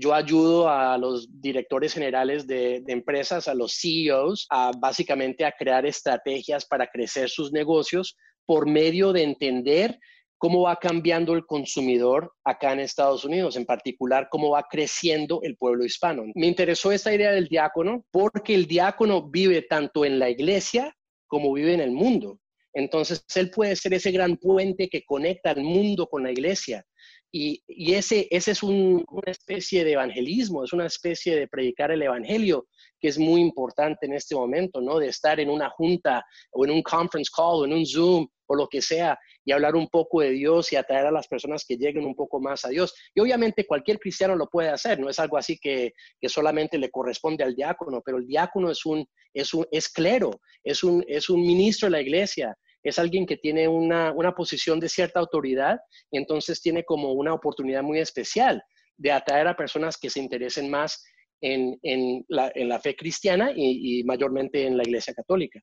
Yo 0.00 0.14
ayudo 0.14 0.68
a 0.68 0.96
los 0.96 1.28
directores 1.40 1.92
generales 1.92 2.46
de, 2.46 2.84
empresas, 2.86 3.48
a 3.48 3.54
los 3.54 3.76
CEOs, 3.80 4.46
a 4.48 4.70
básicamente 4.78 5.44
a 5.44 5.50
crear 5.50 5.84
estrategias 5.86 6.64
para 6.64 6.86
crecer 6.86 7.28
sus 7.28 7.50
negocios 7.50 8.16
por 8.46 8.68
medio 8.68 9.12
de 9.12 9.24
entender 9.24 9.98
cómo 10.38 10.62
va 10.62 10.76
cambiando 10.76 11.34
el 11.34 11.44
consumidor 11.46 12.32
acá 12.44 12.72
en 12.72 12.78
Estados 12.78 13.24
Unidos, 13.24 13.56
en 13.56 13.66
particular 13.66 14.28
cómo 14.30 14.50
va 14.50 14.64
creciendo 14.70 15.40
el 15.42 15.56
pueblo 15.56 15.84
hispano. 15.84 16.22
Me 16.36 16.46
interesó 16.46 16.92
esta 16.92 17.12
idea 17.12 17.32
del 17.32 17.48
diácono 17.48 18.04
porque 18.12 18.54
el 18.54 18.66
diácono 18.66 19.28
vive 19.28 19.62
tanto 19.62 20.04
en 20.04 20.20
la 20.20 20.30
iglesia 20.30 20.94
como 21.26 21.52
vive 21.52 21.74
en 21.74 21.80
el 21.80 21.90
mundo. 21.90 22.38
Entonces, 22.72 23.24
él 23.34 23.50
puede 23.50 23.74
ser 23.74 23.94
ese 23.94 24.12
gran 24.12 24.36
puente 24.36 24.88
que 24.88 25.04
conecta 25.04 25.50
al 25.50 25.62
mundo 25.62 26.06
con 26.06 26.22
la 26.22 26.30
iglesia. 26.30 26.84
Y, 27.30 27.62
ese, 27.92 28.26
ese 28.30 28.52
es 28.52 28.62
una 28.62 29.04
especie 29.26 29.84
de 29.84 29.92
evangelismo, 29.92 30.64
es 30.64 30.72
una 30.72 30.86
especie 30.86 31.36
de 31.36 31.46
predicar 31.46 31.90
el 31.90 32.02
evangelio 32.02 32.66
que 33.00 33.08
es 33.08 33.18
muy 33.18 33.40
importante 33.40 34.06
en 34.06 34.14
este 34.14 34.34
momento, 34.34 34.80
¿no? 34.80 34.98
De 34.98 35.08
estar 35.08 35.38
en 35.38 35.50
una 35.50 35.68
junta 35.70 36.24
o 36.52 36.64
en 36.64 36.70
un 36.72 36.82
conference 36.82 37.30
call 37.34 37.60
o 37.60 37.64
en 37.64 37.72
un 37.74 37.86
Zoom 37.86 38.26
o 38.46 38.54
lo 38.54 38.66
que 38.66 38.80
sea 38.80 39.18
y 39.44 39.52
hablar 39.52 39.76
un 39.76 39.88
poco 39.88 40.20
de 40.20 40.30
Dios 40.30 40.72
y 40.72 40.76
atraer 40.76 41.06
a 41.06 41.10
las 41.10 41.28
personas 41.28 41.64
que 41.66 41.76
lleguen 41.76 42.04
un 42.04 42.14
poco 42.14 42.40
más 42.40 42.64
a 42.64 42.68
Dios. 42.68 42.94
Y 43.14 43.20
obviamente 43.20 43.66
cualquier 43.66 43.98
cristiano 43.98 44.34
lo 44.34 44.46
puede 44.46 44.70
hacer, 44.70 44.98
no 44.98 45.08
es 45.08 45.18
algo 45.18 45.36
así 45.36 45.58
que, 45.58 45.92
que 46.20 46.28
solamente 46.28 46.78
le 46.78 46.90
corresponde 46.90 47.44
al 47.44 47.54
diácono, 47.54 48.02
pero 48.04 48.18
el 48.18 48.26
diácono 48.26 48.70
es 48.70 48.84
un, 48.84 49.06
es 49.32 49.54
un, 49.54 49.66
es 49.70 49.88
clero, 49.88 50.40
es 50.64 50.82
un, 50.82 51.04
es 51.08 51.28
un 51.28 51.42
ministro 51.42 51.86
de 51.86 51.92
la 51.92 52.00
iglesia, 52.00 52.56
es 52.82 52.98
alguien 52.98 53.26
que 53.26 53.36
tiene 53.36 53.68
una, 53.68 54.12
una 54.12 54.34
posición 54.34 54.80
de 54.80 54.88
cierta 54.88 55.20
autoridad 55.20 55.78
y 56.10 56.18
entonces 56.18 56.60
tiene 56.60 56.84
como 56.84 57.12
una 57.12 57.34
oportunidad 57.34 57.82
muy 57.82 57.98
especial 57.98 58.62
de 58.96 59.12
atraer 59.12 59.48
a 59.48 59.56
personas 59.56 59.96
que 59.96 60.10
se 60.10 60.20
interesen 60.20 60.70
más 60.70 61.04
en, 61.40 61.78
en, 61.82 62.24
la, 62.28 62.50
en 62.54 62.68
la, 62.68 62.80
fe 62.80 62.96
cristiana 62.96 63.52
y, 63.54 64.00
y 64.00 64.04
mayormente 64.04 64.66
en 64.66 64.76
la 64.76 64.82
iglesia 64.82 65.14
católica. 65.14 65.60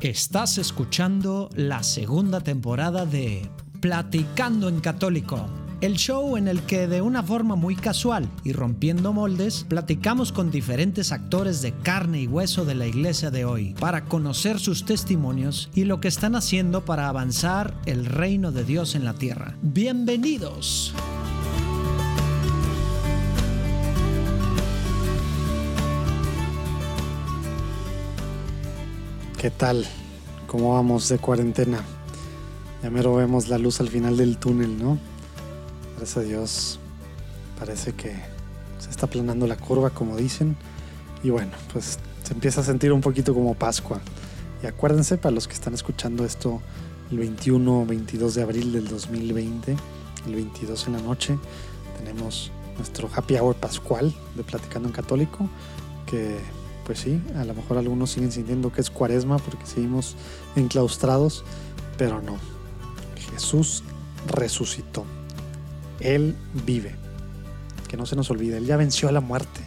Estás 0.00 0.58
escuchando 0.58 1.48
la 1.54 1.82
segunda 1.82 2.40
temporada 2.40 3.06
de 3.06 3.42
Platicando 3.80 4.68
en 4.68 4.80
Católico 4.80 5.69
el 5.80 5.96
show 5.96 6.36
en 6.36 6.46
el 6.46 6.62
que 6.62 6.86
de 6.86 7.00
una 7.00 7.22
forma 7.22 7.56
muy 7.56 7.74
casual 7.74 8.28
y 8.44 8.52
rompiendo 8.52 9.12
moldes, 9.12 9.64
platicamos 9.68 10.30
con 10.30 10.50
diferentes 10.50 11.10
actores 11.10 11.62
de 11.62 11.72
carne 11.72 12.20
y 12.20 12.26
hueso 12.26 12.64
de 12.64 12.74
la 12.74 12.86
iglesia 12.86 13.30
de 13.30 13.46
hoy 13.46 13.74
para 13.80 14.04
conocer 14.04 14.58
sus 14.58 14.84
testimonios 14.84 15.70
y 15.74 15.84
lo 15.84 16.00
que 16.00 16.08
están 16.08 16.34
haciendo 16.34 16.84
para 16.84 17.08
avanzar 17.08 17.74
el 17.86 18.04
reino 18.04 18.52
de 18.52 18.64
Dios 18.64 18.94
en 18.94 19.04
la 19.04 19.14
tierra. 19.14 19.56
Bienvenidos. 19.62 20.92
¿Qué 29.38 29.50
tal? 29.50 29.86
¿Cómo 30.46 30.74
vamos 30.74 31.08
de 31.08 31.16
cuarentena? 31.16 31.82
Ya 32.82 32.90
mero 32.90 33.14
vemos 33.14 33.48
la 33.48 33.56
luz 33.56 33.80
al 33.80 33.88
final 33.88 34.18
del 34.18 34.36
túnel, 34.36 34.78
¿no? 34.78 35.09
Gracias 36.00 36.16
a 36.16 36.26
Dios 36.26 36.78
parece 37.58 37.92
que 37.92 38.14
se 38.78 38.88
está 38.88 39.04
aplanando 39.04 39.46
la 39.46 39.56
curva, 39.56 39.90
como 39.90 40.16
dicen. 40.16 40.56
Y 41.22 41.28
bueno, 41.28 41.52
pues 41.74 41.98
se 42.22 42.32
empieza 42.32 42.62
a 42.62 42.64
sentir 42.64 42.90
un 42.90 43.02
poquito 43.02 43.34
como 43.34 43.52
Pascua. 43.52 44.00
Y 44.62 44.66
acuérdense, 44.66 45.18
para 45.18 45.34
los 45.34 45.46
que 45.46 45.52
están 45.52 45.74
escuchando 45.74 46.24
esto 46.24 46.62
el 47.10 47.18
21 47.18 47.82
o 47.82 47.84
22 47.84 48.34
de 48.34 48.42
abril 48.42 48.72
del 48.72 48.88
2020, 48.88 49.76
el 50.24 50.34
22 50.34 50.86
en 50.86 50.92
la 50.94 51.02
noche, 51.02 51.38
tenemos 51.98 52.50
nuestro 52.78 53.10
happy 53.14 53.36
hour 53.36 53.54
pascual 53.56 54.14
de 54.36 54.42
Platicando 54.42 54.88
en 54.88 54.94
Católico, 54.94 55.50
que 56.06 56.38
pues 56.86 57.00
sí, 57.00 57.20
a 57.36 57.44
lo 57.44 57.52
mejor 57.52 57.76
algunos 57.76 58.12
siguen 58.12 58.32
sintiendo 58.32 58.72
que 58.72 58.80
es 58.80 58.88
cuaresma 58.88 59.36
porque 59.36 59.66
seguimos 59.66 60.16
enclaustrados, 60.56 61.44
pero 61.98 62.22
no. 62.22 62.38
Jesús 63.34 63.82
resucitó. 64.28 65.04
Él 66.00 66.36
vive. 66.66 66.94
Que 67.88 67.96
no 67.96 68.06
se 68.06 68.16
nos 68.16 68.30
olvide, 68.30 68.58
Él 68.58 68.66
ya 68.66 68.76
venció 68.76 69.08
a 69.08 69.12
la 69.12 69.20
muerte. 69.20 69.60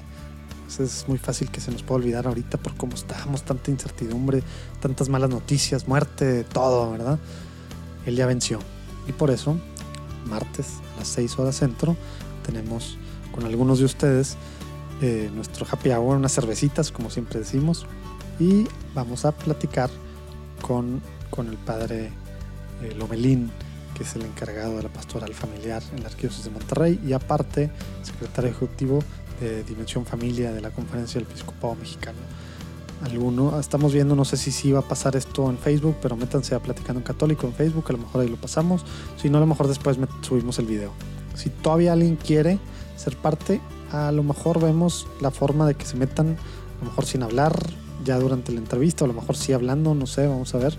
es 0.80 1.06
muy 1.08 1.18
fácil 1.18 1.50
que 1.50 1.62
se 1.62 1.72
nos 1.72 1.84
pueda 1.84 2.00
olvidar 2.00 2.28
ahorita 2.28 2.58
por 2.58 2.76
cómo 2.76 2.96
estamos, 2.96 3.44
tanta 3.44 3.70
incertidumbre, 3.72 4.44
tantas 4.82 5.10
malas 5.10 5.30
noticias, 5.30 5.88
muerte, 5.88 6.44
todo, 6.46 6.92
¿verdad? 6.92 7.20
Él 8.06 8.16
ya 8.16 8.26
venció. 8.26 8.60
Y 9.08 9.12
por 9.12 9.30
eso, 9.30 9.58
martes 10.26 10.68
a 10.96 11.00
las 11.00 11.08
6 11.10 11.38
horas 11.40 11.56
centro, 11.56 11.96
tenemos 12.46 12.98
con 13.34 13.46
algunos 13.46 13.80
de 13.80 13.86
ustedes 13.86 14.38
eh, 15.02 15.30
nuestro 15.34 15.66
happy 15.70 15.90
hour, 15.90 16.16
unas 16.16 16.34
cervecitas, 16.34 16.92
como 16.92 17.10
siempre 17.10 17.40
decimos, 17.40 17.86
y 18.40 18.68
vamos 18.94 19.26
a 19.26 19.32
platicar 19.32 19.90
con, 20.62 21.02
con 21.30 21.48
el 21.48 21.58
padre 21.58 22.12
eh, 22.82 22.94
Lomelín 22.96 23.52
que 23.96 24.04
es 24.04 24.16
el 24.16 24.24
encargado 24.24 24.78
de 24.78 24.84
la 24.84 24.90
pastoral 24.90 25.34
familiar 25.34 25.82
en 25.96 26.02
la 26.02 26.10
Arquidiócesis 26.10 26.46
de 26.46 26.52
Monterrey 26.52 27.00
y 27.06 27.14
aparte 27.14 27.72
secretario 28.02 28.52
ejecutivo 28.52 29.00
de 29.40 29.64
Dimensión 29.64 30.06
Familia 30.06 30.52
de 30.52 30.62
la 30.62 30.72
Conferencia 30.72 31.20
del 31.20 31.30
Episcopado 31.30 31.76
Mexicano. 31.76 32.18
Alguno, 33.04 33.60
estamos 33.60 33.94
viendo, 33.94 34.16
no 34.16 34.24
sé 34.24 34.38
si 34.38 34.52
sí 34.52 34.72
va 34.72 34.80
a 34.80 34.88
pasar 34.88 35.16
esto 35.16 35.50
en 35.50 35.58
Facebook, 35.58 35.98
pero 36.02 36.16
métanse 36.16 36.56
a 36.56 36.60
Platicando 36.60 37.00
en 37.00 37.04
Católico 37.04 37.46
en 37.46 37.54
Facebook, 37.54 37.86
a 37.90 37.94
lo 37.94 37.98
mejor 37.98 38.22
ahí 38.22 38.30
lo 38.30 38.38
pasamos. 38.38 38.86
Si 39.22 39.30
no, 39.30 39.38
a 39.38 39.42
lo 39.42 39.48
mejor 39.48 39.68
después 39.68 39.98
subimos 40.22 40.58
el 40.60 40.68
video. 40.68 40.92
Si 41.36 41.50
todavía 41.50 41.94
alguien 41.94 42.16
quiere 42.16 42.60
ser 42.96 43.18
parte, 43.18 43.60
a 43.92 44.12
lo 44.12 44.24
mejor 44.24 44.62
vemos 44.62 45.08
la 45.20 45.32
forma 45.32 45.68
de 45.68 45.76
que 45.76 45.86
se 45.86 45.98
metan, 45.98 46.38
a 46.38 46.84
lo 46.84 46.92
mejor 46.92 47.06
sin 47.06 47.24
hablar, 47.24 47.54
ya 48.06 48.18
durante 48.20 48.52
la 48.54 48.60
entrevista, 48.60 49.04
a 49.04 49.08
lo 49.08 49.14
mejor 49.14 49.36
sí 49.36 49.52
hablando, 49.52 49.94
no 49.96 50.08
sé, 50.08 50.28
vamos 50.28 50.56
a 50.56 50.60
ver 50.60 50.78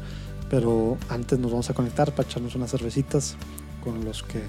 pero 0.55 0.97
antes 1.09 1.37
nos 1.41 1.51
vamos 1.51 1.69
a 1.69 1.75
conectar 1.75 2.15
para 2.15 2.29
echarnos 2.29 2.55
unas 2.55 2.71
cervecitas 2.71 3.35
con 3.83 4.05
los 4.05 4.23
que, 4.23 4.41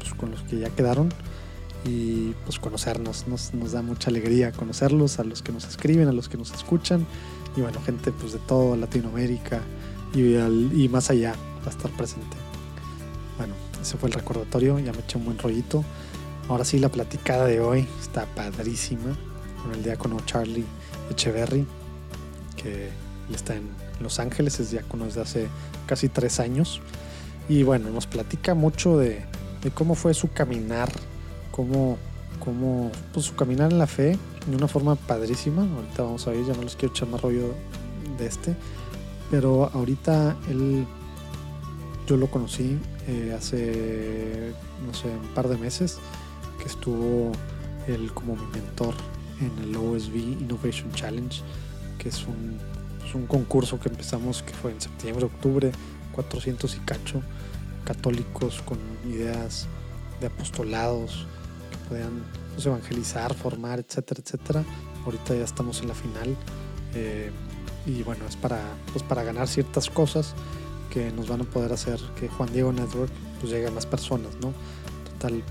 pues, 0.00 0.12
con 0.14 0.32
los 0.32 0.42
que 0.42 0.58
ya 0.58 0.68
quedaron 0.68 1.10
y 1.84 2.32
pues 2.44 2.58
conocernos. 2.58 3.26
Nos, 3.28 3.52
da 3.70 3.80
mucha 3.80 4.10
alegría 4.10 4.50
conocerlos, 4.50 5.20
a 5.20 5.22
los 5.22 5.42
que 5.42 5.52
nos 5.52 5.64
escriben, 5.64 6.08
a 6.08 6.12
los 6.12 6.28
que 6.28 6.36
nos 6.38 6.52
escuchan 6.52 7.06
y 7.56 7.60
bueno, 7.60 7.80
gente 7.82 8.10
pues 8.10 8.32
de 8.32 8.40
toda 8.40 8.76
Latinoamérica 8.76 9.60
y, 10.12 10.88
más 10.88 11.08
allá 11.08 11.36
va 11.62 11.66
a 11.66 11.70
estar 11.70 11.92
presente. 11.92 12.36
Bueno, 13.36 13.54
ese 13.80 13.96
fue 13.96 14.08
el 14.08 14.14
recordatorio, 14.14 14.80
ya 14.80 14.92
me 14.92 14.98
eché 14.98 15.18
un 15.18 15.24
buen 15.24 15.38
rollito. 15.38 15.84
Ahora 16.48 16.64
sí, 16.64 16.80
la 16.80 16.88
platicada 16.88 17.44
de 17.44 17.60
hoy 17.60 17.86
está 18.00 18.26
padrísima 18.34 19.16
con 19.62 19.72
el 19.72 19.84
diácono 19.84 20.16
Charlie 20.26 20.64
Echeverry, 21.12 21.64
que 22.56 22.88
está 23.32 23.54
en 23.54 23.68
los 24.00 24.18
Ángeles, 24.18 24.60
es 24.60 24.70
diácono 24.70 25.04
desde 25.06 25.20
hace 25.20 25.48
casi 25.86 26.08
tres 26.08 26.40
años. 26.40 26.80
Y 27.48 27.62
bueno, 27.62 27.90
nos 27.90 28.06
platica 28.06 28.54
mucho 28.54 28.98
de, 28.98 29.24
cómo 29.74 29.94
fue 29.94 30.14
su 30.14 30.30
caminar, 30.32 30.90
cómo, 31.50 31.96
cómo 32.38 32.90
pues, 33.12 33.26
su 33.26 33.34
caminar 33.34 33.72
en 33.72 33.78
la 33.78 33.86
fe 33.86 34.18
de 34.46 34.56
una 34.56 34.68
forma 34.68 34.96
padrísima. 34.96 35.62
Ahorita 35.62 36.02
vamos 36.02 36.26
a 36.26 36.30
ver, 36.30 36.44
ya 36.44 36.54
no 36.54 36.62
les 36.62 36.76
quiero 36.76 36.94
echar 36.94 37.08
más 37.08 37.20
rollo 37.20 37.54
de 38.18 38.26
este. 38.26 38.54
Pero 39.30 39.70
ahorita 39.72 40.36
él, 40.50 40.86
yo 42.06 42.16
lo 42.16 42.30
conocí 42.30 42.78
eh, 43.06 43.34
hace, 43.36 44.52
no 44.86 44.94
sé, 44.94 45.08
un 45.08 45.34
par 45.34 45.48
de 45.48 45.56
meses, 45.56 45.98
que 46.60 46.66
estuvo 46.66 47.32
él 47.86 48.12
como 48.12 48.36
mi 48.36 48.46
mentor 48.52 48.94
en 49.40 49.64
el 49.64 49.76
OSB 49.76 50.16
Innovation 50.16 50.92
Challenge, 50.92 51.42
que 51.98 52.10
es 52.10 52.26
un 52.26 52.58
es 53.08 53.14
un 53.14 53.26
concurso 53.26 53.80
que 53.80 53.88
empezamos 53.88 54.42
que 54.42 54.52
fue 54.52 54.70
en 54.70 54.80
septiembre, 54.80 55.24
octubre, 55.24 55.72
400 56.12 56.76
y 56.76 56.78
cacho, 56.80 57.22
católicos 57.84 58.62
con 58.62 58.78
ideas 59.08 59.66
de 60.20 60.26
apostolados 60.26 61.26
que 61.70 61.88
puedan 61.88 62.22
pues, 62.54 62.66
evangelizar, 62.66 63.32
formar, 63.34 63.78
etcétera, 63.78 64.20
etcétera. 64.22 64.64
Ahorita 65.06 65.34
ya 65.34 65.44
estamos 65.44 65.80
en 65.80 65.88
la 65.88 65.94
final 65.94 66.36
eh, 66.94 67.30
y 67.86 68.02
bueno, 68.02 68.26
es 68.28 68.36
para, 68.36 68.60
pues, 68.92 69.02
para 69.02 69.22
ganar 69.22 69.48
ciertas 69.48 69.88
cosas 69.88 70.34
que 70.90 71.10
nos 71.12 71.28
van 71.28 71.40
a 71.40 71.44
poder 71.44 71.72
hacer 71.72 71.98
que 72.18 72.28
Juan 72.28 72.52
Diego 72.52 72.72
Network 72.72 73.12
pues 73.40 73.52
llegue 73.52 73.68
a 73.68 73.70
más 73.70 73.86
personas, 73.86 74.34
¿no? 74.42 74.52
Total, 75.12 75.42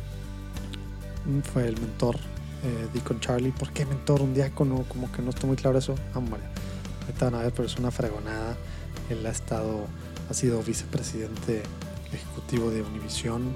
fue 1.53 1.67
el 1.67 1.79
mentor 1.79 2.17
eh, 2.63 2.87
Deacon 2.93 3.19
Charlie. 3.19 3.51
¿Por 3.51 3.71
qué 3.71 3.85
mentor? 3.85 4.21
Un 4.21 4.33
diácono, 4.33 4.83
como 4.87 5.11
que 5.11 5.21
no 5.21 5.29
está 5.31 5.47
muy 5.47 5.55
claro 5.55 5.77
eso. 5.77 5.95
Hombre, 6.13 6.41
ahorita 7.07 7.25
van 7.25 7.35
a 7.35 7.43
ver, 7.43 7.53
pero 7.53 7.67
es 7.67 7.77
una 7.77 7.91
fregonada. 7.91 8.55
Él 9.09 9.25
ha 9.25 9.29
estado, 9.29 9.85
ha 10.29 10.33
sido 10.33 10.61
vicepresidente 10.61 11.63
ejecutivo 12.11 12.69
de 12.69 12.81
Univision, 12.81 13.53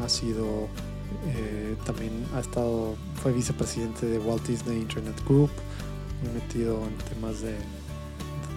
ha 0.00 0.08
sido 0.08 0.68
eh, 1.26 1.76
también 1.84 2.26
ha 2.34 2.40
estado, 2.40 2.96
fue 3.22 3.32
vicepresidente 3.32 4.06
de 4.06 4.18
Walt 4.18 4.46
Disney 4.46 4.78
Internet 4.78 5.16
Group, 5.26 5.50
metido 6.34 6.84
en 6.86 6.96
temas 7.14 7.40
de, 7.40 7.56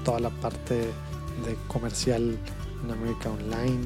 toda 0.04 0.19
la 0.19 0.30
parte 0.30 0.75
de 0.75 1.56
comercial 1.68 2.38
en 2.84 2.92
América 2.92 3.30
Online, 3.30 3.81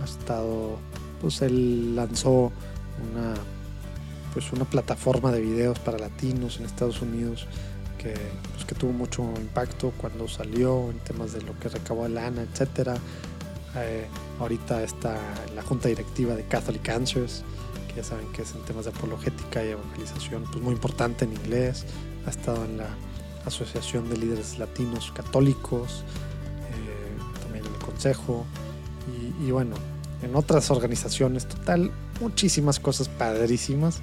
ha 0.00 0.04
estado 0.04 0.78
pues 1.20 1.42
él 1.42 1.96
lanzó 1.96 2.52
una, 3.10 3.34
pues 4.32 4.52
una 4.52 4.64
plataforma 4.64 5.32
de 5.32 5.40
videos 5.40 5.78
para 5.78 5.98
latinos 5.98 6.58
en 6.58 6.66
Estados 6.66 7.00
Unidos 7.00 7.46
que, 7.98 8.14
que 8.74 8.80
tuvo 8.80 8.92
mucho 8.92 9.22
impacto 9.36 9.92
cuando 9.96 10.28
salió 10.28 10.90
en 10.90 10.98
temas 11.00 11.32
de 11.32 11.42
lo 11.42 11.58
que 11.58 11.68
recabó 11.68 12.08
lana, 12.08 12.42
etcétera. 12.42 12.96
Eh, 13.76 14.06
ahorita 14.40 14.82
está 14.82 15.16
la 15.54 15.62
junta 15.62 15.88
directiva 15.88 16.34
de 16.34 16.44
Catholic 16.44 16.88
Answers, 16.88 17.42
que 17.88 17.96
ya 17.96 18.04
saben 18.04 18.26
que 18.32 18.42
es 18.42 18.52
en 18.54 18.62
temas 18.62 18.84
de 18.84 18.90
apologética 18.90 19.64
y 19.64 19.70
evangelización, 19.70 20.44
pues 20.44 20.62
muy 20.62 20.74
importante 20.74 21.24
en 21.24 21.32
inglés. 21.32 21.84
Ha 22.26 22.30
estado 22.30 22.64
en 22.64 22.78
la 22.78 22.88
Asociación 23.44 24.08
de 24.08 24.16
Líderes 24.16 24.58
Latinos 24.58 25.12
Católicos, 25.12 26.04
eh, 26.70 27.40
también 27.42 27.64
en 27.66 27.74
el 27.74 27.80
Consejo, 27.80 28.46
y, 29.40 29.50
bueno, 29.50 29.76
en 30.22 30.34
otras 30.34 30.70
organizaciones, 30.70 31.46
total, 31.46 31.90
muchísimas 32.20 32.80
cosas 32.80 33.08
padrísimas. 33.08 34.00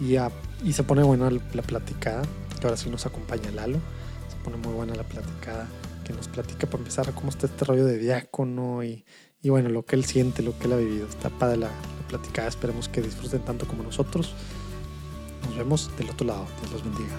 Y, 0.00 0.16
y 0.64 0.72
se 0.72 0.82
pone 0.82 1.02
buena 1.02 1.30
la 1.30 1.62
platicada, 1.62 2.22
ahora 2.66 2.76
sí 2.76 2.90
nos 2.90 3.06
acompaña 3.06 3.50
Lalo. 3.50 3.78
Se 4.28 4.36
pone 4.44 4.56
muy 4.56 4.72
buena 4.72 4.94
la 4.94 5.04
platicada, 5.04 5.68
que 6.04 6.12
nos 6.12 6.28
platica 6.28 6.66
por 6.66 6.80
empezar 6.80 7.12
cómo 7.14 7.30
está 7.30 7.46
este 7.46 7.64
rollo 7.64 7.84
de 7.84 7.98
diácono 7.98 8.82
y, 8.82 9.04
y 9.40 9.50
bueno, 9.50 9.68
lo 9.68 9.84
que 9.84 9.96
él 9.96 10.04
siente, 10.04 10.42
lo 10.42 10.58
que 10.58 10.66
él 10.66 10.72
ha 10.72 10.76
vivido. 10.76 11.06
Está 11.06 11.30
padre 11.30 11.58
la, 11.58 11.68
la 11.68 12.08
platicada, 12.08 12.48
esperemos 12.48 12.88
que 12.88 13.02
disfruten 13.02 13.44
tanto 13.44 13.66
como 13.66 13.82
nosotros. 13.82 14.34
Nos 15.46 15.56
vemos 15.56 15.96
del 15.96 16.10
otro 16.10 16.26
lado. 16.26 16.46
Dios 16.60 16.72
los 16.72 16.84
bendiga. 16.84 17.14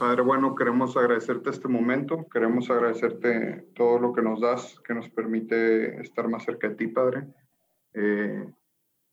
Padre 0.00 0.22
bueno, 0.22 0.54
queremos 0.54 0.96
agradecerte 0.96 1.50
este 1.50 1.68
momento, 1.68 2.26
queremos 2.32 2.70
agradecerte 2.70 3.66
todo 3.74 3.98
lo 3.98 4.14
que 4.14 4.22
nos 4.22 4.40
das, 4.40 4.80
que 4.80 4.94
nos 4.94 5.10
permite 5.10 6.00
estar 6.00 6.26
más 6.26 6.42
cerca 6.42 6.70
de 6.70 6.74
ti, 6.74 6.86
Padre. 6.86 7.26
Eh, 7.92 8.50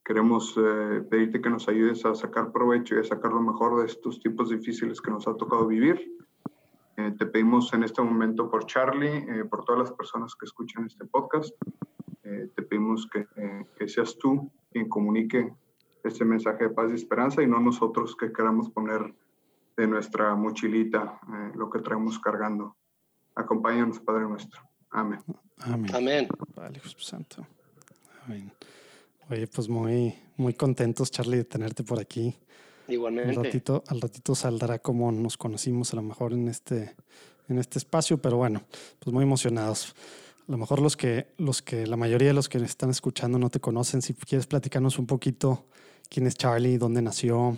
queremos 0.07 0.55
eh, 0.57 1.03
pedirte 1.09 1.41
que 1.41 1.49
nos 1.49 1.67
ayudes 1.67 2.05
a 2.05 2.15
sacar 2.15 2.53
provecho 2.53 2.95
y 2.95 2.99
a 2.99 3.03
sacar 3.03 3.33
lo 3.33 3.41
mejor 3.41 3.81
de 3.81 3.87
estos 3.87 4.21
tiempos 4.21 4.49
difíciles 4.49 5.01
que 5.01 5.11
nos 5.11 5.27
ha 5.27 5.35
tocado 5.35 5.67
vivir. 5.67 6.15
Eh, 6.95 7.13
te 7.19 7.25
pedimos 7.25 7.73
en 7.73 7.83
este 7.83 8.01
momento 8.01 8.49
por 8.49 8.65
Charlie, 8.65 9.43
por 9.49 9.65
todas 9.65 9.79
las 9.81 9.91
personas 9.91 10.33
que 10.35 10.45
escuchan 10.45 10.85
este 10.85 11.03
podcast. 11.05 11.53
te 12.23 12.61
pedimos 12.63 13.07
que, 13.11 13.27
que 13.77 13.87
seas 13.87 14.17
tú 14.17 14.49
quien 14.71 14.87
comunique 14.87 15.53
este 16.03 16.25
mensaje 16.25 16.65
de 16.65 16.69
paz 16.69 16.91
y 16.91 16.95
esperanza 16.95 17.43
y 17.43 17.47
no 17.47 17.59
nosotros 17.59 18.15
que 18.15 18.31
queramos 18.31 18.69
poner 18.69 19.13
de 19.77 19.87
nuestra 19.87 20.33
mochilita, 20.35 21.19
eh, 21.27 21.51
lo 21.55 21.69
que 21.69 21.79
traemos 21.79 22.19
cargando. 22.19 22.75
Acompáñanos, 23.35 23.99
Padre 23.99 24.27
nuestro. 24.27 24.61
Amén. 24.89 25.19
Amén. 25.59 25.95
Amén. 25.95 26.27
Vale, 26.55 26.81
Santo. 26.97 27.45
Amén. 28.25 28.51
Oye, 29.29 29.47
pues 29.47 29.67
muy, 29.67 30.15
muy 30.37 30.53
contentos, 30.53 31.11
Charlie, 31.11 31.37
de 31.37 31.43
tenerte 31.43 31.83
por 31.83 31.99
aquí. 31.99 32.35
Igualmente. 32.87 33.29
Al 33.29 33.43
ratito, 33.43 33.83
al 33.87 33.99
ratito 33.99 34.35
saldrá 34.35 34.79
como 34.79 35.11
nos 35.11 35.35
conocimos 35.35 35.91
a 35.91 35.97
lo 35.97 36.01
mejor 36.03 36.31
en 36.31 36.47
este, 36.47 36.95
en 37.49 37.57
este 37.57 37.79
espacio, 37.79 38.17
pero 38.21 38.37
bueno, 38.37 38.63
pues 38.99 39.13
muy 39.13 39.23
emocionados. 39.23 39.93
A 40.47 40.51
lo 40.51 40.57
mejor 40.57 40.79
los 40.79 40.95
que, 40.95 41.27
los 41.37 41.61
que, 41.61 41.85
la 41.85 41.97
mayoría 41.97 42.29
de 42.29 42.33
los 42.33 42.47
que 42.47 42.57
están 42.59 42.89
escuchando 42.89 43.37
no 43.37 43.49
te 43.49 43.59
conocen, 43.59 44.01
si 44.01 44.13
quieres 44.13 44.47
platicarnos 44.47 44.97
un 44.97 45.05
poquito 45.05 45.65
quién 46.09 46.25
es 46.25 46.35
Charlie, 46.35 46.77
dónde 46.77 47.01
nació, 47.01 47.57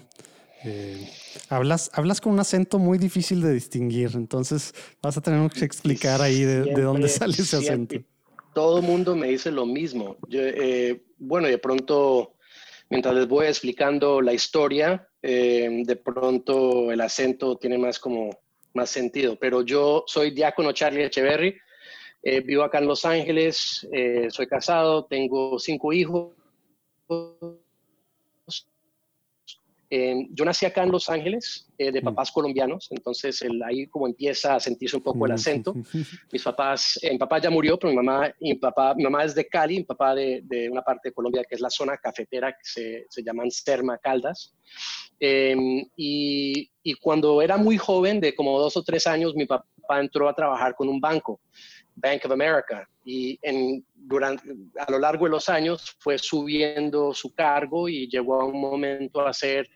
eh, 0.63 1.07
hablas, 1.49 1.91
hablas 1.93 2.19
con 2.19 2.33
un 2.33 2.39
acento 2.39 2.79
muy 2.79 2.97
difícil 2.97 3.41
de 3.41 3.53
distinguir, 3.53 4.11
entonces 4.15 4.73
vas 5.01 5.15
a 5.17 5.21
tener 5.21 5.49
que 5.51 5.63
explicar 5.63 6.21
ahí 6.21 6.41
de, 6.41 6.63
dónde 6.81 7.07
sale 7.07 7.33
ese 7.33 7.57
acento. 7.57 7.95
Todo 8.53 8.81
mundo 8.81 9.15
me 9.15 9.27
dice 9.27 9.51
lo 9.51 9.65
mismo. 9.65 10.17
Eh, 10.31 11.01
bueno, 11.17 11.47
de 11.47 11.57
pronto, 11.57 12.35
mientras 12.89 13.15
les 13.15 13.27
voy 13.27 13.47
explicando 13.47 14.21
la 14.21 14.33
historia, 14.33 15.07
eh, 15.21 15.83
de 15.85 15.95
pronto 15.95 16.91
el 16.91 17.01
acento 17.01 17.57
tiene 17.57 17.77
más 17.77 17.99
como 17.99 18.29
más 18.73 18.89
sentido. 18.89 19.35
Pero 19.37 19.63
yo 19.63 20.03
soy 20.07 20.31
diácono 20.31 20.71
Charlie 20.71 21.05
Echeverry, 21.05 21.55
vivo 22.45 22.63
acá 22.63 22.79
en 22.79 22.87
Los 22.87 23.05
Ángeles, 23.05 23.87
soy 24.29 24.47
casado, 24.47 25.05
tengo 25.05 25.57
cinco 25.57 25.93
hijos 25.93 26.33
eh, 29.91 30.27
yo 30.31 30.45
nací 30.45 30.65
acá 30.65 30.83
en 30.83 30.91
Los 30.91 31.09
Ángeles, 31.09 31.67
eh, 31.77 31.91
de 31.91 32.01
mm. 32.01 32.03
papás 32.03 32.31
colombianos, 32.31 32.87
entonces 32.91 33.43
ahí 33.65 33.87
como 33.87 34.07
empieza 34.07 34.55
a 34.55 34.59
sentirse 34.59 34.97
un 34.97 35.03
poco 35.03 35.25
el 35.25 35.31
mm. 35.31 35.35
acento. 35.35 35.75
Mis 36.31 36.43
papás, 36.43 36.99
eh, 37.01 37.11
mi 37.11 37.17
papá 37.17 37.39
ya 37.39 37.49
murió, 37.49 37.77
pero 37.77 37.89
mi 37.91 37.95
mamá, 37.95 38.31
mi 38.39 38.55
papá, 38.55 38.93
mi 38.93 39.03
mamá 39.03 39.23
es 39.23 39.33
de 39.33 39.47
Cali, 39.47 39.77
mi 39.77 39.83
papá 39.83 40.13
de, 40.13 40.41
de 40.43 40.69
una 40.69 40.83
parte 40.83 41.09
de 41.09 41.13
Colombia 41.13 41.43
que 41.47 41.55
es 41.55 41.61
la 41.61 41.69
zona 41.69 41.97
cafetera 41.97 42.51
que 42.51 42.63
se, 42.63 43.05
se 43.09 43.23
llaman 43.23 43.49
Serma 43.49 43.97
Caldas. 43.97 44.53
Em, 45.19 45.83
y, 45.95 46.69
y, 46.83 46.93
cuando 46.95 47.41
era 47.41 47.57
muy 47.57 47.77
joven, 47.77 48.19
de 48.21 48.35
como 48.35 48.59
dos 48.59 48.77
o 48.77 48.83
tres 48.83 49.07
años, 49.07 49.35
mi 49.35 49.45
papá 49.45 49.65
entró 49.99 50.29
a 50.29 50.35
trabajar 50.35 50.75
con 50.75 50.87
un 50.87 51.01
banco. 51.01 51.41
Bank 51.95 52.21
of 52.25 52.31
America 52.31 52.87
y 53.03 53.39
en, 53.41 53.83
durante, 53.95 54.43
a 54.77 54.91
lo 54.91 54.99
largo 54.99 55.25
de 55.25 55.31
los 55.31 55.49
años 55.49 55.95
fue 55.99 56.17
subiendo 56.17 57.13
su 57.13 57.33
cargo 57.33 57.89
y 57.89 58.07
llegó 58.07 58.41
a 58.41 58.45
un 58.45 58.59
momento 58.59 59.25
a 59.25 59.33
ser 59.33 59.69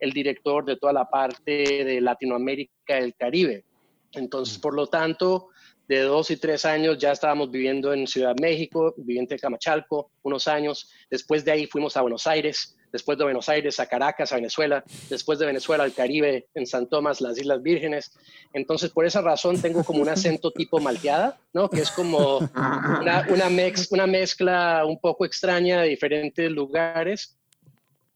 el 0.00 0.12
director 0.12 0.64
de 0.64 0.76
toda 0.76 0.92
la 0.92 1.08
parte 1.08 1.84
de 1.84 2.00
Latinoamérica 2.00 3.00
y 3.00 3.04
el 3.04 3.14
Caribe. 3.14 3.64
Entonces, 4.12 4.58
mm. 4.58 4.60
por 4.60 4.74
lo 4.74 4.86
tanto, 4.86 5.48
de 5.88 6.00
dos 6.02 6.30
y 6.30 6.36
tres 6.36 6.64
años 6.66 6.98
ya 6.98 7.12
estábamos 7.12 7.50
viviendo 7.50 7.92
en 7.94 8.06
Ciudad 8.06 8.34
de 8.34 8.42
México, 8.42 8.94
viviendo 8.98 9.34
en 9.34 9.40
Camachalco, 9.40 10.10
unos 10.22 10.46
años. 10.46 10.90
Después 11.10 11.44
de 11.44 11.52
ahí 11.52 11.66
fuimos 11.66 11.96
a 11.96 12.02
Buenos 12.02 12.26
Aires, 12.26 12.76
después 12.92 13.16
de 13.16 13.24
Buenos 13.24 13.48
Aires 13.48 13.80
a 13.80 13.86
Caracas, 13.86 14.30
a 14.32 14.36
Venezuela, 14.36 14.84
después 15.08 15.38
de 15.38 15.46
Venezuela 15.46 15.84
al 15.84 15.94
Caribe, 15.94 16.46
en 16.54 16.66
San 16.66 16.88
Tomás, 16.88 17.22
las 17.22 17.38
Islas 17.38 17.62
Vírgenes. 17.62 18.12
Entonces, 18.52 18.90
por 18.90 19.06
esa 19.06 19.22
razón 19.22 19.60
tengo 19.62 19.82
como 19.82 20.02
un 20.02 20.10
acento 20.10 20.50
tipo 20.50 20.78
malteada, 20.78 21.40
¿no? 21.54 21.70
Que 21.70 21.80
es 21.80 21.90
como 21.90 22.38
una, 22.38 23.26
una, 23.30 23.48
una 23.90 24.06
mezcla 24.06 24.84
un 24.86 25.00
poco 25.00 25.24
extraña 25.24 25.80
de 25.80 25.88
diferentes 25.88 26.50
lugares, 26.50 27.38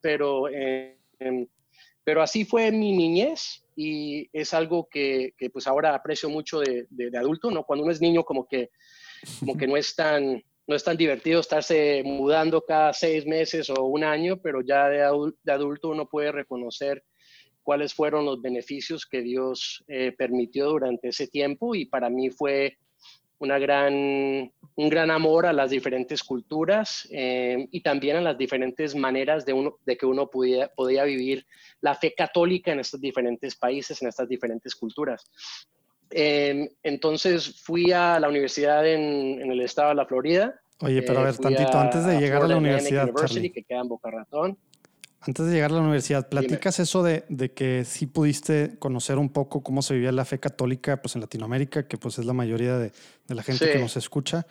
pero... 0.03 0.49
Eh, 0.49 0.99
pero 2.05 2.23
así 2.23 2.45
fue 2.45 2.71
mi 2.73 2.93
niñez 2.93 3.65
y 3.77 4.29
es 4.33 4.55
algo 4.55 4.89
que, 4.91 5.35
pues 5.53 5.67
ahora 5.67 5.95
aprecio 5.95 6.29
mucho 6.29 6.61
de, 6.61 6.87
adulto, 7.17 7.51
¿no? 7.51 7.65
Cuando 7.65 7.85
uno 7.85 7.93
es 7.93 8.01
niño 8.01 8.25
como 8.25 8.47
que, 8.47 8.71
como 9.41 9.57
que 9.57 9.67
no, 9.67 9.77
es 9.77 9.95
tan, 9.95 10.43
no 10.67 10.77
es 10.77 10.85
tan 10.85 10.97
divertido 10.97 11.41
estarse 11.41 12.03
mudando 12.05 12.63
cada 12.63 12.93
seis 12.93 13.27
meses 13.27 13.71
o 13.71 13.85
un 13.85 14.05
año, 14.05 14.41
pero 14.43 14.61
ya 14.63 14.89
de, 14.89 15.33
de 15.43 15.53
adulto 15.53 15.89
uno 15.89 16.09
puede 16.09 16.33
reconocer 16.33 17.05
cuáles 17.63 17.95
fueron 17.95 18.25
los 18.25 18.43
beneficios 18.43 19.07
que 19.07 19.23
Dios 19.23 19.85
eh, 19.87 20.13
permitió 20.17 20.69
durante 20.71 21.09
ese 21.09 21.29
tiempo 21.29 21.75
y 21.75 21.87
para 21.87 22.11
mí 22.11 22.31
fue 22.31 22.79
una 23.43 23.59
gran, 23.59 23.93
un 23.93 24.89
gran 24.89 25.11
amor 25.11 25.47
a 25.47 25.53
las 25.53 25.71
diferentes 25.71 26.23
culturas 26.23 27.09
eh, 27.11 27.67
y 27.73 27.81
también 27.81 28.17
a 28.17 28.21
las 28.21 28.39
diferentes 28.39 28.95
maneras 28.95 29.45
de, 29.45 29.53
uno, 29.53 29.79
de 29.85 29.97
que 29.97 30.07
uno 30.07 30.31
podía, 30.31 30.69
podía 30.69 31.03
vivir 31.03 31.45
la 31.81 31.97
fe 31.97 32.15
católica 32.15 32.71
en 32.71 32.79
estos 32.79 33.01
diferentes 33.01 33.57
países, 33.57 34.01
en 34.01 34.09
estas 34.09 34.29
diferentes 34.29 34.77
culturas. 34.77 35.29
Eh, 36.11 36.71
entonces 36.85 37.61
fui 37.65 37.91
a 37.91 38.21
la 38.21 38.29
universidad 38.29 38.87
en, 38.87 39.41
en, 39.43 39.51
el 39.51 39.61
estado 39.63 39.89
de 39.89 39.97
la 39.97 40.07
Florida. 40.07 40.55
Oye, 40.79 41.03
pero 41.03 41.21
a 41.21 41.25
ver, 41.25 41.37
tantito, 41.37 41.79
antes 41.79 42.07
de 42.07 42.21
llegar 42.21 42.45
a 42.45 42.47
la 42.47 42.57
universidad. 42.57 43.05
University, 43.09 43.51
que 43.51 43.65
queda 43.65 43.81
en 43.81 43.89
Boca 43.89 44.11
Ratón. 44.11 44.57
Antes 45.25 45.47
de 45.47 45.53
llegar 45.53 45.71
a 45.71 45.75
la 45.75 45.81
universidad, 45.81 46.29
platicas 46.29 46.81
eso 46.81 47.03
de, 47.03 47.25
de, 47.29 47.53
que 47.53 47.85
sí 47.85 48.07
pudiste 48.07 48.77
conocer 48.79 49.19
un 49.19 49.29
poco 49.29 49.63
cómo 49.63 49.81
se 49.81 49.95
vivía 49.95 50.11
la 50.11 50.25
fe 50.25 50.41
católica 50.41 51.01
pues, 51.01 51.15
en 51.15 51.21
Latinoamérica, 51.21 51.87
que 51.87 51.97
pues 51.97 52.19
es 52.19 52.25
la 52.25 52.33
mayoría 52.33 52.77
de, 52.77 52.93
de 53.29 53.35
la 53.35 53.43
gente 53.43 53.71
que 53.71 53.79
nos 53.79 53.97
escucha. 53.97 54.47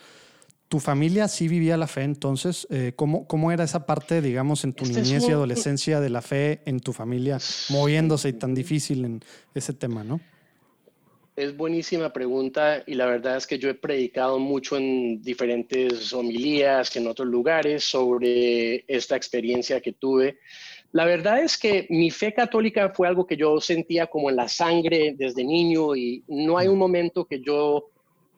¿Tu 0.69 0.79
familia 0.79 1.27
sí 1.27 1.49
vivía 1.49 1.75
la 1.75 1.87
fe 1.87 2.03
entonces? 2.03 2.65
Eh, 2.69 2.93
¿cómo, 2.95 3.27
¿Cómo 3.27 3.51
era 3.51 3.65
esa 3.65 3.85
parte, 3.85 4.21
digamos, 4.21 4.63
en 4.63 4.71
tu 4.71 4.85
este 4.85 5.01
niñez 5.01 5.27
y 5.27 5.31
adolescencia 5.31 5.99
de 5.99 6.09
la 6.09 6.21
fe 6.21 6.61
en 6.65 6.79
tu 6.79 6.93
familia 6.93 7.39
moviéndose 7.67 8.29
y 8.29 8.33
tan 8.33 8.55
difícil 8.55 9.03
en 9.03 9.21
ese 9.53 9.73
tema, 9.73 10.05
no? 10.05 10.21
Es 11.41 11.57
buenísima 11.57 12.13
pregunta 12.13 12.83
y 12.85 12.93
la 12.93 13.07
verdad 13.07 13.35
es 13.35 13.47
que 13.47 13.57
yo 13.57 13.67
he 13.67 13.73
predicado 13.73 14.37
mucho 14.37 14.77
en 14.77 15.23
diferentes 15.23 16.13
homilías, 16.13 16.95
en 16.95 17.07
otros 17.07 17.27
lugares 17.27 17.83
sobre 17.83 18.85
esta 18.87 19.15
experiencia 19.15 19.81
que 19.81 19.91
tuve. 19.91 20.37
La 20.91 21.03
verdad 21.03 21.41
es 21.41 21.57
que 21.57 21.87
mi 21.89 22.11
fe 22.11 22.31
católica 22.31 22.91
fue 22.93 23.07
algo 23.07 23.25
que 23.25 23.37
yo 23.37 23.59
sentía 23.59 24.05
como 24.05 24.29
en 24.29 24.35
la 24.35 24.47
sangre 24.47 25.15
desde 25.17 25.43
niño 25.43 25.95
y 25.95 26.23
no 26.27 26.59
hay 26.59 26.67
un 26.67 26.77
momento 26.77 27.25
que 27.25 27.41
yo 27.41 27.89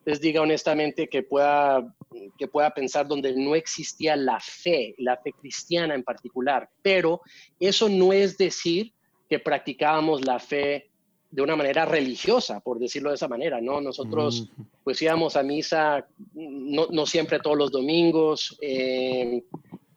les 0.05 0.21
diga 0.21 0.39
honestamente 0.39 1.09
que 1.09 1.23
pueda, 1.23 1.93
que 2.37 2.47
pueda 2.47 2.73
pensar 2.73 3.05
donde 3.05 3.35
no 3.35 3.53
existía 3.53 4.15
la 4.15 4.39
fe, 4.39 4.95
la 4.97 5.17
fe 5.17 5.33
cristiana 5.33 5.93
en 5.93 6.03
particular. 6.03 6.69
Pero 6.81 7.19
eso 7.59 7.89
no 7.89 8.13
es 8.13 8.37
decir 8.37 8.93
que 9.29 9.39
practicábamos 9.39 10.25
la 10.25 10.39
fe 10.39 10.92
de 11.33 11.41
una 11.41 11.55
manera 11.55 11.83
religiosa, 11.83 12.59
por 12.59 12.77
decirlo 12.77 13.09
de 13.09 13.15
esa 13.15 13.27
manera, 13.27 13.59
¿no? 13.59 13.81
Nosotros 13.81 14.51
pues 14.83 15.01
íbamos 15.01 15.35
a 15.35 15.41
misa 15.41 16.07
no, 16.35 16.85
no 16.91 17.07
siempre 17.07 17.39
todos 17.39 17.57
los 17.57 17.71
domingos, 17.71 18.55
eh, 18.61 19.41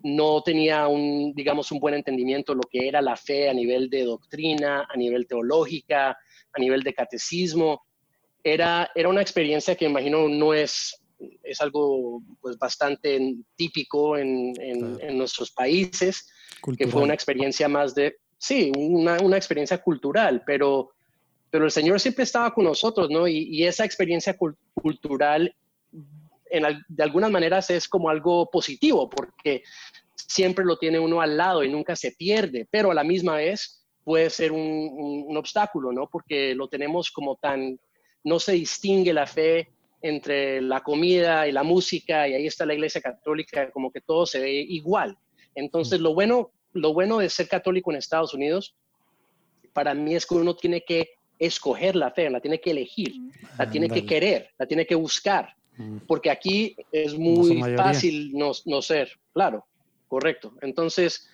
no 0.02 0.42
tenía 0.42 0.88
un, 0.88 1.34
digamos, 1.34 1.70
un 1.72 1.78
buen 1.78 1.92
entendimiento 1.92 2.52
de 2.52 2.56
lo 2.56 2.62
que 2.62 2.88
era 2.88 3.02
la 3.02 3.16
fe 3.16 3.50
a 3.50 3.52
nivel 3.52 3.90
de 3.90 4.04
doctrina, 4.04 4.88
a 4.88 4.96
nivel 4.96 5.26
teológica, 5.26 6.16
a 6.54 6.58
nivel 6.58 6.82
de 6.82 6.94
catecismo. 6.94 7.82
Era, 8.42 8.90
era 8.94 9.10
una 9.10 9.20
experiencia 9.20 9.74
que 9.74 9.84
imagino 9.84 10.30
no 10.30 10.54
es, 10.54 11.02
es 11.42 11.60
algo 11.60 12.22
pues, 12.40 12.56
bastante 12.56 13.36
típico 13.56 14.16
en, 14.16 14.54
en, 14.58 15.18
nuestros 15.18 15.50
países, 15.50 16.30
que 16.78 16.86
fue 16.86 17.02
una 17.02 17.12
experiencia 17.12 17.68
más 17.68 17.94
de, 17.94 18.16
sí, 18.38 18.72
una, 18.74 19.18
una, 19.20 19.36
experiencia 19.36 19.82
cultural, 19.82 20.42
pero, 20.46 20.95
pero 21.50 21.64
el 21.64 21.70
Señor 21.70 22.00
siempre 22.00 22.24
estaba 22.24 22.52
con 22.52 22.64
nosotros, 22.64 23.08
¿no? 23.10 23.26
Y, 23.28 23.64
esa 23.64 23.84
experiencia 23.84 24.36
cultural 24.74 25.54
de 26.50 27.02
algunas 27.02 27.30
maneras 27.30 27.70
es 27.70 27.88
como 27.88 28.08
algo 28.08 28.48
positivo, 28.50 29.08
porque 29.08 29.62
siempre 30.14 30.64
lo 30.64 30.78
tiene 30.78 30.98
uno 30.98 31.20
al 31.20 31.36
lado 31.36 31.64
y 31.64 31.70
nunca 31.70 31.96
se 31.96 32.12
pierde, 32.12 32.66
pero 32.70 32.90
a 32.90 32.94
la 32.94 33.04
misma 33.04 33.36
vez 33.36 33.84
puede 34.04 34.30
ser 34.30 34.52
un, 34.52 35.36
obstáculo, 35.36 35.92
¿no? 35.92 36.08
Porque 36.08 36.54
lo 36.54 36.68
tenemos 36.68 37.10
como 37.10 37.36
tan, 37.36 37.78
no 38.24 38.38
se 38.38 38.52
distingue 38.52 39.12
la 39.12 39.26
fe 39.26 39.68
entre 40.02 40.60
la 40.60 40.80
comida 40.82 41.48
y 41.48 41.52
la 41.52 41.62
música, 41.62 42.28
y 42.28 42.34
ahí 42.34 42.46
está 42.46 42.64
la 42.64 42.74
iglesia 42.74 43.00
católica, 43.00 43.70
como 43.70 43.90
que 43.90 44.00
todo 44.00 44.24
se 44.24 44.40
ve 44.40 44.52
igual. 44.52 45.18
Entonces, 45.54 46.00
lo 46.00 46.14
bueno, 46.14 46.52
lo 46.72 46.92
bueno 46.92 47.18
de 47.18 47.28
ser 47.28 47.48
católico 47.48 47.90
en 47.90 47.96
Estados 47.96 48.32
Unidos, 48.32 48.76
para 49.72 49.94
mí 49.94 50.14
es 50.14 50.24
que 50.24 50.34
uno 50.34 50.54
tiene 50.54 50.82
que 50.82 51.15
escoger 51.38 51.96
la 51.96 52.10
fe, 52.10 52.30
la 52.30 52.40
tiene 52.40 52.60
que 52.60 52.70
elegir, 52.70 53.14
la 53.58 53.70
tiene 53.70 53.88
que 53.88 54.04
querer, 54.06 54.50
la 54.58 54.66
tiene 54.66 54.86
que 54.86 54.94
buscar. 54.94 55.54
Mm. 55.78 55.98
porque 56.06 56.30
aquí 56.30 56.74
es 56.90 57.16
muy 57.18 57.60
fácil 57.76 58.32
no, 58.32 58.52
no, 58.64 58.80
ser, 58.80 59.10
claro, 59.32 59.66
correcto. 60.08 60.54
Entonces, 60.62 61.28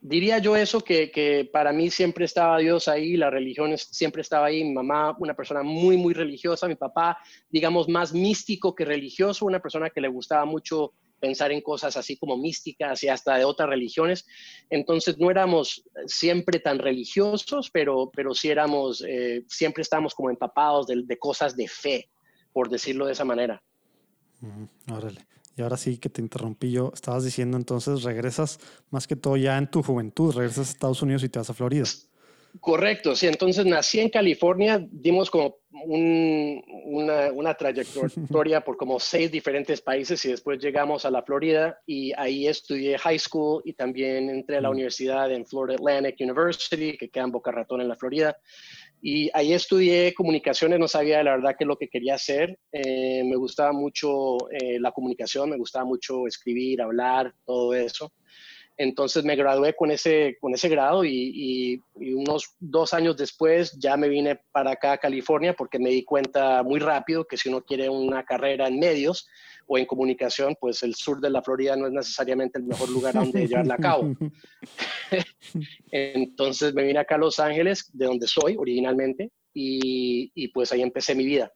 diría 0.00 0.38
yo 0.38 0.56
eso, 0.56 0.80
que, 0.80 1.10
que, 1.10 1.48
para 1.52 1.72
mí 1.72 1.90
siempre 1.90 2.24
estaba 2.24 2.58
Dios 2.58 2.88
ahí, 2.88 3.16
la 3.16 3.30
religión 3.30 3.76
siempre 3.78 4.22
estaba 4.22 4.46
ahí, 4.46 4.64
mi 4.64 4.72
mamá, 4.72 5.14
una 5.18 5.34
persona 5.34 5.62
muy, 5.62 5.96
muy 5.96 6.12
religiosa, 6.12 6.66
mi 6.66 6.74
papá, 6.74 7.18
digamos, 7.50 7.88
más 7.88 8.12
místico 8.12 8.74
que 8.74 8.84
religioso, 8.84 9.46
una 9.46 9.60
persona 9.60 9.90
que 9.90 10.00
le 10.00 10.08
gustaba 10.08 10.44
mucho 10.44 10.92
pensar 11.24 11.52
en 11.52 11.62
cosas 11.62 11.96
así 11.96 12.18
como 12.18 12.36
místicas 12.36 13.02
y 13.02 13.08
hasta 13.08 13.38
de 13.38 13.46
otras 13.46 13.70
religiones. 13.70 14.26
Entonces 14.68 15.16
no 15.18 15.30
éramos 15.30 15.82
siempre 16.04 16.60
tan 16.60 16.78
religiosos, 16.78 17.70
pero, 17.72 18.10
pero 18.14 18.34
sí 18.34 18.50
éramos, 18.50 19.02
eh, 19.08 19.42
siempre 19.48 19.80
estábamos 19.80 20.14
como 20.14 20.28
empapados 20.28 20.86
de, 20.86 21.02
de, 21.02 21.18
cosas 21.18 21.56
de 21.56 21.66
fe, 21.66 22.10
por 22.52 22.68
decirlo 22.68 23.06
de 23.06 23.12
esa 23.12 23.24
manera. 23.24 23.62
Órale. 24.92 25.26
Y 25.56 25.62
ahora 25.62 25.78
sí 25.78 25.96
que 25.96 26.10
te 26.10 26.20
interrumpí 26.20 26.70
yo. 26.70 26.90
Estabas 26.92 27.24
diciendo 27.24 27.56
entonces 27.56 28.02
regresas 28.02 28.60
más 28.90 29.06
que 29.06 29.16
todo 29.16 29.38
ya 29.38 29.56
en 29.56 29.70
tu 29.70 29.82
juventud, 29.82 30.34
regresas 30.34 30.68
a 30.68 30.72
Estados 30.72 31.00
Unidos 31.00 31.24
y 31.24 31.30
te 31.30 31.38
vas 31.38 31.48
a 31.48 31.54
Florida. 31.54 31.84
Correcto, 32.60 33.16
sí. 33.16 33.26
Entonces 33.26 33.66
nací 33.66 34.00
en 34.00 34.10
California, 34.10 34.84
dimos 34.90 35.30
como 35.30 35.58
una, 35.70 37.32
una, 37.32 37.54
trayectoria 37.54 38.60
por 38.60 38.76
como 38.76 39.00
seis 39.00 39.30
diferentes 39.30 39.80
países 39.80 40.24
y 40.24 40.30
después 40.30 40.60
llegamos 40.60 41.04
a 41.04 41.10
la 41.10 41.22
Florida 41.22 41.80
y 41.84 42.12
ahí 42.16 42.46
estudié 42.46 42.96
high 42.98 43.18
school 43.18 43.60
y 43.64 43.72
también 43.72 44.30
entré 44.30 44.58
a 44.58 44.60
la 44.60 44.70
universidad 44.70 45.32
en 45.32 45.44
Florida 45.44 45.76
Atlantic 45.76 46.16
University, 46.20 46.96
que 46.96 47.10
queda 47.10 47.24
en 47.24 47.32
Boca 47.32 47.50
Ratón 47.50 47.80
en 47.80 47.88
la 47.88 47.96
Florida. 47.96 48.36
Y 49.02 49.30
ahí 49.34 49.52
estudié 49.52 50.14
comunicaciones, 50.14 50.78
no 50.78 50.88
sabía 50.88 51.22
la 51.22 51.32
verdad 51.32 51.56
qué 51.58 51.64
es 51.64 51.68
lo 51.68 51.76
que 51.76 51.88
quería 51.88 52.14
hacer. 52.14 52.58
Eh, 52.72 53.22
me 53.24 53.36
gustaba 53.36 53.72
mucho 53.72 54.48
eh, 54.50 54.78
la 54.80 54.92
comunicación, 54.92 55.50
me 55.50 55.58
gustaba 55.58 55.84
mucho 55.84 56.26
escribir, 56.26 56.80
hablar, 56.80 57.34
todo 57.44 57.74
eso. 57.74 58.12
Entonces 58.76 59.24
me 59.24 59.36
gradué 59.36 59.74
con 59.76 59.90
ese, 59.90 60.36
con 60.40 60.52
ese 60.52 60.68
grado 60.68 61.04
y, 61.04 61.80
unos 61.94 62.54
dos 62.58 62.92
años 62.92 63.16
después 63.16 63.72
ya 63.78 63.96
me 63.96 64.08
vine 64.08 64.40
para 64.52 64.72
acá 64.72 64.92
a 64.92 64.98
California 64.98 65.54
porque 65.54 65.78
me 65.78 65.90
di 65.90 66.02
cuenta 66.04 66.62
muy 66.62 66.80
rápido 66.80 67.24
que 67.24 67.36
si 67.36 67.48
uno 67.48 67.62
quiere 67.62 67.88
una 67.88 68.24
carrera 68.24 68.66
en 68.66 68.78
medios 68.78 69.28
o 69.66 69.78
en 69.78 69.86
comunicación, 69.86 70.56
pues 70.60 70.82
el 70.82 70.94
sur 70.94 71.20
de 71.20 71.30
la 71.30 71.42
Florida 71.42 71.76
no 71.76 71.86
es 71.86 71.92
necesariamente 71.92 72.58
el 72.58 72.64
mejor 72.64 72.90
lugar 72.90 73.14
donde 73.14 73.46
llevarla 73.48 73.74
a 73.74 73.78
cabo. 73.78 74.14
Entonces 75.92 76.74
me 76.74 76.82
vine 76.82 76.98
acá 76.98 77.14
a 77.14 77.18
Los 77.18 77.38
Ángeles, 77.38 77.90
de 77.92 78.06
donde 78.06 78.26
soy 78.26 78.56
originalmente, 78.58 79.30
y, 79.54 80.48
pues 80.48 80.72
ahí 80.72 80.82
empecé 80.82 81.14
mi 81.14 81.24
vida. 81.24 81.52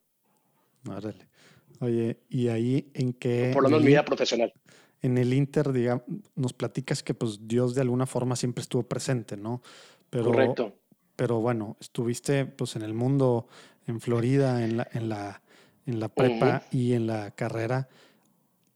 Oye, 1.81 2.21
¿y 2.29 2.49
ahí 2.49 2.91
en 2.95 3.13
qué? 3.13 3.51
Por 3.53 3.65
lo 3.65 3.69
menos 3.69 3.83
mi 3.83 3.89
vida 3.89 4.05
profesional 4.05 4.53
en 5.03 5.19
el 5.19 5.33
Inter, 5.33 5.73
digamos, 5.73 6.05
nos 6.35 6.53
platicas 6.53 7.03
que 7.03 7.15
pues 7.15 7.47
Dios 7.47 7.75
de 7.75 7.83
alguna 7.83 8.07
forma 8.07 8.37
siempre 8.37 8.63
estuvo 8.63 8.83
presente, 8.83 9.37
¿no? 9.37 9.63
Pero, 10.11 10.27
Correcto. 10.27 10.75
Pero 11.17 11.41
bueno, 11.41 11.77
estuviste 11.81 12.47
pues 12.47 12.77
en 12.77 12.83
el 12.83 12.95
mundo, 12.95 13.49
en 13.87 14.01
Florida, 14.01 14.65
en 14.65 14.77
la, 14.77 14.89
en 14.93 15.09
la, 15.09 15.43
en 15.85 15.99
la 15.99 16.09
prepa 16.09 16.63
y 16.71 16.93
en 16.93 17.09
la 17.09 17.33
carrera. 17.33 17.89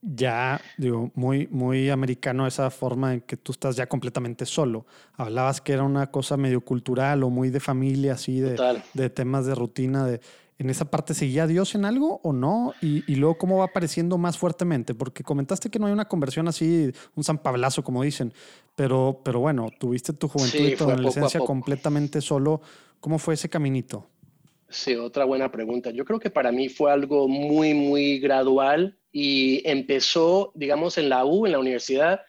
Ya, 0.01 0.59
digo, 0.77 1.09
muy, 1.15 1.47
muy 1.47 1.89
americano 1.89 2.45
esa 2.45 2.69
forma 2.69 3.13
en 3.13 3.21
que 3.21 3.37
tú 3.37 3.53
estás 3.53 3.77
ya 3.77 3.87
completamente 3.87 4.45
solo. 4.45 4.85
Hablabas 5.13 5.61
que 5.61 5.71
era 5.71 5.83
una 5.83 6.11
cosa 6.11 6.35
medio 6.35 6.59
cultural 6.59 7.23
o 7.23 7.29
muy 7.29 7.49
de 7.49 7.61
familia, 7.61 8.13
así, 8.13 8.41
de, 8.41 8.81
de 8.93 9.09
temas 9.09 9.45
de 9.45 9.55
rutina, 9.55 10.05
de 10.05 10.19
en 10.59 10.69
esa 10.69 10.89
parte 10.89 11.13
seguía 11.13 11.47
Dios 11.47 11.75
en 11.75 11.85
algo 11.85 12.21
o 12.23 12.33
no? 12.33 12.73
Y, 12.81 13.15
luego 13.15 13.37
cómo 13.37 13.57
va 13.57 13.65
apareciendo 13.65 14.17
más 14.17 14.37
fuertemente, 14.37 14.93
porque 14.93 15.23
comentaste 15.23 15.69
que 15.69 15.79
no 15.79 15.87
hay 15.87 15.93
una 15.93 16.07
conversión 16.07 16.47
así, 16.47 16.91
un 17.15 17.23
San 17.23 17.37
Pablazo, 17.37 17.83
como 17.83 18.03
dicen, 18.03 18.33
pero, 18.75 19.21
pero 19.23 19.39
bueno, 19.39 19.69
tuviste 19.77 20.13
tu 20.13 20.27
juventud 20.27 20.59
y 20.59 20.75
tu 20.75 20.85
adolescencia 20.85 21.39
completamente 21.39 22.21
solo. 22.21 22.61
¿Cómo 22.99 23.19
fue 23.19 23.33
ese 23.33 23.49
caminito? 23.49 24.07
Sí, 24.69 24.95
otra 24.95 25.25
buena 25.25 25.51
pregunta. 25.51 25.91
Yo 25.91 26.05
creo 26.05 26.19
que 26.19 26.29
para 26.29 26.51
mí 26.51 26.69
fue 26.69 26.91
algo 26.91 27.27
muy, 27.27 27.73
muy 27.73 28.19
gradual 28.19 28.97
y 29.11 29.61
empezó, 29.69 30.51
digamos, 30.55 30.97
en 30.97 31.09
la 31.09 31.25
U, 31.25 31.45
en 31.45 31.51
la 31.51 31.59
universidad, 31.59 32.21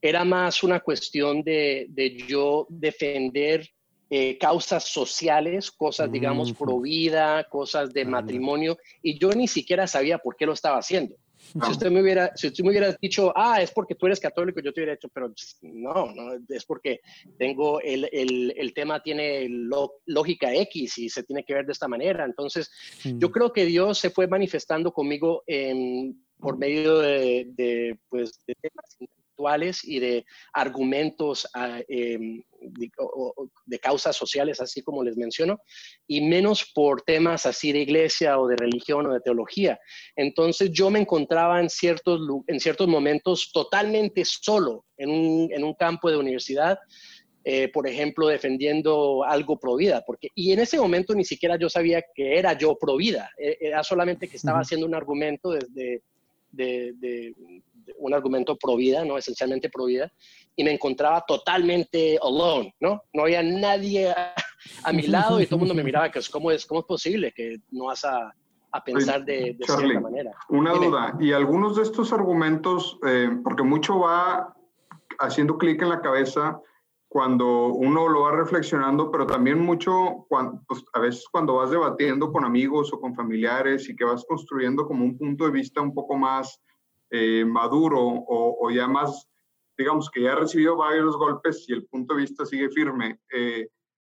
era 0.00 0.24
más 0.24 0.62
una 0.62 0.80
cuestión 0.80 1.42
de, 1.42 1.86
de 1.88 2.16
yo 2.28 2.66
defender 2.68 3.68
eh, 4.10 4.38
causas 4.38 4.84
sociales, 4.84 5.70
cosas, 5.70 6.10
digamos, 6.10 6.52
pro 6.52 6.80
vida, 6.80 7.44
cosas 7.44 7.92
de 7.92 8.04
matrimonio, 8.04 8.78
y 9.02 9.18
yo 9.18 9.30
ni 9.32 9.46
siquiera 9.46 9.86
sabía 9.86 10.18
por 10.18 10.36
qué 10.36 10.46
lo 10.46 10.52
estaba 10.54 10.78
haciendo. 10.78 11.16
Si 11.64 11.70
usted 11.70 11.90
me 11.90 12.02
hubiera, 12.02 12.36
si 12.36 12.48
usted 12.48 12.62
me 12.64 12.70
hubiera 12.70 12.94
dicho, 13.00 13.32
ah, 13.34 13.62
es 13.62 13.70
porque 13.70 13.94
tú 13.94 14.06
eres 14.06 14.20
católico, 14.20 14.60
yo 14.60 14.72
te 14.72 14.80
hubiera 14.80 14.94
dicho, 14.94 15.08
pero 15.12 15.32
no, 15.62 16.12
no, 16.12 16.32
es 16.48 16.64
porque 16.64 17.00
tengo 17.38 17.80
el, 17.80 18.08
el, 18.12 18.54
el 18.56 18.74
tema 18.74 19.02
tiene 19.02 19.46
lógica 20.06 20.52
X 20.54 20.98
y 20.98 21.08
se 21.08 21.22
tiene 21.22 21.44
que 21.44 21.54
ver 21.54 21.64
de 21.64 21.72
esta 21.72 21.88
manera. 21.88 22.24
Entonces, 22.24 22.70
yo 23.02 23.30
creo 23.30 23.52
que 23.52 23.64
Dios 23.64 23.98
se 23.98 24.10
fue 24.10 24.26
manifestando 24.26 24.92
conmigo 24.92 25.42
por 26.38 26.58
medio 26.58 26.98
de, 26.98 27.46
de, 27.54 27.98
pues, 28.08 28.40
de 28.46 28.54
temas 28.54 28.96
y 29.84 29.98
de 30.00 30.26
argumentos 30.52 31.46
ah, 31.54 31.80
em, 31.88 32.42
de, 32.60 33.78
causas 33.78 34.16
sociales, 34.16 34.60
así 34.60 34.82
como 34.82 35.04
les 35.04 35.16
menciono, 35.16 35.60
y 36.06 36.20
menos 36.20 36.70
por 36.74 37.02
temas 37.02 37.46
así 37.46 37.72
de 37.72 37.80
iglesia 37.80 38.38
o 38.38 38.48
de 38.48 38.56
religión 38.56 39.06
o 39.06 39.12
de 39.12 39.20
teología. 39.20 39.78
Entonces 40.16 40.70
yo 40.72 40.90
me 40.90 41.00
encontraba 41.00 41.60
en 41.60 41.70
ciertos, 41.70 42.20
en 42.46 42.60
ciertos 42.60 42.88
momentos 42.88 43.50
totalmente 43.52 44.24
solo 44.24 44.84
en 44.96 45.10
un, 45.10 45.52
en 45.52 45.64
un 45.64 45.74
campo 45.74 46.10
de 46.10 46.16
universidad. 46.16 46.78
Eh, 47.44 47.68
por 47.68 47.86
ejemplo, 47.86 48.26
defendiendo 48.26 49.24
algo 49.24 49.58
pro 49.58 49.76
vida, 49.76 50.02
porque, 50.06 50.28
y 50.34 50.52
en 50.52 50.58
ese 50.58 50.76
momento 50.78 51.14
ni 51.14 51.24
siquiera 51.24 51.56
yo 51.56 51.70
sabía 51.70 52.02
que 52.14 52.36
era 52.36 52.52
yo 52.58 52.76
pro 52.76 52.96
vida, 52.96 53.30
e, 53.38 53.56
era 53.60 53.82
solamente 53.82 54.28
que 54.28 54.36
estaba 54.36 54.58
haciendo 54.58 54.86
un 54.86 54.94
argumento 54.94 55.52
desde, 55.52 56.02
de, 56.50 57.34
un 57.96 58.14
argumento 58.14 58.56
pro 58.56 58.76
vida, 58.76 59.04
¿no? 59.04 59.16
Esencialmente 59.16 59.70
pro 59.70 59.86
vida, 59.86 60.12
y 60.56 60.64
me 60.64 60.72
encontraba 60.72 61.24
totalmente 61.26 62.18
alone, 62.22 62.74
¿no? 62.80 63.02
No 63.12 63.22
había 63.22 63.42
nadie 63.42 64.10
a, 64.82 64.92
mi 64.92 65.02
lado 65.02 65.40
y 65.40 65.46
todo 65.46 65.56
el 65.56 65.60
mundo 65.60 65.74
me 65.74 65.84
miraba, 65.84 66.10
que 66.10 66.18
es, 66.18 66.28
¿cómo, 66.28 66.50
es, 66.50 66.66
¿cómo 66.66 66.80
es 66.80 66.86
posible 66.86 67.32
que 67.34 67.58
no 67.70 67.86
vas 67.86 68.04
a, 68.04 68.34
a 68.72 68.84
pensar 68.84 69.24
de, 69.24 69.56
de 69.58 69.64
cierta 69.64 70.00
manera? 70.00 70.32
Una 70.48 70.72
duda, 70.72 71.16
y 71.20 71.32
algunos 71.32 71.76
de 71.76 71.82
estos 71.82 72.12
argumentos, 72.12 72.98
eh, 73.06 73.30
porque 73.42 73.62
mucho 73.62 74.00
va 74.00 74.54
haciendo 75.20 75.58
clic 75.58 75.82
en 75.82 75.88
la 75.88 76.00
cabeza 76.00 76.60
cuando 77.08 77.68
uno 77.68 78.08
lo 78.08 78.22
va 78.22 78.32
reflexionando, 78.32 79.10
pero 79.10 79.26
también 79.26 79.58
mucho, 79.58 80.26
cuando, 80.28 80.62
pues, 80.68 80.84
a 80.92 81.00
veces 81.00 81.24
cuando 81.30 81.54
vas 81.54 81.70
debatiendo 81.70 82.30
con 82.30 82.44
amigos 82.44 82.92
o 82.92 83.00
con 83.00 83.14
familiares 83.14 83.88
y 83.88 83.96
que 83.96 84.04
vas 84.04 84.24
construyendo 84.28 84.86
como 84.86 85.04
un 85.04 85.16
punto 85.16 85.44
de 85.46 85.50
vista 85.50 85.80
un 85.80 85.94
poco 85.94 86.16
más 86.16 86.60
eh, 87.10 87.44
maduro 87.44 88.00
o, 88.00 88.70
ya 88.70 88.86
más, 88.86 89.28
digamos 89.76 90.10
que 90.10 90.22
ya 90.22 90.32
ha 90.32 90.36
recibido 90.36 90.76
varios 90.76 91.16
golpes 91.16 91.64
y 91.68 91.72
el 91.72 91.86
punto 91.86 92.14
de 92.14 92.20
vista 92.22 92.44
sigue 92.44 92.68
firme, 92.70 93.20
eh, 93.32 93.68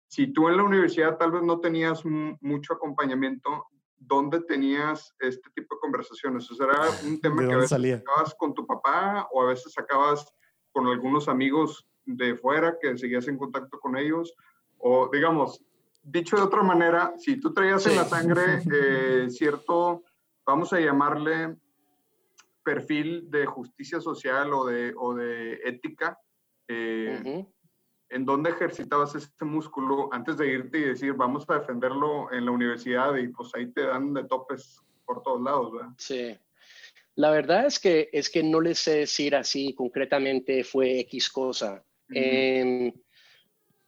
si 0.08 0.27
tú 0.27 0.48
en 0.48 0.58
la 0.58 0.63
universidad 0.63 1.18
tal 1.18 1.32
vez 1.32 1.44
no 1.44 1.60
tenías 1.60 2.04
mucho 2.06 2.74
acompañamiento, 2.74 3.66
¿dónde 3.98 4.42
tenías 4.42 5.13
este 5.20 5.50
tipo 5.54 5.75
de 5.75 5.82
conversaciones? 5.82 6.50
O 6.50 6.56
sea, 6.56 6.68
era 6.68 6.82
un 7.06 7.20
tema 7.20 7.46
que 7.46 7.54
a 7.54 7.58
veces 7.58 7.70
sacabas 7.70 8.36
con 8.36 8.54
tu 8.54 8.66
papá 8.66 9.27
o 9.32 9.42
a 9.42 9.48
veces 9.48 9.74
sacabas 9.74 10.34
con 10.72 10.88
algunos 10.88 11.27
amigos 11.27 11.86
de 12.06 12.36
fuera 12.36 12.77
que 12.80 12.98
seguías 12.98 13.27
en 13.27 13.38
contacto 13.38 13.80
con 13.80 13.98
ellos. 13.98 14.34
O 14.77 15.10
digamos, 15.12 15.62
dicho 16.04 16.38
de 16.38 16.44
otra 16.44 16.63
manera, 16.63 17.13
si 17.18 17.38
tú 17.38 17.54
traías 17.54 17.86
en 17.88 17.98
la 17.98 18.06
sangre 18.06 18.63
eh, 18.72 19.27
cierto, 19.30 20.04
vamos 20.46 20.72
a 20.72 20.80
llamarle 20.80 21.58
perfil 22.67 23.31
de 23.31 23.45
justicia 23.45 24.01
social 24.01 24.53
o 24.53 24.65
de, 24.65 24.93
o 24.97 25.13
de 25.13 25.53
ética, 25.63 26.19
eh, 26.67 27.45
¿en 28.09 28.25
dónde 28.25 28.50
ejercitabas 28.50 29.15
este 29.15 29.45
músculo 29.45 30.09
antes 30.12 30.36
de 30.36 30.51
irte 30.51 30.77
y 30.79 30.81
decir, 30.81 31.13
vamos 31.13 31.45
a 31.47 31.59
defenderlo 31.59 32.29
en 32.33 32.43
la 32.43 32.51
universidad 32.51 33.15
y 33.15 33.29
pues 33.29 33.55
ahí 33.55 33.71
te 33.71 33.83
dan 33.83 34.13
de 34.13 34.25
topes 34.25 34.81
por 35.05 35.24
todos 35.24 35.41
lados, 35.41 35.71
¿verdad? 35.71 35.89
Sí. 35.97 36.38
La 37.15 37.31
verdad 37.31 37.67
es 37.67 37.79
que, 37.79 38.09
es 38.12 38.29
que 38.29 38.43
no 38.43 38.59
les 38.59 38.79
sé 38.79 38.97
decir 38.97 39.33
así 39.33 39.74
concretamente 39.74 40.65
fue 40.65 41.00
X 41.00 41.29
cosa. 41.29 41.86
Em, 42.09 42.91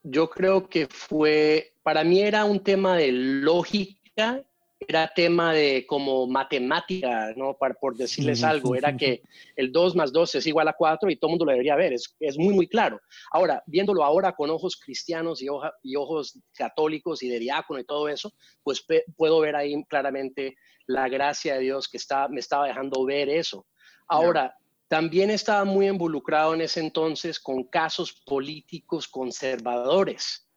yo 0.03 0.29
creo 0.29 0.69
que 0.69 0.87
fue, 0.87 1.73
para 1.83 2.05
mí 2.05 2.21
era 2.21 2.45
un 2.45 2.63
tema 2.63 2.95
de 2.95 3.11
lógica 3.11 4.41
era 4.79 5.11
tema 5.13 5.53
de 5.53 5.85
como 5.85 6.25
matemática, 6.25 7.33
¿no? 7.35 7.57
por 7.79 7.95
decirles 7.95 8.43
algo, 8.43 8.75
era 8.75 8.95
que 8.95 9.21
el 9.55 9.71
2 9.71 9.95
más 9.95 10.13
2 10.13 10.35
es 10.35 10.47
igual 10.47 10.67
a 10.69 10.73
4 10.73 11.09
y 11.09 11.17
todo 11.17 11.29
el 11.29 11.31
mundo 11.33 11.45
lo 11.45 11.51
debería 11.51 11.75
ver, 11.75 11.93
es, 11.93 12.15
es 12.19 12.37
muy, 12.37 12.53
muy 12.53 12.67
claro. 12.67 12.99
Ahora, 13.31 13.61
viéndolo 13.67 14.03
ahora 14.03 14.33
con 14.33 14.49
ojos 14.49 14.77
cristianos 14.77 15.41
y, 15.41 15.47
y 15.83 15.95
ojos 15.95 16.39
católicos 16.53 17.21
y 17.23 17.29
de 17.29 17.39
diácono 17.39 17.79
y 17.79 17.85
todo 17.85 18.07
eso, 18.07 18.33
pues 18.63 18.85
puedo 19.17 19.39
ver 19.41 19.55
ahí 19.55 19.75
claramente 19.85 20.55
la 20.87 21.09
gracia 21.09 21.55
de 21.55 21.61
Dios 21.61 21.87
que 21.87 21.97
está, 21.97 22.27
me 22.29 22.39
estaba 22.39 22.67
dejando 22.67 23.03
ver 23.05 23.29
eso. 23.29 23.67
Ahora, 24.07 24.55
también 24.87 25.29
estaba 25.29 25.65
muy 25.65 25.87
involucrado 25.87 26.55
en 26.55 26.61
ese 26.61 26.79
entonces 26.79 27.39
con 27.39 27.63
casos 27.65 28.23
políticos 28.25 29.07
conservadores. 29.07 30.48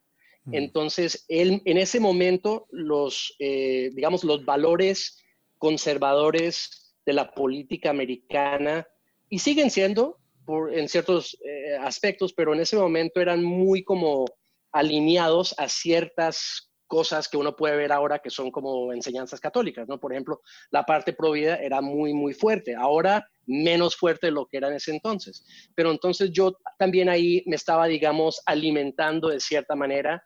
Entonces, 0.50 1.24
él, 1.28 1.62
en 1.64 1.78
ese 1.78 2.00
momento, 2.00 2.66
los, 2.70 3.36
eh, 3.38 3.90
digamos, 3.94 4.24
los 4.24 4.44
valores 4.44 5.22
conservadores 5.58 6.96
de 7.06 7.12
la 7.12 7.32
política 7.32 7.90
americana, 7.90 8.86
y 9.32 9.38
siguen 9.38 9.70
siendo 9.70 10.18
por, 10.44 10.74
en 10.76 10.88
ciertos 10.88 11.38
eh, 11.42 11.76
aspectos, 11.80 12.34
pero 12.34 12.52
en 12.52 12.60
ese 12.60 12.76
momento 12.76 13.20
eran 13.20 13.42
muy 13.42 13.82
como 13.82 14.26
alineados 14.72 15.54
a 15.58 15.68
ciertas 15.68 16.70
cosas 16.86 17.28
que 17.28 17.38
uno 17.38 17.56
puede 17.56 17.74
ver 17.74 17.92
ahora 17.92 18.18
que 18.18 18.28
son 18.28 18.50
como 18.50 18.92
enseñanzas 18.92 19.40
católicas, 19.40 19.88
¿no? 19.88 19.98
Por 19.98 20.12
ejemplo, 20.12 20.42
la 20.70 20.84
parte 20.84 21.14
provida 21.14 21.56
era 21.56 21.80
muy, 21.80 22.12
muy 22.12 22.34
fuerte, 22.34 22.74
ahora 22.74 23.26
menos 23.46 23.96
fuerte 23.96 24.26
de 24.26 24.32
lo 24.32 24.44
que 24.44 24.58
era 24.58 24.68
en 24.68 24.74
ese 24.74 24.90
entonces. 24.90 25.42
Pero 25.74 25.90
entonces 25.90 26.30
yo 26.30 26.58
también 26.78 27.08
ahí 27.08 27.42
me 27.46 27.56
estaba, 27.56 27.86
digamos, 27.86 28.42
alimentando 28.44 29.28
de 29.28 29.40
cierta 29.40 29.74
manera 29.74 30.22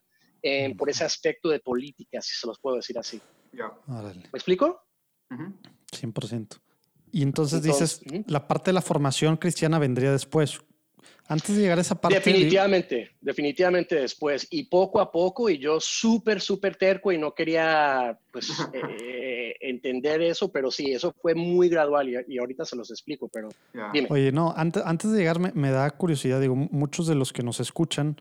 eh, 0.49 0.73
por 0.77 0.89
ese 0.89 1.03
aspecto 1.03 1.49
de 1.49 1.59
política, 1.59 2.23
si 2.23 2.37
se 2.37 2.47
los 2.47 2.61
puedo 2.61 2.77
decir 2.77 2.97
así. 2.97 3.21
¿Me 3.53 4.23
explico? 4.33 4.81
100%. 5.29 6.61
Y 7.11 7.23
entonces, 7.23 7.63
dices, 7.63 8.01
la 8.29 8.47
parte 8.47 8.71
de 8.71 8.75
la 8.75 8.81
formación 8.81 9.39
cristiana 9.39 9.81
vendría 9.81 10.13
después. 10.13 10.61
Antes 11.27 11.57
de 11.57 11.63
llegar 11.63 11.79
a 11.79 11.81
esa 11.81 12.01
parte. 12.01 12.15
Definitivamente, 12.15 13.11
definitivamente 13.21 13.97
después. 13.97 14.47
Y 14.51 14.65
poco 14.65 15.01
a 15.01 15.11
poco, 15.11 15.51
y 15.51 15.59
yo 15.59 15.81
súper, 15.81 16.41
súper 16.41 16.77
terco 16.77 17.11
y 17.11 17.19
no 17.19 17.35
quería 17.35 18.17
pues, 18.33 18.49
eh, 18.73 19.57
entender 19.61 20.23
eso, 20.23 20.53
pero 20.53 20.71
sí, 20.71 20.93
eso 20.93 21.13
fue 21.21 21.35
muy 21.35 21.69
gradual 21.69 22.25
y, 22.29 22.39
ahorita 22.39 22.65
se 22.65 22.77
los 22.77 22.93
explico, 22.93 23.29
pero 23.29 23.49
dime. 23.93 24.07
Oye, 24.11 24.31
no, 24.31 24.55
antes, 24.57 24.85
antes 24.87 25.11
de 25.11 25.19
llegar 25.19 25.41
me, 25.41 25.51
me, 25.55 25.73
da 25.73 25.91
curiosidad, 25.91 26.41
digo, 26.41 26.55
muchos 26.55 27.09
de 27.09 27.17
los 27.17 27.33
que 27.33 27.43
nos 27.43 27.59
escuchan 27.59 28.17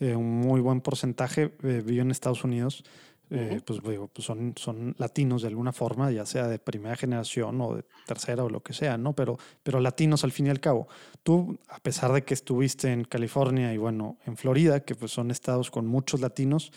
eh, 0.00 0.16
un 0.16 0.40
muy 0.40 0.60
buen 0.60 0.80
porcentaje 0.80 1.52
eh, 1.62 1.82
vive 1.84 2.00
en 2.00 2.10
Estados 2.10 2.42
Unidos. 2.42 2.84
Eh, 3.32 3.60
pues, 3.64 3.80
digo, 3.82 4.08
pues 4.08 4.26
son, 4.26 4.54
son 4.56 4.96
latinos 4.98 5.42
de 5.42 5.48
alguna 5.48 5.72
forma, 5.72 6.10
ya 6.10 6.26
sea 6.26 6.48
de 6.48 6.58
primera 6.58 6.96
generación 6.96 7.60
o 7.60 7.76
de 7.76 7.84
tercera 8.04 8.42
o 8.42 8.48
lo 8.48 8.60
que 8.60 8.72
sea, 8.72 8.98
¿no? 8.98 9.12
Pero, 9.12 9.38
pero 9.62 9.78
latinos 9.78 10.24
al 10.24 10.32
fin 10.32 10.48
y 10.48 10.50
al 10.50 10.58
cabo. 10.58 10.88
Tú, 11.22 11.56
a 11.68 11.78
pesar 11.78 12.12
de 12.12 12.24
que 12.24 12.34
estuviste 12.34 12.92
en 12.92 13.04
California 13.04 13.72
y 13.72 13.76
bueno, 13.76 14.16
en 14.26 14.36
Florida, 14.36 14.80
que 14.80 14.96
pues 14.96 15.12
son 15.12 15.30
estados 15.30 15.70
con 15.70 15.86
muchos 15.86 16.20
latinos, 16.20 16.72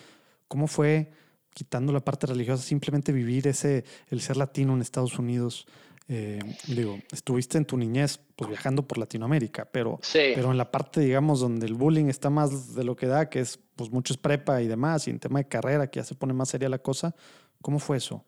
¿cómo 0.47 0.67
fue, 0.67 1.11
quitando 1.55 1.91
la 1.91 2.01
parte 2.01 2.27
religiosa, 2.27 2.61
simplemente 2.61 3.11
vivir 3.11 3.47
ese, 3.47 3.83
el 4.09 4.21
ser 4.21 4.37
latino 4.37 4.75
en 4.75 4.81
Estados 4.81 5.17
Unidos? 5.17 5.65
Eh, 6.09 6.39
digo, 6.67 6.99
estuviste 7.11 7.57
en 7.57 7.65
tu 7.65 7.77
niñez 7.77 8.19
pues 8.35 8.49
viajando 8.49 8.85
por 8.85 8.97
Latinoamérica, 8.97 9.65
pero, 9.65 9.99
pero 10.11 10.51
en 10.51 10.57
la 10.57 10.69
parte, 10.69 10.99
digamos, 10.99 11.39
donde 11.39 11.65
el 11.65 11.75
bullying 11.75 12.07
está 12.07 12.29
más 12.29 12.75
de 12.75 12.83
lo 12.83 12.95
que 12.95 13.07
da, 13.07 13.29
que 13.29 13.39
es 13.39 13.59
pues 13.75 13.89
mucho 13.89 14.13
es 14.13 14.17
prepa 14.17 14.61
y 14.61 14.67
demás, 14.67 15.07
y 15.07 15.11
en 15.11 15.19
tema 15.19 15.39
de 15.39 15.47
carrera, 15.47 15.87
que 15.89 15.99
ya 15.99 16.03
se 16.03 16.15
pone 16.15 16.33
más 16.33 16.49
seria 16.49 16.67
la 16.67 16.79
cosa, 16.79 17.15
¿cómo 17.61 17.79
fue 17.79 17.97
eso? 17.97 18.25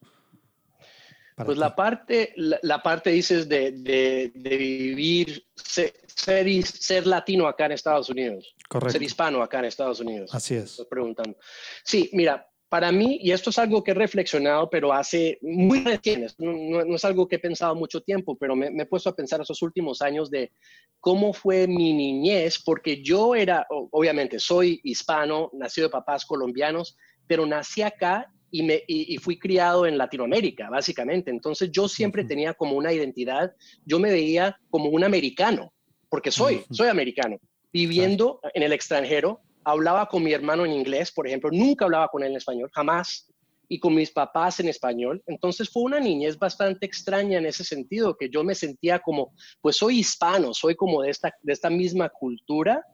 Pues 1.36 1.58
la 1.58 1.76
parte, 1.76 2.34
la, 2.38 2.82
parte 2.82 3.10
dices 3.10 3.50
de, 3.50 3.72
de, 3.74 4.32
vivir, 4.58 5.46
ser, 5.54 5.94
ser, 6.08 7.06
latino 7.06 7.46
acá 7.46 7.66
en 7.66 7.74
Estados 7.74 8.10
Unidos. 8.10 8.56
Correcto. 8.70 8.94
Ser 8.94 9.04
hispano 9.04 9.44
acá 9.44 9.60
en 9.60 9.66
Estados 9.66 10.00
Unidos. 10.00 10.34
Así 10.34 10.56
es. 10.56 10.72
Estoy 10.72 10.86
preguntando. 10.90 11.38
Sí, 11.84 12.10
mira, 12.14 12.50
para 12.70 12.92
mí, 12.92 13.20
y 13.22 13.32
esto 13.32 13.52
es 13.52 13.60
algo 13.60 13.84
que 13.84 13.92
he 13.92 13.94
reflexionado, 13.94 14.70
pero 14.70 14.92
hace 14.92 15.38
muy 15.42 15.82
recién, 15.82 16.26
no, 16.40 16.96
es 16.96 17.06
algo 17.06 17.28
que 17.28 17.36
he 17.36 17.40
pensado 17.40 17.76
mucho 17.76 18.02
tiempo, 18.02 18.36
pero 18.38 18.56
me, 18.56 18.68
he 18.68 18.86
puesto 18.86 19.10
a 19.10 19.16
pensar 19.16 19.42
esos 19.42 19.62
últimos 19.62 20.02
años 20.02 20.32
de 20.32 20.52
cómo 21.00 21.34
fue 21.34 21.68
mi 21.68 21.94
niñez, 21.94 22.62
porque 22.64 23.04
yo 23.04 23.36
era, 23.36 23.66
obviamente, 23.70 24.40
soy 24.40 24.80
hispano, 24.84 25.52
nacido 25.54 25.88
de 25.88 25.92
papás 25.92 26.26
colombianos, 26.26 26.98
pero 27.28 27.46
nací 27.46 27.82
acá 27.82 28.32
y, 28.50 28.64
me, 28.64 28.84
y, 28.88 29.18
fui 29.18 29.38
criado 29.38 29.86
en 29.86 29.98
Latinoamérica, 29.98 30.70
básicamente. 30.70 31.30
Entonces 31.30 31.70
yo 31.72 31.88
siempre 31.88 32.24
tenía 32.24 32.54
como 32.54 32.76
una 32.76 32.94
identidad, 32.94 33.54
yo 33.86 34.00
me 34.00 34.12
veía 34.12 34.58
como 34.70 34.90
un 34.90 35.04
americano, 35.04 35.74
porque 36.10 36.32
soy, 36.32 36.64
soy 36.72 36.88
americano, 36.88 37.38
viviendo 37.72 38.40
en 38.54 38.64
el 38.64 38.74
extranjero, 38.74 39.42
hablaba 39.66 40.08
con 40.08 40.24
mi 40.24 40.32
hermano 40.32 40.64
en 40.64 40.72
inglés, 40.72 41.12
por 41.12 41.28
ejemplo, 41.28 41.50
nunca 41.52 41.86
hablaba 41.86 42.08
con 42.08 42.24
él 42.24 42.32
en 42.32 42.38
español, 42.38 42.70
jamás, 42.74 43.28
y 43.68 43.80
con 43.80 43.96
mis 43.96 44.12
papás 44.12 44.60
en 44.60 44.70
español. 44.70 45.24
Entonces 45.26 45.70
fue 45.70 45.84
una 45.84 46.00
niñez 46.00 46.38
bastante 46.38 46.86
extraña 46.86 47.40
en 47.40 47.48
ese 47.48 47.64
sentido, 47.64 48.16
que 48.16 48.30
yo 48.30 48.44
me 48.44 48.56
sentía 48.56 49.00
como, 49.00 49.34
pues 49.62 49.78
soy 49.78 50.00
hispano, 50.00 50.54
soy 50.54 50.76
como 50.76 51.02
de 51.02 51.10
esta, 51.10 51.34
de 51.42 51.52
esta 51.52 51.70
misma 51.70 52.10
cultura, 52.10 52.86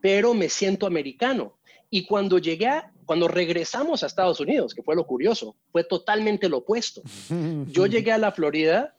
pero 0.00 0.32
me 0.32 0.48
siento 0.48 0.86
americano. 0.86 1.58
Y 1.90 2.06
cuando 2.06 2.38
llegué, 2.38 2.70
cuando 3.04 3.28
regresamos 3.28 4.02
a 4.02 4.06
Estados 4.06 4.40
Unidos, 4.40 4.74
que 4.74 4.82
fue 4.82 4.94
lo 4.94 5.04
curioso, 5.04 5.56
fue 5.72 5.84
totalmente 5.84 6.48
lo 6.48 6.58
opuesto. 6.58 7.02
Yo 7.66 7.86
llegué 7.86 8.12
a 8.12 8.18
la 8.18 8.32
Florida 8.32 8.94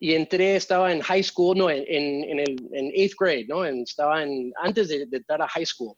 y 0.00 0.14
entré, 0.14 0.54
estaba 0.54 0.92
en 0.92 1.00
high 1.00 1.24
school, 1.24 1.58
no, 1.58 1.68
en, 1.70 1.84
en, 1.88 2.38
el 2.38 2.56
en 2.72 2.92
eighth 2.94 3.16
grade, 3.18 3.46
¿no? 3.48 3.64
estaba 3.64 4.22
en, 4.22 4.52
antes 4.62 4.88
de, 4.88 5.06
de 5.06 5.16
entrar 5.16 5.42
a 5.42 5.48
high 5.48 5.66
school. 5.66 5.96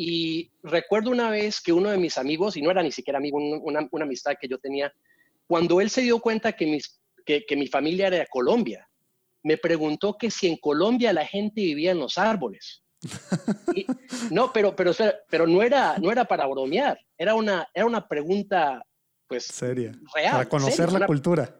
Y 0.00 0.48
recuerdo 0.62 1.10
una 1.10 1.28
vez 1.28 1.60
que 1.60 1.72
uno 1.72 1.90
de 1.90 1.98
mis 1.98 2.18
amigos, 2.18 2.56
y 2.56 2.62
no 2.62 2.70
era 2.70 2.84
ni 2.84 2.92
siquiera 2.92 3.18
amigo, 3.18 3.36
una, 3.36 3.88
una 3.90 4.04
amistad 4.04 4.36
que 4.40 4.46
yo 4.46 4.56
tenía, 4.56 4.92
cuando 5.48 5.80
él 5.80 5.90
se 5.90 6.02
dio 6.02 6.20
cuenta 6.20 6.52
que, 6.52 6.66
mis, 6.66 7.00
que, 7.26 7.44
que 7.44 7.56
mi 7.56 7.66
familia 7.66 8.06
era 8.06 8.18
de 8.18 8.28
Colombia, 8.28 8.88
me 9.42 9.56
preguntó 9.56 10.16
que 10.16 10.30
si 10.30 10.46
en 10.46 10.56
Colombia 10.58 11.12
la 11.12 11.26
gente 11.26 11.62
vivía 11.62 11.90
en 11.90 11.98
los 11.98 12.16
árboles. 12.16 12.84
no, 14.30 14.52
pero, 14.52 14.76
pero, 14.76 14.92
pero 15.28 15.48
no, 15.48 15.64
era, 15.64 15.98
no 15.98 16.12
era 16.12 16.24
para 16.24 16.46
bromear, 16.46 16.96
era 17.16 17.34
una, 17.34 17.68
era 17.74 17.84
una 17.84 18.06
pregunta 18.06 18.80
pues 19.26 19.46
seria. 19.46 19.98
Real, 20.14 20.30
para 20.30 20.48
conocer 20.48 20.92
la 20.92 21.06
cultura. 21.06 21.56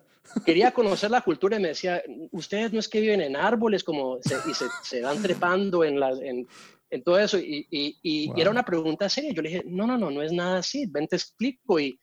Quería 0.46 0.70
conocer 0.70 1.10
la 1.10 1.22
cultura 1.22 1.56
y 1.56 1.60
me 1.60 1.68
decía, 1.68 2.04
ustedes 2.30 2.72
no 2.72 2.78
es 2.78 2.88
que 2.88 3.00
viven 3.00 3.20
en 3.20 3.34
árboles 3.34 3.82
como 3.82 4.18
y 4.18 4.54
se, 4.54 4.66
se 4.84 5.02
van 5.02 5.20
trepando 5.20 5.82
en, 5.82 5.98
las, 5.98 6.20
en, 6.20 6.46
en 6.90 7.02
todo 7.02 7.18
eso. 7.18 7.38
Y, 7.38 7.66
y, 7.70 8.30
era 8.36 8.50
una 8.50 8.64
pregunta 8.64 9.08
seria. 9.08 9.32
Yo 9.32 9.42
le 9.42 9.50
dije, 9.50 9.64
no, 9.66 9.86
no, 9.86 9.98
no, 9.98 10.10
no 10.10 10.22
es 10.22 10.32
nada 10.32 10.58
así, 10.58 10.86
ven, 10.86 11.06
te 11.06 11.16
explico. 11.16 11.78
Y, 11.80 11.98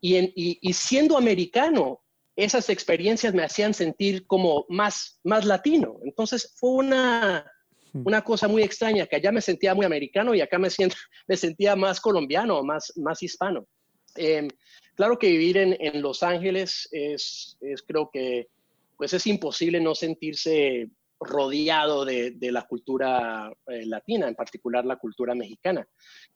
y, 0.00 0.72
siendo 0.72 1.16
americano, 1.16 2.00
esas 2.36 2.70
experiencias 2.70 3.34
me 3.34 3.42
hacían 3.42 3.74
sentir 3.74 4.26
como 4.26 4.64
más, 4.68 5.20
más 5.24 5.44
latino. 5.44 5.98
Entonces 6.04 6.54
fue 6.56 6.70
una, 6.70 7.44
hmm. 7.92 8.02
una 8.06 8.22
cosa 8.22 8.46
muy 8.46 8.62
extraña, 8.62 9.06
que 9.06 9.16
allá 9.16 9.32
me 9.32 9.40
sentía 9.40 9.74
muy 9.74 9.86
americano 9.86 10.34
y 10.34 10.40
acá 10.40 10.58
me, 10.58 10.70
siento, 10.70 10.96
me 11.26 11.36
sentía 11.36 11.74
más 11.74 12.00
colombiano, 12.00 12.62
más, 12.62 12.92
más 12.96 13.22
hispano. 13.22 13.66
Em, 14.14 14.48
claro 14.94 15.18
que 15.18 15.28
vivir 15.28 15.58
en, 15.58 15.76
en 15.80 16.00
Los 16.00 16.22
Ángeles 16.22 16.88
es, 16.92 17.56
es, 17.60 17.82
creo 17.82 18.10
que, 18.12 18.48
pues 18.96 19.12
es 19.12 19.26
imposible 19.26 19.80
no 19.80 19.94
sentirse 19.94 20.88
rodeado 21.20 22.04
de, 22.04 22.36
la 22.40 22.62
cultura 22.62 23.52
eh, 23.66 23.86
latina, 23.86 24.28
en 24.28 24.34
particular 24.34 24.84
la 24.84 24.96
cultura 24.96 25.34
mexicana. 25.34 25.86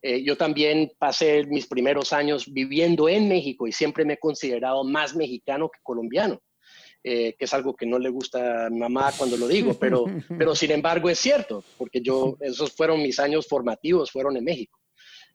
Eh, 0.01 0.23
yo 0.25 0.37
también 0.37 0.93
pasé 0.99 1.45
mis 1.45 1.67
primeros 1.67 2.13
años 2.13 2.53
viviendo 2.53 3.09
en 3.09 3.29
México 3.29 3.67
y 3.67 3.73
siempre 3.73 4.05
me 4.05 4.15
he 4.15 4.19
considerado 4.19 4.85
más 4.85 5.15
mexicano 5.15 5.71
que 5.71 5.81
colombiano. 5.83 6.41
que 7.05 7.37
es 7.37 7.53
algo 7.53 7.75
que 7.75 7.85
no 7.85 7.99
le 7.99 8.11
gusta 8.11 8.67
a 8.67 8.71
mamá 8.71 9.11
cuando 9.19 9.37
lo 9.37 9.49
digo, 9.49 9.75
pero, 9.75 10.05
pero 10.39 10.55
sin 10.55 10.71
embargo 10.71 11.11
es 11.11 11.19
cierto, 11.19 11.65
porque 11.77 12.01
yo, 12.01 12.37
esos 12.41 12.73
fueron 12.73 13.03
mis 13.03 13.19
años 13.19 13.49
formativos, 13.49 14.13
fueron 14.13 14.37
en 14.37 14.45
México. 14.45 14.79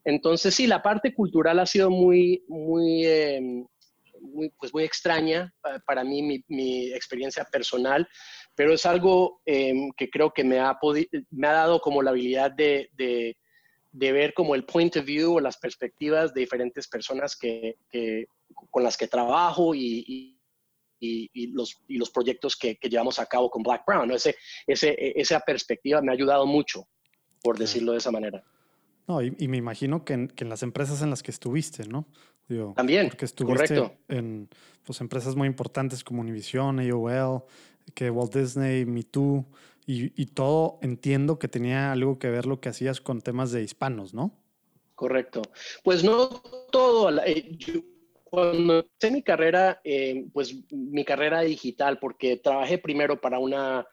Entonces, 0.08 0.56
sí, 0.56 0.68
la 0.68 0.82
parte 0.82 1.14
cultural 1.14 1.60
ha 1.60 1.66
sido 1.66 1.90
muy, 1.90 2.42
muy, 2.48 3.06
em, 3.06 3.68
muy, 4.22 4.50
pues 4.58 4.74
muy 4.74 4.86
extraña 4.86 5.54
para 5.86 6.06
mí, 6.06 6.44
mi, 6.48 6.94
experiencia 6.94 7.44
personal, 7.44 8.08
pero 8.58 8.74
es 8.74 8.88
algo 8.88 9.40
em, 9.46 9.92
que 9.96 10.10
creo 10.10 10.34
que 10.34 10.44
me 10.44 10.58
ha, 10.60 10.76
me 11.30 11.48
ha 11.48 11.52
dado 11.52 11.80
como 11.80 12.02
la 12.02 12.10
habilidad 12.10 12.50
de, 12.52 12.90
de, 12.98 13.36
ver 14.12 14.34
como 14.34 14.56
el 14.56 14.66
point 14.66 14.98
of 14.98 15.06
view 15.06 15.36
o 15.36 15.40
las 15.40 15.58
perspectivas 15.58 16.34
de 16.34 16.42
diferentes 16.42 16.88
personas 16.88 17.36
que, 17.36 17.78
que 17.92 18.26
con 18.72 18.82
las 18.82 18.98
que 18.98 19.08
trabajo 19.08 19.76
y, 19.76 20.36
y, 21.00 21.30
y, 21.32 21.48
los, 21.52 21.80
y 21.88 22.00
los 22.00 22.10
proyectos 22.10 22.56
que, 22.56 22.78
que, 22.78 22.90
llevamos 22.90 23.20
a 23.20 23.28
cabo 23.28 23.52
con 23.52 23.62
Black 23.62 23.84
Brown. 23.86 24.10
Ese, 24.10 24.36
ese, 24.66 24.96
esa 24.98 25.40
perspectiva 25.42 26.02
me 26.02 26.12
ha 26.12 26.16
ayudado 26.16 26.48
mucho, 26.48 26.88
por 27.44 27.60
decirlo 27.60 27.92
de 27.92 28.00
esa 28.00 28.10
manera. 28.10 28.44
No, 29.08 29.22
y, 29.22 29.48
me 29.48 29.58
imagino 29.58 30.04
que 30.04 30.14
en, 30.14 30.30
que 30.30 30.46
en, 30.46 30.50
las 30.50 30.64
empresas 30.64 31.04
en 31.04 31.12
las 31.12 31.22
que 31.22 31.30
estuviste, 31.30 31.88
¿no? 31.88 32.08
También, 32.76 33.10
porque 33.10 33.26
estuviste 33.26 34.00
en 34.08 34.50
pues, 34.84 35.02
empresas 35.02 35.36
muy 35.36 35.48
importantes 35.48 36.04
como 36.04 36.22
Univision, 36.22 36.80
AOL, 36.80 37.44
que 37.94 38.10
Walt 38.10 38.36
Disney, 38.36 38.86
Me 38.86 39.04
Too, 39.04 39.46
y, 39.86 40.22
y, 40.22 40.26
todo 40.28 40.80
entiendo 40.82 41.40
que 41.40 41.48
tenía 41.48 41.94
algo 41.94 42.20
que 42.20 42.30
ver 42.30 42.46
lo 42.46 42.60
que 42.60 42.70
hacías 42.70 43.00
con 43.00 43.22
temas 43.22 43.52
de 43.52 43.64
hispanos, 43.64 44.14
¿no? 44.14 44.34
Correcto. 44.96 45.44
Pues 45.84 46.04
no 46.04 46.28
todo. 46.72 47.10
Eh, 47.24 47.58
cuando 48.24 48.80
empecé 48.80 49.12
mi 49.12 49.22
carrera, 49.22 49.80
eh, 49.84 50.26
pues 50.34 50.56
mi 50.72 51.06
carrera 51.06 51.42
digital, 51.42 52.00
porque 52.00 52.38
trabajé 52.38 52.80
primero 52.80 53.22
para 53.22 53.38
una 53.38 53.88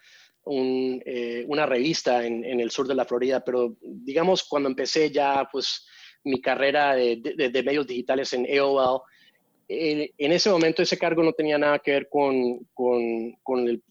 eh, 0.46 1.44
una 1.48 1.64
revista 1.64 2.26
en, 2.26 2.44
el 2.44 2.70
sur 2.70 2.86
de 2.86 2.94
la 2.94 3.06
Florida, 3.06 3.42
pero 3.42 3.76
digamos 3.80 4.44
cuando 4.44 4.68
empecé 4.68 5.10
ya 5.10 5.48
pues 5.50 5.86
mi 6.22 6.40
carrera 6.40 6.94
de, 6.94 7.62
medios 7.64 7.86
digitales 7.86 8.32
en 8.34 8.46
AOL, 8.46 9.00
eh, 9.68 10.12
en 10.18 10.32
ese 10.32 10.50
momento 10.50 10.82
ese 10.82 10.98
cargo 10.98 11.22
no 11.22 11.32
tenía 11.32 11.58
nada 11.58 11.78
que 11.78 11.92
ver 11.92 12.08
con, 12.08 12.66
con, 12.72 13.82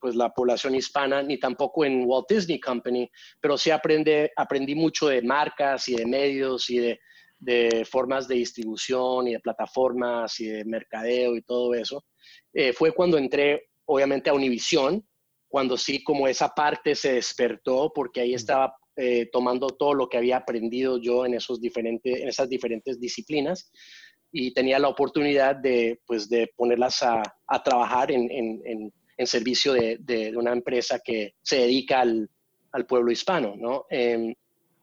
pues, 0.00 0.14
la 0.14 0.32
población 0.32 0.74
hispana, 0.74 1.22
ni 1.22 1.38
tampoco 1.38 1.84
en 1.84 2.04
Walt 2.06 2.28
Disney 2.28 2.60
Company, 2.60 3.10
pero 3.40 3.56
sí 3.58 3.70
aprende, 3.70 4.32
aprendí 4.36 4.74
mucho 4.74 5.08
de 5.08 5.22
marcas 5.22 5.88
y 5.88 5.96
de 5.96 6.06
medios 6.06 6.70
y 6.70 6.78
de, 6.78 7.00
de 7.38 7.84
formas 7.84 8.28
de 8.28 8.36
distribución 8.36 9.28
y 9.28 9.32
de 9.32 9.40
plataformas 9.40 10.38
y 10.40 10.46
de 10.46 10.64
mercadeo 10.64 11.36
y 11.36 11.42
todo 11.42 11.74
eso. 11.74 12.04
Eh, 12.52 12.72
fue 12.72 12.92
cuando 12.92 13.18
entré 13.18 13.68
obviamente 13.86 14.30
a 14.30 14.34
Univision, 14.34 15.04
cuando 15.48 15.76
sí 15.76 16.02
como 16.04 16.28
esa 16.28 16.48
parte 16.48 16.94
se 16.94 17.14
despertó, 17.14 17.90
porque 17.94 18.20
ahí 18.20 18.34
estaba 18.34 18.74
eh, 18.96 19.28
tomando 19.32 19.68
todo 19.68 19.94
lo 19.94 20.08
que 20.08 20.18
había 20.18 20.38
aprendido 20.38 20.98
yo 20.98 21.24
en, 21.24 21.34
esos 21.34 21.60
diferentes, 21.60 22.20
en 22.20 22.28
esas 22.28 22.48
diferentes 22.48 23.00
disciplinas 23.00 23.70
y 24.30 24.52
tenía 24.52 24.78
la 24.78 24.88
oportunidad 24.88 25.56
de, 25.56 26.00
pues, 26.06 26.28
de 26.28 26.50
ponerlas 26.56 27.02
a, 27.02 27.22
a 27.46 27.62
trabajar 27.62 28.10
en, 28.10 28.30
en, 28.30 28.92
en 29.18 29.26
servicio 29.26 29.72
de, 29.74 29.98
de, 30.00 30.34
una 30.36 30.52
empresa 30.52 31.00
que 31.04 31.34
se 31.42 31.56
dedica 31.56 32.00
al, 32.00 32.30
al 32.72 32.86
pueblo 32.86 33.10
hispano, 33.10 33.54
¿no? 33.56 33.84
Em, 33.90 34.34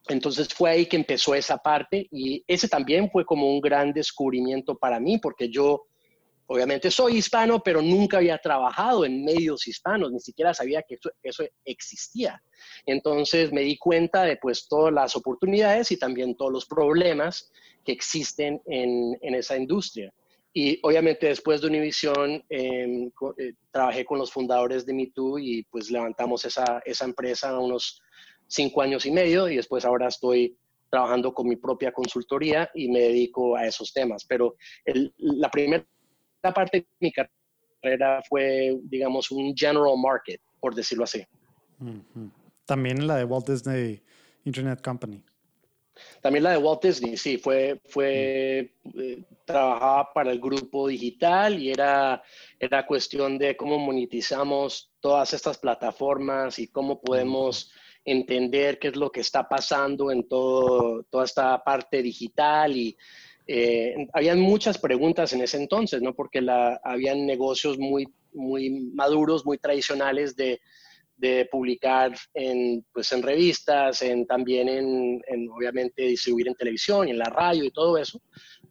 entonces 0.08 0.54
fue 0.54 0.70
ahí 0.70 0.86
que 0.86 0.98
empezó 0.98 1.34
esa 1.34 1.58
parte 1.58 2.08
y 2.12 2.44
ese 2.46 2.68
también 2.68 3.10
fue 3.10 3.26
como 3.26 3.50
un 3.50 3.62
gran 3.62 3.92
descubrimiento 3.92 4.78
para 4.78 5.00
mí, 5.00 5.18
porque 5.18 5.50
yo 5.50 5.88
obviamente 6.48 6.92
soy 6.92 7.18
hispano, 7.18 7.62
pero 7.62 7.82
nunca 7.82 8.18
había 8.18 8.38
trabajado 8.38 9.06
en 9.06 9.24
medios 9.24 9.68
hispanos, 9.68 10.12
ni 10.12 10.20
siquiera 10.20 10.54
sabía 10.54 10.84
que 10.84 10.98
eso, 11.24 11.44
existía. 11.64 12.42
Entonces 12.86 13.52
me 13.52 13.62
di 13.62 13.78
cuenta 13.78 14.24
de 14.24 14.38
pues 14.38 14.68
todas 14.68 14.94
las 14.94 15.16
oportunidades 15.16 15.92
y 15.92 15.98
también 15.98 16.36
todos 16.36 16.52
los 16.52 16.66
problemas 16.66 17.52
que 17.84 17.92
existen 17.92 18.62
en, 18.66 19.18
esa 19.36 19.58
industria. 19.58 20.14
Y 20.54 20.80
obviamente 20.84 21.28
después 21.28 21.62
de 21.62 21.68
Univision 21.68 22.44
em, 22.50 23.12
eh, 23.38 23.54
trabajé 23.72 24.06
con 24.06 24.20
los 24.20 24.32
fundadores 24.32 24.86
de 24.86 24.94
MeToo 24.94 25.38
y 25.38 25.64
pues 25.64 25.92
levantamos 25.92 26.46
esa, 26.46 26.82
esa 26.86 27.06
empresa 27.06 27.60
unos 27.60 28.02
cinco 28.48 28.82
años 28.82 29.06
y 29.06 29.12
medio 29.12 29.50
y 29.50 29.58
después 29.58 29.84
ahora 29.84 30.08
estoy 30.08 30.58
trabajando 30.90 31.34
con 31.34 31.48
mi 31.50 31.58
propia 31.58 31.92
consultoría 31.92 32.70
y 32.74 32.88
me 32.88 33.00
dedico 33.00 33.58
a 33.58 33.66
esos 33.66 33.92
temas. 33.92 34.24
Pero 34.26 34.56
la 35.18 35.50
primera 35.52 35.86
parte 36.54 36.80
de 36.80 36.88
mi 37.00 37.12
carrera 37.12 38.22
fue, 38.28 38.78
digamos, 38.84 39.32
un 39.32 39.56
general 39.56 39.98
market, 39.98 40.42
por 40.60 40.74
decirlo 40.74 41.04
así. 41.04 41.24
También 42.66 43.06
la 43.08 43.18
de 43.18 43.26
Walt 43.26 43.48
Disney 43.48 44.02
Internet 44.44 44.82
Company. 44.84 45.24
También 46.22 46.44
la 46.44 46.52
de 46.52 46.58
Walt 46.58 46.84
Disney, 46.84 47.16
sí, 47.16 47.38
fue, 47.38 47.80
fue 47.86 48.74
eh, 48.98 49.24
trabajaba 49.46 50.12
para 50.14 50.32
el 50.32 50.40
grupo 50.40 50.88
digital 50.88 51.58
y 51.58 51.72
era, 51.72 52.22
era 52.60 52.86
cuestión 52.86 53.38
de 53.38 53.56
cómo 53.56 53.78
monetizamos 53.80 54.92
todas 55.00 55.34
estas 55.34 55.58
plataformas 55.58 56.60
y 56.60 56.68
cómo 56.68 57.00
podemos 57.00 57.72
entender 58.04 58.78
qué 58.78 58.90
es 58.90 58.96
lo 58.96 59.12
que 59.12 59.22
está 59.22 59.48
pasando 59.48 60.12
en 60.12 60.28
todo, 60.28 61.04
toda 61.04 61.26
esta 61.26 61.64
parte 61.64 62.02
digital 62.02 62.76
y 62.76 62.98
eh, 63.48 64.08
habían 64.14 64.40
muchas 64.40 64.78
preguntas 64.78 65.34
en 65.34 65.42
ese 65.42 65.58
entonces, 65.58 66.02
¿no? 66.02 66.14
Porque 66.14 66.42
la, 66.42 66.80
habían 66.84 67.26
negocios 67.26 67.78
muy, 67.78 68.08
muy 68.34 68.70
maduros, 68.94 69.46
muy 69.46 69.58
tradicionales 69.58 70.36
de, 70.36 70.60
de 71.18 71.48
publicar 71.52 72.14
en, 72.34 72.86
pues, 72.92 73.12
en 73.12 73.22
revistas, 73.22 74.02
en, 74.02 74.26
también 74.26 74.68
en, 74.68 75.22
en, 75.28 75.50
obviamente, 75.50 76.04
distribuir 76.04 76.48
en 76.48 76.56
televisión 76.56 77.08
y 77.08 77.12
en 77.12 77.20
la 77.20 77.30
radio 77.30 77.64
y 77.64 77.72
todo 77.72 77.98
eso, 77.98 78.20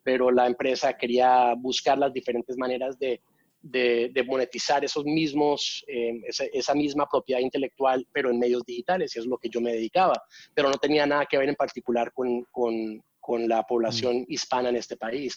pero 0.03 0.31
la 0.31 0.47
empresa 0.47 0.97
quería 0.97 1.55
buscar 1.55 1.97
las 1.97 2.13
diferentes 2.13 2.57
maneras 2.57 2.99
de, 2.99 3.21
de, 3.63 4.11
de 4.13 4.25
monetizar 4.25 4.85
esos 4.85 5.05
mismos, 5.05 5.85
eh, 5.89 6.21
esa, 6.27 6.45
esa, 6.53 6.75
misma 6.75 7.09
propiedad 7.09 7.41
intelectual, 7.41 8.07
pero 8.13 8.31
en 8.31 8.39
medios 8.39 8.63
digitales, 8.67 9.17
y 9.17 9.21
es 9.21 9.27
lo 9.27 9.39
que 9.39 9.49
yo 9.49 9.61
me 9.63 9.73
dedicaba, 9.73 10.23
pero 10.53 10.69
no 10.69 10.77
tenía 10.77 11.07
nada 11.07 11.25
que 11.27 11.39
ver 11.39 11.49
en 11.49 11.55
particular 11.55 12.13
con, 12.13 12.43
con, 12.51 13.03
con 13.25 13.49
la 13.49 13.63
población 13.63 14.21
mm. 14.21 14.27
hispana 14.29 14.69
en 14.69 14.77
este 14.77 14.97
país. 14.97 15.37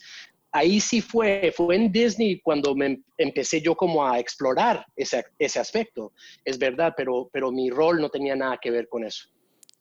Ahí 0.52 0.80
sí 0.80 1.02
fue, 1.02 1.54
fue 1.56 1.76
en 1.76 1.91
Disney 1.91 2.39
cuando 2.41 2.73
me 2.76 3.02
empecé 3.17 3.62
yo 3.62 3.76
como 3.76 4.06
a 4.06 4.19
explorar 4.19 4.86
ese, 4.95 5.26
ese 5.38 5.60
aspecto, 5.60 6.13
es 6.43 6.58
verdad, 6.58 6.93
pero, 6.95 7.30
pero 7.32 7.52
mi 7.52 7.69
rol 7.69 8.00
no 8.02 8.10
tenía 8.10 8.36
nada 8.36 8.58
que 8.62 8.71
ver 8.71 8.88
con 8.88 9.04
eso. 9.04 9.28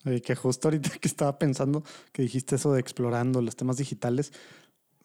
Y 0.04 0.20
que 0.20 0.34
justo 0.36 0.68
ahorita 0.68 0.90
que 1.00 1.08
estaba 1.08 1.38
pensando 1.38 1.82
que 2.12 2.22
dijiste 2.22 2.56
eso 2.56 2.72
de 2.72 2.80
explorando 2.80 3.42
los 3.42 3.56
temas 3.56 3.76
digitales, 3.76 4.32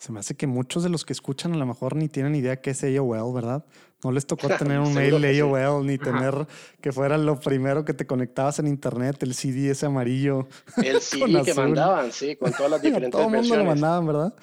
se 0.02 0.12
me 0.12 0.20
hace 0.20 0.34
que 0.34 0.48
muchos 0.48 0.82
de 0.82 0.90
los 0.90 1.06
que 1.06 1.14
escuchan 1.14 1.54
a 1.54 1.58
lo 1.58 1.66
mejor 1.68 1.96
ni 1.96 2.10
tienen 2.10 2.34
idea 2.34 2.60
qué 2.60 2.72
es 2.72 2.84
AOL, 2.84 3.36
¿verdad? 3.36 3.64
No 4.04 4.12
les 4.12 4.26
tocó 4.26 4.48
tener 4.58 4.80
un 4.80 4.96
mail 4.96 5.14
AOL 5.24 5.86
ni 5.86 6.00
tener 6.00 6.48
que 6.82 6.92
fuera 6.92 7.20
lo 7.20 7.40
primero 7.40 7.86
que 7.86 7.94
te 7.94 8.08
conectabas 8.08 8.58
en 8.58 8.66
internet, 8.66 9.22
el 9.22 9.36
CD 9.36 9.70
ese 9.70 9.86
amarillo. 9.86 10.48
El 10.84 11.00
CD 11.02 11.44
que 11.44 11.54
mandaban, 11.54 12.12
sí, 12.12 12.36
con 12.36 12.52
todas 12.52 12.72
las 12.72 12.82
diferentes 12.82 13.12
Todo 13.12 13.30
el 13.30 13.42
mundo 13.42 13.56
lo 13.56 13.64
mandaban, 13.64 14.08
¿verdad? 14.08 14.34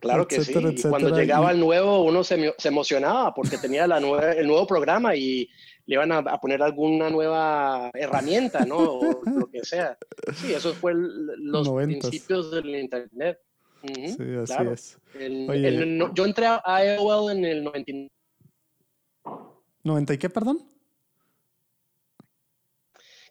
Claro 0.00 0.28
que 0.28 0.44
sí. 0.44 0.52
cuando 0.90 1.16
llegaba 1.16 1.52
el 1.52 1.58
nuevo, 1.58 2.04
uno 2.04 2.22
se, 2.22 2.54
se 2.58 2.68
emocionaba 2.68 3.32
porque 3.32 3.56
tenía 3.56 3.86
la 3.86 4.00
nueva, 4.00 4.32
el 4.32 4.46
nuevo 4.46 4.66
programa 4.66 5.16
y 5.16 5.48
le 5.86 5.94
iban 5.94 6.12
a, 6.12 6.22
poner 6.38 6.62
alguna 6.62 7.08
nueva 7.08 7.90
herramienta, 7.94 8.66
¿no? 8.66 8.76
O 8.76 9.22
lo 9.24 9.46
que 9.46 9.64
sea. 9.64 9.96
Sí, 10.34 10.52
eso 10.52 10.74
fue 10.74 10.92
los 10.94 11.66
principios 11.66 12.50
del 12.50 12.76
Internet 12.76 13.38
sí, 13.94 14.52
así 14.52 14.68
es. 14.72 14.98
yo 16.14 16.24
entré 16.24 16.46
a 16.46 16.62
AOL 16.64 17.32
en 17.32 17.44
el 17.44 17.64
99. 17.64 18.10
¿90 19.84 20.14
y 20.14 20.18
qué, 20.18 20.30
perdón? 20.30 20.58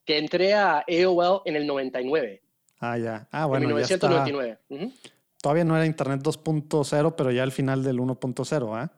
Que 0.06 0.18
entré 0.18 0.54
a 0.54 0.84
AOL 0.88 1.42
en 1.46 1.56
el 1.56 1.68
99. 1.68 2.42
Ah, 2.80 2.98
ya. 2.98 3.28
Ah, 3.32 3.46
bueno. 3.46 3.64
En 3.64 3.76
1999. 3.76 4.60
Todavía 5.42 5.64
no 5.64 5.76
era 5.76 5.86
Internet 5.86 6.22
2.0, 6.22 7.16
pero 7.16 7.32
ya 7.32 7.44
al 7.44 7.52
final 7.52 7.84
del 7.84 8.00
1.0, 8.00 8.76
¿ah? 8.76 8.92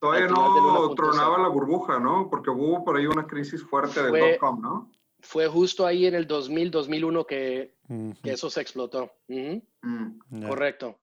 Todavía 0.00 0.28
no 0.28 0.94
tronaba 0.94 1.38
la 1.38 1.48
burbuja, 1.48 1.98
¿no? 1.98 2.28
Porque 2.30 2.50
hubo 2.50 2.84
por 2.84 2.96
ahí 2.96 3.06
una 3.06 3.26
crisis 3.26 3.62
fuerte 3.62 4.02
del 4.02 4.38
.com, 4.38 4.60
¿no? 4.60 4.90
Fue 5.28 5.46
justo 5.46 5.86
ahí 5.86 6.06
en 6.06 6.14
el 6.14 6.26
2000, 6.26 6.70
2001 6.70 7.26
que, 7.26 7.74
que 8.22 8.32
eso 8.32 8.48
se 8.48 8.62
explotó. 8.62 9.12
Mm. 9.28 10.46
Correcto. 10.46 10.98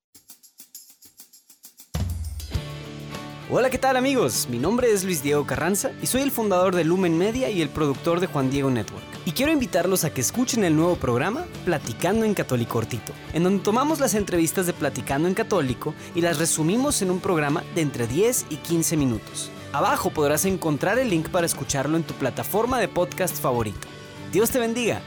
Hola, 3.52 3.70
¿qué 3.70 3.78
tal 3.78 3.96
amigos? 3.96 4.48
Mi 4.50 4.58
nombre 4.58 4.92
es 4.92 5.04
Luis 5.04 5.22
Diego 5.22 5.46
Carranza 5.46 5.92
y 6.02 6.08
soy 6.08 6.24
el 6.24 6.32
fundador 6.32 6.76
de 6.76 6.84
Lumen 6.84 7.16
Media 7.20 7.52
y 7.52 7.62
el 7.62 7.70
productor 7.70 8.20
de 8.20 8.26
Juan 8.26 8.50
Diego 8.50 8.72
Network. 8.72 9.06
Y 9.26 9.34
quiero 9.34 9.52
invitarlos 9.52 10.04
a 10.04 10.12
que 10.12 10.22
escuchen 10.22 10.64
el 10.64 10.76
nuevo 10.76 10.96
programa 10.96 11.46
Platicando 11.64 12.26
en 12.26 12.34
Católico 12.34 12.74
Cortito, 12.74 13.14
en 13.34 13.44
donde 13.44 13.64
tomamos 13.64 14.00
las 14.00 14.16
entrevistas 14.16 14.66
de 14.66 14.74
Platicando 14.74 15.28
en 15.28 15.36
Católico 15.36 15.94
y 16.16 16.22
las 16.22 16.40
resumimos 16.40 17.04
en 17.04 17.12
un 17.12 17.20
programa 17.20 17.64
de 17.76 17.82
entre 17.82 18.08
10 18.08 18.48
y 18.50 18.56
15 18.56 18.98
minutos. 18.98 19.52
Abajo 19.72 20.10
podrás 20.10 20.46
encontrar 20.46 20.98
el 20.98 21.12
link 21.12 21.30
para 21.30 21.46
escucharlo 21.46 21.96
en 21.96 22.04
tu 22.04 22.16
plataforma 22.16 22.80
de 22.80 22.88
podcast 22.88 23.40
favorito. 23.40 23.88
Dios 24.32 24.52
te 24.52 24.60
bendiga. 24.60 25.02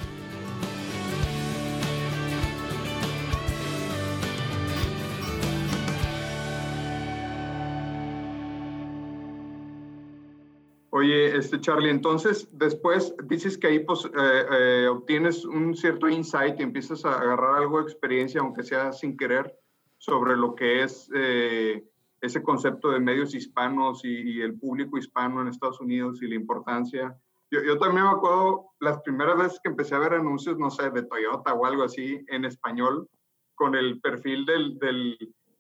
Oye, 10.98 11.36
este 11.36 11.60
Charlie, 11.60 11.90
entonces 11.90 12.48
después 12.50 13.14
dices 13.24 13.56
que 13.56 13.68
ahí 13.68 13.78
pues, 13.78 14.04
eh, 14.06 14.10
eh, 14.50 14.88
obtienes 14.88 15.44
un 15.44 15.76
cierto 15.76 16.08
insight 16.08 16.58
y 16.58 16.64
empiezas 16.64 17.04
a 17.04 17.20
agarrar 17.20 17.54
algo 17.54 17.78
de 17.78 17.84
experiencia, 17.84 18.40
aunque 18.40 18.64
sea 18.64 18.92
sin 18.92 19.16
querer, 19.16 19.56
sobre 19.98 20.36
lo 20.36 20.56
que 20.56 20.82
es 20.82 21.08
eh, 21.14 21.84
ese 22.20 22.42
concepto 22.42 22.90
de 22.90 22.98
medios 22.98 23.32
hispanos 23.32 24.04
y, 24.04 24.40
el 24.40 24.58
público 24.58 24.98
hispano 24.98 25.40
en 25.40 25.46
Estados 25.46 25.80
Unidos 25.80 26.20
y 26.20 26.26
la 26.26 26.34
importancia. 26.34 27.16
Yo, 27.50 27.62
yo, 27.62 27.78
también 27.78 28.04
me 28.04 28.10
acuerdo 28.10 28.70
las 28.80 29.00
primeras 29.00 29.38
veces 29.38 29.60
que 29.62 29.70
empecé 29.70 29.94
a 29.94 30.00
ver 30.00 30.14
anuncios, 30.14 30.58
no 30.58 30.70
sé, 30.70 30.90
de 30.90 31.02
Toyota 31.02 31.54
o 31.54 31.64
algo 31.64 31.84
así 31.84 32.24
en 32.28 32.44
español, 32.44 33.08
con 33.54 33.74
el 33.74 34.00
perfil 34.00 34.44
del, 34.44 34.78
del 34.78 35.16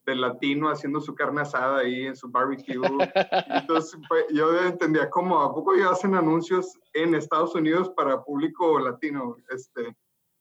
del 0.08 0.22
latino 0.22 0.70
haciendo 0.70 1.00
su 1.00 1.14
carne 1.14 1.42
asada 1.42 1.80
ahí 1.80 2.06
en 2.06 2.16
su 2.16 2.30
barbecue. 2.30 2.74
Entonces 3.48 4.00
pues, 4.08 4.24
yo 4.30 4.58
entendía 4.64 5.10
cómo 5.10 5.40
a 5.40 5.54
poco 5.54 5.76
ya 5.76 5.90
hacen 5.90 6.14
anuncios 6.14 6.78
en 6.94 7.14
Estados 7.14 7.54
Unidos 7.54 7.90
para 7.90 8.24
público 8.24 8.78
latino. 8.80 9.36
Este, 9.50 9.94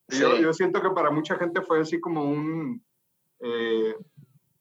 yo, 0.08 0.38
yo, 0.38 0.54
siento 0.54 0.82
que 0.82 0.90
para 0.92 1.12
mucha 1.12 1.36
gente 1.36 1.62
fue 1.62 1.82
así 1.82 2.00
como 2.00 2.24
un... 2.24 2.82
Eh, 3.40 3.94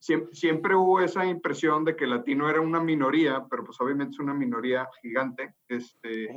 siempre, 0.00 0.34
siempre, 0.34 0.74
hubo 0.74 1.00
esa 1.00 1.24
impresión 1.24 1.84
de 1.84 1.94
que 1.94 2.04
el 2.04 2.10
latino 2.10 2.50
era 2.50 2.60
una 2.60 2.80
minoría, 2.80 3.46
pero 3.48 3.64
pues 3.64 3.80
obviamente 3.80 4.14
es 4.14 4.18
una 4.18 4.34
minoría 4.34 4.88
gigante. 5.00 5.54
Este, 5.68 6.28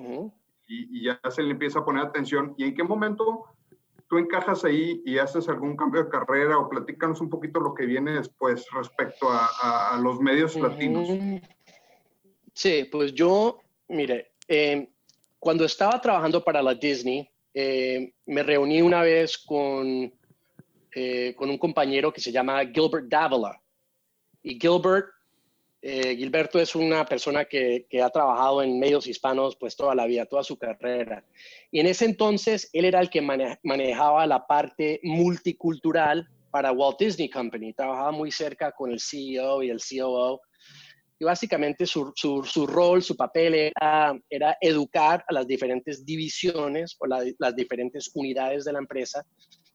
y, 0.70 1.00
y, 1.00 1.04
ya 1.06 1.20
se 1.30 1.44
le 1.44 1.52
empieza 1.52 1.80
a 1.80 1.86
poner 1.86 2.06
atención. 2.06 2.54
¿Y 2.58 2.64
en 2.64 2.76
qué 2.76 2.84
momento 2.84 3.46
tú 4.10 4.18
encajas 4.18 4.66
ahí 4.66 5.02
y 5.06 5.20
haces 5.20 5.48
algún 5.48 5.78
cambio 5.78 6.04
de 6.04 6.10
carrera 6.10 6.58
o 6.58 6.68
platícanos 6.68 7.22
un 7.22 7.30
poquito 7.30 7.60
lo 7.60 7.76
que 7.76 7.86
viene 7.86 8.14
después 8.14 8.66
respecto 8.74 9.28
a, 9.30 9.98
los 10.02 10.20
medios 10.20 10.56
latinos. 10.56 11.08
Sí, 12.54 12.88
pues 12.92 13.14
yo, 13.14 13.60
mire, 13.88 14.32
eh, 14.48 14.90
cuando 15.38 15.64
estaba 15.64 16.02
trabajando 16.02 16.44
para 16.44 16.62
la 16.62 16.74
Disney, 16.74 17.30
eh, 17.54 18.12
me 18.26 18.42
reuní 18.42 18.82
una 18.82 19.02
vez 19.04 19.38
con, 19.38 20.12
eh, 20.96 21.36
con 21.38 21.50
un 21.50 21.58
compañero 21.60 22.12
que 22.12 22.20
se 22.20 22.32
llama 22.32 22.66
Gilbert 22.66 23.08
Davila. 23.08 23.62
Y 24.42 24.60
Gilbert 24.60 25.06
eh, 25.82 26.18
Gilberto 26.18 26.60
es 26.60 26.76
una 26.76 27.06
persona 27.06 27.46
que, 27.46 27.86
ha 28.04 28.10
trabajado 28.10 28.62
en 28.62 28.80
medios 28.80 29.08
hispanos 29.08 29.56
pues 29.56 29.76
toda 29.78 29.96
la 29.96 30.06
vida, 30.06 30.26
toda 30.26 30.44
su 30.44 30.58
carrera. 30.58 31.24
Y 31.72 31.80
en 31.80 31.88
ese 31.88 32.06
entonces 32.06 32.70
él 32.74 32.86
era 32.86 33.00
el 33.00 33.10
que 33.10 33.22
manejaba 33.22 34.28
la 34.28 34.46
parte 34.46 35.00
multicultural 35.04 36.28
para 36.52 36.74
Walt 36.74 37.00
Disney 37.00 37.30
Company. 37.30 37.74
Trabajaba 37.74 38.12
muy 38.12 38.32
cerca 38.32 38.72
con 38.74 38.92
el 38.92 39.00
CEO 39.00 39.64
y 39.64 39.70
el 39.70 39.80
COO. 39.80 40.42
Y 41.22 41.26
básicamente 41.26 41.86
su, 41.86 42.14
rol, 42.68 43.04
su 43.04 43.16
papel 43.16 43.72
era, 43.76 44.58
educar 44.62 45.24
a 45.28 45.34
las 45.34 45.48
diferentes 45.48 46.06
divisiones 46.06 46.96
o 47.00 47.08
las 47.08 47.56
diferentes 47.56 48.10
unidades 48.14 48.66
de 48.66 48.74
la 48.74 48.80
empresa 48.80 49.26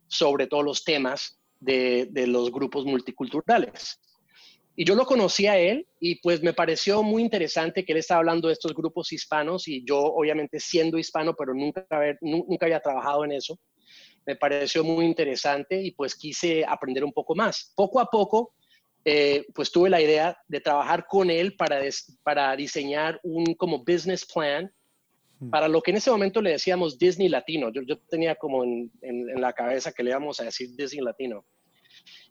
sobre 0.07 0.47
todos 0.47 0.65
los 0.65 0.85
temas 0.85 1.39
de 1.61 2.27
los 2.27 2.51
grupos 2.51 2.85
multiculturales. 2.85 3.99
Y 4.77 4.85
yo 4.85 4.95
lo 4.97 5.07
conocí 5.07 5.47
a 5.47 5.57
él 5.57 5.87
y 6.01 6.17
pues 6.17 6.43
me 6.43 6.53
pareció 6.53 7.03
muy 7.03 7.23
interesante 7.23 7.85
que 7.85 7.93
él 7.93 7.99
estaba 7.99 8.19
hablando 8.19 8.49
de 8.49 8.55
estos 8.55 8.75
grupos 8.75 9.13
hispanos 9.13 9.69
y 9.69 9.85
yo 9.85 10.01
obviamente 10.01 10.59
siendo 10.59 10.99
hispano, 10.99 11.35
pero 11.37 11.55
nunca, 11.55 11.87
nunca 12.21 12.67
había 12.67 12.81
trabajado 12.81 13.25
en 13.25 13.33
eso. 13.33 13.59
Me 14.27 14.35
pareció 14.35 14.83
muy 14.83 15.05
interesante 15.05 15.81
y 15.81 15.93
pues 15.93 16.17
quise 16.17 16.65
aprender 16.67 17.05
un 17.05 17.13
poco 17.13 17.37
más. 17.37 17.73
Poco 17.77 18.01
a 18.01 18.07
poco, 18.07 18.55
eh, 19.05 19.47
pues 19.55 19.71
tuve 19.71 19.91
la 19.91 20.01
idea 20.01 20.37
de 20.49 20.61
trabajar 20.61 21.07
con 21.07 21.31
él 21.31 21.55
para, 21.57 21.81
para 22.25 22.57
diseñar 22.57 23.21
un 23.23 23.55
como 23.55 23.85
business 23.85 24.27
plan 24.27 24.73
hmm. 25.39 25.51
para 25.51 25.69
lo 25.69 25.83
que 25.83 25.93
en 25.93 25.99
ese 25.99 26.11
momento 26.11 26.43
le 26.43 26.51
decíamos 26.51 26.99
Disney 26.99 27.29
Latino. 27.29 27.71
Yo, 27.73 27.83
yo 27.83 28.01
tenía 28.09 28.35
como 28.35 28.65
en, 28.65 28.91
en 29.03 29.41
la 29.41 29.53
cabeza 29.53 29.93
que 29.93 30.03
le 30.03 30.11
íbamos 30.11 30.41
a 30.41 30.45
decir 30.45 30.71
Disney 30.75 31.05
Latino. 31.05 31.45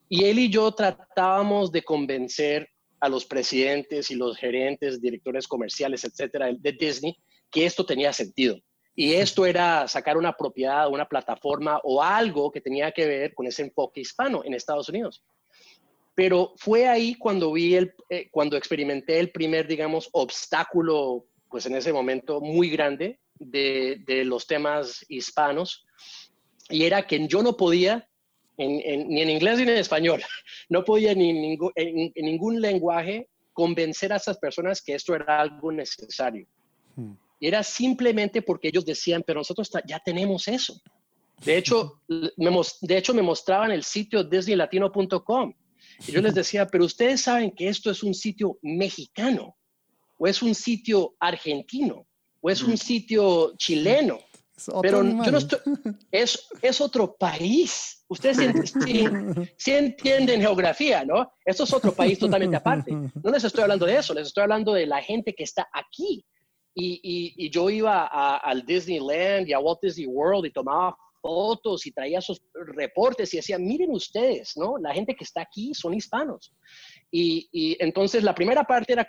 Y 0.10 0.26
él 0.26 0.40
y 0.40 0.50
yo 0.50 0.72
tratábamos 0.72 1.72
de 1.72 1.84
convencer 1.84 2.70
a 3.00 3.10
los 3.10 3.26
presidentes 3.26 4.12
y 4.12 4.16
los 4.16 4.38
gerentes, 4.38 5.02
directores 5.02 5.48
comerciales, 5.48 6.04
etcétera, 6.06 6.52
de 6.58 6.72
Disney, 6.72 7.18
que 7.52 7.66
esto 7.66 7.86
tenía 7.86 8.14
sentido. 8.14 8.58
Y 8.96 9.14
esto 9.14 9.46
era 9.46 9.88
sacar 9.88 10.18
una 10.18 10.34
propiedad, 10.34 10.88
una 10.90 11.08
plataforma 11.08 11.80
o 11.84 12.02
algo 12.02 12.52
que 12.52 12.62
tenía 12.62 12.92
que 12.92 13.06
ver 13.08 13.34
con 13.34 13.48
ese 13.48 13.64
enfoque 13.64 14.02
hispano 14.02 14.44
en 14.46 14.54
Estados 14.54 14.88
Unidos. 14.88 15.24
Pero 16.16 16.54
fue 16.58 16.88
ahí 16.88 17.16
cuando 17.16 17.52
vi 17.52 17.76
el, 17.76 17.94
eh, 18.10 18.30
cuando 18.32 18.56
experimenté 18.56 19.20
el 19.20 19.32
primer, 19.32 19.68
digamos, 19.68 20.10
obstáculo, 20.12 21.26
pues 21.50 21.66
en 21.66 21.76
ese 21.76 21.92
momento 21.92 22.40
muy 22.40 22.70
grande 22.70 23.20
de, 23.40 24.02
de 24.06 24.24
los 24.24 24.46
temas 24.46 25.04
hispanos. 25.10 25.86
Y 26.70 26.86
era 26.86 27.08
que 27.08 27.28
yo 27.28 27.42
no 27.42 27.58
podía 27.58 28.08
ni 28.58 29.22
en 29.22 29.30
inglés 29.30 29.58
ni 29.58 29.64
en 29.64 29.70
español. 29.70 30.22
No 30.70 30.84
podía 30.84 31.14
ni 31.14 31.30
en, 31.30 32.12
ningún 32.16 32.62
lenguaje 32.62 33.30
convencer 33.52 34.12
a 34.14 34.18
esas 34.18 34.38
personas 34.38 34.82
que 34.82 34.96
esto 34.96 35.16
era 35.16 35.42
algo 35.42 35.72
necesario. 35.72 36.48
Hmm. 36.96 37.14
Era 37.40 37.62
simplemente 37.62 38.42
porque 38.42 38.70
ellos 38.70 38.86
decían, 38.86 39.24
pero 39.26 39.42
nosotros 39.42 39.70
ya 39.86 40.00
tenemos 40.00 40.48
eso. 40.48 40.82
De 41.44 41.58
hecho, 41.58 42.02
me, 42.08 42.52
de 42.82 42.98
hecho, 42.98 43.14
me 43.14 43.22
mostraban 43.22 43.72
el 43.72 43.84
sitio 43.84 44.24
disneylatino.com. 44.24 45.54
Y 46.08 46.12
yo 46.12 46.22
les 46.22 46.34
decía, 46.34 46.66
pero 46.66 46.86
ustedes 46.86 47.22
saben 47.22 47.52
que 47.52 47.68
esto 47.68 47.92
es 47.92 48.02
un 48.02 48.14
sitio 48.14 48.58
mexicano, 48.62 49.56
o 50.18 50.28
es 50.28 50.42
un 50.42 50.56
sitio 50.56 51.16
argentino, 51.20 52.08
o 52.42 52.50
es 52.50 52.64
un 52.64 52.74
hmm. 52.74 52.78
sitio 52.78 53.54
chileno. 53.58 54.20
Pero 54.82 55.04
yo 55.04 55.32
no 55.32 55.38
estoy, 55.38 55.60
es, 56.12 56.48
es 56.62 56.82
otro 56.82 57.16
país. 57.16 58.06
Ustedes 58.08 58.38
sí, 59.58 59.72
entienden 59.72 60.42
geografía, 60.42 61.04
¿no? 61.04 61.32
Esto 61.44 61.64
es 61.64 61.74
otro 61.74 61.92
país 61.94 62.20
totalmente 62.20 62.58
aparte. 62.58 62.92
No 62.92 63.32
les 63.32 63.44
estoy 63.44 63.64
hablando 63.64 63.86
de 63.86 63.98
eso, 63.98 64.14
les 64.14 64.28
estoy 64.28 64.44
hablando 64.44 64.74
de 64.74 64.86
la 64.86 65.02
gente 65.02 65.34
que 65.34 65.44
está 65.44 65.68
aquí. 65.74 66.26
Y, 66.76 67.36
y, 67.38 67.50
yo 67.52 67.70
iba 67.70 68.08
al 68.38 68.66
Disneyland 68.66 69.48
y 69.48 69.54
a 69.54 69.60
Walt 69.60 69.80
Disney 69.82 70.08
World 70.08 70.46
y 70.48 70.52
tomaba 70.52 70.98
fotos 71.22 71.86
y 71.86 71.92
traía 71.92 72.20
sus 72.20 72.42
reportes 72.54 73.34
y 73.34 73.38
decía, 73.38 73.58
miren 73.58 73.92
ustedes, 73.92 74.58
¿no? 74.58 74.78
La 74.78 74.94
gente 74.94 75.16
que 75.16 75.24
está 75.24 75.42
aquí 75.42 75.74
son 75.74 75.94
hispanos. 75.94 76.54
Y, 77.16 77.78
entonces 77.80 78.24
la 78.24 78.34
primera 78.34 78.64
parte 78.64 78.92
era 78.92 79.08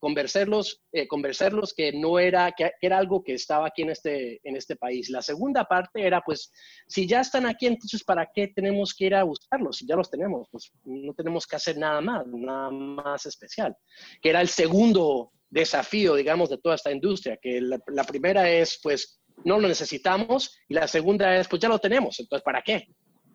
convencerlos, 0.00 0.82
eh, 0.90 1.06
convencerlos 1.06 1.72
que 1.72 1.92
no 1.92 2.18
era, 2.18 2.50
que, 2.50 2.72
era 2.80 2.98
algo 2.98 3.22
que 3.22 3.34
estaba 3.34 3.68
aquí 3.68 3.82
en 3.82 3.90
este, 3.90 4.40
en 4.42 4.56
este 4.56 4.74
país. 4.74 5.08
La 5.08 5.22
segunda 5.22 5.64
parte 5.66 6.04
era, 6.04 6.20
pues, 6.20 6.50
si 6.88 7.06
ya 7.06 7.20
están 7.20 7.46
aquí, 7.46 7.68
entonces, 7.68 8.02
¿para 8.02 8.28
qué 8.34 8.48
tenemos 8.48 8.92
que 8.92 9.04
ir 9.04 9.14
a 9.14 9.22
buscarlos? 9.22 9.76
Si 9.76 9.86
ya 9.86 9.94
los 9.94 10.10
tenemos, 10.10 10.48
pues 10.50 10.72
no 10.82 11.14
tenemos 11.14 11.46
que 11.46 11.54
hacer 11.54 11.78
nada 11.78 12.00
más, 12.00 12.26
nada 12.26 12.72
más 12.72 13.24
especial. 13.24 13.76
Que 14.20 14.30
era 14.30 14.40
el 14.40 14.48
segundo 14.48 15.30
desafío, 15.48 16.16
digamos, 16.16 16.50
de 16.50 16.58
toda 16.58 16.74
esta 16.74 16.90
industria, 16.90 17.38
que 17.40 17.60
la, 17.60 17.78
la 17.86 18.02
primera 18.02 18.50
es, 18.50 18.80
pues, 18.82 19.20
no 19.44 19.60
lo 19.60 19.68
necesitamos, 19.68 20.58
y 20.68 20.74
la 20.74 20.88
segunda 20.88 21.36
es, 21.38 21.46
pues 21.46 21.62
ya 21.62 21.68
lo 21.68 21.78
tenemos, 21.78 22.18
entonces, 22.18 22.42
¿para 22.42 22.62
qué? 22.62 22.88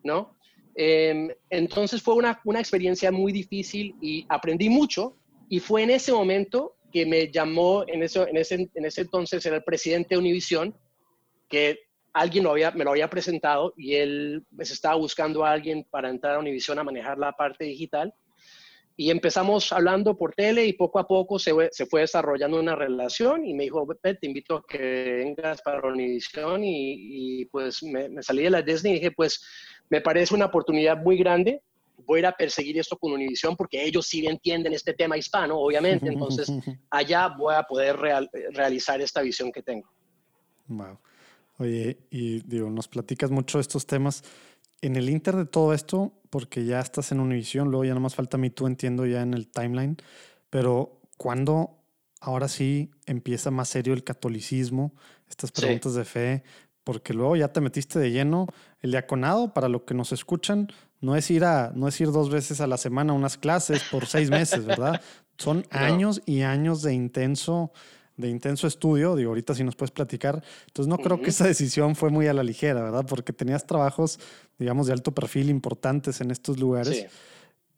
¿No? 0.04 0.36
Em, 0.74 1.28
entonces 1.50 2.02
fue 2.02 2.14
una, 2.14 2.40
una, 2.44 2.60
experiencia 2.60 3.12
muy 3.12 3.30
difícil 3.30 3.94
y 4.00 4.24
aprendí 4.28 4.70
mucho 4.70 5.16
y 5.50 5.60
fue 5.60 5.82
en 5.82 5.90
ese 5.90 6.12
momento 6.12 6.76
que 6.90 7.04
me 7.04 7.30
llamó, 7.30 7.84
en, 7.86 8.02
eso, 8.02 8.26
en, 8.26 8.36
ese, 8.36 8.70
en 8.74 8.84
ese 8.84 9.02
entonces 9.02 9.44
era 9.44 9.56
el 9.56 9.64
presidente 9.64 10.14
de 10.14 10.18
Univision, 10.18 10.74
que 11.48 11.80
alguien 12.12 12.44
lo 12.44 12.50
había, 12.50 12.70
me 12.70 12.84
lo 12.84 12.90
había 12.90 13.10
presentado 13.10 13.72
y 13.76 13.94
él 13.94 14.44
pues, 14.54 14.70
estaba 14.70 14.96
buscando 14.96 15.44
a 15.44 15.50
alguien 15.50 15.86
para 15.90 16.10
entrar 16.10 16.36
a 16.36 16.38
Univision 16.38 16.78
a 16.78 16.84
manejar 16.84 17.18
la 17.18 17.32
parte 17.32 17.64
digital. 17.64 18.14
Y 18.94 19.10
empezamos 19.10 19.72
hablando 19.72 20.16
por 20.18 20.34
tele 20.34 20.66
y 20.66 20.74
poco 20.74 20.98
a 20.98 21.06
poco 21.06 21.38
se, 21.38 21.52
se 21.70 21.86
fue 21.86 22.02
desarrollando 22.02 22.60
una 22.60 22.76
relación 22.76 23.46
y 23.46 23.54
me 23.54 23.64
dijo, 23.64 23.86
te 24.02 24.18
invito 24.20 24.56
a 24.56 24.64
que 24.68 24.78
vengas 24.78 25.62
para 25.62 25.88
Univision 25.88 26.62
y, 26.62 27.40
y 27.40 27.44
pues 27.46 27.82
me, 27.82 28.10
me, 28.10 28.22
salí 28.22 28.42
de 28.42 28.50
la 28.50 28.60
Disney 28.60 28.92
y 28.92 28.96
dije, 28.96 29.10
pues 29.12 29.42
me 29.92 30.00
parece 30.00 30.34
una 30.34 30.46
oportunidad 30.46 30.96
muy 30.96 31.18
grande 31.18 31.62
voy 32.06 32.16
a 32.16 32.20
ir 32.20 32.26
a 32.26 32.32
perseguir 32.32 32.78
esto 32.78 32.96
con 32.96 33.12
Univision 33.12 33.54
porque 33.56 33.84
ellos 33.84 34.06
sí 34.06 34.26
entienden 34.26 34.72
este 34.72 34.94
tema 34.94 35.18
hispano, 35.18 35.58
obviamente, 35.58 36.08
entonces 36.08 36.48
allá 36.90 37.28
voy 37.28 37.54
a 37.54 37.62
poder 37.62 37.96
realizar 38.52 39.02
esta 39.02 39.20
visión 39.20 39.52
que 39.52 39.62
tengo. 39.62 39.86
Wow. 40.66 40.98
Oye, 41.58 41.98
y 42.10 42.40
digo, 42.40 42.70
nos 42.70 42.88
platicas 42.88 43.30
mucho 43.30 43.60
estos 43.60 43.86
temas. 43.86 44.24
En 44.80 44.96
el 44.96 45.10
inter 45.10 45.36
de 45.36 45.44
todo 45.44 45.74
esto, 45.74 46.12
porque 46.30 46.64
ya 46.64 46.80
estás 46.80 47.12
en 47.12 47.20
Univision, 47.20 47.68
luego 47.68 47.84
ya 47.84 47.90
nada 47.90 48.00
más 48.00 48.14
falta 48.14 48.38
a 48.38 48.40
mí, 48.40 48.48
tú 48.48 48.66
entiendo 48.66 49.04
ya 49.04 49.20
en 49.20 49.34
el 49.34 49.46
timeline, 49.46 49.98
pero 50.48 51.02
¿cuándo 51.18 51.78
ahora 52.20 52.48
sí 52.48 52.90
empieza 53.04 53.50
más 53.50 53.68
serio 53.68 53.92
el 53.92 54.04
catolicismo, 54.04 54.94
estas 55.28 55.52
preguntas 55.52 55.94
de 55.94 56.04
fe? 56.04 56.42
Porque 56.84 57.14
luego 57.14 57.36
ya 57.36 57.48
te 57.48 57.60
metiste 57.60 57.98
de 57.98 58.10
lleno. 58.10 58.46
El 58.80 58.90
diaconado, 58.90 59.52
para 59.52 59.68
lo 59.68 59.84
que 59.84 59.94
nos 59.94 60.12
escuchan, 60.12 60.68
no 61.00 61.16
es 61.16 61.30
ir 61.30 61.44
a, 61.44 61.72
no 61.74 61.88
es 61.88 62.00
ir 62.00 62.10
dos 62.10 62.30
veces 62.30 62.60
a 62.60 62.66
la 62.66 62.76
semana 62.76 63.12
a 63.12 63.16
unas 63.16 63.38
clases 63.38 63.82
por 63.90 64.06
seis 64.06 64.30
meses, 64.30 64.64
¿verdad? 64.64 65.00
Son 65.38 65.64
años 65.70 66.22
y 66.26 66.42
años 66.42 66.82
de 66.82 66.94
intenso 66.94 67.72
de 68.16 68.28
intenso 68.28 68.66
estudio, 68.66 69.16
digo, 69.16 69.30
ahorita 69.30 69.54
si 69.54 69.64
nos 69.64 69.74
puedes 69.74 69.90
platicar. 69.90 70.42
Entonces 70.66 70.88
no 70.88 70.98
creo 70.98 71.20
que 71.20 71.30
esa 71.30 71.46
decisión 71.46 71.96
fue 71.96 72.10
muy 72.10 72.26
a 72.28 72.34
la 72.34 72.42
ligera, 72.42 72.82
¿verdad? 72.82 73.06
Porque 73.06 73.32
tenías 73.32 73.66
trabajos, 73.66 74.18
digamos, 74.58 74.86
de 74.86 74.92
alto 74.92 75.12
perfil 75.12 75.50
importantes 75.50 76.20
en 76.20 76.30
estos 76.30 76.58
lugares. 76.58 77.06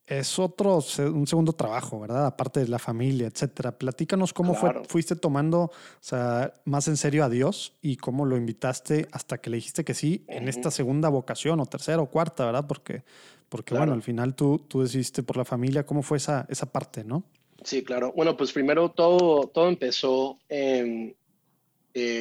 Es 0.07 0.39
otro, 0.39 0.81
un 0.99 1.27
segundo 1.27 1.55
trabajo, 1.55 1.99
¿verdad? 1.99 2.27
Aparte 2.27 2.61
de 2.61 2.69
la 2.69 2.79
familia, 2.79 3.27
etcétera. 3.27 3.79
Platícanos 3.79 4.35
cómo 4.35 4.55
fue, 4.55 4.85
fuiste 4.87 5.17
tomando, 5.17 5.63
o 5.63 5.73
sea, 6.01 6.53
más 6.67 6.89
en 6.89 6.99
serio 6.99 7.25
a 7.25 7.31
Dios 7.31 7.73
y 7.81 7.97
cómo 7.97 8.27
lo 8.27 8.37
invitaste 8.37 9.09
hasta 9.13 9.39
que 9.39 9.49
le 9.49 9.57
dijiste 9.57 9.83
que 9.83 9.95
sí 9.95 10.25
en 10.29 10.49
esta 10.49 10.71
segunda 10.71 11.09
vocación 11.09 11.59
o 11.61 11.67
tercera 11.67 12.03
o 12.03 12.11
cuarta, 12.11 12.45
¿verdad? 12.45 12.67
Porque, 12.67 13.03
porque 13.49 13.75
bueno, 13.75 13.95
al 13.95 14.03
final 14.03 14.35
tú, 14.35 14.59
tú 14.69 14.83
decidiste 14.83 15.23
por 15.23 15.39
la 15.39 15.47
familia, 15.47 15.87
¿cómo 15.87 16.03
fue 16.03 16.19
esa, 16.19 16.47
esa 16.51 16.71
parte, 16.71 17.03
no? 17.03 17.25
Sí, 17.63 17.83
claro. 17.83 18.13
Bueno, 18.15 18.37
pues 18.37 18.53
primero 18.53 18.91
todo, 18.91 19.49
todo 19.49 19.69
empezó 19.69 20.39
eh, 20.51 21.15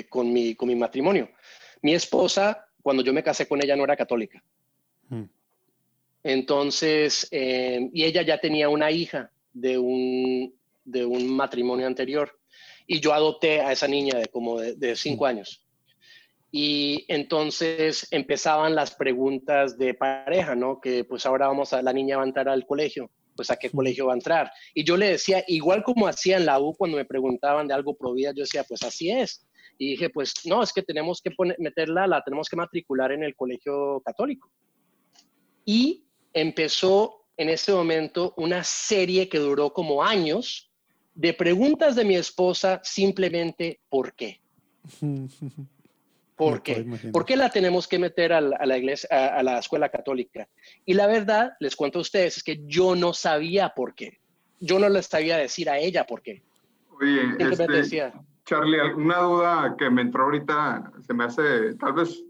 con, 0.10 0.32
mi, 0.32 0.56
con 0.56 0.70
mi 0.70 0.76
matrimonio. 0.76 1.30
Mi 1.82 1.94
esposa, 1.94 2.66
cuando 2.82 3.04
yo 3.04 3.12
me 3.12 3.24
casé 3.24 3.46
con 3.46 3.62
ella, 3.62 3.76
no 3.76 3.84
era 3.84 3.98
católica. 3.98 4.42
Entonces, 6.24 7.28
em, 7.32 7.90
y 7.94 8.06
ella 8.06 8.22
ya 8.22 8.40
tenía 8.40 8.70
una 8.70 8.92
hija 8.92 9.32
de 9.54 9.78
un, 9.78 10.56
de 10.86 11.06
un 11.06 11.28
matrimonio 11.36 11.88
anterior. 11.88 12.40
Y 12.88 13.00
yo 13.00 13.14
adopté 13.14 13.62
a 13.62 13.72
esa 13.72 13.88
niña 13.88 14.18
de 14.18 14.28
como 14.28 14.60
de, 14.60 14.96
cinco 14.96 15.26
años. 15.26 15.66
Y 16.52 17.06
entonces 17.08 18.08
empezaban 18.12 18.76
las 18.76 18.92
preguntas 18.96 19.78
de 19.78 19.94
pareja, 19.94 20.56
¿no? 20.56 20.80
Que 20.80 21.04
pues 21.04 21.26
ahora 21.26 21.48
vamos 21.48 21.74
a, 21.74 21.82
la 21.82 21.94
niña 21.94 22.18
va 22.18 22.24
a 22.24 22.28
entrar 22.28 22.50
al 22.50 22.66
colegio 22.66 23.10
pues 23.36 23.50
a 23.50 23.56
qué 23.56 23.70
colegio 23.70 24.06
va 24.06 24.14
a 24.14 24.16
entrar. 24.16 24.52
Y 24.76 24.84
yo 24.84 24.96
le 24.96 25.10
decía, 25.10 25.44
igual 25.48 25.84
como 25.84 26.08
hacía 26.08 26.38
en 26.38 26.46
la 26.46 26.60
U 26.60 26.76
cuando 26.76 26.98
me 26.98 27.06
preguntaban 27.06 27.68
de 27.68 27.74
algo 27.74 27.96
pro 27.96 28.14
vida, 28.14 28.32
yo 28.32 28.44
decía, 28.44 28.64
pues 28.64 28.84
así 28.84 29.10
es. 29.10 29.46
Y 29.78 29.92
dije, 29.92 30.10
pues 30.10 30.34
no, 30.46 30.62
es 30.62 30.72
que 30.72 30.84
tenemos 30.84 31.22
que 31.22 31.32
meterla, 31.58 32.06
la 32.06 32.22
tenemos 32.22 32.48
que 32.48 32.56
matricular 32.56 33.12
en 33.12 33.24
el 33.24 33.36
colegio 33.36 34.02
católico. 34.06 34.52
Y 35.66 36.03
empezó 36.34 37.26
en 37.38 37.50
ese 37.50 37.74
momento 37.74 38.34
una 38.38 38.64
serie 38.64 39.30
que 39.30 39.40
duró 39.40 39.74
como 39.74 40.04
años 40.04 40.72
de 41.16 41.34
preguntas 41.34 41.96
de 41.96 42.06
mi 42.06 42.16
esposa 42.16 42.82
simplemente 42.84 43.82
¿por 43.90 44.14
qué? 44.14 44.40
¿Por 46.36 46.64
qué? 46.64 46.84
¿Por 47.12 47.26
qué 47.26 47.36
la 47.36 47.50
tenemos 47.50 47.88
que 47.88 48.00
meter 48.00 48.34
a 48.34 48.42
la, 48.42 48.78
iglesia, 48.78 49.08
a, 49.12 49.44
la 49.44 49.60
escuela 49.60 49.90
católica? 49.90 50.50
Y 50.84 50.96
la 50.96 51.06
verdad, 51.06 51.54
les 51.60 51.76
cuento 51.76 52.00
a 52.00 52.02
ustedes, 52.02 52.38
es 52.38 52.44
que 52.44 52.62
yo 52.66 52.96
no 52.96 53.14
sabía 53.14 53.70
por 53.70 53.94
qué. 53.94 54.20
Yo 54.60 54.80
no 54.80 54.90
les 54.90 55.06
sabía 55.06 55.38
decir 55.38 55.70
a 55.70 55.78
ella 55.78 56.06
por 56.06 56.24
qué. 56.24 56.42
Oye, 57.00 57.22
este, 57.38 58.12
Charlie, 58.46 58.94
una 58.96 59.20
duda 59.20 59.76
que 59.78 59.90
me 59.92 60.02
entró 60.02 60.24
ahorita, 60.24 60.92
se 61.06 61.14
me 61.14 61.26
hace, 61.26 61.76
tal 61.76 61.94
vez 61.94 62.24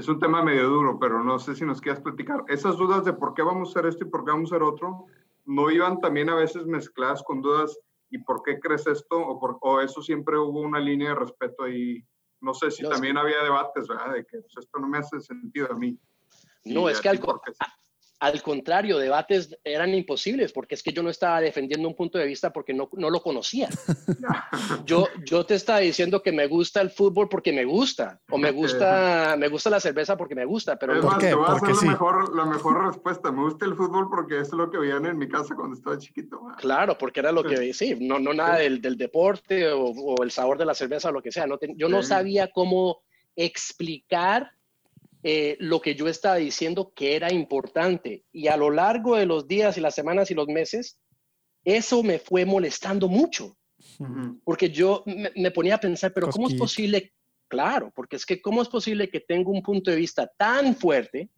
es 0.00 0.08
un 0.08 0.18
tema 0.18 0.42
medio 0.42 0.68
duro, 0.68 0.98
pero 0.98 1.22
no 1.22 1.38
sé 1.38 1.54
si 1.54 1.64
nos 1.64 1.80
quieras 1.80 2.00
platicar. 2.00 2.42
Esas 2.48 2.76
dudas 2.78 3.04
de 3.04 3.12
por 3.12 3.34
qué 3.34 3.42
vamos 3.42 3.68
a 3.68 3.72
hacer 3.72 3.86
esto 3.86 4.04
y 4.04 4.08
por 4.08 4.24
qué 4.24 4.30
vamos 4.30 4.50
a 4.50 4.56
hacer 4.56 4.62
otro, 4.62 5.04
¿no 5.44 5.70
iban 5.70 6.00
también 6.00 6.30
a 6.30 6.34
veces 6.34 6.64
mezcladas 6.64 7.22
con 7.22 7.42
dudas 7.42 7.78
y 8.08 8.18
por 8.18 8.42
qué 8.42 8.58
crees 8.58 8.86
esto? 8.86 9.18
¿O, 9.18 9.38
por, 9.38 9.58
o 9.60 9.80
eso 9.80 10.02
siempre 10.02 10.38
hubo 10.38 10.60
una 10.60 10.80
línea 10.80 11.10
de 11.10 11.16
respeto 11.16 11.64
ahí? 11.64 12.02
No 12.40 12.54
sé 12.54 12.70
si 12.70 12.82
también 12.88 13.18
había 13.18 13.42
debates, 13.42 13.86
¿verdad? 13.88 14.14
De 14.14 14.24
que 14.24 14.40
pues, 14.40 14.56
esto 14.58 14.78
no 14.78 14.88
me 14.88 14.98
hace 14.98 15.20
sentido 15.20 15.68
a 15.70 15.74
mí. 15.74 15.98
No, 16.64 16.88
es 16.88 16.98
que 17.00 17.10
al, 17.10 17.20
al 18.20 18.42
contrario, 18.42 18.98
debates 18.98 19.58
eran 19.64 19.94
imposibles 19.94 20.52
porque 20.52 20.74
es 20.74 20.82
que 20.82 20.92
yo 20.92 21.02
no 21.02 21.08
estaba 21.08 21.40
defendiendo 21.40 21.88
un 21.88 21.96
punto 21.96 22.18
de 22.18 22.26
vista 22.26 22.52
porque 22.52 22.74
no, 22.74 22.90
no 22.92 23.08
lo 23.08 23.22
conocía. 23.22 23.70
yo, 24.84 25.08
yo 25.24 25.46
te 25.46 25.54
estaba 25.54 25.78
diciendo 25.78 26.22
que 26.22 26.30
me 26.30 26.46
gusta 26.46 26.82
el 26.82 26.90
fútbol 26.90 27.30
porque 27.30 27.50
me 27.50 27.64
gusta, 27.64 28.20
o 28.30 28.36
me 28.36 28.50
gusta, 28.50 29.36
me 29.38 29.48
gusta 29.48 29.70
la 29.70 29.80
cerveza 29.80 30.18
porque 30.18 30.34
me 30.34 30.44
gusta, 30.44 30.76
pero... 30.76 30.98
Es 30.98 31.02
más, 31.04 31.18
te 31.18 31.34
voy 31.34 31.46
a 31.46 31.52
hacer 31.52 31.74
la, 31.74 31.90
mejor, 31.90 32.36
la 32.36 32.44
mejor 32.44 32.86
respuesta. 32.88 33.32
Me 33.32 33.42
gusta 33.42 33.64
el 33.64 33.74
fútbol 33.74 34.10
porque 34.10 34.38
es 34.40 34.52
lo 34.52 34.70
que 34.70 34.76
veían 34.76 35.06
en 35.06 35.16
mi 35.16 35.26
casa 35.26 35.54
cuando 35.54 35.74
estaba 35.74 35.96
chiquito. 35.96 36.42
Claro, 36.58 36.98
porque 36.98 37.20
era 37.20 37.32
lo 37.32 37.42
que... 37.42 37.72
Sí, 37.72 37.96
no, 37.98 38.18
no 38.18 38.34
nada 38.34 38.58
del, 38.58 38.82
del, 38.82 38.98
deporte 38.98 39.72
o, 39.72 40.22
el 40.22 40.30
sabor 40.30 40.58
de 40.58 40.66
la 40.66 40.74
cerveza 40.74 41.08
o 41.08 41.12
lo 41.12 41.22
que 41.22 41.32
sea. 41.32 41.46
No 41.46 41.58
yo 41.74 41.88
no 41.88 42.02
sabía 42.02 42.50
cómo 42.52 43.00
explicar 43.34 44.50
eh, 45.22 45.56
lo 45.60 45.80
que 45.80 45.94
yo 45.94 46.08
estaba 46.08 46.36
diciendo 46.36 46.92
que 46.94 47.14
era 47.14 47.32
importante. 47.32 48.24
Y 48.32 48.48
a 48.48 48.56
lo 48.56 48.70
largo 48.70 49.16
de 49.16 49.26
los 49.26 49.46
días 49.46 49.76
y 49.76 49.80
las 49.80 49.94
semanas 49.94 50.30
y 50.30 50.34
los 50.34 50.48
meses, 50.48 50.98
eso 51.64 52.02
me 52.02 52.18
fue 52.18 52.44
molestando 52.44 53.08
mucho. 53.08 53.56
Porque 54.44 54.70
yo 54.70 55.02
me, 55.06 55.50
ponía 55.50 55.76
a 55.76 55.80
pensar, 55.80 56.12
pero 56.12 56.28
¿cómo 56.28 56.48
es 56.48 56.54
posible? 56.54 57.12
Claro, 57.48 57.92
porque 57.94 58.16
es 58.16 58.26
que 58.26 58.40
¿cómo 58.40 58.62
es 58.62 58.68
posible 58.68 59.08
que 59.10 59.20
tenga 59.20 59.50
un 59.50 59.62
punto 59.62 59.90
de 59.90 59.96
vista 59.96 60.30
tan 60.38 60.76
fuerte, 60.76 61.30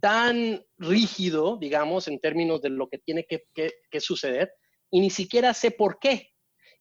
tan 0.00 0.62
rígido, 0.78 1.56
digamos, 1.56 2.06
en 2.08 2.20
términos 2.20 2.60
de 2.60 2.68
lo 2.68 2.88
que 2.88 2.98
tiene 2.98 3.26
que, 3.26 3.44
que 3.54 4.00
suceder, 4.00 4.52
y 4.90 5.00
ni 5.00 5.10
siquiera 5.10 5.54
sé 5.54 5.70
por 5.70 5.98
qué? 5.98 6.33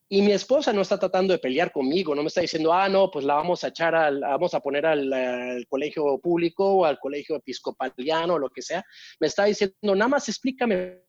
Y 0.10 0.22
mi 0.22 0.32
esposa 0.32 0.74
no 0.74 0.82
está 0.82 1.00
tratando 1.00 1.34
de 1.34 1.40
pelear 1.40 1.72
conmigo, 1.72 2.14
no 2.14 2.22
me 2.22 2.28
está 2.28 2.42
diciendo, 2.42 2.74
ah, 2.74 2.88
no, 2.88 3.10
pues 3.10 3.26
la 3.26 3.36
vamos 3.36 3.64
a 3.64 3.70
echar, 3.70 3.96
al, 3.96 4.20
vamos 4.20 4.54
a 4.54 4.60
poner 4.60 4.86
al, 4.86 5.66
colegio 5.68 6.20
público 6.20 6.76
o 6.76 6.86
al 6.86 7.00
colegio 7.00 7.36
episcopaliano 7.36 8.36
o 8.36 8.40
lo 8.40 8.50
que 8.50 8.62
sea. 8.62 8.84
Me 9.20 9.28
está 9.28 9.46
diciendo, 9.46 9.96
nada 9.96 10.10
más 10.10 10.30
explícame 10.30 11.02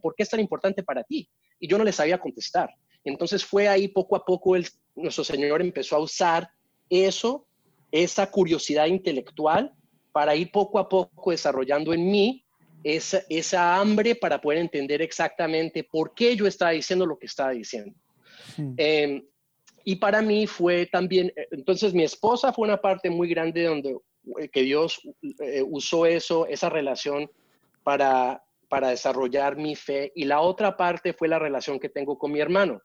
por 0.00 0.14
qué 0.14 0.22
es 0.22 0.30
tan 0.30 0.40
importante 0.40 0.82
para 0.82 1.02
ti. 1.02 1.28
Y 1.58 1.68
yo 1.68 1.76
no 1.76 1.84
le 1.84 1.92
sabía 1.92 2.18
contestar. 2.18 2.70
Entonces 3.04 3.44
fue 3.44 3.68
ahí 3.68 3.88
poco 3.88 4.16
a 4.16 4.24
poco 4.24 4.56
el, 4.56 4.66
nuestro 4.94 5.24
Señor 5.24 5.60
empezó 5.60 5.96
a 5.96 6.00
usar 6.00 6.48
eso, 6.88 7.46
esa 7.90 8.30
curiosidad 8.30 8.86
intelectual, 8.86 9.72
para 10.12 10.34
ir 10.34 10.50
poco 10.50 10.78
a 10.78 10.88
poco 10.88 11.30
desarrollando 11.30 11.92
en 11.92 12.10
mí 12.10 12.44
esa, 12.84 13.22
esa 13.28 13.76
hambre 13.76 14.14
para 14.14 14.40
poder 14.40 14.58
entender 14.58 15.02
exactamente 15.02 15.84
por 15.84 16.14
qué 16.14 16.36
yo 16.36 16.46
estaba 16.46 16.70
diciendo 16.70 17.06
lo 17.06 17.18
que 17.18 17.26
estaba 17.26 17.50
diciendo. 17.50 17.94
Em, 18.76 19.22
y 19.84 19.96
para 19.96 20.20
mí 20.20 20.46
fue 20.46 20.84
también, 20.84 21.32
eh, 21.34 21.48
entonces 21.50 21.94
mi 21.94 22.02
esposa 22.02 22.52
fue 22.52 22.66
una 22.66 22.78
parte 22.78 23.08
muy 23.08 23.26
grande 23.26 23.64
donde 23.64 23.96
eh, 24.38 24.48
que 24.50 24.60
Dios 24.60 25.00
eh, 25.40 25.62
usó 25.66 26.04
eso, 26.04 26.46
esa 26.46 26.68
relación 26.68 27.30
para, 27.82 28.44
para 28.68 28.88
desarrollar 28.90 29.56
mi 29.56 29.74
fe. 29.74 30.12
Y 30.14 30.26
la 30.26 30.40
otra 30.42 30.76
parte 30.76 31.14
fue 31.14 31.26
la 31.26 31.38
relación 31.38 31.80
que 31.80 31.88
tengo 31.88 32.18
con 32.18 32.32
mi 32.32 32.38
hermano. 32.38 32.82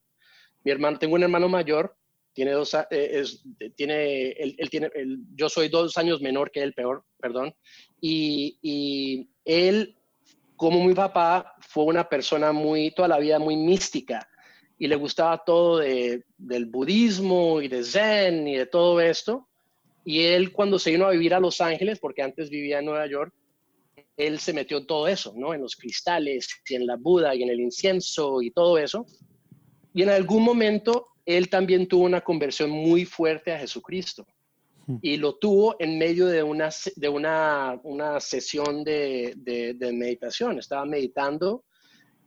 Mi 0.63 0.71
hermano, 0.71 0.97
tengo 0.97 1.15
un 1.15 1.23
hermano 1.23 1.49
mayor, 1.49 1.93
tiene 2.31 2.51
dos, 2.51 2.73
es, 2.89 3.43
tiene, 3.75 4.29
él, 4.31 4.69
tiene, 4.71 4.89
yo 5.35 5.49
soy 5.49 5.67
dos 5.67 5.97
años 5.97 6.21
menor 6.21 6.51
que 6.51 6.63
él, 6.63 6.73
peor, 6.73 7.03
perdón. 7.19 7.53
Y, 7.99 8.57
y 8.61 9.29
él, 9.43 9.97
como 10.55 10.85
mi 10.85 10.93
papá, 10.93 11.53
fue 11.59 11.83
una 11.83 12.07
persona 12.07 12.53
muy, 12.53 12.91
toda 12.91 13.09
la 13.09 13.19
vida 13.19 13.39
muy 13.39 13.57
mística 13.57 14.25
y 14.77 14.87
le 14.87 14.95
gustaba 14.95 15.43
todo 15.45 15.77
de, 15.79 16.23
del 16.37 16.65
budismo 16.65 17.61
y 17.61 17.67
de 17.67 17.83
zen 17.83 18.47
y 18.47 18.55
de 18.55 18.65
todo 18.65 18.99
esto. 18.99 19.47
Y 20.05 20.21
él 20.21 20.51
cuando 20.51 20.79
se 20.79 20.91
vino 20.91 21.05
a 21.05 21.11
vivir 21.11 21.33
a 21.33 21.39
Los 21.39 21.61
Ángeles, 21.61 21.99
porque 21.99 22.21
antes 22.21 22.49
vivía 22.49 22.79
en 22.79 22.85
Nueva 22.85 23.07
York, 23.07 23.33
él 24.17 24.39
se 24.39 24.53
metió 24.53 24.77
en 24.77 24.87
todo 24.87 25.07
eso, 25.07 25.33
¿no? 25.35 25.53
En 25.53 25.61
los 25.61 25.75
cristales 25.75 26.47
y 26.67 26.75
en 26.75 26.85
la 26.85 26.97
Buda 26.97 27.33
y 27.35 27.43
en 27.43 27.49
el 27.49 27.59
incienso 27.59 28.41
y 28.41 28.51
todo 28.51 28.77
eso. 28.77 29.05
Y 29.93 30.03
en 30.03 30.09
algún 30.09 30.43
momento 30.43 31.07
él 31.25 31.49
también 31.49 31.87
tuvo 31.87 32.03
una 32.03 32.21
conversión 32.21 32.69
muy 32.69 33.05
fuerte 33.05 33.51
a 33.51 33.59
Jesucristo. 33.59 34.25
Hmm. 34.85 34.97
Y 35.01 35.17
lo 35.17 35.35
tuvo 35.35 35.75
en 35.79 35.97
medio 35.97 36.27
de 36.27 36.43
una, 36.43 36.69
de 36.95 37.09
una, 37.09 37.79
una 37.83 38.19
sesión 38.19 38.83
de, 38.83 39.33
de, 39.37 39.93
meditación. 39.93 40.59
Estaba 40.59 40.85
meditando 40.85 41.63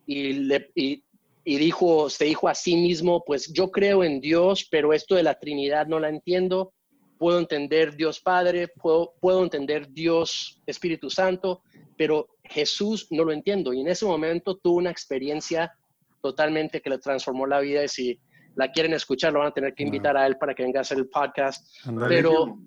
y, 0.07 0.33
le, 0.33 0.71
y 0.75 1.05
y 1.49 1.59
dijo, 1.59 2.11
se 2.11 2.25
dijo 2.25 2.49
a 2.49 2.57
sí 2.57 2.75
mismo, 2.75 3.23
pues 3.25 3.53
yo 3.53 3.71
creo 3.71 4.03
en 4.03 4.21
Dios, 4.21 4.67
pero 4.69 4.93
esto 4.93 5.15
de 5.15 5.23
la 5.23 5.39
Trinidad 5.39 5.87
no 5.87 6.01
la 6.01 6.09
entiendo. 6.09 6.75
puedo 7.19 7.39
entender 7.39 7.95
Dios 7.95 8.21
Padre, 8.21 8.67
puedo, 8.67 9.15
puedo 9.21 9.45
entender 9.45 9.89
Dios 9.93 10.61
Espíritu 10.67 11.09
Santo, 11.09 11.63
pero 11.97 12.27
Jesús 12.43 13.07
no 13.11 13.23
lo 13.23 13.33
entiendo. 13.33 13.73
Y 13.73 13.81
en 13.81 13.87
ese 13.87 14.05
momento 14.05 14.57
tuve 14.57 14.79
una 14.79 14.91
experiencia 14.91 15.73
totalmente 16.21 16.83
que 16.83 16.91
le 16.91 16.99
transformó 16.99 17.47
la 17.47 17.61
vida 17.61 17.85
y 17.85 17.89
si 17.89 18.21
la 18.57 18.73
quieren 18.73 18.95
escuchar, 18.95 19.33
lo 19.33 19.39
van 19.39 19.49
a 19.49 19.55
tener 19.55 19.73
que 19.73 19.85
invitar 19.85 20.17
a 20.17 20.27
él 20.27 20.37
para 20.39 20.53
que 20.53 20.65
venga 20.65 20.81
a 20.81 20.83
hacer 20.83 20.99
el 20.99 21.09
podcast. 21.09 21.65
Pero, 22.09 22.59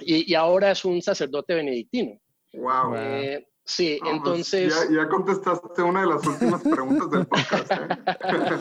y, 0.00 0.32
ahora 0.32 0.70
es 0.70 0.82
un 0.86 1.02
sacerdote 1.02 1.54
benedictino. 1.54 2.18
Wow. 2.54 2.96
Eh, 2.96 3.46
sí, 3.64 3.98
pues, 4.00 4.12
entonces... 4.14 4.88
ya, 4.90 5.08
contestaste 5.08 5.82
una 5.82 6.02
de 6.02 6.06
las 6.06 6.26
últimas 6.26 6.62
preguntas 6.62 7.10
del 7.10 7.26
podcast. 7.26 7.72
¿eh? 7.72 8.58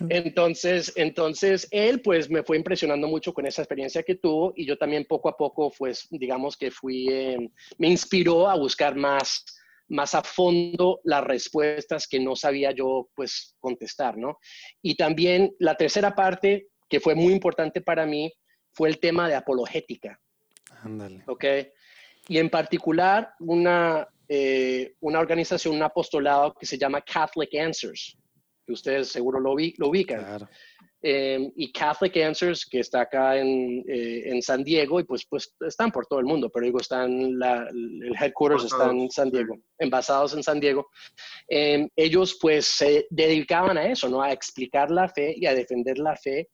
entonces, 0.08 0.92
entonces, 0.96 1.68
él 1.70 2.02
pues 2.02 2.30
me 2.30 2.42
fue 2.42 2.56
impresionando 2.56 3.08
mucho 3.08 3.32
con 3.32 3.46
esa 3.46 3.62
experiencia 3.62 4.02
que 4.02 4.16
tuvo 4.16 4.52
y 4.56 4.66
yo 4.66 4.76
también 4.76 5.06
poco 5.08 5.28
a 5.28 5.36
poco, 5.36 5.72
pues, 5.78 6.06
digamos 6.10 6.56
que 6.56 6.70
fui, 6.70 7.08
eh, 7.08 7.50
me 7.78 7.88
inspiró 7.88 8.48
a 8.48 8.56
buscar 8.56 8.94
más 8.96 9.44
más 9.88 10.14
a 10.14 10.22
fondo 10.22 11.00
las 11.04 11.22
respuestas 11.22 12.08
que 12.08 12.18
no 12.18 12.34
sabía 12.34 12.72
yo 12.72 13.10
pues 13.14 13.54
contestar, 13.60 14.16
¿no? 14.16 14.38
Y 14.80 14.96
también 14.96 15.54
la 15.58 15.76
tercera 15.76 16.14
parte 16.14 16.68
que 16.88 16.98
fue 16.98 17.14
muy 17.14 17.32
importante 17.32 17.80
para 17.80 18.06
mí 18.06 18.32
fue 18.72 18.88
el 18.88 18.98
tema 18.98 19.28
de 19.28 19.34
apologética. 19.34 20.18
Ándale. 20.82 21.22
¿Ok? 21.26 21.44
Y 22.28 22.38
en 22.38 22.50
particular 22.50 23.34
una, 23.40 24.08
eh, 24.34 24.94
una 25.00 25.20
organización, 25.20 25.74
un 25.74 25.82
apostolado 25.82 26.54
que 26.54 26.64
se 26.64 26.78
llama 26.78 27.02
Catholic 27.02 27.54
Answers, 27.54 28.16
que 28.66 28.72
ustedes 28.72 29.08
seguro 29.08 29.38
lo, 29.38 29.54
vi, 29.54 29.74
lo 29.76 29.88
ubican. 29.88 30.20
Claro. 30.20 30.48
Em, 31.02 31.52
y 31.54 31.70
Catholic 31.70 32.16
Answers, 32.16 32.64
que 32.64 32.80
está 32.80 33.02
acá 33.02 33.36
en, 33.36 33.84
eh, 33.86 34.22
en, 34.30 34.40
San 34.40 34.64
Diego, 34.64 35.00
y 35.00 35.04
pues, 35.04 35.26
pues 35.28 35.54
están 35.60 35.90
por 35.90 36.06
todo 36.06 36.18
el 36.18 36.24
mundo, 36.24 36.48
pero 36.48 36.64
digo, 36.64 36.80
están 36.80 37.38
la, 37.38 37.68
el 37.68 38.14
headquarters 38.18 38.64
está 38.64 38.90
en 38.90 39.10
San 39.10 39.30
Diego, 39.30 39.58
envasados 39.78 40.32
en 40.32 40.42
San 40.42 40.60
Diego. 40.60 40.88
Em, 41.46 41.86
ellos 41.94 42.38
pues 42.40 42.64
se 42.64 43.06
dedicaban 43.10 43.76
a 43.76 43.84
eso, 43.84 44.08
¿no? 44.08 44.22
A 44.22 44.32
explicar 44.32 44.90
la 44.90 45.10
fe 45.10 45.34
y 45.36 45.44
a 45.44 45.54
defender 45.54 45.98
la 45.98 46.16
fe. 46.16 46.48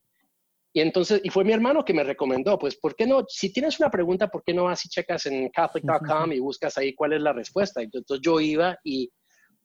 Y 0.72 0.80
entonces, 0.80 1.20
y 1.24 1.30
fue 1.30 1.44
mi 1.44 1.52
hermano 1.52 1.84
que 1.84 1.94
me 1.94 2.04
recomendó, 2.04 2.58
pues, 2.58 2.76
¿por 2.76 2.94
qué 2.94 3.06
no? 3.06 3.24
Si 3.28 3.52
tienes 3.52 3.80
una 3.80 3.90
pregunta, 3.90 4.28
¿por 4.28 4.44
qué 4.44 4.52
no 4.52 4.64
vas 4.64 4.84
y 4.84 4.88
checas 4.88 5.26
en 5.26 5.48
catholic.com 5.48 6.32
y 6.32 6.40
buscas 6.40 6.76
ahí 6.78 6.94
cuál 6.94 7.14
es 7.14 7.22
la 7.22 7.32
respuesta? 7.32 7.82
Entonces 7.82 8.20
yo 8.20 8.38
iba 8.38 8.78
y 8.84 9.10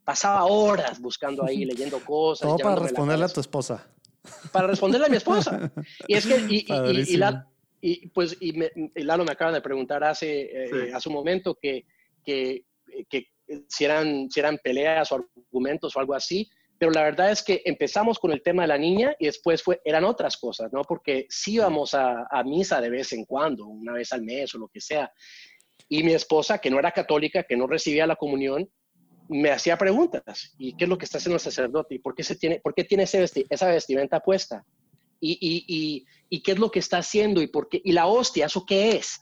pasaba 0.03 0.45
horas 0.45 0.99
buscando 0.99 1.45
ahí, 1.45 1.65
leyendo 1.65 1.99
cosas. 1.99 2.47
Todo 2.47 2.57
para 2.57 2.75
responderle 2.77 3.25
a 3.25 3.29
tu 3.29 3.41
esposa 3.41 3.85
para 4.51 4.67
responderle 4.67 5.07
a 5.07 5.09
mi 5.09 5.17
esposa. 5.17 5.71
Y 6.07 6.15
es 6.15 6.25
que, 6.25 6.37
y, 6.49 6.65
y, 6.67 7.21
y, 7.81 8.07
pues, 8.07 8.37
y, 8.39 8.53
Lalo 9.03 9.25
me 9.25 9.31
acaba 9.31 9.51
de 9.51 9.61
preguntar 9.61 10.03
hace, 10.03 10.41
eh, 10.41 10.93
hace 10.93 11.09
un 11.09 11.15
momento 11.15 11.57
que, 11.61 11.85
que, 12.23 12.65
que, 13.09 13.27
si, 13.67 13.85
eran, 13.85 14.29
si 14.31 14.39
eran 14.39 14.57
peleas 14.63 15.11
o 15.11 15.15
argumentos 15.15 15.95
o 15.95 15.99
algo 15.99 16.13
así, 16.13 16.49
pero 16.84 16.91
la 16.91 17.03
verdad 17.03 17.31
es 17.31 17.41
que 17.41 17.61
empezamos 17.63 18.19
con 18.19 18.34
el 18.34 18.43
tema 18.43 18.63
de 18.63 18.67
la 18.67 18.77
niña 18.77 19.15
y 19.17 19.27
después 19.27 19.63
fue, 19.63 19.79
eran 19.86 20.03
otras 20.03 20.36
cosas, 20.36 20.73
¿no? 20.73 20.81
Porque 20.81 21.27
sí 21.29 21.53
íbamos 21.53 21.93
a, 21.93 22.27
a 22.29 22.43
misa 22.43 22.81
de 22.81 22.89
vez 22.89 23.13
en 23.13 23.23
cuando, 23.23 23.65
una 23.67 23.93
vez 23.93 24.11
al 24.11 24.21
mes 24.21 24.53
o 24.53 24.57
lo 24.57 24.67
que 24.67 24.81
sea. 24.81 25.09
Y 25.88 26.03
mi 26.03 26.11
esposa, 26.11 26.57
que 26.57 26.69
no 26.69 26.79
era 26.79 26.91
católica, 26.91 27.43
que 27.43 27.55
no 27.55 27.67
recibía 27.67 28.05
la 28.05 28.17
comunión, 28.17 28.69
me 29.29 29.49
hacía 29.49 29.77
preguntas. 29.77 30.53
¿Y 30.57 30.75
qué 30.75 30.84
es 30.84 30.89
lo 30.89 30.97
que 30.97 31.05
está 31.05 31.19
haciendo 31.19 31.36
el 31.36 31.39
sacerdote? 31.39 31.95
¿Y 31.95 31.99
por 31.99 32.15
qué, 32.15 32.23
se 32.25 32.36
tiene, 32.36 32.59
por 32.59 32.75
qué 32.75 32.84
tiene 32.84 33.03
esa 33.03 33.67
vestimenta 33.69 34.19
puesta? 34.19 34.65
¿Y, 35.21 35.38
y, 35.39 36.05
y, 36.29 36.43
qué 36.43 36.51
es 36.51 36.59
lo 36.59 36.69
que 36.69 36.79
está 36.79 36.97
haciendo? 36.97 37.41
¿Y, 37.41 37.47
por 37.47 37.69
qué? 37.69 37.79
¿Y 37.81 37.93
la 37.93 38.07
hostia? 38.07 38.47
¿Eso 38.47 38.65
qué 38.65 38.97
es? 38.97 39.21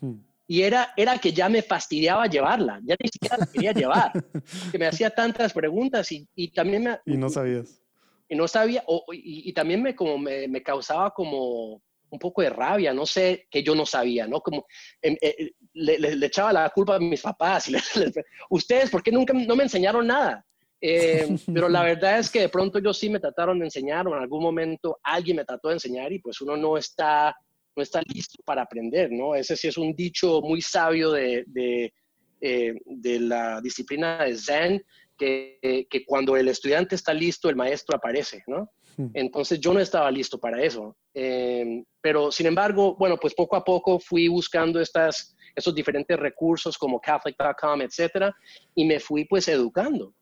Hmm. 0.00 0.16
Y 0.48 0.62
era, 0.62 0.92
era 0.96 1.18
que 1.18 1.32
ya 1.32 1.48
me 1.48 1.62
fastidiaba 1.62 2.26
llevarla, 2.26 2.80
ya 2.82 2.96
ni 2.98 3.08
siquiera 3.08 3.36
la 3.36 3.46
quería 3.46 3.72
llevar, 3.72 4.12
que 4.72 4.78
me 4.78 4.86
hacía 4.86 5.10
tantas 5.10 5.52
preguntas 5.52 6.10
y, 6.10 6.26
y 6.34 6.48
también 6.48 6.84
me... 6.84 6.98
Y 7.04 7.16
no 7.16 7.28
sabías. 7.28 7.82
Y 8.30 8.34
no 8.34 8.48
sabía, 8.48 8.82
y, 9.12 9.52
también 9.52 9.82
me, 9.82 9.94
como 9.94 10.18
me, 10.18 10.48
me 10.48 10.62
causaba 10.62 11.10
como, 11.10 11.82
un 12.10 12.18
poco 12.18 12.42
de 12.42 12.50
rabia, 12.50 12.92
no 12.92 13.06
sé, 13.06 13.46
que 13.50 13.62
yo 13.62 13.74
no 13.74 13.86
sabía, 13.86 14.26
¿no? 14.26 14.40
Como 14.40 14.66
em, 15.02 15.16
eh, 15.20 15.52
le, 15.74 16.26
echaba 16.26 16.52
la 16.52 16.70
culpa 16.70 16.96
a 16.96 17.00
mis 17.00 17.22
papás. 17.22 17.68
Y 17.68 17.76
Ustedes, 18.50 18.90
¿por 18.90 19.02
qué 19.02 19.12
nunca 19.12 19.32
no 19.32 19.56
me 19.56 19.64
enseñaron 19.64 20.06
nada? 20.06 20.44
Eh, 20.80 21.26
pero 21.52 21.68
la 21.68 21.82
verdad 21.82 22.18
es 22.18 22.30
que 22.30 22.40
de 22.40 22.48
pronto 22.48 22.78
yo 22.78 22.92
sí 22.94 23.10
me 23.10 23.20
trataron 23.20 23.58
de 23.58 23.66
enseñar 23.66 24.06
o 24.06 24.14
en 24.14 24.22
algún 24.22 24.42
momento 24.42 24.98
alguien 25.02 25.36
me 25.36 25.44
trató 25.44 25.68
de 25.68 25.74
enseñar 25.74 26.12
y 26.12 26.20
pues 26.20 26.40
uno 26.40 26.56
no 26.56 26.76
está, 26.76 27.36
no 27.78 27.82
está 27.82 28.02
listo 28.12 28.42
para 28.44 28.62
aprender, 28.62 29.10
¿no? 29.12 29.34
Ese 29.34 29.56
sí 29.56 29.68
es 29.68 29.78
un 29.78 29.94
dicho 29.94 30.40
muy 30.42 30.60
sabio 30.60 31.12
de, 31.12 31.44
de, 31.46 31.94
eh, 32.40 32.74
de 32.84 33.20
la 33.20 33.60
disciplina 33.60 34.24
de 34.24 34.36
Zen, 34.36 34.84
que, 35.16 35.86
que 35.88 36.04
cuando 36.04 36.36
el 36.36 36.48
estudiante 36.48 36.96
está 36.96 37.14
listo, 37.14 37.48
el 37.48 37.56
maestro 37.56 37.96
aparece, 37.96 38.42
¿no? 38.48 38.70
Hmm. 38.96 39.10
Entonces 39.14 39.60
yo 39.60 39.72
no 39.72 39.80
estaba 39.80 40.10
listo 40.10 40.38
para 40.38 40.60
eso. 40.62 40.96
Eh, 41.14 41.84
pero 42.00 42.32
sin 42.32 42.46
embargo, 42.46 42.96
bueno, 42.96 43.16
pues 43.16 43.32
poco 43.34 43.56
a 43.56 43.64
poco 43.64 44.00
fui 44.00 44.26
buscando 44.28 44.80
estas, 44.80 45.36
estos 45.54 45.74
diferentes 45.74 46.18
recursos 46.18 46.76
como 46.76 47.00
Catholic.com, 47.00 47.80
etcétera, 47.82 48.34
y 48.74 48.84
me 48.84 48.98
fui 48.98 49.24
pues 49.24 49.46
educando. 49.48 50.12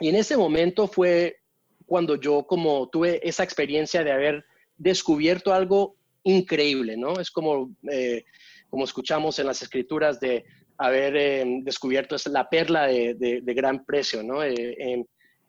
Y 0.00 0.08
en 0.10 0.16
ese 0.16 0.36
momento 0.36 0.86
fue 0.86 1.36
cuando 1.86 2.16
yo 2.16 2.46
como 2.46 2.88
tuve 2.88 3.26
esa 3.26 3.42
experiencia 3.42 4.04
de 4.04 4.12
haber 4.12 4.44
descubierto 4.76 5.52
algo 5.52 5.96
increíble, 6.24 6.96
¿no? 6.96 7.18
Es 7.20 7.30
como, 7.30 7.70
eh, 7.90 8.24
como 8.68 8.84
escuchamos 8.84 9.38
en 9.38 9.46
las 9.46 9.62
escrituras 9.62 10.20
de 10.20 10.44
haber 10.78 11.16
eh, 11.16 11.44
descubierto 11.62 12.16
la 12.30 12.48
perla 12.48 12.86
de, 12.86 13.14
de, 13.14 13.54
gran 13.54 13.84
precio, 13.84 14.22
¿no? 14.22 14.42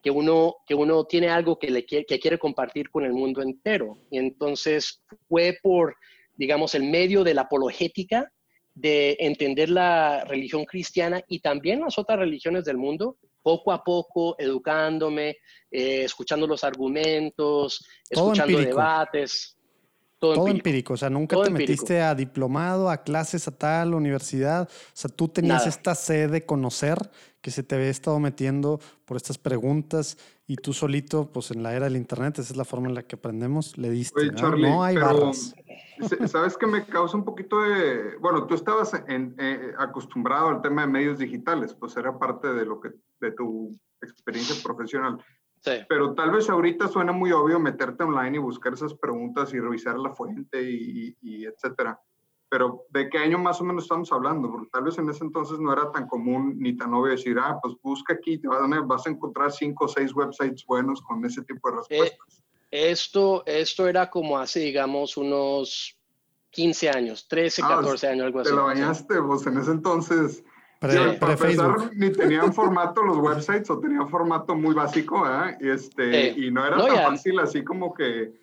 que 0.02 0.12
uno, 0.12 0.56
que 0.66 0.76
uno 0.76 1.06
tiene 1.06 1.30
algo 1.30 1.60
que, 1.60 1.70
le 1.70 1.86
quiere, 1.86 2.06
que 2.06 2.20
quiere 2.20 2.40
compartir 2.40 2.90
con 2.90 3.06
el 3.06 3.14
mundo 3.14 3.42
entero. 3.42 3.98
Y 4.10 4.18
entonces 4.18 5.04
fue 5.28 5.58
por, 5.62 5.96
digamos, 6.36 6.74
el 6.76 6.84
medio 6.84 7.24
de 7.24 7.34
la 7.34 7.42
apologética, 7.42 8.32
de 8.74 9.18
entender 9.20 9.70
la 9.70 10.24
religión 10.24 10.66
cristiana 10.66 11.22
y 11.28 11.40
también 11.40 11.82
las 11.82 11.98
otras 11.98 12.18
religiones 12.18 12.64
del 12.64 12.78
mundo, 12.78 13.18
poco 13.44 13.72
a 13.72 13.84
poco 13.84 14.36
educándome, 14.40 15.38
eh, 15.70 16.04
escuchando 16.04 16.48
los 16.48 16.64
argumentos, 16.64 17.86
escuchando 18.10 18.60
debates. 18.60 19.58
Todo, 20.22 20.48
empírico. 20.48 20.94
o 20.94 20.98
sea, 20.98 21.10
nunca 21.10 21.36
te 21.42 21.50
metiste 21.50 22.00
a 22.00 22.14
diplomado, 22.14 22.92
a 22.92 22.98
clases 22.98 23.48
a 23.48 23.52
tal 23.52 23.96
universidad, 23.96 24.70
o 24.70 24.92
sea, 24.94 25.10
tú 25.10 25.28
tenías 25.28 25.66
esta 25.66 25.96
sed 25.96 26.30
de 26.30 26.46
conocer 26.46 27.10
que 27.42 27.50
se 27.50 27.64
te 27.64 27.74
había 27.74 27.90
estado 27.90 28.20
metiendo 28.20 28.80
por 29.06 29.18
estas 29.18 29.40
preguntas 29.40 30.20
y 30.46 30.58
tú 30.58 30.74
solito, 30.74 31.32
pues 31.32 31.50
en 31.50 31.64
la 31.64 31.74
era 31.74 31.86
del 31.86 31.96
internet, 31.96 32.38
esa 32.38 32.54
es 32.54 32.56
la 32.56 32.66
forma 32.66 32.88
en 32.88 32.94
la 32.94 33.02
que 33.02 33.16
aprendemos, 33.16 33.80
le 33.80 33.90
diste. 33.90 34.32
no 34.32 34.84
hay 34.84 34.96
barras. 34.96 35.56
Sabes 36.28 36.56
que 36.56 36.68
me 36.68 36.86
causa 36.86 37.18
un 37.18 37.26
poquito 37.26 37.60
de, 37.64 38.18
bueno, 38.18 38.46
tú 38.46 38.54
estabas 38.54 38.92
eh, 38.94 39.74
acostumbrado 39.80 40.50
al 40.50 40.62
tema 40.62 40.82
de 40.82 40.88
medios 40.88 41.18
digitales, 41.18 41.74
pues 41.74 41.98
era 41.98 42.20
parte 42.20 42.54
de 42.54 42.64
lo 42.64 42.80
que, 42.80 42.92
de 43.20 43.32
tu 43.32 43.76
experiencia 44.04 44.56
profesional. 44.64 45.18
Pero 45.88 46.14
tal 46.14 46.32
vez 46.32 46.50
ahorita 46.50 46.88
suena 46.88 47.12
muy 47.12 47.32
obvio 47.32 47.60
meterte 47.60 48.04
online 48.04 48.38
y 48.38 48.40
buscar 48.40 48.74
esas 48.74 48.94
preguntas 48.96 49.54
y 49.54 49.60
revisar 49.60 49.98
la 49.98 50.12
fuente 50.12 50.62
y, 50.62 51.16
y, 51.22 51.46
etcétera. 51.46 52.00
Pero 52.50 52.86
¿de 52.90 53.10
qué 53.10 53.20
año 53.20 53.38
más 53.38 53.62
o 53.62 53.64
menos 53.64 53.84
estamos 53.84 54.12
hablando? 54.12 54.50
Porque 54.50 54.70
tal 54.72 54.84
vez 54.84 54.98
en 54.98 55.10
ese 55.10 55.24
entonces 55.24 55.60
no 55.60 55.72
era 55.72 55.92
tan 55.92 56.08
común 56.08 56.56
ni 56.58 56.76
tan 56.76 56.94
obvio 56.94 57.12
decir, 57.12 57.38
ah, 57.40 57.60
pues 57.62 57.76
busca 57.82 58.14
aquí, 58.14 58.40
te 58.40 58.48
vas 58.48 59.06
a, 59.06 59.10
encontrar 59.10 59.52
cinco 59.52 59.86
o 59.86 59.88
seis 59.88 60.14
websites 60.14 60.66
buenos 60.66 61.02
con 61.02 61.24
ese 61.24 61.44
tipo 61.44 61.70
de 61.70 61.76
eh, 61.76 61.78
respuestas. 61.78 62.44
esto, 62.72 63.44
esto 63.46 63.88
era 63.88 64.10
como 64.10 64.38
hace, 64.38 64.60
digamos, 64.60 65.16
unos 65.16 65.98
15 66.50 66.90
años, 66.90 67.28
13, 67.30 67.62
14 67.62 68.08
ah, 68.08 68.12
años, 68.12 68.26
algo 68.26 68.40
así. 68.40 68.50
Te 68.50 68.56
lo 68.56 68.66
bañaste, 68.66 69.20
vos 69.20 69.48
en 69.48 69.58
ese 69.58 69.72
entonces 69.72 70.44
para 70.82 71.34
empezar, 71.34 71.92
ni 71.96 72.12
tenían 72.12 72.52
formato 72.54 73.04
los 73.04 73.18
websites 73.18 73.70
o 73.70 73.80
tenían 73.80 74.10
formato 74.10 74.56
muy 74.56 74.74
básico, 74.74 75.24
¿eh? 75.28 75.56
y, 75.60 75.70
este, 75.70 76.30
y 76.32 76.50
no 76.50 76.66
era 76.66 76.78
tan 76.78 77.12
fácil 77.12 77.40
así 77.40 77.64
como 77.64 77.94
que 77.94 78.34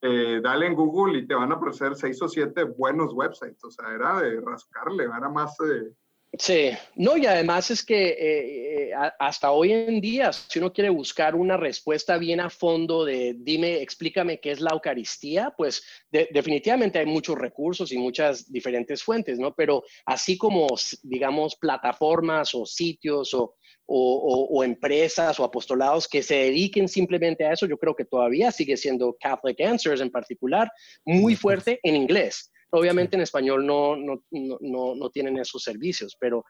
eh, 0.00 0.40
dale 0.42 0.66
en 0.66 0.74
Google 0.74 1.18
y 1.18 1.26
te 1.26 1.34
van 1.34 1.52
a 1.52 1.56
aparecer 1.56 1.94
seis 1.94 2.20
o 2.22 2.28
siete 2.28 2.64
buenos 2.64 3.12
websites. 3.12 3.62
O 3.62 3.70
sea, 3.70 3.92
era 3.94 4.20
de 4.20 4.40
rascarle, 4.40 5.04
era 5.04 5.28
más... 5.28 5.54
Eh, 5.60 5.92
Sí, 6.38 6.70
no, 6.96 7.18
y 7.18 7.26
además 7.26 7.70
es 7.70 7.84
que 7.84 8.08
eh, 8.08 8.88
eh, 8.88 8.92
hasta 9.18 9.50
hoy 9.50 9.72
en 9.72 10.00
día, 10.00 10.32
si 10.32 10.58
uno 10.58 10.72
quiere 10.72 10.88
buscar 10.88 11.34
una 11.34 11.58
respuesta 11.58 12.16
bien 12.16 12.40
a 12.40 12.48
fondo 12.48 13.04
de 13.04 13.34
dime, 13.36 13.82
explícame 13.82 14.40
qué 14.40 14.52
es 14.52 14.60
la 14.62 14.70
Eucaristía, 14.72 15.52
pues 15.54 15.82
definitivamente 16.10 16.98
hay 16.98 17.04
muchos 17.04 17.36
recursos 17.36 17.92
y 17.92 17.98
muchas 17.98 18.50
diferentes 18.50 19.02
fuentes, 19.02 19.38
¿no? 19.38 19.54
Pero 19.54 19.84
así 20.06 20.38
como, 20.38 20.68
digamos, 21.02 21.54
plataformas 21.56 22.54
o 22.54 22.64
sitios 22.64 23.34
o, 23.34 23.54
o, 23.86 24.64
empresas 24.64 25.38
o 25.38 25.44
apostolados 25.44 26.08
que 26.08 26.22
se 26.22 26.36
dediquen 26.36 26.88
simplemente 26.88 27.44
a 27.44 27.52
eso, 27.52 27.66
yo 27.66 27.76
creo 27.76 27.94
que 27.94 28.06
todavía 28.06 28.50
sigue 28.52 28.78
siendo 28.78 29.14
Catholic 29.20 29.60
Answers 29.60 30.00
en 30.00 30.10
particular, 30.10 30.72
muy 31.04 31.36
fuerte 31.36 31.78
en 31.82 31.96
inglés 31.96 32.51
Obviamente 32.74 33.16
en 33.16 33.22
español 33.22 33.66
no, 33.66 33.96
no, 33.96 34.22
no, 34.30 34.94
no, 34.94 35.10
tienen 35.10 35.38
esos 35.38 35.62
servicios, 35.62 36.16
pero, 36.18 36.44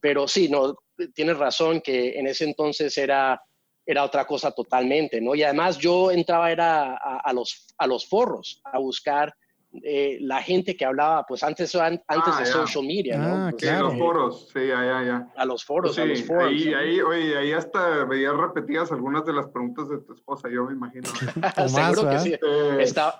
pero 0.00 0.26
sí, 0.26 0.48
no, 0.48 0.74
tienes 1.14 1.38
razón 1.38 1.80
que 1.80 2.18
en 2.18 2.26
ese 2.26 2.44
entonces 2.44 2.96
era, 2.98 3.40
era 3.86 4.04
otra 4.04 4.26
cosa 4.26 4.50
totalmente, 4.50 5.20
¿no? 5.20 5.34
Y 5.34 5.44
además 5.44 5.78
yo 5.78 6.10
entraba 6.10 6.50
era 6.50 6.96
a, 6.96 7.32
los, 7.32 7.68
a 7.78 7.86
los 7.86 8.08
forros 8.08 8.60
a 8.64 8.78
buscar 8.78 9.32
eh, 9.70 10.16
la 10.22 10.42
gente 10.42 10.76
que 10.76 10.84
hablaba, 10.86 11.26
pues 11.26 11.42
antes, 11.42 11.74
antes 11.74 12.02
ah, 12.08 12.36
de 12.40 12.46
social 12.46 12.84
media, 12.86 13.18
¿no? 13.18 13.48
Ah, 13.48 13.52
claro. 13.52 13.88
a 13.88 13.90
los 13.90 13.98
foros, 13.98 14.48
sí, 14.50 14.66
ya, 14.66 14.82
ya, 14.82 15.02
ya. 15.04 15.28
A 15.36 15.44
los 15.44 15.62
foros, 15.62 15.94
sí, 15.94 16.00
a 16.00 16.06
los 16.06 16.22
foros. 16.24 16.44
Ahí, 16.44 16.72
ahí, 16.72 17.00
oye, 17.02 17.36
ahí 17.36 17.52
hasta 17.52 18.04
veías 18.04 18.34
repetidas 18.34 18.90
algunas 18.92 19.26
de 19.26 19.34
las 19.34 19.46
preguntas 19.48 19.90
de 19.90 19.98
tu 19.98 20.14
esposa, 20.14 20.48
yo 20.48 20.64
me 20.64 20.72
imagino. 20.72 21.04
Seguro 21.68 22.08
que 22.08 22.18
sí. 22.18 22.34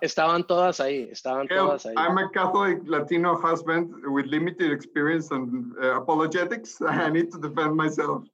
estaban 0.00 0.46
todas 0.46 0.80
ahí, 0.80 1.08
estaban 1.12 1.46
todas 1.48 1.84
ahí. 1.84 1.94
I'm 1.96 2.16
a 2.16 2.30
Catholic 2.30 2.80
Latino 2.86 3.36
husband 3.36 3.92
with 4.06 4.24
limited 4.26 4.72
experience 4.72 5.30
on 5.30 5.74
uh, 5.82 5.96
apologetics. 5.96 6.80
I 6.88 7.10
need 7.10 7.30
to 7.30 7.38
defend 7.38 7.76
myself. 7.76 8.24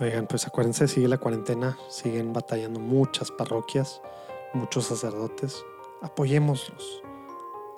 Oigan, 0.00 0.26
pues 0.26 0.46
acuérdense, 0.46 0.88
sigue 0.88 1.06
la 1.06 1.18
cuarentena, 1.18 1.76
siguen 1.88 2.32
batallando 2.32 2.80
muchas 2.80 3.30
parroquias, 3.30 4.00
muchos 4.54 4.86
sacerdotes 4.86 5.62
apoyémoslos. 6.02 7.02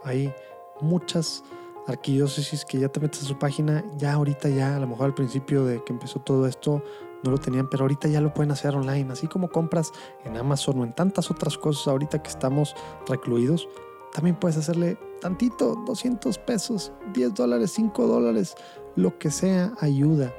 Hay 0.04 0.32
muchas 0.80 1.44
arquidiócesis 1.86 2.64
que 2.64 2.78
ya 2.78 2.88
te 2.88 3.00
metes 3.00 3.22
a 3.22 3.26
su 3.26 3.38
página, 3.38 3.84
ya 3.96 4.14
ahorita 4.14 4.48
ya, 4.48 4.76
a 4.76 4.80
lo 4.80 4.86
mejor 4.86 5.06
al 5.06 5.14
principio 5.14 5.64
de 5.64 5.82
que 5.82 5.92
empezó 5.92 6.20
todo 6.20 6.46
esto 6.46 6.82
no 7.24 7.30
lo 7.30 7.38
tenían, 7.38 7.68
pero 7.68 7.84
ahorita 7.84 8.08
ya 8.08 8.20
lo 8.20 8.34
pueden 8.34 8.50
hacer 8.50 8.74
online, 8.74 9.12
así 9.12 9.28
como 9.28 9.48
compras 9.48 9.92
en 10.24 10.36
Amazon 10.36 10.80
o 10.80 10.84
en 10.84 10.92
tantas 10.92 11.30
otras 11.30 11.56
cosas 11.56 11.86
ahorita 11.86 12.22
que 12.22 12.28
estamos 12.28 12.74
recluidos, 13.06 13.68
también 14.12 14.36
puedes 14.36 14.56
hacerle 14.56 14.98
tantito, 15.20 15.76
200 15.86 16.36
pesos, 16.38 16.92
10 17.14 17.34
dólares, 17.34 17.70
5 17.72 18.06
dólares, 18.06 18.56
lo 18.96 19.18
que 19.18 19.30
sea, 19.30 19.72
ayuda. 19.80 20.34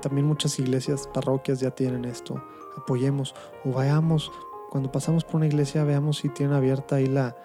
También 0.00 0.26
muchas 0.26 0.58
iglesias, 0.58 1.08
parroquias 1.12 1.60
ya 1.60 1.70
tienen 1.70 2.04
esto. 2.04 2.42
Apoyemos 2.76 3.34
o 3.64 3.70
vayamos 3.70 4.32
cuando 4.72 4.90
pasamos 4.90 5.22
por 5.24 5.36
una 5.36 5.46
iglesia 5.46 5.84
veamos 5.84 6.16
si 6.16 6.30
tienen 6.30 6.56
abierta 6.56 6.96
ahí 6.96 7.04
la, 7.04 7.36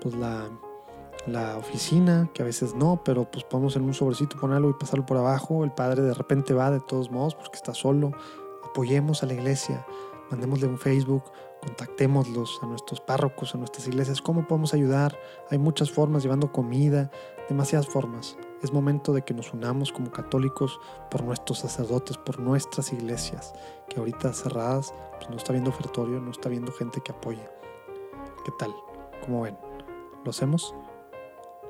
pues 0.00 0.16
la, 0.16 0.50
la 1.28 1.56
oficina, 1.56 2.28
que 2.34 2.42
a 2.42 2.44
veces 2.44 2.74
no, 2.74 3.04
pero 3.04 3.30
pues 3.30 3.44
podemos 3.44 3.76
en 3.76 3.84
un 3.84 3.94
sobrecito 3.94 4.36
ponerlo 4.36 4.68
y 4.68 4.72
pasarlo 4.72 5.06
por 5.06 5.16
abajo. 5.16 5.62
El 5.62 5.70
padre 5.70 6.02
de 6.02 6.12
repente 6.12 6.54
va 6.54 6.72
de 6.72 6.80
todos 6.80 7.08
modos 7.08 7.36
porque 7.36 7.54
está 7.54 7.72
solo. 7.72 8.10
Apoyemos 8.68 9.22
a 9.22 9.26
la 9.26 9.34
iglesia, 9.34 9.86
mandémosle 10.28 10.66
un 10.66 10.76
Facebook, 10.76 11.22
contactémoslos 11.60 12.58
a 12.64 12.66
nuestros 12.66 13.00
párrocos, 13.00 13.54
a 13.54 13.58
nuestras 13.58 13.86
iglesias. 13.86 14.20
¿Cómo 14.20 14.48
podemos 14.48 14.74
ayudar? 14.74 15.16
Hay 15.50 15.58
muchas 15.58 15.88
formas, 15.88 16.24
llevando 16.24 16.50
comida, 16.50 17.12
demasiadas 17.48 17.88
formas. 17.88 18.36
Es 18.62 18.72
momento 18.72 19.12
de 19.12 19.22
que 19.22 19.34
nos 19.34 19.52
unamos 19.52 19.92
como 19.92 20.12
católicos 20.12 20.78
por 21.10 21.24
nuestros 21.24 21.58
sacerdotes, 21.58 22.16
por 22.16 22.38
nuestras 22.38 22.92
iglesias, 22.92 23.52
que 23.88 23.98
ahorita 23.98 24.32
cerradas 24.32 24.94
pues 25.16 25.28
no 25.30 25.36
está 25.36 25.52
viendo 25.52 25.70
ofertorio, 25.70 26.20
no 26.20 26.30
está 26.30 26.48
viendo 26.48 26.72
gente 26.72 27.00
que 27.00 27.12
apoye. 27.12 27.48
¿Qué 28.44 28.52
tal? 28.58 28.74
¿Cómo 29.24 29.42
ven? 29.42 29.56
¿Lo 30.24 30.30
hacemos? 30.30 30.74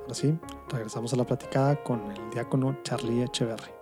Ahora 0.02 0.14
sí, 0.14 0.38
regresamos 0.68 1.12
a 1.12 1.16
la 1.16 1.24
platicada 1.24 1.82
con 1.82 2.10
el 2.10 2.30
diácono 2.30 2.78
Charlie 2.82 3.22
Echeverry. 3.22 3.72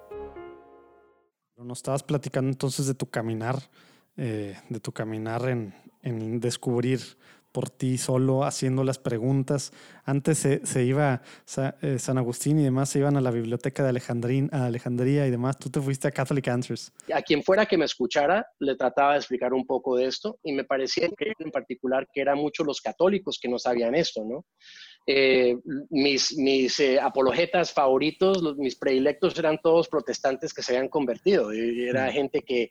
Nos 1.56 1.78
estabas 1.78 2.02
platicando 2.02 2.50
entonces 2.50 2.86
de 2.86 2.94
tu 2.94 3.06
caminar, 3.06 3.56
eh, 4.16 4.58
de 4.68 4.80
tu 4.80 4.92
caminar 4.92 5.48
en, 5.48 5.74
en 6.02 6.40
descubrir 6.40 7.00
por 7.52 7.70
ti 7.70 7.98
solo 7.98 8.44
haciendo 8.44 8.84
las 8.84 8.98
preguntas. 8.98 9.72
Antes 10.04 10.38
se, 10.38 10.84
iba 10.84 11.22
eh, 11.82 11.98
San 11.98 12.18
Agustín 12.18 12.58
y 12.58 12.64
demás, 12.64 12.90
se 12.90 12.98
iban 12.98 13.16
a 13.16 13.20
la 13.20 13.30
biblioteca 13.30 13.82
de 13.82 13.90
Alejandría 13.90 15.26
y 15.26 15.30
demás. 15.30 15.58
Tú 15.58 15.70
te 15.70 15.80
fuiste 15.80 16.08
a 16.08 16.10
Catholic 16.10 16.48
Answers. 16.48 16.92
A 17.12 17.22
quien 17.22 17.42
fuera 17.42 17.66
que 17.66 17.76
me 17.76 17.84
escuchara, 17.84 18.46
le 18.58 18.76
trataba 18.76 19.12
de 19.12 19.18
explicar 19.18 19.52
un 19.52 19.66
poco 19.66 19.96
de 19.96 20.06
esto 20.06 20.38
y 20.42 20.52
me 20.52 20.64
parecía 20.64 21.08
en 21.38 21.50
particular 21.50 22.08
que 22.12 22.20
eran 22.20 22.38
muchos 22.38 22.66
los 22.66 22.80
católicos 22.80 23.38
que 23.40 23.48
no 23.48 23.58
sabían 23.58 23.94
esto, 23.94 24.24
¿no? 24.24 24.44
Eh, 25.12 25.56
mis, 25.90 26.36
mis 26.36 26.78
eh, 26.78 27.00
apologetas 27.00 27.72
favoritos, 27.72 28.40
los, 28.40 28.56
mis 28.56 28.76
predilectos 28.76 29.36
eran 29.40 29.58
todos 29.60 29.88
protestantes 29.88 30.54
que 30.54 30.62
se 30.62 30.76
habían 30.76 30.88
convertido. 30.88 31.50
era 31.50 32.08
mm. 32.08 32.12
gente 32.12 32.42
que, 32.42 32.70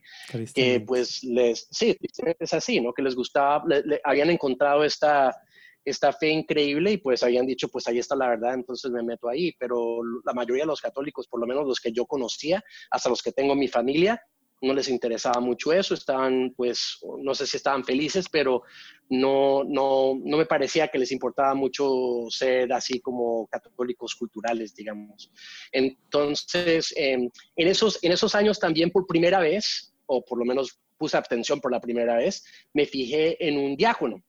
que, 0.55 0.79
pues, 0.79 1.21
les, 1.25 1.67
sí, 1.69 1.97
es 2.39 2.53
así, 2.53 2.79
¿no? 2.79 2.93
Que 2.93 3.01
les 3.01 3.15
gustaba, 3.15 3.65
habían 4.05 4.29
encontrado 4.29 4.85
esta, 4.85 5.35
esta 5.83 6.13
fe 6.13 6.29
increíble 6.29 6.93
y 6.93 6.97
pues 6.97 7.23
habían 7.23 7.45
dicho, 7.45 7.67
pues 7.67 7.85
ahí 7.89 7.99
está 7.99 8.15
la 8.15 8.29
verdad, 8.29 8.53
entonces 8.53 8.89
me 8.89 9.03
meto 9.03 9.27
ahí. 9.27 9.51
Pero 9.59 9.99
la 10.23 10.31
mayoría 10.33 10.63
de 10.63 10.67
los 10.67 10.79
católicos, 10.79 11.27
por 11.27 11.41
lo 11.41 11.47
menos 11.47 11.67
los 11.67 11.81
que 11.81 11.91
yo 11.91 12.05
conocía, 12.05 12.63
hasta 12.89 13.09
los 13.09 13.21
que 13.21 13.33
tengo 13.33 13.51
en 13.51 13.59
mi 13.59 13.67
familia, 13.67 14.21
no 14.61 14.73
les 14.73 14.89
interesaba 14.89 15.39
mucho 15.39 15.71
eso, 15.71 15.93
estaban 15.93 16.53
pues, 16.55 16.99
no 17.19 17.33
sé 17.33 17.47
si 17.47 17.57
estaban 17.57 17.83
felices, 17.83 18.27
pero 18.29 18.63
no, 19.09 19.63
no, 19.63 20.19
no 20.21 20.37
me 20.37 20.45
parecía 20.45 20.87
que 20.89 20.99
les 20.99 21.11
importaba 21.11 21.55
mucho 21.55 22.25
ser 22.29 22.71
así 22.73 22.99
como 22.99 23.47
católicos 23.47 24.15
culturales, 24.15 24.75
digamos. 24.75 25.31
Entonces, 25.71 26.93
em, 26.95 27.29
en, 27.55 27.67
esos, 27.67 28.03
en 28.03 28.11
esos 28.11 28.35
años 28.35 28.59
también 28.59 28.91
por 28.91 29.07
primera 29.07 29.39
vez, 29.39 29.93
o 30.05 30.23
por 30.23 30.37
lo 30.39 30.45
menos 30.45 30.79
puse 30.97 31.17
atención 31.17 31.61
por 31.61 31.71
la 31.71 31.79
primera 31.79 32.17
vez, 32.17 32.43
me 32.73 32.85
fijé 32.85 33.37
en 33.45 33.57
un 33.57 33.75
diácono. 33.75 34.21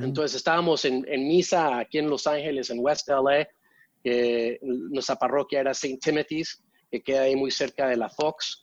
Entonces 0.00 0.36
estábamos 0.36 0.86
en, 0.86 1.04
en, 1.06 1.28
misa 1.28 1.80
aquí 1.80 1.98
en 1.98 2.08
Los 2.08 2.26
Ángeles, 2.26 2.70
en 2.70 2.78
West 2.80 3.08
LA, 3.08 3.46
nuestra 4.62 5.16
parroquia 5.16 5.60
era 5.60 5.72
St. 5.72 5.98
Timothy's, 6.02 6.62
que 6.90 7.02
queda 7.02 7.22
ahí 7.22 7.36
muy 7.36 7.50
cerca 7.50 7.88
de 7.88 7.96
la 7.96 8.08
Fox. 8.08 8.61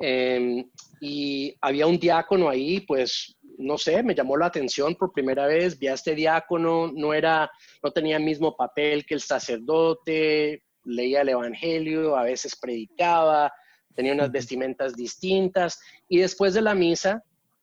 Em, 0.00 0.64
y 1.00 1.54
había 1.60 1.86
un 1.86 1.98
diácono 1.98 2.48
ahí, 2.48 2.80
pues, 2.80 3.36
no 3.58 3.76
sé, 3.76 4.02
me 4.02 4.14
llamó 4.14 4.36
la 4.36 4.46
atención 4.46 4.94
por 4.94 5.12
primera 5.12 5.46
vez, 5.46 5.78
vi 5.78 5.88
a 5.88 5.94
este 5.94 6.14
diácono, 6.14 6.92
no 6.94 7.12
era, 7.12 7.50
no 7.82 7.90
tenía 7.90 8.16
el 8.16 8.22
mismo 8.22 8.56
papel 8.56 9.04
que 9.04 9.14
el 9.14 9.20
sacerdote, 9.20 10.62
leía 10.84 11.22
el 11.22 11.30
evangelio, 11.30 12.16
a 12.16 12.22
veces 12.22 12.56
predicaba, 12.56 13.52
tenía 13.94 14.12
unas 14.12 14.30
vestimentas 14.30 14.94
distintas, 14.94 15.80
y 16.08 16.18
después 16.18 16.54
de 16.54 16.62
la 16.62 16.74
misa, 16.74 17.22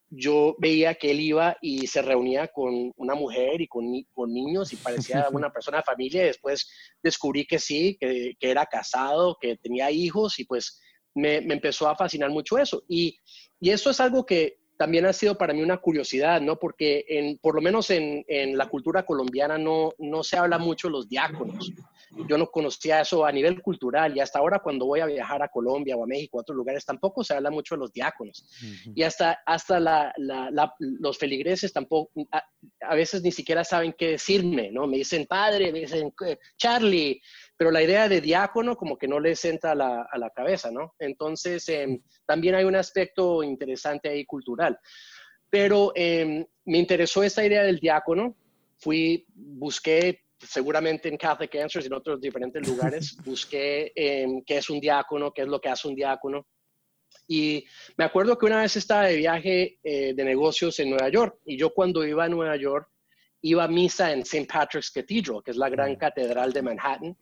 yo 0.09 0.55
veía 0.59 0.95
que 0.95 1.11
él 1.11 1.19
iba 1.19 1.57
y 1.61 1.87
se 1.87 2.01
reunía 2.01 2.47
con 2.47 2.93
una 2.95 3.15
mujer 3.15 3.61
y 3.61 3.67
con, 3.67 3.85
con 4.13 4.33
niños 4.33 4.71
y 4.71 4.77
parecía 4.77 5.27
una 5.31 5.51
persona 5.51 5.77
de 5.77 5.83
familia. 5.83 6.23
Y 6.23 6.27
después 6.27 6.69
descubrí 7.01 7.45
que 7.45 7.59
sí, 7.59 7.97
que, 7.99 8.33
que, 8.39 8.51
era 8.51 8.65
casado, 8.65 9.37
que 9.39 9.57
tenía 9.57 9.91
hijos 9.91 10.39
y 10.39 10.45
pues 10.45 10.79
me, 11.15 11.37
empezó 11.37 11.89
a 11.89 11.95
fascinar 11.95 12.29
mucho 12.29 12.57
eso. 12.57 12.83
Y, 12.87 13.17
y, 13.59 13.71
eso 13.71 13.89
es 13.89 13.99
algo 13.99 14.25
que 14.25 14.59
también 14.77 15.05
ha 15.05 15.13
sido 15.13 15.37
para 15.37 15.53
mí 15.53 15.61
una 15.61 15.77
curiosidad, 15.77 16.41
¿no? 16.41 16.57
Porque 16.57 17.05
en, 17.07 17.37
por 17.37 17.55
lo 17.55 17.61
menos 17.61 17.89
en, 17.89 18.23
en 18.27 18.57
la 18.57 18.67
cultura 18.67 19.05
colombiana 19.05 19.57
no, 19.57 19.93
no 19.97 20.23
se 20.23 20.37
habla 20.37 20.57
mucho 20.57 20.87
de 20.87 20.91
los 20.91 21.09
diáconos. 21.09 21.71
Yo 22.29 22.37
no 22.37 22.47
conocía 22.47 23.01
eso 23.01 23.25
a 23.25 23.31
nivel 23.31 23.61
cultural 23.61 24.15
y 24.15 24.19
hasta 24.19 24.39
ahora 24.39 24.59
cuando 24.59 24.85
voy 24.85 25.01
a 25.01 25.05
viajar 25.05 25.41
a 25.43 25.49
Colombia 25.49 25.97
o 25.97 26.03
a 26.03 26.07
México 26.07 26.37
a 26.37 26.41
otros 26.41 26.55
lugares 26.55 26.85
tampoco 26.85 27.23
se 27.23 27.33
habla 27.33 27.51
mucho 27.51 27.75
de 27.75 27.79
los 27.79 27.91
diáconos. 27.91 28.45
Y 28.93 29.03
hasta, 29.03 29.39
hasta 29.45 29.79
la, 29.79 30.13
los 30.79 31.17
feligreses 31.17 31.73
tampoco, 31.73 32.11
a, 32.31 32.43
a, 32.81 32.95
veces 32.95 33.21
ni 33.21 33.31
siquiera 33.31 33.63
saben 33.63 33.93
qué 33.97 34.11
decirme, 34.11 34.71
¿no? 34.71 34.87
Me 34.87 34.97
dicen 34.97 35.25
padre, 35.25 35.71
me 35.71 35.81
dicen 35.81 36.13
Charlie, 36.57 37.21
pero 37.57 37.71
la 37.71 37.81
idea 37.81 38.09
de 38.09 38.21
diácono 38.21 38.75
como 38.75 38.97
que 38.97 39.07
no 39.07 39.19
les 39.19 39.43
entra 39.45 39.71
a 39.71 39.75
la, 39.75 40.07
a 40.11 40.17
la 40.17 40.29
cabeza, 40.29 40.71
¿no? 40.71 40.93
Entonces, 40.99 41.67
em, 41.69 42.01
también 42.25 42.55
hay 42.55 42.65
un 42.65 42.75
aspecto 42.75 43.43
interesante 43.43 44.09
ahí 44.09 44.25
cultural. 44.25 44.77
Pero 45.49 45.93
em, 45.95 46.45
me 46.65 46.77
interesó 46.77 47.23
esta 47.23 47.45
idea 47.45 47.63
del 47.63 47.79
diácono, 47.79 48.35
fui, 48.77 49.25
busqué 49.33 50.23
seguramente 50.37 51.07
en 51.07 51.17
Catholic 51.17 51.55
Answers 51.55 51.85
y 51.85 51.87
en 51.87 51.93
otros 51.93 52.19
diferentes 52.19 52.67
lugares, 52.67 53.17
busqué 53.23 53.91
em, 53.95 54.43
qué 54.45 54.57
es 54.57 54.69
un 54.69 54.79
diácono, 54.79 55.31
qué 55.31 55.43
es 55.43 55.47
lo 55.47 55.61
que 55.61 55.69
hace 55.69 55.87
un 55.87 55.95
diácono. 55.95 56.45
Y 57.27 57.65
me 57.97 58.03
acuerdo 58.03 58.37
que 58.37 58.45
una 58.45 58.61
vez 58.61 58.75
estaba 58.75 59.05
de 59.05 59.15
viaje 59.15 59.79
eh, 59.83 60.13
de 60.13 60.23
negocios 60.25 60.77
en 60.79 60.89
Nueva 60.89 61.09
York 61.09 61.39
y 61.45 61.57
yo 61.57 61.73
cuando 61.73 62.05
iba 62.05 62.25
a 62.25 62.29
Nueva 62.29 62.55
York 62.57 62.89
iba 63.45 63.63
a 63.63 63.67
misa 63.67 64.11
en 64.11 64.21
St. 64.21 64.47
Patrick's 64.51 64.89
Cathedral, 64.89 65.43
que 65.43 65.51
es 65.51 65.57
la 65.57 65.69
gran 65.69 65.91
mm. 65.91 65.97
catedral 65.97 66.51
de 66.51 66.61
Manhattan. 66.63 67.15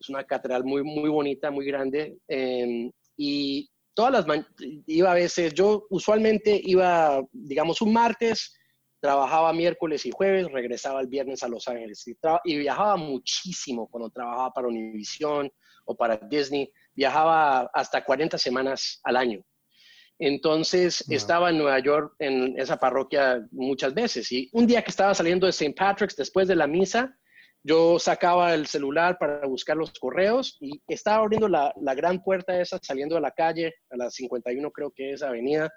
Es 0.00 0.08
una 0.08 0.24
catedral 0.24 0.64
muy, 0.64 0.82
muy 0.82 1.10
bonita, 1.10 1.50
muy 1.50 1.66
grande. 1.66 2.16
Em, 2.26 2.90
y 3.18 3.68
todas 3.92 4.12
las 4.26 4.46
iba 4.86 5.10
a 5.10 5.14
veces, 5.14 5.52
yo 5.52 5.86
usualmente 5.90 6.58
iba, 6.64 7.20
digamos, 7.32 7.82
un 7.82 7.92
martes, 7.92 8.58
trabajaba 8.98 9.52
miércoles 9.52 10.06
y 10.06 10.10
jueves, 10.10 10.50
regresaba 10.50 11.02
el 11.02 11.06
viernes 11.06 11.42
a 11.42 11.48
Los 11.48 11.68
Ángeles 11.68 12.02
y, 12.08 12.16
y 12.44 12.56
viajaba 12.56 12.96
muchísimo 12.96 13.88
cuando 13.88 14.08
trabajaba 14.08 14.50
para 14.50 14.68
Univision 14.68 15.50
o 15.84 15.94
para 15.94 16.16
Disney. 16.16 16.72
Viajaba 16.94 17.70
hasta 17.74 18.02
40 18.02 18.38
semanas 18.38 19.00
al 19.04 19.16
año. 19.16 19.44
Entonces 20.18 21.04
estaba 21.08 21.50
en 21.50 21.58
Nueva 21.58 21.78
York 21.78 22.14
en 22.18 22.58
esa 22.58 22.78
parroquia 22.78 23.46
muchas 23.52 23.94
veces 23.94 24.30
y 24.32 24.48
un 24.52 24.66
día 24.66 24.82
que 24.82 24.90
estaba 24.90 25.14
saliendo 25.14 25.46
de 25.46 25.50
St. 25.50 25.74
Patrick's 25.74 26.16
después 26.16 26.48
de 26.48 26.56
la 26.56 26.66
misa, 26.66 27.16
yo 27.62 27.98
sacaba 27.98 28.54
el 28.54 28.66
celular 28.66 29.16
para 29.18 29.46
buscar 29.46 29.76
los 29.76 29.92
correos 29.92 30.56
y 30.60 30.80
estaba 30.88 31.22
abriendo 31.22 31.48
la, 31.48 31.72
la, 31.80 31.94
gran 31.94 32.22
puerta 32.22 32.60
esa, 32.60 32.78
saliendo 32.82 33.16
a 33.16 33.20
la 33.20 33.32
calle, 33.32 33.74
a 33.90 33.96
la 33.96 34.10
51 34.10 34.70
creo 34.70 34.90
que 34.90 35.12
es 35.12 35.22
avenida, 35.22 35.70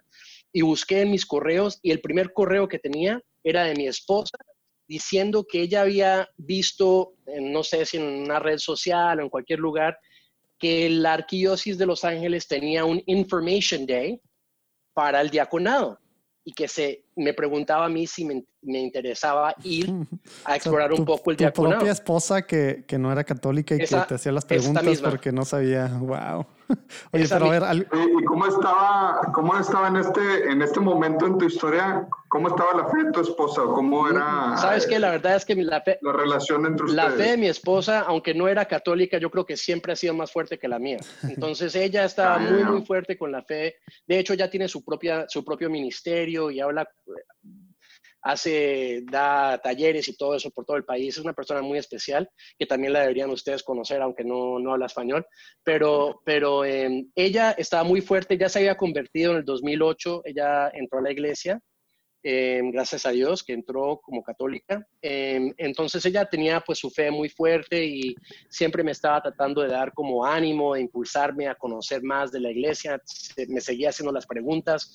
y 0.54 0.62
busqué 0.62 1.02
en 1.02 1.12
mis 1.12 1.26
correos 1.26 1.80
y 1.82 1.92
el 1.92 2.02
primer 2.02 2.34
correo 2.34 2.68
que 2.68 2.80
tenía 2.80 3.22
era 3.44 3.64
de 3.64 3.76
mi 3.76 3.88
esposa 3.88 4.38
diciendo 4.88 5.46
que 5.48 5.62
ella 5.62 5.82
había 5.82 6.30
visto, 6.36 7.14
no 7.40 7.64
sé 7.64 7.86
si 7.86 7.98
en 7.98 8.04
una 8.04 8.40
red 8.40 8.58
social 8.58 9.20
o 9.20 9.24
en 9.24 9.30
cualquier 9.30 9.60
lugar, 9.60 9.98
que 10.60 10.90
la 10.90 11.14
arquidiócesis 11.14 11.78
de 11.78 11.86
Los 11.86 12.04
Ángeles 12.04 12.48
tenía 12.48 12.84
un 12.84 13.02
Information 13.06 13.86
Day 13.86 14.20
para 15.02 15.20
el 15.22 15.32
diaconado 15.32 16.00
y 16.44 16.54
que 16.54 16.68
se 16.68 17.06
me 17.22 17.34
preguntaba 17.34 17.86
a 17.86 17.90
mí 17.90 18.08
si 18.08 18.26
me, 18.26 18.44
interesaba 18.64 19.56
ir 19.64 19.92
a 20.46 20.56
explorar 20.56 20.94
un 20.94 21.06
poco 21.06 21.32
el 21.32 21.38
diaconado. 21.38 21.74
Tu 21.74 21.80
propia 21.80 21.92
esposa 21.92 22.42
que, 22.44 22.84
que, 22.88 22.98
no 22.98 23.12
era 23.12 23.24
católica 23.24 23.76
y 23.76 23.80
que 23.80 23.88
te 23.88 24.16
hacía 24.16 24.32
las 24.32 24.46
preguntas 24.46 25.02
porque 25.02 25.32
no 25.32 25.46
sabía, 25.46 25.88
wow. 25.88 26.46
Oye, 27.12 27.26
pero 27.28 27.46
a 27.46 27.74
ver, 27.74 27.88
¿y 28.20 28.24
cómo 28.26 28.46
estaba, 28.46 29.22
cómo 29.34 29.58
estaba 29.58 29.88
en 29.88 29.98
este, 29.98 30.50
en 30.50 30.62
este 30.62 30.80
momento 30.80 31.26
en 31.28 31.38
tu 31.38 31.46
historia? 31.46 32.08
¿Cómo 32.30 32.48
estaba 32.48 32.74
la 32.74 32.88
fe 32.88 33.04
de 33.04 33.12
tu 33.12 33.22
esposa? 33.22 33.62
¿Cómo 33.64 34.08
era? 34.08 34.56
Sabes 34.58 34.88
que 34.88 34.98
la 35.00 35.12
verdad 35.12 35.36
es 35.36 35.46
que 35.46 35.56
la 35.56 35.82
fe, 35.82 36.00
la 36.02 36.14
relación 36.14 36.66
entre 36.66 36.86
ustedes. 36.86 37.04
La 37.04 37.12
fe 37.12 37.32
de 37.32 37.38
mi 37.38 37.48
esposa, 37.48 38.02
aunque 38.02 38.34
no 38.34 38.48
era 38.48 38.66
católica, 38.66 39.18
yo 39.18 39.30
creo 39.30 39.46
que 39.46 39.58
siempre 39.58 39.94
ha 39.94 39.96
sido 39.96 40.14
más 40.14 40.32
fuerte 40.32 40.58
que 40.58 40.68
la 40.68 40.80
mía. 40.80 40.98
Entonces 41.24 41.76
ella 41.76 42.06
estaba 42.06 42.38
muy, 42.38 42.64
muy 42.64 42.86
fuerte 42.86 43.18
con 43.18 43.32
la 43.32 43.44
fe. 43.44 43.76
De 44.08 44.20
hecho, 44.20 44.34
ya 44.34 44.50
tiene 44.50 44.68
su 44.68 44.84
propia, 44.84 45.26
su 45.28 45.44
propio 45.44 45.70
ministerio 45.70 46.50
y 46.50 46.62
habla 46.62 46.88
hace, 48.22 49.02
da 49.10 49.60
talleres 49.60 50.08
y 50.08 50.16
todo 50.16 50.36
eso 50.36 50.52
por 50.52 50.66
todo 50.66 50.78
el 50.78 50.86
país. 50.86 51.18
Es 51.18 51.24
una 51.24 51.34
persona 51.34 51.62
muy 51.62 51.78
especial 51.78 52.30
que 52.58 52.66
también 52.66 52.94
la 52.94 53.02
deberían 53.02 53.30
ustedes 53.32 53.64
conocer, 53.64 54.02
aunque 54.02 54.24
no, 54.24 54.60
no 54.60 54.74
habla 54.74 54.86
español. 54.86 55.26
Pero, 55.64 56.22
pero 56.26 56.64
em, 56.64 57.10
ella 57.16 57.52
estaba 57.52 57.84
muy 57.84 58.02
fuerte, 58.02 58.38
ya 58.38 58.50
se 58.50 58.60
había 58.60 58.78
convertido 58.78 59.32
en 59.32 59.38
el 59.38 59.46
2008, 59.46 60.22
ella 60.26 60.70
entró 60.74 61.00
a 61.00 61.04
la 61.04 61.12
iglesia 61.12 61.60
Em, 62.24 62.70
gracias 62.72 63.06
a 63.08 63.10
Dios, 63.12 63.44
que 63.44 63.54
entró 63.54 64.00
como 64.04 64.22
católica. 64.22 64.86
Em, 65.02 65.52
entonces 65.58 66.06
ella 66.06 66.26
tenía 66.26 66.60
pues 66.62 66.78
su 66.78 66.92
fe 66.92 67.10
muy 67.10 67.30
fuerte 67.30 67.84
y 67.84 68.16
siempre 68.48 68.84
me 68.84 68.92
estaba 68.92 69.22
tratando 69.22 69.62
de 69.62 69.70
dar 69.70 69.92
como 69.94 70.24
ánimo, 70.24 70.76
de 70.76 70.82
impulsarme 70.82 71.48
a 71.48 71.56
conocer 71.56 72.04
más 72.04 72.32
de 72.32 72.40
la 72.40 72.52
iglesia. 72.52 73.02
Me 73.48 73.60
seguía 73.60 73.90
haciendo 73.90 74.12
las 74.12 74.28
preguntas, 74.28 74.94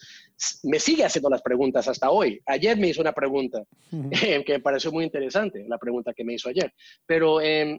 me 0.62 0.78
sigue 0.78 1.04
haciendo 1.04 1.28
las 1.28 1.42
preguntas 1.42 1.88
hasta 1.88 2.10
hoy. 2.10 2.40
Ayer 2.46 2.76
me 2.76 2.88
hizo 2.88 3.00
una 3.00 3.12
pregunta 3.12 3.60
que 4.46 4.52
me 4.52 4.60
pareció 4.60 4.92
muy 4.92 5.04
interesante, 5.04 5.64
la 5.66 5.78
pregunta 5.78 6.12
que 6.14 6.24
me 6.24 6.34
hizo 6.34 6.48
ayer. 6.48 6.72
Pero 7.06 7.40
em, 7.40 7.76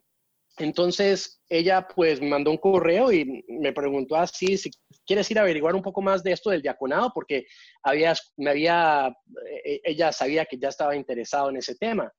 entonces 0.58 1.42
ella 1.50 1.88
pues 1.88 2.20
me 2.20 2.30
mandó 2.30 2.52
un 2.52 2.58
correo 2.58 3.12
y 3.12 3.44
me 3.48 3.74
preguntó 3.74 4.16
así 4.16 4.54
ah, 4.54 4.58
si 4.58 4.72
quieres 5.06 5.30
ir 5.32 5.40
a 5.40 5.44
averiguar 5.44 5.76
un 5.76 5.82
poco 5.82 6.02
más 6.02 6.24
de 6.24 6.32
esto 6.32 6.50
del 6.50 6.62
diaconado 6.62 7.12
porque 7.14 7.46
había, 7.84 8.14
me 8.38 8.50
había, 8.50 9.16
eh, 9.64 9.82
ella 9.84 10.12
sabía 10.12 10.46
que 10.46 10.58
ya 10.58 10.70
estaba 10.70 10.96
interesado 10.96 11.50
en 11.50 11.58
ese 11.58 11.76
tema. 11.76 12.12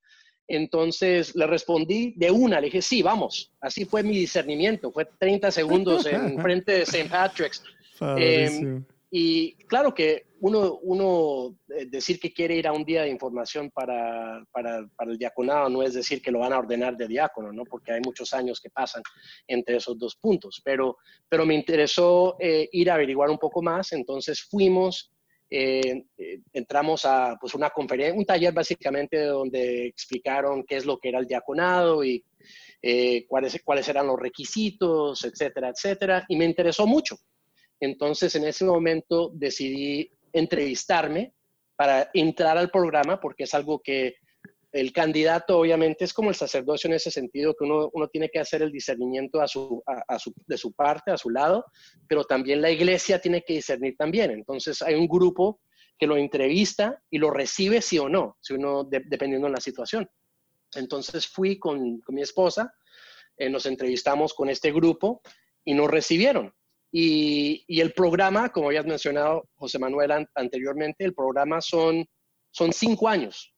Entonces 0.46 1.34
le 1.36 1.46
respondí 1.46 2.14
de 2.16 2.30
una, 2.30 2.58
le 2.60 2.66
dije, 2.66 2.80
sí, 2.80 3.02
vamos. 3.02 3.52
Así 3.60 3.84
fue 3.84 4.02
mi 4.02 4.16
discernimiento, 4.16 4.90
fue 4.90 5.06
30 5.18 5.50
segundos 5.50 6.06
en 6.06 6.38
frente 6.42 6.72
de 6.72 6.82
St. 6.82 7.10
Patrick's. 7.10 7.62
Y 9.10 9.54
claro 9.66 9.94
que 9.94 10.26
uno, 10.40 10.78
uno 10.82 11.56
eh, 11.70 11.86
decir 11.86 12.20
que 12.20 12.32
quiere 12.32 12.56
ir 12.56 12.68
a 12.68 12.72
un 12.72 12.84
día 12.84 13.02
de 13.02 13.08
información 13.08 13.70
para, 13.70 14.44
para, 14.52 14.86
para, 14.96 15.10
el 15.10 15.18
diaconado 15.18 15.70
no 15.70 15.82
es 15.82 15.94
decir 15.94 16.20
que 16.20 16.30
lo 16.30 16.40
van 16.40 16.52
a 16.52 16.58
ordenar 16.58 16.96
de 16.96 17.08
diácono, 17.08 17.50
¿no? 17.52 17.64
Porque 17.64 17.92
hay 17.92 18.00
muchos 18.00 18.34
años 18.34 18.60
que 18.60 18.70
pasan 18.70 19.02
entre 19.46 19.76
esos 19.76 19.98
dos 19.98 20.16
puntos. 20.16 20.60
Pero, 20.62 20.98
pero 21.28 21.46
me 21.46 21.54
interesó 21.54 22.36
eh, 22.38 22.68
ir 22.70 22.90
a 22.90 22.94
averiguar 22.94 23.30
un 23.30 23.38
poco 23.38 23.62
más, 23.62 23.92
entonces 23.92 24.42
fuimos, 24.42 25.10
eh, 25.50 26.04
entramos 26.52 27.06
a 27.06 27.36
pues, 27.40 27.54
una 27.54 27.70
conferencia, 27.70 28.18
un 28.18 28.26
taller 28.26 28.52
básicamente 28.52 29.24
donde 29.24 29.86
explicaron 29.86 30.64
qué 30.64 30.76
es 30.76 30.84
lo 30.84 30.98
que 30.98 31.08
era 31.08 31.18
el 31.18 31.26
diaconado 31.26 32.04
y 32.04 32.22
cuáles, 33.26 33.58
cuáles 33.64 33.88
eran 33.88 34.06
los 34.06 34.20
requisitos, 34.20 35.24
etcétera, 35.24 35.70
etcétera. 35.70 36.26
Y 36.28 36.36
me 36.36 36.44
interesó 36.44 36.86
mucho. 36.86 37.16
Entonces, 37.80 38.34
en 38.34 38.44
ese 38.44 38.64
momento 38.64 39.30
decidí 39.34 40.10
entrevistarme 40.32 41.34
para 41.76 42.10
entrar 42.12 42.58
al 42.58 42.70
programa, 42.70 43.20
porque 43.20 43.44
es 43.44 43.54
algo 43.54 43.80
que 43.80 44.16
el 44.72 44.92
candidato 44.92 45.58
obviamente 45.58 46.04
es 46.04 46.12
como 46.12 46.28
el 46.28 46.36
sacerdocio 46.36 46.88
en 46.88 46.94
ese 46.94 47.10
sentido, 47.10 47.54
que 47.54 47.64
uno, 47.64 47.90
tiene 48.12 48.28
que 48.28 48.38
hacer 48.38 48.62
el 48.62 48.70
discernimiento 48.70 49.40
a 49.40 49.48
su, 49.48 49.82
de 50.46 50.58
su 50.58 50.72
parte, 50.72 51.10
a 51.10 51.16
su 51.16 51.30
lado, 51.30 51.64
pero 52.06 52.24
también 52.24 52.60
la 52.60 52.70
iglesia 52.70 53.20
tiene 53.20 53.42
que 53.42 53.54
discernir 53.54 53.96
también. 53.96 54.30
Entonces 54.30 54.82
hay 54.82 54.94
un 54.94 55.08
grupo 55.08 55.60
que 55.98 56.06
lo 56.06 56.16
entrevista 56.16 57.02
y 57.10 57.18
lo 57.18 57.30
recibe 57.30 57.80
sí 57.80 57.98
o 57.98 58.08
no, 58.08 58.36
si 58.40 58.54
uno, 58.54 58.84
dependiendo 58.84 59.46
de 59.46 59.54
la 59.54 59.60
situación. 59.60 60.08
Entonces 60.74 61.26
fui 61.26 61.58
con, 61.58 62.02
mi 62.08 62.22
esposa, 62.22 62.72
eh, 63.36 63.48
nos 63.48 63.66
entrevistamos 63.66 64.34
con 64.34 64.50
este 64.50 64.70
grupo 64.70 65.22
y 65.64 65.74
nos 65.74 65.90
recibieron. 65.90 66.54
Y, 66.90 67.64
el 67.80 67.92
programa, 67.92 68.48
como 68.50 68.68
habías 68.68 68.86
mencionado, 68.86 69.48
José 69.56 69.78
Manuel, 69.78 70.26
anteriormente, 70.34 71.04
el 71.04 71.14
programa 71.14 71.60
son, 71.60 72.06
son 72.50 72.72
cinco 72.72 73.08
años, 73.08 73.54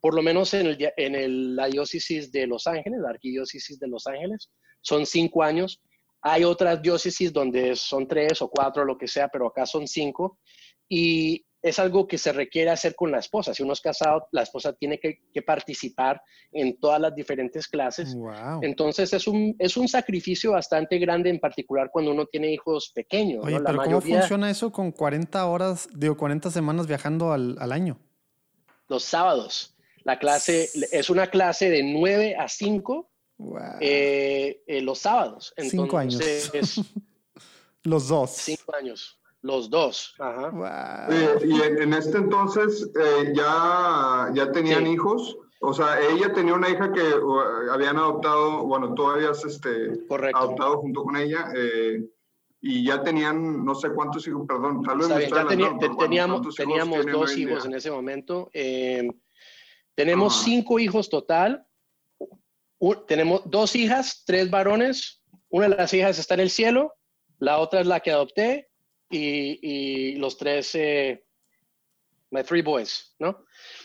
por 0.00 0.14
lo 0.14 0.22
menos 0.22 0.54
en, 0.54 0.66
el, 0.66 0.92
en 0.96 1.14
el, 1.14 1.56
la 1.56 1.66
diócesis 1.66 2.32
de 2.32 2.46
Los 2.46 2.66
Ángeles, 2.66 3.00
la 3.00 3.10
arquidiócesis 3.10 3.78
de 3.78 3.88
Los 3.88 4.06
Ángeles, 4.06 4.50
son 4.80 5.04
cinco 5.04 5.42
años. 5.42 5.82
Hay 6.22 6.44
otras 6.44 6.80
diócesis 6.80 7.32
donde 7.32 7.76
son 7.76 8.06
tres 8.06 8.40
o 8.42 8.48
cuatro, 8.48 8.84
lo 8.84 8.96
que 8.96 9.08
sea, 9.08 9.28
pero 9.28 9.48
acá 9.48 9.66
son 9.66 9.86
cinco. 9.86 10.38
Y 10.88 11.44
es 11.62 11.78
algo 11.78 12.06
que 12.06 12.18
se 12.18 12.32
requiere 12.32 12.70
hacer 12.70 12.94
con 12.94 13.10
la 13.10 13.18
esposa. 13.18 13.52
Si 13.52 13.62
uno 13.62 13.72
es 13.72 13.80
casado, 13.80 14.28
la 14.32 14.42
esposa 14.42 14.72
tiene 14.72 14.98
que, 14.98 15.20
participar 15.42 16.22
en 16.52 16.78
todas 16.78 17.00
las 17.00 17.14
diferentes 17.14 17.66
clases. 17.66 18.16
Entonces 18.62 19.12
es 19.12 19.26
un, 19.26 19.56
es 19.58 19.76
un 19.76 19.88
sacrificio 19.88 20.52
bastante 20.52 20.98
grande, 20.98 21.30
en 21.30 21.40
particular 21.40 21.90
cuando 21.90 22.12
uno 22.12 22.26
tiene 22.26 22.52
hijos 22.52 22.92
pequeños. 22.94 23.44
Oye, 23.44 23.58
pero 23.64 23.82
¿cómo 23.82 24.00
funciona 24.00 24.50
eso 24.50 24.70
con 24.70 24.92
40 24.92 25.46
horas, 25.46 25.88
digo, 25.94 26.16
40 26.16 26.50
semanas 26.50 26.86
viajando 26.86 27.32
al, 27.32 27.72
año? 27.72 27.98
Los 28.88 29.04
sábados. 29.04 29.76
La 30.04 30.18
clase 30.18 30.68
es 30.92 31.10
una 31.10 31.28
clase 31.28 31.70
de 31.70 31.82
9 31.82 32.36
a 32.36 32.48
5 32.48 33.10
eh, 33.80 34.62
eh, 34.66 34.82
los 34.82 34.98
sábados. 34.98 35.52
Entonces, 35.56 35.80
cinco 35.80 35.98
años. 35.98 36.20
los 37.82 38.08
dos. 38.08 38.30
Cinco 38.30 38.74
años. 38.74 39.19
Los 39.42 39.70
dos. 39.70 40.14
Ajá. 40.18 41.08
y 41.42 41.60
en, 41.62 41.94
este 41.94 42.18
entonces 42.18 42.90
eh, 42.94 43.32
ya, 43.34 44.30
ya 44.34 44.52
tenían 44.52 44.86
hijos. 44.86 45.36
O 45.62 45.72
sea, 45.72 46.00
ella 46.00 46.32
tenía 46.32 46.54
una 46.54 46.68
hija 46.68 46.92
que 46.92 47.02
habían 47.70 47.96
adoptado, 47.96 48.66
bueno, 48.66 48.94
tú 48.94 49.06
habías 49.06 49.44
este, 49.44 49.92
adoptado 50.34 50.78
junto 50.78 51.04
con 51.04 51.16
ella. 51.16 51.52
Eh, 51.54 52.04
y 52.62 52.84
ya 52.84 53.02
tenían 53.02 53.64
no 53.64 53.74
sé 53.74 53.88
cuántos 53.90 54.26
hijos, 54.28 54.46
perdón, 54.46 54.82
tal 54.82 54.98
vez 54.98 55.08
ya 55.30 55.46
teníamos, 55.46 56.54
teníamos 56.54 57.06
dos 57.06 57.36
hijos 57.36 57.64
en 57.64 57.74
ese 57.74 57.90
momento. 57.90 58.50
Eh, 58.52 59.08
tenemos 59.94 60.42
cinco 60.42 60.78
hijos 60.78 61.08
total. 61.08 61.66
tenemos 63.08 63.42
dos 63.46 63.74
hijas, 63.74 64.22
tres 64.26 64.50
varones. 64.50 65.22
Una 65.48 65.68
de 65.68 65.76
las 65.76 65.92
hijas 65.94 66.18
está 66.18 66.34
en 66.34 66.40
el 66.40 66.50
cielo, 66.50 66.94
la 67.38 67.58
otra 67.58 67.80
es 67.80 67.86
la 67.86 68.00
que 68.00 68.12
adopté 68.12 68.69
y, 69.10 70.14
los 70.16 70.36
tres, 70.36 70.74
eh, 70.74 71.24
my 72.30 72.42
three 72.42 72.62
boys, 72.62 73.14
¿no? 73.18 73.44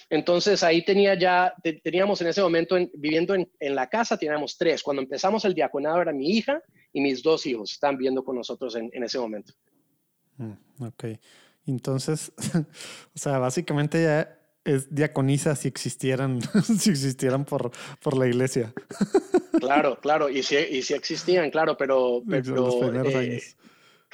Entonces 0.10 0.62
ahí 0.64 0.86
tenía 0.86 1.18
ya, 1.18 1.54
teníamos 1.84 2.22
en 2.22 2.28
ese 2.28 2.42
momento, 2.42 2.78
viviendo 2.94 3.34
en, 3.34 3.76
la 3.76 3.90
casa, 3.90 4.18
teníamos 4.18 4.58
tres. 4.58 4.84
Cuando 4.84 5.02
empezamos 5.02 5.44
el 5.46 5.56
diaconado 5.56 6.02
era 6.02 6.14
mi 6.14 6.30
hija 6.30 6.62
y 6.94 7.02
mis 7.02 7.24
dos 7.24 7.46
hijos, 7.48 7.72
están 7.72 7.98
viendo 7.98 8.24
con 8.24 8.36
nosotros 8.36 8.76
en, 8.76 9.04
ese 9.04 9.18
momento. 9.18 9.54
Mm, 10.38 10.84
ok, 10.84 11.06
entonces, 11.66 12.32
o 13.16 13.18
sea, 13.18 13.40
básicamente 13.40 14.04
ya 14.04 14.40
es 14.64 14.94
diaconisa 14.94 15.56
si 15.56 15.68
existieran, 15.68 16.42
si 16.80 16.90
existieran 16.90 17.46
por, 17.46 17.72
por 18.02 18.18
la 18.18 18.28
iglesia. 18.28 18.74
Claro, 19.60 20.00
claro, 20.00 20.30
y 20.30 20.44
si, 20.44 20.56
y 20.56 20.82
si 20.82 20.94
existían, 20.94 21.50
claro, 21.50 21.78
pero... 21.78 22.22
pero 22.30 22.82
eh, 23.22 23.42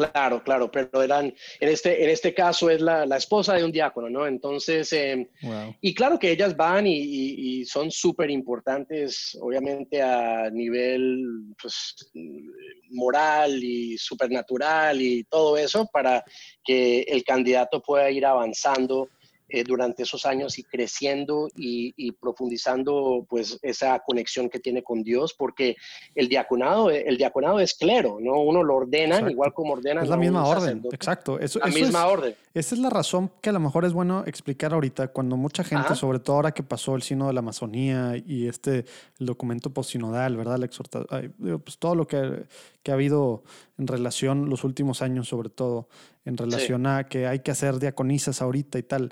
Claro, 0.09 0.43
claro, 0.43 0.71
pero 0.71 1.03
eran, 1.03 1.33
en 1.59 1.69
este, 1.69 2.03
en 2.03 2.09
este 2.09 2.33
caso 2.33 2.69
es 2.69 2.81
la, 2.81 3.05
la 3.05 3.17
esposa 3.17 3.53
de 3.53 3.63
un 3.63 3.71
diácono, 3.71 4.09
¿no? 4.09 4.25
Entonces, 4.25 4.91
em, 4.93 5.27
y 5.81 5.93
claro 5.93 6.17
que 6.17 6.31
ellas 6.31 6.55
van 6.55 6.87
y, 6.87 6.97
y, 6.97 7.65
son 7.65 7.91
súper 7.91 8.29
importantes, 8.29 9.37
obviamente 9.39 10.01
a 10.01 10.49
nivel 10.49 11.53
pues, 11.61 12.11
moral 12.89 13.63
y 13.63 13.97
supernatural 13.97 15.01
y 15.01 15.23
todo 15.25 15.57
eso 15.57 15.87
para 15.91 16.23
que 16.63 17.01
el 17.01 17.23
candidato 17.23 17.81
pueda 17.81 18.09
ir 18.09 18.25
avanzando 18.25 19.09
eh, 19.53 19.65
durante 19.65 20.03
esos 20.03 20.25
años 20.25 20.57
y 20.57 20.63
creciendo 20.63 21.49
y, 21.57 22.11
profundizando 22.13 23.25
pues 23.29 23.59
esa 23.61 23.99
conexión 23.99 24.49
que 24.49 24.59
tiene 24.59 24.81
con 24.81 25.03
Dios, 25.03 25.33
porque 25.37 25.75
el 26.15 26.29
diaconado, 26.29 26.89
el 26.89 27.17
diaconado 27.17 27.59
es 27.59 27.73
clero, 27.73 28.19
¿no? 28.21 28.39
Uno 28.39 28.63
lo 28.63 28.75
ordena 28.75 29.29
igual 29.29 29.53
como 29.53 29.73
ordena. 29.73 30.03
Es 30.03 30.09
la 30.09 30.15
misma 30.15 30.45
orden, 30.45 30.81
exacto. 30.93 31.37
Eso, 31.37 31.59
la 31.59 31.67
misma 31.67 32.07
orden. 32.07 32.33
Esa 32.53 32.75
es 32.75 32.81
la 32.81 32.89
razón 32.89 33.29
que 33.41 33.49
a 33.49 33.53
lo 33.53 33.59
mejor 33.59 33.83
es 33.83 33.91
bueno 33.91 34.23
explicar 34.25 34.73
ahorita, 34.73 35.09
cuando 35.09 35.35
mucha 35.35 35.65
gente, 35.65 35.95
sobre 35.95 36.19
todo 36.19 36.37
ahora 36.37 36.51
que 36.53 36.63
pasó 36.63 36.95
el 36.95 37.01
sino 37.01 37.27
de 37.27 37.33
la 37.33 37.39
Amazonía 37.39 38.13
y 38.25 38.47
este, 38.47 38.85
el 39.19 39.25
documento 39.25 39.69
postsinodal, 39.71 40.37
¿verdad? 40.37 40.59
La 40.59 40.65
exhortación, 40.65 41.33
pues 41.63 41.77
todo 41.77 41.95
lo 41.95 42.07
que, 42.07 42.43
que 42.83 42.91
ha 42.91 42.93
habido 42.93 43.43
en 43.77 43.87
relación 43.87 44.49
los 44.49 44.63
últimos 44.63 45.01
años, 45.01 45.27
sobre 45.27 45.49
todo, 45.49 45.89
en 46.23 46.37
relación 46.37 46.85
a 46.85 47.05
que 47.05 47.27
hay 47.27 47.39
que 47.39 47.51
hacer 47.51 47.79
diaconisas 47.79 48.41
ahorita 48.41 48.79
y 48.79 48.83
tal 48.83 49.11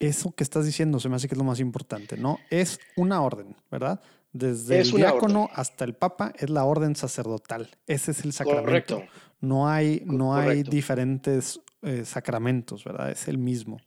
eso 0.00 0.32
que 0.32 0.42
estás 0.42 0.64
diciendo 0.64 0.98
se 0.98 1.08
me 1.08 1.16
hace 1.16 1.28
que 1.28 1.34
es 1.34 1.38
lo 1.38 1.44
más 1.44 1.60
importante, 1.60 2.16
¿no? 2.16 2.38
Es 2.50 2.80
una 2.96 3.22
orden, 3.22 3.54
¿verdad? 3.70 4.00
Desde 4.32 4.80
el 4.80 4.90
diácono 4.90 5.50
hasta 5.52 5.84
el 5.84 5.94
papa 5.94 6.32
es 6.38 6.48
la 6.50 6.64
orden 6.64 6.96
sacerdotal. 6.96 7.68
Ese 7.86 8.12
es 8.12 8.24
el 8.24 8.32
sacramento. 8.32 8.64
Correcto. 8.64 9.02
No 9.40 9.68
hay, 9.68 10.02
no 10.04 10.34
hay 10.34 10.62
diferentes 10.62 11.60
eh, 11.82 12.04
sacramentos, 12.04 12.84
¿verdad? 12.84 13.10
Es 13.10 13.28
el 13.28 13.38
mismo. 13.38 13.78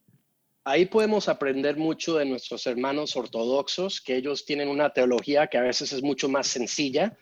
Ahí 0.66 0.86
podemos 0.86 1.28
aprender 1.28 1.78
mucho 1.78 2.18
de 2.18 2.26
nuestros 2.26 2.66
hermanos 2.68 3.16
ortodoxos, 3.16 4.00
que 4.00 4.16
ellos 4.16 4.46
tienen 4.46 4.70
una 4.70 4.92
teología 4.92 5.48
que 5.48 5.58
a 5.58 5.62
veces 5.62 5.92
es 5.92 6.02
mucho 6.02 6.30
más 6.30 6.48
sencilla 6.48 7.18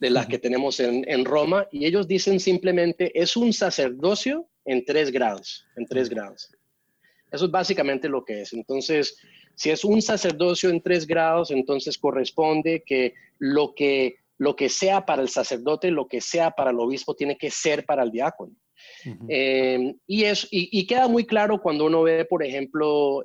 de 0.00 0.10
la 0.10 0.26
que 0.26 0.38
tenemos 0.38 0.80
en, 0.80 1.04
en 1.08 1.24
Roma, 1.24 1.66
y 1.70 1.84
ellos 1.84 2.08
dicen 2.08 2.40
simplemente 2.40 3.12
es 3.20 3.36
un 3.36 3.52
sacerdocio 3.52 4.48
en 4.64 4.84
tres 4.84 5.12
grados, 5.12 5.66
en 5.76 5.86
tres 5.86 6.08
grados. 6.08 6.50
Eso 7.30 7.44
es 7.44 7.50
básicamente 7.50 8.08
lo 8.08 8.24
que 8.24 8.42
es. 8.42 8.52
Entonces, 8.52 9.16
si 9.54 9.70
es 9.70 9.84
un 9.84 10.02
sacerdocio 10.02 10.70
en 10.70 10.80
tres 10.80 11.06
grados, 11.06 11.50
entonces 11.50 11.98
corresponde 11.98 12.82
que 12.84 13.14
lo 13.38 13.74
que, 13.74 14.16
lo 14.38 14.56
que 14.56 14.68
sea 14.68 15.04
para 15.04 15.22
el 15.22 15.28
sacerdote, 15.28 15.90
lo 15.90 16.08
que 16.08 16.20
sea 16.20 16.50
para 16.52 16.70
el 16.70 16.80
obispo, 16.80 17.14
tiene 17.14 17.36
que 17.36 17.50
ser 17.50 17.84
para 17.84 18.02
el 18.02 18.10
diácono. 18.10 18.54
Eh, 19.28 19.94
y, 20.06 20.24
es, 20.24 20.48
y, 20.50 20.86
queda 20.86 21.06
muy 21.06 21.26
claro 21.26 21.60
cuando 21.60 21.84
uno 21.84 22.02
ve, 22.02 22.24
por 22.24 22.42
ejemplo, 22.42 23.22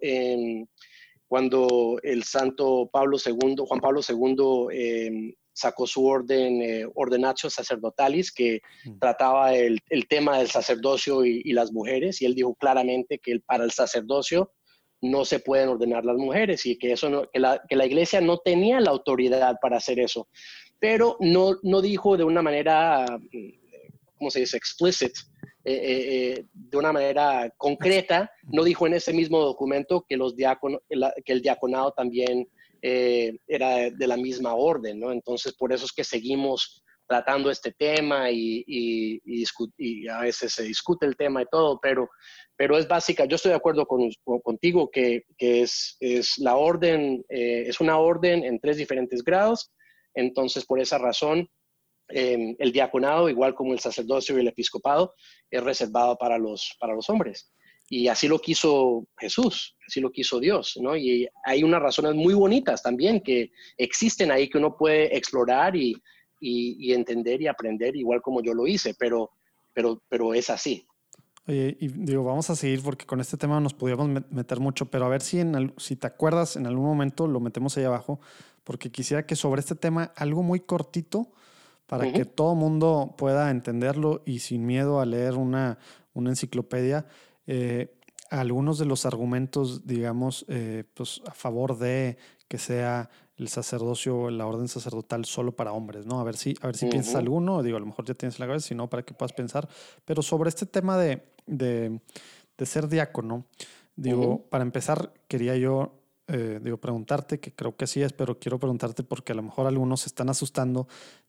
cuando 1.28 1.98
el 2.04 2.24
santo 2.24 2.90
Pablo 2.92 3.18
II, 3.24 3.56
Juan 3.66 3.80
Pablo 3.80 4.02
II, 4.08 5.34
sacó 5.56 5.88
su 5.88 6.06
orden, 6.06 6.62
eh, 6.62 6.86
Ordenatio 6.94 7.50
Sacerdotalis, 7.50 8.32
que 8.32 8.62
mm. 8.84 9.00
trataba 9.00 9.56
el, 9.56 9.82
tema 10.10 10.38
del 10.38 10.50
sacerdocio 10.50 11.24
y, 11.26 11.52
las 11.54 11.72
mujeres, 11.72 12.22
y 12.22 12.26
él 12.26 12.36
dijo 12.36 12.54
claramente 12.56 13.20
que 13.20 13.40
para 13.40 13.64
el 13.64 13.72
sacerdocio 13.72 14.52
no 15.02 15.24
se 15.24 15.40
pueden 15.40 15.70
ordenar 15.70 16.04
las 16.04 16.18
mujeres 16.18 16.66
y 16.66 16.78
que, 16.78 16.92
eso 16.92 17.30
que, 17.32 17.40
la, 17.40 17.86
iglesia 17.86 18.20
no 18.22 18.38
tenía 18.40 18.80
la 18.82 18.92
autoridad 18.92 19.56
para 19.62 19.78
hacer 19.78 20.00
eso. 20.00 20.28
Pero 20.80 21.16
no, 21.22 21.58
no 21.64 21.82
dijo 21.82 22.18
de 22.18 22.26
una 22.26 22.42
manera, 22.42 23.06
¿cómo 24.18 24.30
se 24.30 24.42
dice?, 24.42 24.58
explicit, 24.58 25.14
eh, 25.64 26.36
eh, 26.38 26.46
de 26.54 26.78
una 26.78 26.92
manera 26.92 27.50
concreta, 27.58 28.30
no 28.44 28.64
dijo 28.64 28.86
en 28.88 28.94
ese 28.94 29.14
mismo 29.14 29.40
documento 29.40 30.06
que, 30.08 30.18
los 30.18 30.36
diáconos, 30.36 30.82
que 30.90 31.34
el 31.34 31.42
diaconado 31.42 31.92
también 31.94 32.48
eh, 32.88 33.40
era 33.48 33.90
de 33.90 34.08
la 34.08 34.16
misma 34.16 34.54
orden, 34.54 35.00
¿no? 35.00 35.12
Entonces, 35.12 35.56
por 35.56 35.74
eso 35.74 35.86
es 35.86 35.92
que 35.92 36.04
seguimos 36.04 36.84
tratando 37.08 37.50
este 37.50 37.72
tema 37.72 38.30
y, 38.30 39.24
a 40.08 40.22
veces 40.22 40.54
se 40.54 40.62
discute 40.62 41.08
el 41.08 41.16
tema 41.16 41.42
y 41.42 41.46
todo, 41.52 41.80
pero, 41.82 42.08
pero 42.56 42.78
es 42.78 42.88
básica. 42.88 43.26
Yo 43.26 43.38
estoy 43.38 43.50
de 43.50 43.56
acuerdo 43.58 43.88
con, 43.88 44.12
contigo 44.44 44.92
que, 44.92 45.24
es 45.40 45.98
la 46.38 46.58
orden, 46.58 47.26
eh, 47.28 47.64
es 47.66 47.80
una 47.82 47.98
orden 47.98 48.44
en 48.44 48.60
tres 48.60 48.78
diferentes 48.78 49.24
grados. 49.24 49.72
Entonces, 50.14 50.64
por 50.64 50.80
esa 50.80 51.00
razón, 51.00 51.50
em, 52.10 52.56
el 52.60 52.72
diaconado, 52.72 53.30
igual 53.30 53.56
como 53.56 53.74
el 53.74 53.80
sacerdocio 53.80 54.38
y 54.38 54.42
el 54.42 54.50
episcopado, 54.50 55.16
es 55.50 55.64
reservado 55.64 56.18
para 56.20 56.38
los, 56.38 56.78
para 56.80 56.94
los 56.94 57.10
hombres. 57.10 57.52
Y 57.88 58.08
así 58.08 58.28
lo 58.28 58.40
quiso 58.40 59.08
Jesús, 59.18 59.76
así 59.88 60.02
lo 60.02 60.12
quiso 60.12 60.40
Dios, 60.40 60.78
¿no? 60.82 60.98
Y 60.98 61.28
hay 61.44 61.64
unas 61.64 61.82
razones 61.82 62.16
muy 62.16 62.34
bonitas 62.34 62.82
también 62.82 63.22
que 63.22 63.52
existen 63.78 64.32
ahí 64.32 64.50
que 64.50 64.58
uno 64.58 64.76
puede 64.76 65.16
explorar 65.16 65.76
y, 65.76 65.96
y, 66.40 66.94
entender 66.94 67.42
y 67.42 67.48
aprender, 67.48 67.96
igual 67.96 68.22
como 68.22 68.42
yo 68.42 68.54
lo 68.54 68.68
hice, 68.68 68.96
pero, 68.98 69.32
pero, 69.74 70.02
pero 70.10 70.34
es 70.34 70.50
así. 70.50 70.86
Oye, 71.48 71.78
y 71.80 71.88
digo, 71.90 72.24
vamos 72.24 72.50
a 72.50 72.56
seguir 72.56 72.82
porque 72.82 73.06
con 73.06 73.22
este 73.22 73.38
tema 73.38 73.60
nos 73.60 73.74
podíamos 73.74 74.10
meter 74.32 74.60
mucho, 74.60 74.88
pero 74.88 75.06
a 75.06 75.10
ver 75.10 75.22
si, 75.22 75.40
en 75.40 75.74
si 75.78 75.96
te 75.96 76.08
acuerdas, 76.08 76.56
en 76.56 76.66
algún 76.66 76.86
momento 76.86 77.28
lo 77.28 77.40
metemos 77.40 77.78
ahí 77.78 77.84
abajo, 77.84 78.20
porque 78.64 78.92
quisiera 78.92 79.26
que 79.26 79.36
sobre 79.36 79.60
este 79.60 79.76
tema 79.76 80.12
algo 80.16 80.42
muy 80.42 80.60
cortito 80.60 81.32
para 81.86 82.12
que 82.12 82.26
todo 82.26 82.56
mundo 82.56 83.14
pueda 83.16 83.52
entenderlo 83.52 84.24
y 84.26 84.40
sin 84.40 84.66
miedo 84.66 85.00
a 85.00 85.06
leer 85.06 85.36
una, 85.36 85.78
una 86.14 86.32
enciclopedia, 86.32 87.06
eh, 87.48 87.98
algunos 88.30 88.78
de 88.78 88.86
los 88.86 89.06
argumentos, 89.06 89.86
digamos, 89.86 90.46
eh, 90.48 90.84
pues 90.94 91.22
a 91.28 91.34
favor 91.34 91.78
de 91.78 92.18
que 92.48 92.58
sea 92.58 93.10
el 93.38 93.50
sacerdocio, 93.50 94.30
la 94.30 94.48
orden 94.48 94.68
sacerdotal 94.68 95.26
solo 95.26 95.56
para 95.56 95.74
hombres, 95.74 96.06
¿no? 96.06 96.20
A 96.20 96.24
ver 96.24 96.38
si, 96.38 96.56
a 96.62 96.68
ver 96.68 96.78
si 96.78 96.86
piensas 96.88 97.16
alguno, 97.16 97.62
digo, 97.64 97.78
a 97.78 97.80
lo 97.80 97.86
mejor 97.86 98.06
ya 98.06 98.14
tienes 98.14 98.40
la 98.40 98.48
cabeza, 98.48 98.68
si 98.68 98.76
no, 98.76 98.90
para 98.90 99.04
que 99.04 99.14
puedas 99.14 99.34
pensar. 99.34 99.68
Pero 100.06 100.22
sobre 100.22 100.50
este 100.50 100.66
tema 100.66 100.98
de, 100.98 101.22
de, 101.46 102.00
de 102.58 102.66
ser 102.66 102.88
diácono, 102.88 103.46
digo, 103.96 104.46
para 104.50 104.64
empezar, 104.64 105.14
quería 105.28 105.58
yo 105.58 106.06
eh, 106.28 106.60
digo, 106.62 106.78
preguntarte, 106.78 107.40
que 107.40 107.54
creo 107.54 107.76
que 107.76 107.86
sí 107.86 108.02
es, 108.02 108.12
pero 108.12 108.40
quiero 108.40 108.58
preguntarte 108.58 109.04
porque 109.04 109.34
a 109.34 109.36
lo 109.36 109.44
mejor 109.44 109.68
algunos 109.68 110.02
se 110.02 110.10
están 110.10 110.30
asustando 110.30 110.88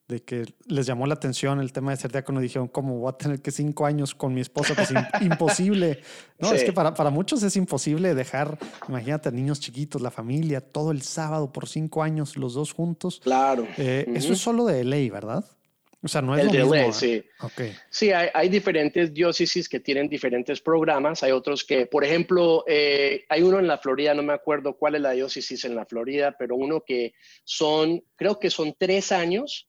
de 0.08 0.22
que 0.22 0.44
les 0.66 0.86
llamó 0.86 1.06
la 1.06 1.14
atención 1.14 1.60
el 1.60 1.72
tema 1.72 1.90
de 1.90 1.96
ser 1.96 2.12
diácono 2.12 2.40
dijeron, 2.40 2.68
¿cómo 2.68 2.98
voy 2.98 3.10
a 3.10 3.16
tener 3.16 3.40
que 3.42 3.50
cinco 3.50 3.86
años 3.86 4.14
con 4.14 4.32
mi 4.32 4.40
esposa? 4.40 4.74
Pues 4.74 4.90
imposible. 5.20 6.00
No, 6.38 6.52
es 6.52 6.62
que 6.62 6.72
para, 6.72 6.94
para 6.94 7.10
muchos 7.10 7.42
es 7.42 7.56
imposible 7.56 8.14
dejar, 8.14 8.56
imagínate, 8.88 9.32
niños 9.32 9.58
chiquitos, 9.58 10.00
la 10.00 10.10
familia, 10.10 10.60
todo 10.60 10.92
el 10.92 11.02
sábado 11.02 11.52
por 11.52 11.68
cinco 11.68 12.02
años, 12.02 12.36
los 12.36 12.54
dos 12.54 12.72
juntos. 12.72 13.20
Claro. 13.22 13.66
Eh, 13.78 14.06
eso 14.14 14.32
es 14.32 14.38
solo 14.38 14.66
de 14.66 14.84
ley, 14.84 15.10
¿verdad? 15.10 15.44
O 16.02 16.08
sea, 16.08 16.22
no 16.22 16.36
es 16.36 16.42
el 16.42 16.56
lo 16.56 16.66
mismo. 16.70 16.92
sí. 16.92 17.24
Sí, 17.90 18.12
hay, 18.12 18.28
hay, 18.32 18.48
diferentes 18.48 19.12
diócesis 19.12 19.68
que 19.68 19.80
tienen 19.80 20.08
diferentes 20.08 20.60
programas. 20.60 21.24
Hay 21.24 21.32
otros 21.32 21.64
que, 21.64 21.86
por 21.86 22.04
ejemplo, 22.04 22.62
eh, 22.68 23.24
hay 23.28 23.42
uno 23.42 23.58
en 23.58 23.66
la 23.66 23.78
Florida, 23.78 24.14
no 24.14 24.22
me 24.22 24.34
acuerdo 24.34 24.76
cuál 24.76 24.94
es 24.94 25.00
la 25.00 25.12
diócesis 25.12 25.64
en 25.64 25.74
la 25.74 25.84
Florida, 25.84 26.36
pero 26.38 26.54
uno 26.54 26.84
que 26.86 27.14
son, 27.42 28.04
creo 28.14 28.38
que 28.38 28.50
son 28.50 28.76
tres 28.78 29.10
años 29.10 29.68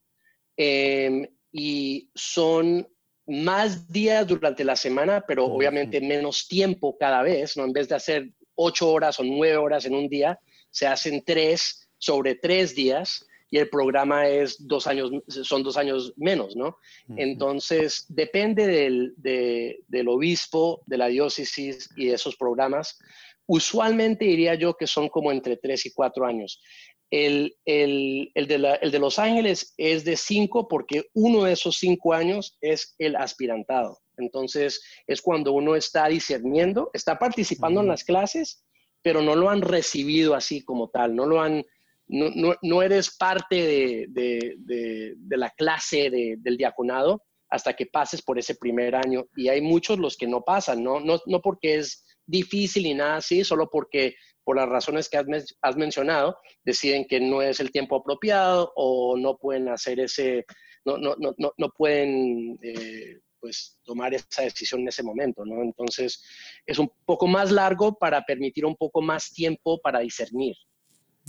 Em, 0.58 1.28
y 1.52 2.10
son 2.16 2.88
más 3.28 3.92
días 3.92 4.26
durante 4.26 4.64
la 4.64 4.76
semana, 4.76 5.24
pero 5.28 5.46
obviamente 5.46 6.02
menos 6.02 6.48
tiempo 6.48 6.98
cada 6.98 7.22
vez, 7.22 7.56
¿no? 7.58 7.66
En 7.66 7.74
vez 7.74 7.88
de 7.88 7.96
hacer 7.96 8.32
ocho 8.56 8.90
horas 8.92 9.20
o 9.20 9.24
nueve 9.24 9.58
horas 9.58 9.86
en 9.86 9.94
un 9.94 10.10
día, 10.10 10.40
se 10.72 10.88
hacen 10.88 11.24
tres 11.24 11.90
sobre 11.98 12.36
tres 12.36 12.76
días 12.76 13.26
y 13.50 13.58
el 13.58 13.70
programa 13.70 14.28
es 14.28 14.68
dos 14.68 14.88
años, 14.88 15.12
son 15.28 15.64
dos 15.64 15.78
años 15.78 16.14
menos, 16.18 16.56
¿no? 16.56 16.78
Entonces, 17.16 18.06
depende 18.10 18.68
del, 18.68 19.14
del 19.18 20.08
obispo, 20.08 20.82
de 20.86 20.98
la 20.98 21.08
diócesis 21.08 21.90
y 21.96 22.08
de 22.08 22.16
esos 22.16 22.36
programas. 22.36 23.00
Usualmente 23.46 24.26
diría 24.26 24.56
yo 24.56 24.76
que 24.76 24.88
son 24.88 25.08
como 25.08 25.32
entre 25.32 25.56
tres 25.56 25.86
y 25.86 25.94
cuatro 25.94 26.26
años. 26.26 26.62
El, 27.10 27.56
el, 27.66 28.32
el, 28.36 28.48
de 28.48 28.78
el, 28.82 28.92
de 28.92 29.00
Los 29.00 29.18
Ángeles 29.18 29.74
es 29.78 30.04
de 30.04 30.18
cinco 30.18 30.68
porque 30.68 31.06
uno 31.14 31.46
de 31.46 31.54
esos 31.54 31.78
cinco 31.78 32.14
años 32.14 32.58
es 32.60 32.96
el 32.98 33.16
aspirantado. 33.16 34.00
Entonces 34.18 34.82
es 35.06 35.22
cuando 35.22 35.54
uno 35.54 35.76
está 35.76 36.08
discerniendo, 36.08 36.90
está 36.94 37.18
participando 37.18 37.82
en 37.82 37.88
las 37.88 38.04
clases, 38.04 38.66
pero 39.02 39.22
no 39.22 39.36
lo 39.36 39.50
han 39.50 39.62
recibido 39.62 40.36
así 40.36 40.64
como 40.64 40.90
tal, 40.90 41.16
no 41.16 41.26
lo 41.26 41.42
han, 41.42 41.64
no, 42.08 42.30
no, 42.36 42.56
no 42.62 42.82
eres 42.82 43.16
parte 43.16 43.56
de, 43.56 44.06
de, 44.10 44.56
de, 44.58 45.14
de 45.16 45.38
la 45.38 45.50
clase 45.52 46.10
del 46.10 46.58
diaconado 46.58 47.24
hasta 47.50 47.74
que 47.74 47.86
pases 47.86 48.22
por 48.22 48.38
ese 48.38 48.56
primer 48.56 48.96
año. 48.96 49.26
Y 49.36 49.48
hay 49.48 49.62
muchos 49.62 49.98
los 49.98 50.18
que 50.18 50.28
no 50.28 50.42
pasan, 50.42 50.84
no, 50.84 51.00
no, 51.00 51.22
no 51.26 51.42
porque 51.42 51.76
es 51.76 52.04
difícil 52.26 52.86
y 52.86 52.94
nada 52.94 53.18
así, 53.18 53.44
solo 53.44 53.70
porque 53.72 54.16
por 54.48 54.56
las 54.56 54.70
razones 54.70 55.10
que 55.10 55.18
has, 55.18 55.76
mencionado, 55.76 56.38
deciden 56.64 57.06
que 57.06 57.20
no 57.20 57.42
es 57.42 57.60
el 57.60 57.70
tiempo 57.70 57.98
apropiado 57.98 58.72
o 58.78 59.18
no 59.18 59.36
pueden 59.36 59.68
hacer 59.68 60.00
ese, 60.00 60.46
no, 60.86 60.98
no, 60.98 61.18
no, 61.18 61.34
no 61.58 61.70
pueden 61.76 62.58
eh, 62.62 63.20
pues 63.42 63.78
tomar 63.84 64.14
esa 64.14 64.44
decisión 64.44 64.84
en 64.84 64.88
ese 64.88 65.04
momento, 65.04 65.44
¿no? 65.44 65.62
Entonces 65.62 66.24
es 66.66 66.80
un 66.80 66.90
poco 67.04 67.28
más 67.28 67.52
largo 67.52 67.98
para 67.98 68.22
permitir 68.22 68.66
un 68.66 68.78
poco 68.78 69.02
más 69.02 69.34
tiempo 69.34 69.82
para 69.82 70.00
discernir. 70.00 70.56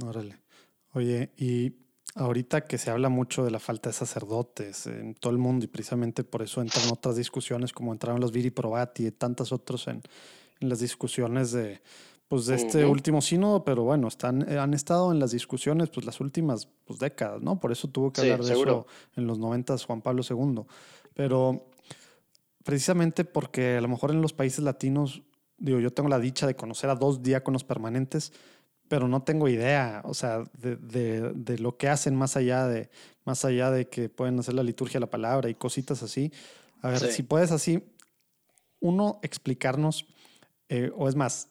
Órale. 0.01 0.39
Oye, 0.93 1.33
y 1.37 1.73
ahorita 2.15 2.67
que 2.67 2.79
se 2.79 2.93
habla 2.93 3.09
mucho 3.09 3.45
de 3.45 3.51
la 3.51 3.59
falta 3.59 3.89
de 3.89 3.95
sacerdotes 3.95 4.87
en 4.87 5.17
todo 5.17 5.33
el 5.33 5.39
mundo 5.39 5.65
y 5.65 5.69
precisamente 5.69 6.23
por 6.23 6.43
eso 6.43 6.61
entran 6.63 6.89
otras 6.93 7.17
discusiones 7.17 7.73
como 7.73 7.93
entraron 7.93 8.21
los 8.21 8.31
Viri 8.31 8.53
Probati 8.53 9.09
y 9.09 9.11
tantas 9.11 9.51
otras 9.51 9.89
en, 9.89 10.05
en 10.61 10.69
las 10.69 10.79
discusiones 10.79 11.51
de 11.51 11.81
pues 12.29 12.45
de 12.45 12.57
este 12.57 12.85
último 12.85 13.23
sínodo, 13.23 13.65
pero 13.65 13.85
bueno, 13.85 14.07
están, 14.07 14.47
eh, 14.51 14.59
han 14.59 14.75
estado 14.75 15.13
en 15.13 15.19
las 15.19 15.31
discusiones 15.31 15.89
pues 15.89 16.05
las 16.05 16.21
últimas 16.21 16.69
pues, 16.85 17.01
décadas, 17.01 17.41
¿no? 17.41 17.59
Por 17.59 17.73
eso 17.73 17.89
tuvo 17.89 18.13
que 18.13 18.21
hablar 18.21 18.45
de 18.45 18.53
eso 18.53 18.87
en 19.17 19.27
los 19.27 19.39
90 19.39 19.79
Juan 19.79 20.03
Pablo 20.03 20.23
II. 20.29 20.63
Pero 21.15 21.71
precisamente 22.65 23.25
porque 23.25 23.79
a 23.79 23.81
lo 23.81 23.89
mejor 23.89 24.11
en 24.11 24.21
los 24.21 24.35
países 24.35 24.63
latinos, 24.63 25.23
digo, 25.57 25.81
yo 25.81 25.91
tengo 25.91 26.11
la 26.11 26.19
dicha 26.19 26.47
de 26.47 26.55
conocer 26.55 26.91
a 26.91 26.97
dos 26.97 27.23
diáconos 27.23 27.65
permanentes, 27.65 28.33
pero 28.89 29.09
no 29.09 29.23
tengo 29.23 29.49
idea, 29.49 30.03
o 30.05 30.13
sea, 30.13 30.45
de, 30.59 30.77
de, 30.77 31.59
lo 31.59 31.77
que 31.77 31.89
hacen 31.89 32.15
más 32.15 32.37
allá 32.37 32.67
de, 32.67 32.91
más 33.25 33.45
allá 33.45 33.71
de 33.71 33.89
que 33.89 34.09
pueden 34.09 34.39
hacer 34.39 34.55
la 34.55 34.63
liturgia 34.63 34.95
de 34.95 35.01
la 35.01 35.11
palabra 35.11 35.49
y 35.49 35.55
cositas 35.55 36.03
así. 36.03 36.33
A 36.81 36.91
ver, 36.91 37.01
si 37.01 37.23
puedes 37.23 37.53
así, 37.53 37.83
uno, 38.81 39.19
explicarnos, 39.23 40.07
eh, 40.69 40.91
o 40.97 41.09
es 41.09 41.17
más, 41.17 41.49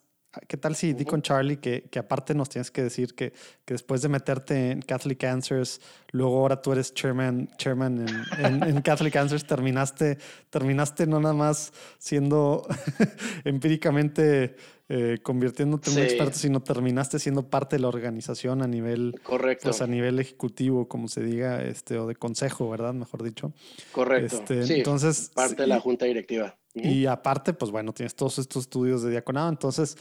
¿Qué 0.47 0.57
tal 0.57 0.75
si 0.75 0.93
di 0.93 1.05
con 1.05 1.21
Charlie 1.21 1.57
que, 1.57 1.83
que, 1.89 1.99
aparte 1.99 2.33
nos 2.33 2.49
tienes 2.49 2.71
que 2.71 2.83
decir 2.83 3.15
que, 3.15 3.31
que, 3.65 3.73
después 3.73 4.01
de 4.01 4.09
meterte 4.09 4.71
en 4.71 4.81
Catholic 4.81 5.23
Answers, 5.23 5.81
luego 6.11 6.37
ahora 6.39 6.61
tú 6.61 6.71
eres 6.71 6.93
chairman, 6.93 7.49
chairman 7.57 8.07
en, 8.37 8.63
en, 8.63 8.81
Catholic 8.81 9.15
Answers, 9.15 9.45
terminaste, 9.45 10.17
terminaste 10.49 11.07
no 11.07 11.19
nada 11.19 11.33
más 11.33 11.73
siendo 11.97 12.67
empíricamente 13.43 14.55
eh, 14.89 15.17
convirtiéndote 15.21 15.91
en 15.91 15.97
un 15.97 16.03
experto, 16.03 16.37
sino 16.37 16.63
terminaste 16.63 17.19
siendo 17.19 17.49
parte 17.49 17.75
de 17.75 17.81
la 17.81 17.89
organización 17.89 18.61
a 18.61 18.67
nivel, 18.67 19.19
Correcto. 19.21 19.65
Pues 19.65 19.81
a 19.81 19.87
nivel 19.87 20.17
ejecutivo, 20.17 20.87
como 20.87 21.09
se 21.09 21.21
diga, 21.21 21.61
este, 21.61 21.97
o 21.97 22.07
de 22.07 22.15
consejo, 22.15 22.69
¿verdad? 22.69 22.93
Mejor 22.93 23.21
dicho. 23.21 23.51
Correcto. 23.91 24.37
Este, 24.37 24.65
sí, 24.65 24.73
entonces, 24.75 25.29
parte 25.33 25.63
de 25.63 25.67
la 25.67 25.81
junta 25.81 26.05
directiva. 26.05 26.55
Y 26.73 27.05
aparte, 27.05 27.53
pues 27.53 27.71
bueno, 27.71 27.91
tienes 27.91 28.15
todos 28.15 28.39
estos 28.39 28.63
estudios 28.63 29.01
de 29.03 29.09
diaconado, 29.09 29.49
entonces 29.49 29.97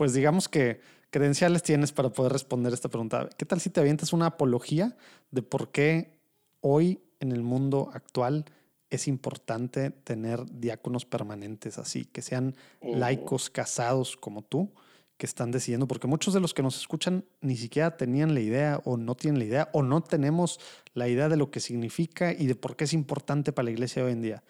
pues 0.00 0.14
digamos 0.14 0.48
que 0.48 0.80
credenciales 1.10 1.62
tienes 1.62 1.92
para 1.92 2.08
poder 2.08 2.32
responder 2.32 2.72
esta 2.72 2.88
pregunta. 2.88 3.28
¿Qué 3.36 3.44
tal 3.44 3.60
si 3.60 3.68
te 3.68 3.80
avientas 3.80 4.14
una 4.14 4.24
apología 4.24 4.96
de 5.30 5.42
por 5.42 5.72
qué 5.72 6.16
hoy 6.62 7.00
en 7.18 7.32
el 7.32 7.42
mundo 7.42 7.90
actual 7.92 8.46
es 8.88 9.08
importante 9.08 9.90
tener 9.90 10.40
diáconos 10.50 11.04
permanentes 11.04 11.76
así, 11.76 12.06
que 12.06 12.22
sean 12.22 12.56
laicos 12.80 13.50
casados 13.50 14.16
como 14.16 14.40
tú, 14.40 14.70
que 15.18 15.26
están 15.26 15.50
decidiendo, 15.50 15.86
porque 15.86 16.06
muchos 16.06 16.32
de 16.32 16.40
los 16.40 16.54
que 16.54 16.62
nos 16.62 16.78
escuchan 16.78 17.26
ni 17.42 17.58
siquiera 17.58 17.98
tenían 17.98 18.32
la 18.32 18.40
idea 18.40 18.80
o 18.86 18.96
no 18.96 19.16
tienen 19.16 19.38
la 19.38 19.44
idea 19.44 19.68
o 19.74 19.82
no 19.82 20.02
tenemos 20.02 20.60
la 20.94 21.08
idea 21.08 21.28
de 21.28 21.36
lo 21.36 21.50
que 21.50 21.60
significa 21.60 22.32
y 22.32 22.46
de 22.46 22.54
por 22.54 22.74
qué 22.74 22.84
es 22.84 22.94
importante 22.94 23.52
para 23.52 23.64
la 23.64 23.72
iglesia 23.72 24.02
hoy 24.02 24.12
en 24.12 24.22
día. 24.22 24.42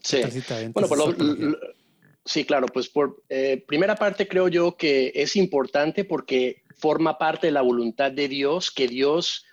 Sí. 0.00 0.20
bueno, 0.72 0.88
por 0.88 0.98
lo, 0.98 1.56
Sí, 2.24 2.44
claro, 2.44 2.66
pues 2.68 2.88
por 2.88 3.22
eh, 3.28 3.64
primera 3.66 3.96
parte 3.96 4.28
creo 4.28 4.48
yo 4.48 4.76
que 4.76 5.12
es 5.14 5.34
importante 5.34 6.04
porque 6.04 6.62
forma 6.76 7.18
parte 7.18 7.48
de 7.48 7.52
la 7.52 7.62
voluntad 7.62 8.12
de 8.12 8.28
Dios, 8.28 8.70
que 8.70 8.86
Dios 8.86 9.44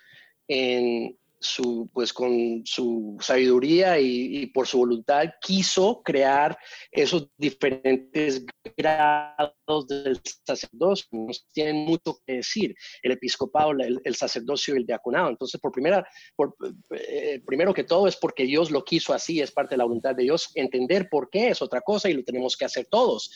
en, 0.46 1.18
su, 1.40 1.88
pues 1.92 2.12
con 2.12 2.62
su 2.64 3.16
sabiduría 3.20 3.98
y, 3.98 4.46
por 4.48 4.66
su 4.66 4.78
voluntad 4.78 5.24
quiso 5.40 6.02
crear 6.02 6.56
esos 6.90 7.28
diferentes 7.38 8.44
grados 8.76 9.86
del 9.88 10.20
sacerdocio. 10.44 11.06
Nos 11.12 11.46
tienen 11.52 11.76
mucho 11.86 12.18
que 12.26 12.34
decir 12.34 12.74
el 13.02 13.12
episcopado, 13.12 13.72
el, 13.72 14.14
sacerdocio 14.14 14.74
y 14.74 14.78
el 14.78 14.86
diaconado. 14.86 15.30
Entonces, 15.30 15.60
por 15.60 15.72
primera, 15.72 16.06
por, 16.36 16.54
eh, 16.90 17.40
primero 17.46 17.72
que 17.72 17.84
todo 17.84 18.06
es 18.06 18.16
porque 18.16 18.44
Dios 18.44 18.70
lo 18.70 18.84
quiso 18.84 19.14
así, 19.14 19.40
es 19.40 19.50
parte 19.50 19.74
de 19.74 19.78
la 19.78 19.84
voluntad 19.84 20.14
de 20.14 20.24
Dios. 20.24 20.50
Entender 20.54 21.08
por 21.08 21.30
qué 21.30 21.48
es 21.48 21.62
otra 21.62 21.80
cosa 21.80 22.10
y 22.10 22.14
lo 22.14 22.22
tenemos 22.22 22.56
que 22.56 22.66
hacer 22.66 22.86
todos. 22.90 23.30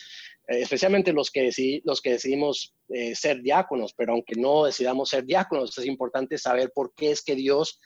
Eh, 0.47 0.61
especialmente 0.61 1.13
los 1.13 1.31
que, 1.31 1.51
los 1.83 2.01
que 2.01 2.11
decidimos 2.11 2.73
eh, 2.89 3.15
ser 3.15 3.41
diáconos, 3.41 3.93
pero 3.95 4.13
aunque 4.13 4.35
no 4.35 4.65
decidamos 4.65 5.09
ser 5.09 5.25
diáconos, 5.25 5.77
es 5.77 5.85
importante 5.85 6.37
saber 6.37 6.71
por 6.73 6.93
qué 6.93 7.11
es 7.11 7.23
que 7.23 7.35
Dios 7.35 7.79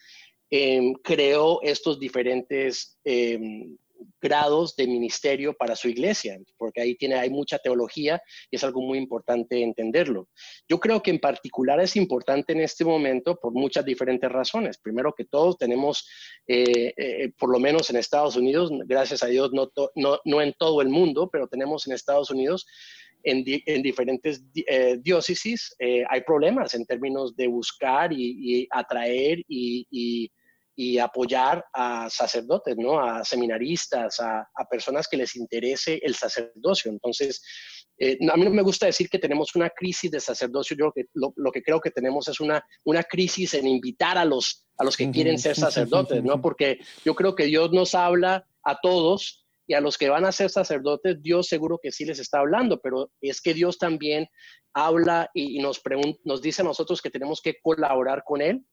em, 0.49 0.93
creó 1.03 1.62
estos 1.62 1.99
diferentes 1.99 2.97
em, 3.03 3.78
grados 4.22 4.76
de 4.76 4.88
ministerio 4.88 5.54
para 5.54 5.76
su 5.76 5.89
iglesia, 5.89 6.38
porque 6.58 6.82
ahí 6.82 6.95
tiene, 6.95 7.16
hay 7.16 7.30
mucha 7.30 7.58
teología 7.60 8.22
y 8.50 8.56
es 8.56 8.64
algo 8.64 8.82
muy 8.82 8.97
importante 8.97 9.62
entenderlo. 9.62 10.30
Yo 10.68 10.80
creo 10.80 11.02
que 11.02 11.12
en 11.12 11.20
particular 11.20 11.80
es 11.80 11.95
importante 11.95 12.54
en 12.54 12.62
este 12.62 12.86
momento 12.86 13.38
por 13.39 13.54
muchas 13.54 13.86
diferentes 13.86 14.32
razones. 14.32 14.78
Primero 14.78 15.14
que 15.16 15.26
todo, 15.26 15.56
tenemos, 15.56 16.08
eh, 16.47 16.93
eh, 16.97 17.32
por 17.38 17.52
lo 17.52 17.60
menos 17.60 17.89
en 17.89 17.97
Estados 17.97 18.36
Unidos, 18.36 18.72
gracias 18.86 19.24
a 19.24 19.28
Dios, 19.28 19.52
no, 19.54 19.72
no, 19.95 20.20
no 20.24 20.41
en 20.41 20.54
todo 20.58 20.82
el 20.82 20.89
mundo, 20.89 21.30
pero 21.32 21.47
tenemos 21.47 21.88
en 21.88 21.93
Estados 21.93 22.30
Unidos 22.30 22.66
en, 23.24 23.43
en, 23.45 23.82
diferentes 23.82 24.41
eh, 24.56 24.97
diócesis 25.02 25.76
hay 26.10 26.22
problemas 26.22 26.74
en 26.74 26.86
términos 26.86 27.36
de 27.36 27.47
buscar 27.47 28.14
y, 28.14 28.66
atraer 28.72 29.43
y 29.45 30.32
apoyar 30.98 31.66
a 31.74 32.10
sacerdotes, 32.10 32.76
¿no? 32.78 33.02
A 33.02 33.26
seminaristas, 33.26 34.20
a, 34.20 34.48
personas 34.70 35.08
que 35.10 35.18
les 35.18 35.36
interese 35.36 36.00
el 36.02 36.16
sacerdocio. 36.16 36.90
Entonces, 36.90 37.42
eh, 37.98 38.18
a 38.32 38.38
mí 38.38 38.46
no 38.46 38.52
me 38.52 38.62
gusta 38.62 38.86
decir 38.86 39.10
que 39.10 39.20
tenemos 39.20 39.56
una 39.56 39.70
crisis 39.70 40.10
de 40.10 40.22
sacerdocio, 40.22 40.78
yo 40.78 40.94
lo, 41.14 41.34
lo, 41.36 41.52
que 41.52 41.62
creo 41.62 41.82
que 41.82 41.92
tenemos 41.92 42.30
es 42.30 42.40
una, 42.40 42.64
una 42.86 43.04
crisis 43.04 43.56
en 43.56 43.68
invitar 43.68 44.18
a 44.18 44.24
los, 44.24 44.66
a 44.78 44.86
los 44.86 44.96
que 44.96 45.12
quieren 45.12 45.38
ser 45.38 45.58
sacerdotes, 45.58 46.24
¿no? 46.24 46.42
Porque 46.42 46.80
yo 47.04 47.14
creo 47.14 47.36
que 47.36 47.46
Dios 47.46 47.72
nos 47.74 47.94
habla 47.94 48.46
a 48.64 48.80
todos 48.82 49.46
y 49.68 49.74
a 49.74 49.82
los 49.82 49.98
que 49.98 50.08
van 50.08 50.24
a 50.26 50.32
ser 50.32 50.50
sacerdotes, 50.50 51.22
Dios 51.22 51.48
seguro 51.48 51.78
que 51.82 51.92
sí 51.92 52.06
les 52.06 52.20
está 52.20 52.40
hablando, 52.40 52.80
pero 52.80 53.12
es 53.20 53.42
que 53.42 53.54
Dios 53.54 53.78
también 53.78 54.28
habla 54.74 55.30
y, 55.34 55.60
y 55.60 55.62
nos, 55.62 55.82
nos 56.24 56.42
dice 56.42 56.62
a 56.62 56.66
nosotros 56.66 57.02
que 57.02 57.12
tenemos 57.12 57.42
que 57.42 57.56
colaborar 57.62 58.24
con 58.26 58.42
Él 58.42 58.64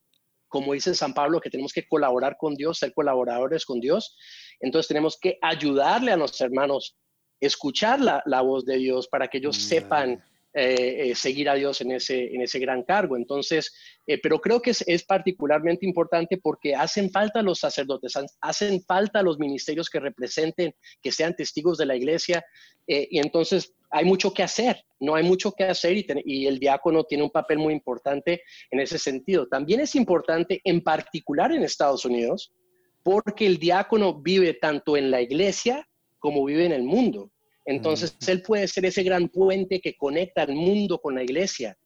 como 0.48 0.72
dice 0.72 0.94
San 0.94 1.14
Pablo, 1.14 1.40
que 1.40 1.50
tenemos 1.50 1.72
que 1.72 1.86
colaborar 1.86 2.36
con 2.38 2.54
Dios, 2.54 2.78
ser 2.78 2.92
colaboradores 2.92 3.64
con 3.64 3.80
Dios. 3.80 4.16
Entonces 4.60 4.88
tenemos 4.88 5.18
que 5.20 5.38
ayudarle 5.42 6.12
a 6.12 6.16
los 6.16 6.40
hermanos, 6.40 6.96
escuchar 7.40 8.00
la, 8.00 8.22
la 8.26 8.40
voz 8.40 8.64
de 8.64 8.76
Dios 8.76 9.08
para 9.08 9.28
que 9.28 9.38
ellos 9.38 9.56
mm, 9.58 9.60
sepan 9.60 10.24
eh, 10.58 11.10
eh, 11.10 11.14
seguir 11.14 11.50
a 11.50 11.54
Dios 11.54 11.82
en 11.82 11.90
ese, 11.90 12.34
en 12.34 12.40
ese 12.40 12.58
gran 12.58 12.82
cargo. 12.82 13.18
Entonces, 13.18 13.74
eh, 14.06 14.18
pero 14.22 14.40
creo 14.40 14.62
que 14.62 14.70
es, 14.70 15.04
particularmente 15.04 15.84
importante 15.84 16.38
porque 16.38 16.74
hacen 16.74 17.10
falta 17.10 17.42
los 17.42 17.58
sacerdotes, 17.58 18.14
hacen 18.40 18.82
falta 18.82 19.20
los 19.20 19.38
ministerios 19.38 19.90
que 19.90 20.00
representen, 20.00 20.72
que 21.02 21.12
sean 21.12 21.36
testigos 21.36 21.76
de 21.76 21.84
la 21.84 21.94
iglesia. 21.94 22.42
y 22.86 23.18
entonces 23.18 23.74
hay 23.90 24.06
mucho 24.06 24.32
que 24.32 24.42
hacer, 24.42 24.82
no 24.98 25.14
hay 25.14 25.24
mucho 25.24 25.52
que 25.52 25.64
hacer 25.64 25.94
y, 26.24 26.46
el 26.46 26.58
diácono 26.58 27.04
tiene 27.04 27.24
un 27.24 27.30
papel 27.30 27.58
muy 27.58 27.74
importante 27.74 28.40
en 28.70 28.80
ese 28.80 28.98
sentido. 28.98 29.46
También 29.48 29.80
es 29.80 29.94
importante, 29.94 30.62
en 30.64 30.80
particular 30.80 31.52
en 31.52 31.64
Estados 31.64 32.06
Unidos, 32.06 32.54
porque 33.02 33.44
el 33.44 33.58
diácono 33.58 34.14
vive 34.22 34.54
tanto 34.54 34.96
en 34.96 35.10
la 35.10 35.20
iglesia 35.20 35.86
como 36.18 36.46
vive 36.46 36.64
en 36.64 36.72
el 36.72 36.82
mundo. 36.82 37.30
Entonces, 37.66 38.16
él 38.28 38.42
puede 38.42 38.68
ser 38.68 38.86
ese 38.86 39.02
gran 39.02 39.28
puente 39.28 39.80
que 39.80 39.96
conecta 39.96 40.42
al 40.42 40.54
mundo 40.54 41.00
con 41.00 41.16
la 41.16 41.24
iglesia. 41.24 41.76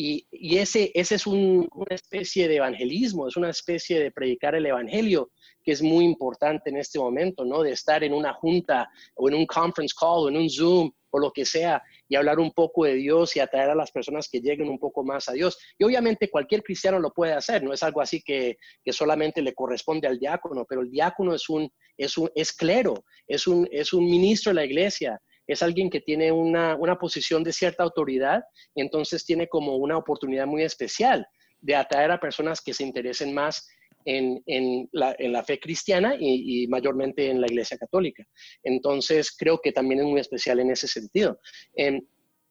Y, 0.00 0.26
ese, 0.56 0.92
ese 0.94 1.16
es 1.16 1.26
una 1.26 1.66
especie 1.90 2.46
de 2.46 2.56
evangelismo, 2.56 3.26
es 3.26 3.36
una 3.36 3.50
especie 3.50 3.98
de 3.98 4.12
predicar 4.12 4.54
el 4.54 4.66
evangelio 4.66 5.32
que 5.64 5.72
es 5.72 5.82
muy 5.82 6.04
importante 6.04 6.70
en 6.70 6.76
este 6.76 7.00
momento, 7.00 7.44
¿no? 7.44 7.62
De 7.62 7.72
estar 7.72 8.04
en 8.04 8.12
una 8.12 8.32
junta 8.32 8.88
o 9.16 9.28
en 9.28 9.34
un 9.34 9.44
conference 9.44 9.94
call 9.98 10.24
o 10.24 10.28
en 10.28 10.36
un 10.36 10.48
Zoom 10.48 10.92
o 11.10 11.18
lo 11.18 11.32
que 11.32 11.44
sea 11.44 11.82
y 12.08 12.14
hablar 12.14 12.38
un 12.38 12.52
poco 12.52 12.84
de 12.84 12.94
Dios 12.94 13.34
y 13.34 13.40
atraer 13.40 13.70
a 13.70 13.74
las 13.74 13.90
personas 13.90 14.28
que 14.30 14.40
lleguen 14.40 14.68
un 14.68 14.78
poco 14.78 15.02
más 15.02 15.28
a 15.28 15.32
Dios. 15.32 15.58
Y 15.76 15.84
obviamente 15.84 16.30
cualquier 16.30 16.62
cristiano 16.62 17.00
lo 17.00 17.12
puede 17.12 17.32
hacer, 17.32 17.64
no 17.64 17.72
es 17.72 17.82
algo 17.82 18.00
así 18.00 18.22
que, 18.22 18.56
que 18.84 18.92
solamente 18.92 19.42
le 19.42 19.54
corresponde 19.54 20.06
al 20.06 20.20
diácono, 20.20 20.64
pero 20.68 20.82
el 20.82 20.90
diácono 20.92 21.34
es 21.34 21.48
un, 21.48 21.68
es 21.96 22.16
un 22.16 22.30
es 22.36 22.52
clero, 22.52 23.04
es 23.26 23.48
un, 23.48 23.68
es 23.72 23.92
un 23.92 24.04
ministro 24.04 24.50
de 24.50 24.54
la 24.54 24.64
iglesia, 24.64 25.20
es 25.48 25.62
alguien 25.62 25.90
que 25.90 26.00
tiene 26.00 26.30
una, 26.30 26.78
posición 27.00 27.42
de 27.42 27.52
cierta 27.52 27.82
autoridad 27.82 28.42
entonces 28.74 29.24
tiene 29.24 29.48
como 29.48 29.76
una 29.76 29.96
oportunidad 29.96 30.46
muy 30.46 30.62
especial 30.62 31.26
de 31.60 31.74
atraer 31.74 32.10
a 32.10 32.20
personas 32.20 32.60
que 32.60 32.74
se 32.74 32.84
interesen 32.84 33.34
más 33.34 33.66
en, 34.04 34.88
la, 34.92 35.44
fe 35.44 35.58
cristiana 35.58 36.16
y, 36.18 36.66
mayormente 36.68 37.30
en 37.30 37.40
la 37.40 37.46
iglesia 37.46 37.76
católica. 37.76 38.24
Entonces, 38.62 39.34
creo 39.36 39.60
que 39.60 39.72
también 39.72 40.00
es 40.00 40.06
muy 40.06 40.20
especial 40.20 40.60
en 40.60 40.70
ese 40.70 40.88
sentido. 40.88 41.38
Em, 41.74 42.00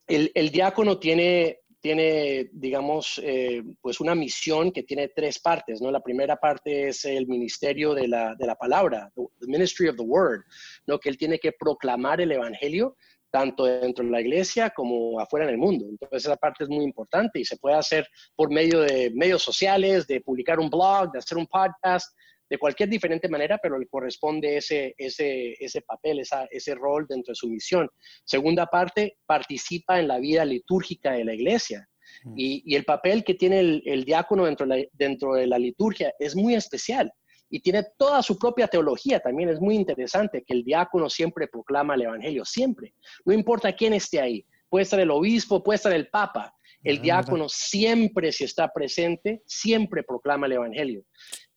el, 0.08 0.32
el, 0.36 0.52
diácono 0.52 1.00
tiene, 1.00 1.62
tiene, 1.88 2.50
digamos, 2.52 3.18
eh, 3.24 3.64
pues 3.80 4.02
una 4.02 4.14
misión 4.14 4.74
que 4.74 4.84
tiene 4.84 5.08
tres 5.08 5.40
partes, 5.40 5.82
¿no? 5.82 5.90
La 5.90 6.02
primera 6.02 6.36
parte 6.36 6.90
es 6.90 7.06
el 7.06 7.28
ministerio 7.28 7.94
de 7.94 8.10
la, 8.10 8.36
de 8.36 8.46
la 8.46 8.56
palabra, 8.56 9.10
the 9.16 9.48
ministry 9.48 9.88
of 9.88 9.96
the 9.96 10.04
word, 10.04 10.42
¿no? 10.86 11.00
Que 11.00 11.08
él 11.08 11.18
tiene 11.18 11.40
que 11.40 11.54
proclamar 11.54 12.20
el 12.20 12.34
evangelio 12.34 12.98
tanto 13.32 13.64
dentro 13.64 14.04
de 14.04 14.12
la 14.12 14.20
iglesia 14.20 14.70
como 14.72 15.18
afuera 15.22 15.46
en 15.46 15.52
el 15.52 15.58
mundo. 15.58 15.86
Entonces 15.90 16.26
esa 16.26 16.36
parte 16.36 16.66
es 16.66 16.70
muy 16.70 16.84
importante 16.84 17.40
y 17.40 17.46
se 17.46 17.56
puede 17.56 17.78
hacer 17.78 18.06
por 18.36 18.52
medio 18.52 18.82
de 18.82 19.10
medios 19.16 19.42
sociales, 19.42 20.06
de 20.08 20.20
publicar 20.20 20.60
un 20.60 20.70
blog, 20.70 21.14
de 21.14 21.20
hacer 21.20 21.38
un 21.38 21.48
podcast, 21.48 22.14
de 22.50 22.58
cualquier 22.58 22.89
diferente 22.89 23.28
manera, 23.28 23.60
pero 23.62 23.78
le 23.78 23.88
corresponde 23.88 24.58
ese, 24.58 24.95
ese, 24.98 25.54
ese 25.60 25.82
papel, 25.82 26.20
esa, 26.20 26.45
ese 26.52 26.76
rol 26.76 27.06
dentro 27.08 27.32
de 27.32 27.36
su 27.36 27.50
misión. 27.50 27.89
Segunda 28.24 28.66
parte, 28.68 29.18
participa 29.26 30.00
en 30.00 30.08
la 30.08 30.20
vida 30.20 30.45
litúrgica 30.45 31.12
de 31.12 31.26
la 31.26 31.34
iglesia. 31.34 31.88
Y, 32.36 32.64
y 32.66 32.76
el 32.76 32.86
papel 32.86 33.24
que 33.24 33.36
tiene 33.36 33.60
el, 33.60 33.84
el 33.86 34.04
diácono 34.06 34.45
dentro 34.45 34.66
de, 34.66 34.78
la, 34.78 34.86
dentro 34.93 35.34
de 35.34 35.45
la 35.45 35.60
liturgia 35.60 36.14
es 36.20 36.36
muy 36.36 36.56
especial 36.56 37.12
y 37.50 37.60
tiene 37.60 37.84
toda 37.98 38.24
su 38.24 38.38
propia 38.38 38.68
teología. 38.68 39.20
También 39.20 39.50
es 39.50 39.60
muy 39.60 39.76
interesante 39.76 40.43
que 40.43 40.54
el 40.54 40.64
diácono 40.64 41.10
siempre 41.10 41.48
proclama 41.48 41.95
el 41.95 42.04
Evangelio, 42.04 42.45
siempre. 42.45 42.93
No 43.26 43.34
importa 43.34 43.74
quién 43.74 43.93
esté 43.93 44.20
ahí. 44.20 44.45
Puede 44.70 44.84
estar 44.84 45.00
el 45.00 45.12
obispo, 45.12 45.64
puede 45.64 45.76
estar 45.76 45.93
el 45.93 46.08
papa. 46.08 46.54
El 46.84 46.98
ah, 47.00 47.02
diácono 47.02 47.50
siempre, 47.50 48.32
si 48.32 48.43
está 48.43 48.72
presente, 48.74 49.41
siempre 49.45 50.04
proclama 50.04 50.48
el 50.48 50.54
Evangelio 50.54 51.04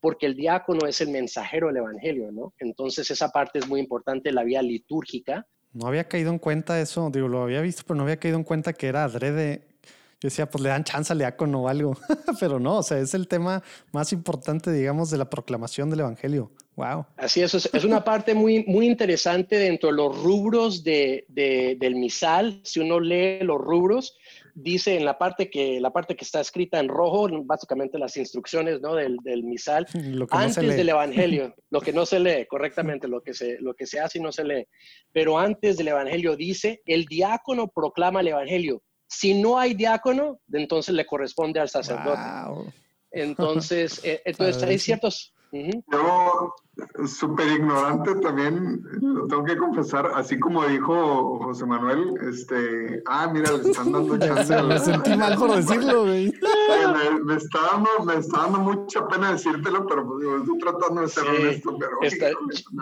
porque 0.01 0.27
el 0.27 0.35
diácono 0.35 0.87
es 0.87 1.01
el 1.01 1.11
mensajero 1.11 1.69
del 1.69 1.79
Evangelio, 1.79 2.33
¿no? 2.33 2.55
Entonces 2.59 3.11
esa 3.11 3.31
parte 3.31 3.59
es 3.59 3.69
muy 3.69 3.81
importante, 3.81 4.33
la 4.33 4.45
vía 4.45 4.63
litúrgica. 4.63 5.47
No 5.73 5.87
había 5.87 6.09
caído 6.09 6.31
en 6.31 6.39
cuenta 6.39 6.81
eso, 6.81 7.11
digo, 7.13 7.29
lo 7.29 7.43
había 7.43 7.61
visto, 7.61 7.83
pero 7.87 7.97
no 7.97 8.03
había 8.03 8.19
caído 8.19 8.37
en 8.37 8.45
cuenta 8.45 8.73
que 8.73 8.89
era 8.89 9.05
adrede. 9.05 9.69
Yo 10.23 10.27
decía, 10.27 10.51
pues 10.51 10.63
le 10.63 10.69
dan 10.69 10.85
chance 10.85 11.13
al 11.13 11.19
diácono 11.19 11.63
o 11.63 11.69
algo, 11.69 11.97
pero 12.41 12.59
no, 12.59 12.79
o 12.79 12.83
sea, 12.83 12.99
es 12.99 13.15
el 13.15 13.27
tema 13.27 13.63
más 13.93 14.13
importante, 14.13 14.71
digamos, 14.71 15.11
de 15.11 15.17
la 15.17 15.31
proclamación 15.31 15.89
del 15.89 16.01
Evangelio. 16.01 16.51
Wow. 16.77 17.07
Así 17.17 17.43
es, 17.43 17.55
es 17.55 17.85
una 17.85 18.05
parte 18.05 18.35
muy, 18.35 18.65
muy 18.65 18.87
interesante 18.87 19.57
dentro 19.57 19.91
de 19.91 19.97
los 19.97 20.23
rubros 20.23 20.83
de, 20.83 21.25
de, 21.29 21.77
del 21.79 21.95
misal. 21.95 22.61
Si 22.65 22.81
uno 22.81 23.01
lee 23.01 23.41
los 23.43 23.59
rubros, 23.59 24.17
dice 24.63 24.97
en 24.97 25.05
la 25.05 25.19
parte 25.19 25.51
que, 25.51 25.81
la 25.81 25.91
parte 25.91 26.17
que 26.17 26.25
está 26.25 26.41
escrita 26.41 26.79
en 26.79 26.89
rojo, 26.89 27.29
básicamente 27.45 27.99
las 27.99 28.17
instrucciones 28.17 28.81
¿no? 28.81 28.95
del, 28.95 29.17
del 29.23 29.45
misal, 29.45 29.87
antes 30.31 30.77
del 30.77 30.89
Evangelio, 30.89 31.55
lo 31.71 31.81
que 31.81 31.93
no 31.93 32.07
se 32.07 32.21
lee 32.21 32.47
correctamente, 32.47 33.09
lo 33.09 33.21
que, 33.21 33.35
se, 33.35 33.59
lo 33.61 33.75
que 33.75 33.87
se 33.87 34.01
hace 34.01 34.19
y 34.19 34.23
no 34.23 34.33
se 34.33 34.45
lee, 34.45 34.67
pero 35.13 35.39
antes 35.39 35.77
del 35.77 35.89
Evangelio 35.89 36.37
dice, 36.37 36.83
el 36.87 37.07
diácono 37.07 37.69
proclama 37.69 38.21
el 38.21 38.29
Evangelio. 38.29 38.83
Si 39.09 39.35
no 39.35 39.59
hay 39.59 39.75
diácono, 39.75 40.41
entonces 40.53 40.95
le 40.95 41.05
corresponde 41.05 41.59
al 41.59 41.69
sacerdote. 41.69 42.21
Entonces, 43.11 44.01
eh, 44.05 44.23
entonces 44.25 44.63
hay 44.63 44.79
ciertos, 44.79 45.35
yo, 45.53 46.55
súper 47.07 47.49
ignorante 47.49 48.15
también, 48.17 48.83
lo 49.01 49.27
tengo 49.27 49.45
que 49.45 49.57
confesar, 49.57 50.11
así 50.15 50.39
como 50.39 50.65
dijo 50.67 51.39
José 51.41 51.67
Manuel, 51.67 52.15
este, 52.29 53.03
ah, 53.07 53.29
mira, 53.33 53.53
le 53.53 53.71
están 53.71 53.93
dando 53.93 54.19
chance. 54.19 54.63
me 54.63 54.79
sentí 54.79 55.17
mal 55.17 55.37
por 55.37 55.57
decirlo, 55.57 56.05
güey. 56.05 56.33
Me, 57.25 57.35
está 57.35 57.59
dando, 57.73 58.05
me 58.05 58.15
está 58.15 58.43
dando 58.43 58.59
mucha 58.61 59.07
pena 59.09 59.33
decírtelo, 59.33 59.87
pero 59.87 60.07
pues, 60.07 60.21
digo, 60.21 60.37
estoy 60.39 60.59
tratando 60.59 61.01
de 61.03 61.09
ser 61.09 61.29
honesto. 61.29 61.77
Pero, 61.79 61.99
está 62.03 62.31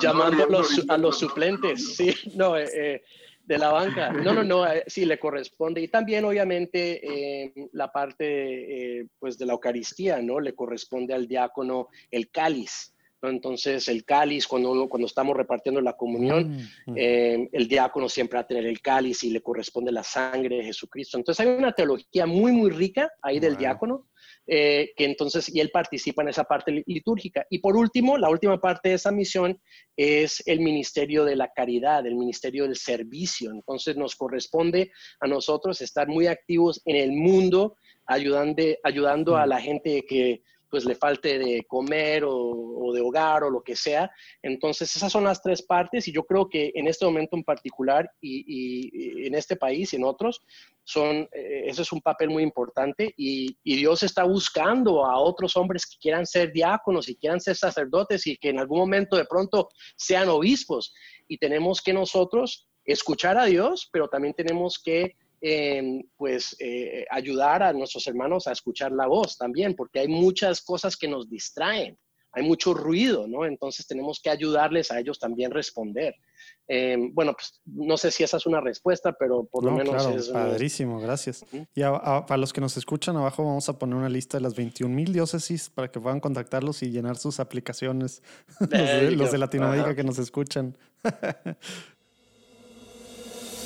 llamando 0.01 0.45
a 0.45 0.47
los, 0.47 0.85
a 0.89 0.99
los, 0.99 1.19
suplentes, 1.19 1.97
sí, 1.97 2.15
no, 2.37 2.57
eh, 2.57 2.69
eh 2.75 3.03
de 3.49 3.59
la 3.59 3.73
banca. 3.73 4.13
No, 4.13 4.35
no, 4.35 4.45
no, 4.45 4.67
eh, 4.71 4.85
sí 4.87 5.07
le 5.07 5.19
corresponde. 5.19 5.81
Y 5.81 5.89
también, 5.89 6.25
obviamente, 6.27 7.01
eh, 7.03 7.53
la 7.73 7.91
parte 7.91 9.01
eh, 9.01 9.07
pues 9.19 9.39
de 9.39 9.47
la 9.47 9.55
Eucaristía, 9.55 10.21
¿no? 10.21 10.39
Le 10.39 10.55
corresponde 10.55 11.15
al 11.15 11.27
diácono 11.27 11.89
el 12.11 12.31
cáliz. 12.31 12.95
Entonces, 13.23 13.89
el 13.89 14.05
cáliz, 14.05 14.47
cuando, 14.47 14.89
cuando 14.89 15.07
estamos 15.07 15.37
repartiendo 15.37 15.81
la 15.81 15.95
comunión, 15.95 16.57
mm, 16.87 16.93
mm. 16.93 17.49
el 17.51 17.67
diácono 17.67 18.09
siempre 18.09 18.37
va 18.37 18.43
a 18.43 18.47
tener 18.47 18.67
el 18.67 18.81
cáliz 18.81 19.25
y 19.25 19.31
le 19.31 19.41
corresponde 19.41 19.91
la 19.91 20.05
sangre 20.05 20.59
de 20.59 20.65
Jesucristo. 20.65 21.17
Entonces, 21.17 21.45
hay 21.45 21.53
una 21.53 21.73
teología 21.73 22.27
muy, 22.27 22.53
muy 22.53 22.71
rica 22.71 23.11
ahí 23.23 23.41
del 23.41 23.57
diácono 23.57 24.07
eh, 24.51 24.93
que 24.97 25.05
entonces, 25.05 25.55
y 25.55 25.61
él 25.61 25.71
participa 25.71 26.23
en 26.23 26.31
esa 26.31 26.45
parte 26.45 26.83
litúrgica. 26.87 27.47
Y 27.51 27.59
por 27.59 27.77
último, 27.77 28.17
la 28.17 28.31
última 28.31 28.59
parte 28.59 28.89
de 28.89 28.95
esa 28.95 29.13
misión 29.13 29.61
es 29.95 30.43
el 30.47 30.61
ministerio 30.61 31.27
de 31.27 31.37
la 31.37 31.53
caridad, 31.53 32.07
el 32.07 32.17
ministerio 32.17 32.65
del 32.65 32.77
servicio. 32.77 33.51
Entonces 33.51 33.99
nos 33.99 34.17
corresponde 34.17 34.91
a 35.21 35.27
nosotros 35.27 35.83
estar 35.83 36.09
muy 36.09 36.29
activos 36.29 36.81
en 36.87 36.97
el 36.97 37.13
mundo, 37.13 37.77
ayudando, 38.07 38.63
ayudando 38.85 39.37
a 39.37 39.47
la 39.47 39.61
gente 39.61 40.07
que 40.09 40.43
pues 40.71 40.85
le 40.85 40.95
falte 40.95 41.39
de 41.39 41.65
comer 41.67 42.25
o, 42.27 42.93
de 42.93 43.01
hogar 43.01 43.45
o 43.45 43.51
lo 43.51 43.63
que 43.63 43.77
sea. 43.77 44.11
Entonces, 44.43 44.95
esas 44.95 45.13
son 45.13 45.25
las 45.25 45.43
tres 45.43 45.63
partes 45.63 46.09
y 46.09 46.13
yo 46.13 46.25
creo 46.25 46.49
que 46.49 46.73
en 46.75 46.89
este 46.89 47.05
momento 47.05 47.37
en 47.37 47.45
particular 47.45 48.11
y, 48.21 49.27
en 49.27 49.35
este 49.35 49.57
país 49.57 49.93
y 49.93 49.97
en 49.97 50.05
otros, 50.05 50.41
son, 50.85 51.29
eh, 51.33 51.65
ese 51.67 51.83
es 51.83 51.93
un 51.93 52.01
papel 52.01 52.31
muy 52.31 52.43
importante 52.43 53.13
y, 53.17 53.57
y, 53.63 53.77
Dios 53.77 54.03
está 54.03 54.25
buscando 54.25 55.05
a 55.05 55.19
otros 55.19 55.57
hombres 55.57 55.85
que 55.87 55.99
quieran 55.99 56.27
ser 56.27 56.53
diáconos 56.53 57.09
y 57.09 57.17
quieran 57.17 57.41
ser 57.41 57.57
sacerdotes 57.57 58.27
y 58.27 58.37
que 58.37 58.49
en 58.49 58.59
algún 58.59 58.79
momento 58.79 59.17
de 59.17 59.27
pronto 59.27 59.69
sean 59.97 60.29
obispos. 60.29 60.95
Y 61.29 61.37
tenemos 61.37 61.83
que 61.83 61.93
nosotros 61.93 62.69
escuchar 62.85 63.37
a 63.37 63.45
Dios, 63.45 63.89
pero 63.93 64.09
también 64.09 64.35
tenemos 64.35 64.79
que 64.83 65.17
pues 66.17 66.57
eh, 66.59 67.07
ayudar 67.11 67.63
a 67.63 67.73
nuestros 67.73 68.07
hermanos 68.07 68.47
a 68.47 68.53
escuchar 68.53 68.93
la 68.93 69.07
voz 69.07 69.37
también, 69.37 69.75
porque 69.75 70.01
hay 70.01 70.09
muchas 70.09 70.61
cosas 70.63 70.97
que 70.97 71.09
nos 71.09 71.29
distraen, 71.29 71.97
hay 72.33 72.43
mucho 72.43 72.75
ruido, 72.75 73.27
¿no? 73.27 73.47
Entonces 73.47 73.87
tenemos 73.87 74.21
que 74.23 74.31
ayudarles 74.31 74.91
a 74.91 74.99
ellos 75.01 75.19
también 75.19 75.51
responder. 75.51 76.15
Em, 76.67 77.13
bueno, 77.15 77.33
pues 77.33 77.61
no 77.65 77.97
sé 77.97 78.11
si 78.11 78.23
esa 78.23 78.37
es 78.37 78.47
una 78.47 78.61
respuesta, 78.61 79.13
pero 79.19 79.45
por 79.45 79.65
lo 79.65 79.73
menos 79.73 79.95
claro, 79.95 80.19
es... 80.19 80.29
Padrísimo, 80.29 81.01
gracias. 81.01 81.45
Y 81.75 81.81
para 81.81 82.37
los 82.37 82.53
que 82.53 82.61
nos 82.61 82.77
escuchan 82.77 83.17
abajo 83.17 83.45
vamos 83.45 83.69
a 83.69 83.79
poner 83.79 83.97
una 83.97 84.09
lista 84.09 84.37
de 84.37 84.43
las 84.43 84.55
21 84.55 84.95
mil 84.95 85.13
diócesis 85.13 85.71
para 85.71 85.91
que 85.91 85.99
puedan 85.99 86.21
contactarlos 86.21 86.83
y 86.83 86.91
llenar 86.91 87.17
sus 87.17 87.41
aplicaciones, 87.41 88.23
los, 88.61 89.33
de, 89.33 89.39
Latinoamérica 89.39 89.95
que 89.95 90.05
nos 90.05 90.19
escuchan. 90.19 90.77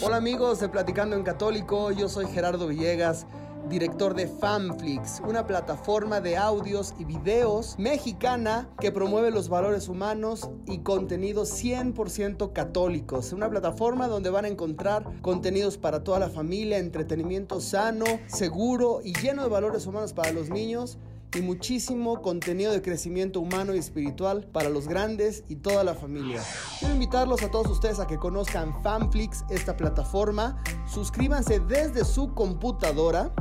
Hola 0.05 0.17
amigos 0.17 0.59
de 0.59 0.69
Platicando 0.69 1.15
en 1.15 1.23
Católico, 1.23 1.93
yo 1.93 2.09
soy 2.09 2.27
Gerardo 2.27 2.67
Villegas, 2.67 3.25
director 3.69 4.15
de 4.15 4.27
Fanflix, 4.27 5.23
una 5.25 5.47
plataforma 5.47 6.21
de 6.21 6.37
audios 6.37 6.93
y 6.99 7.05
videos 7.05 7.79
mexicana 7.79 8.69
que 8.81 8.91
promueve 8.91 9.31
los 9.31 9.49
valores 9.49 9.89
humanos 9.89 10.51
y 10.67 10.79
contenidos 10.79 11.51
100% 11.63 12.53
católicos. 12.53 13.33
Una 13.33 13.49
plataforma 13.49 14.09
donde 14.09 14.31
van 14.31 14.45
a 14.45 14.49
encontrar 14.49 15.05
contenidos 15.23 15.79
para 15.79 16.03
toda 16.03 16.19
la 16.19 16.29
familia, 16.29 16.79
entretenimiento 16.79 17.61
sano, 17.61 18.05
seguro 18.27 19.03
y 19.05 19.13
lleno 19.13 19.45
de 19.45 19.51
valores 19.51 19.87
humanos 19.87 20.13
para 20.13 20.33
los 20.33 20.51
niños 20.51 20.99
y 21.35 21.43
muchísimo 21.43 22.23
contenido 22.23 22.73
de 22.73 22.83
crecimiento 22.83 23.41
humano 23.41 23.75
y 23.75 23.79
espiritual 23.79 24.49
para 24.53 24.69
los 24.69 24.89
grandes 24.89 25.45
y 25.49 25.57
toda 25.57 25.83
la 25.85 25.95
familia. 25.95 26.43
Quiero 26.79 26.95
invitarlos 26.95 27.43
a 27.43 27.51
todos 27.51 27.69
ustedes 27.69 27.99
a 28.01 28.07
que 28.07 28.19
conozcan 28.19 28.83
Fanflix, 28.83 29.45
esta 29.51 29.77
plataforma. 29.77 30.63
Suscríbanse 30.87 31.61
desde 31.61 32.05
su 32.05 32.35
computadora. 32.35 33.33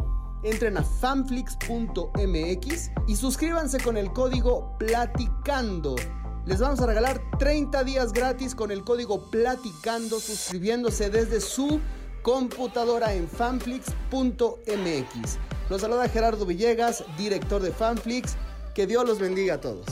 Entren 0.44 0.78
a 0.78 0.84
fanflix.mx 0.84 2.92
y 3.08 3.16
suscríbanse 3.16 3.80
con 3.80 3.98
el 3.98 4.12
código 4.12 4.76
Platicando. 4.80 5.96
Les 6.46 6.60
vamos 6.60 6.80
a 6.80 6.88
regalar 6.88 7.22
30 7.38 7.84
días 7.84 8.14
gratis 8.14 8.56
con 8.56 8.72
el 8.72 8.84
código 8.84 9.30
Platicando 9.30 10.20
suscribiéndose 10.20 11.12
desde 11.12 11.40
su 11.40 11.80
computadora 12.22 13.14
en 13.14 13.28
fanflix.mx. 13.28 15.40
Los 15.70 15.82
saluda 15.82 16.10
Gerardo 16.10 16.46
Villegas, 16.46 17.04
director 17.18 17.62
de 17.62 17.72
Fanflix. 17.72 18.36
Que 18.76 18.88
Dios 18.88 19.06
los 19.06 19.20
bendiga 19.20 19.56
a 19.56 19.62
todos. 19.62 19.86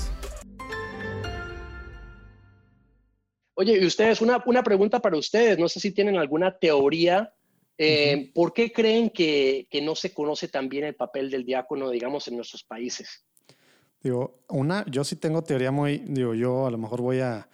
Oye, 3.55 3.77
y 3.77 3.86
ustedes, 3.86 4.21
una, 4.21 4.41
una 4.45 4.63
pregunta 4.63 5.01
para 5.01 5.17
ustedes. 5.17 5.59
No 5.59 5.67
sé 5.67 5.80
si 5.80 5.91
tienen 5.91 6.17
alguna 6.17 6.57
teoría. 6.57 7.34
Eh, 7.77 8.32
¿Por 8.34 8.53
qué 8.53 8.71
creen 8.71 9.09
que, 9.09 9.67
que, 9.69 9.82
no 9.82 9.95
se 9.95 10.13
conoce 10.13 10.49
también 10.49 10.86
el 10.86 10.95
papel 10.95 11.30
del 11.30 11.45
diácono, 11.45 11.89
digamos, 11.89 12.27
en 12.27 12.36
nuestros 12.36 12.63
países? 12.63 13.25
Digo, 14.01 14.39
una, 14.47 14.86
yo 14.89 15.03
sí 15.03 15.17
tengo 15.17 15.43
teoría 15.43 15.71
muy, 15.71 15.99
digo, 15.99 16.34
yo 16.34 16.67
a 16.67 16.71
lo 16.71 16.77
mejor 16.77 17.01
voy 17.01 17.19
a, 17.19 17.49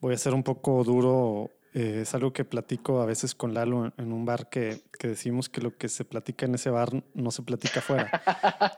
voy 0.00 0.14
a 0.14 0.18
ser 0.18 0.34
un 0.34 0.42
poco 0.42 0.82
duro 0.82 1.50
eh, 1.74 2.02
es 2.02 2.14
algo 2.14 2.32
que 2.32 2.44
platico 2.44 3.00
a 3.00 3.04
veces 3.04 3.34
con 3.34 3.52
Lalo 3.52 3.92
en 3.96 4.12
un 4.12 4.24
bar 4.24 4.48
que, 4.48 4.82
que, 4.96 5.08
decimos 5.08 5.48
que 5.48 5.60
lo 5.60 5.76
que 5.76 5.88
se 5.88 6.04
platica 6.04 6.46
en 6.46 6.54
ese 6.54 6.70
bar 6.70 7.02
no 7.14 7.32
se 7.32 7.42
platica 7.42 7.80
afuera. 7.80 8.22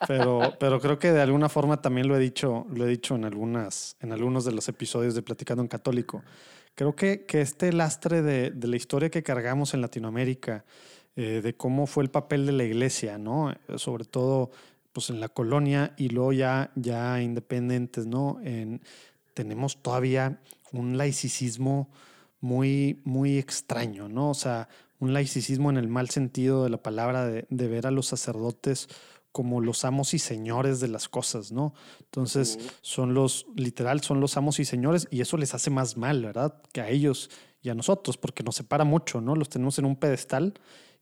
pero, 0.09 0.55
pero 0.59 0.80
creo 0.80 0.99
que 0.99 1.12
de 1.12 1.20
alguna 1.20 1.51
forma 1.51 1.82
también 1.82 2.09
lo 2.09 2.16
he 2.16 2.18
dicho, 2.18 2.66
lo 2.72 2.86
he 2.86 2.88
dicho 2.88 3.14
en, 3.14 3.26
algunas, 3.26 3.97
en 4.01 4.12
algunos 4.12 4.47
de 4.47 4.53
los 4.53 4.66
episodios 4.70 5.14
de 5.14 5.20
Platicando 5.20 5.62
en 5.62 5.68
Católico. 5.68 6.22
Creo 6.74 6.97
que, 6.97 7.26
que 7.26 7.42
este 7.42 7.70
lastre 7.70 8.22
de, 8.22 8.51
de, 8.51 8.66
la 8.66 8.76
historia 8.76 9.11
que 9.11 9.22
cargamos 9.22 9.74
en 9.74 9.82
Latinoamérica, 9.82 10.64
eh, 11.16 11.42
de 11.42 11.55
cómo 11.55 11.86
fue 11.86 12.03
el 12.03 12.11
papel 12.11 12.47
de 12.47 12.53
la 12.53 12.64
iglesia, 12.64 13.18
¿no? 13.18 13.55
Sobre 13.76 14.07
todo 14.07 14.51
pues 14.92 15.11
en 15.11 15.20
la 15.20 15.28
colonia 15.28 15.92
y 15.99 16.09
luego 16.09 16.32
ya, 16.32 16.70
ya 16.76 17.20
independientes, 17.20 18.07
¿no? 18.07 18.40
En, 18.42 18.80
tenemos 19.34 19.82
todavía 19.82 20.40
un 20.72 20.97
laicismo 20.97 21.90
muy, 22.47 23.01
muy 23.05 23.38
extraño, 23.38 24.09
¿no? 24.09 24.30
O 24.30 24.34
sea, 24.34 24.68
un 25.01 25.12
laicismo 25.12 25.68
en 25.68 25.76
el 25.76 25.88
mal 25.88 26.09
sentido 26.11 26.62
de 26.62 26.70
la 26.70 26.80
palabra 26.80 27.26
de, 27.26 27.44
ver 27.51 27.88
a 27.88 27.90
los 27.90 28.07
sacerdotes 28.07 28.88
como 29.32 29.61
los 29.61 29.84
amos 29.84 30.14
y 30.14 30.18
señores 30.18 30.80
de 30.80 30.88
las 30.88 31.09
cosas, 31.09 31.51
¿no? 31.51 31.74
Entonces, 32.01 32.59
son 32.80 33.12
los, 33.12 33.47
literal, 33.57 34.01
son 34.01 34.20
los 34.20 34.36
amos 34.36 34.61
y 34.61 34.64
señores 34.64 35.09
y 35.11 35.20
eso 35.20 35.36
les 35.36 35.55
hace 35.55 35.70
más 35.70 35.97
mal, 35.97 36.22
¿verdad? 36.22 36.62
Que 36.72 36.80
a 36.80 36.88
ellos 36.88 37.30
y 37.61 37.68
a 37.68 37.74
nosotros, 37.74 38.16
porque 38.16 38.44
nos 38.44 38.55
separa 38.55 38.84
mucho, 38.84 39.20
¿no? 39.20 39.34
Los 39.34 39.49
tenemos 39.49 39.78
en 39.78 39.84
un 39.84 39.97
pedestal 39.97 40.55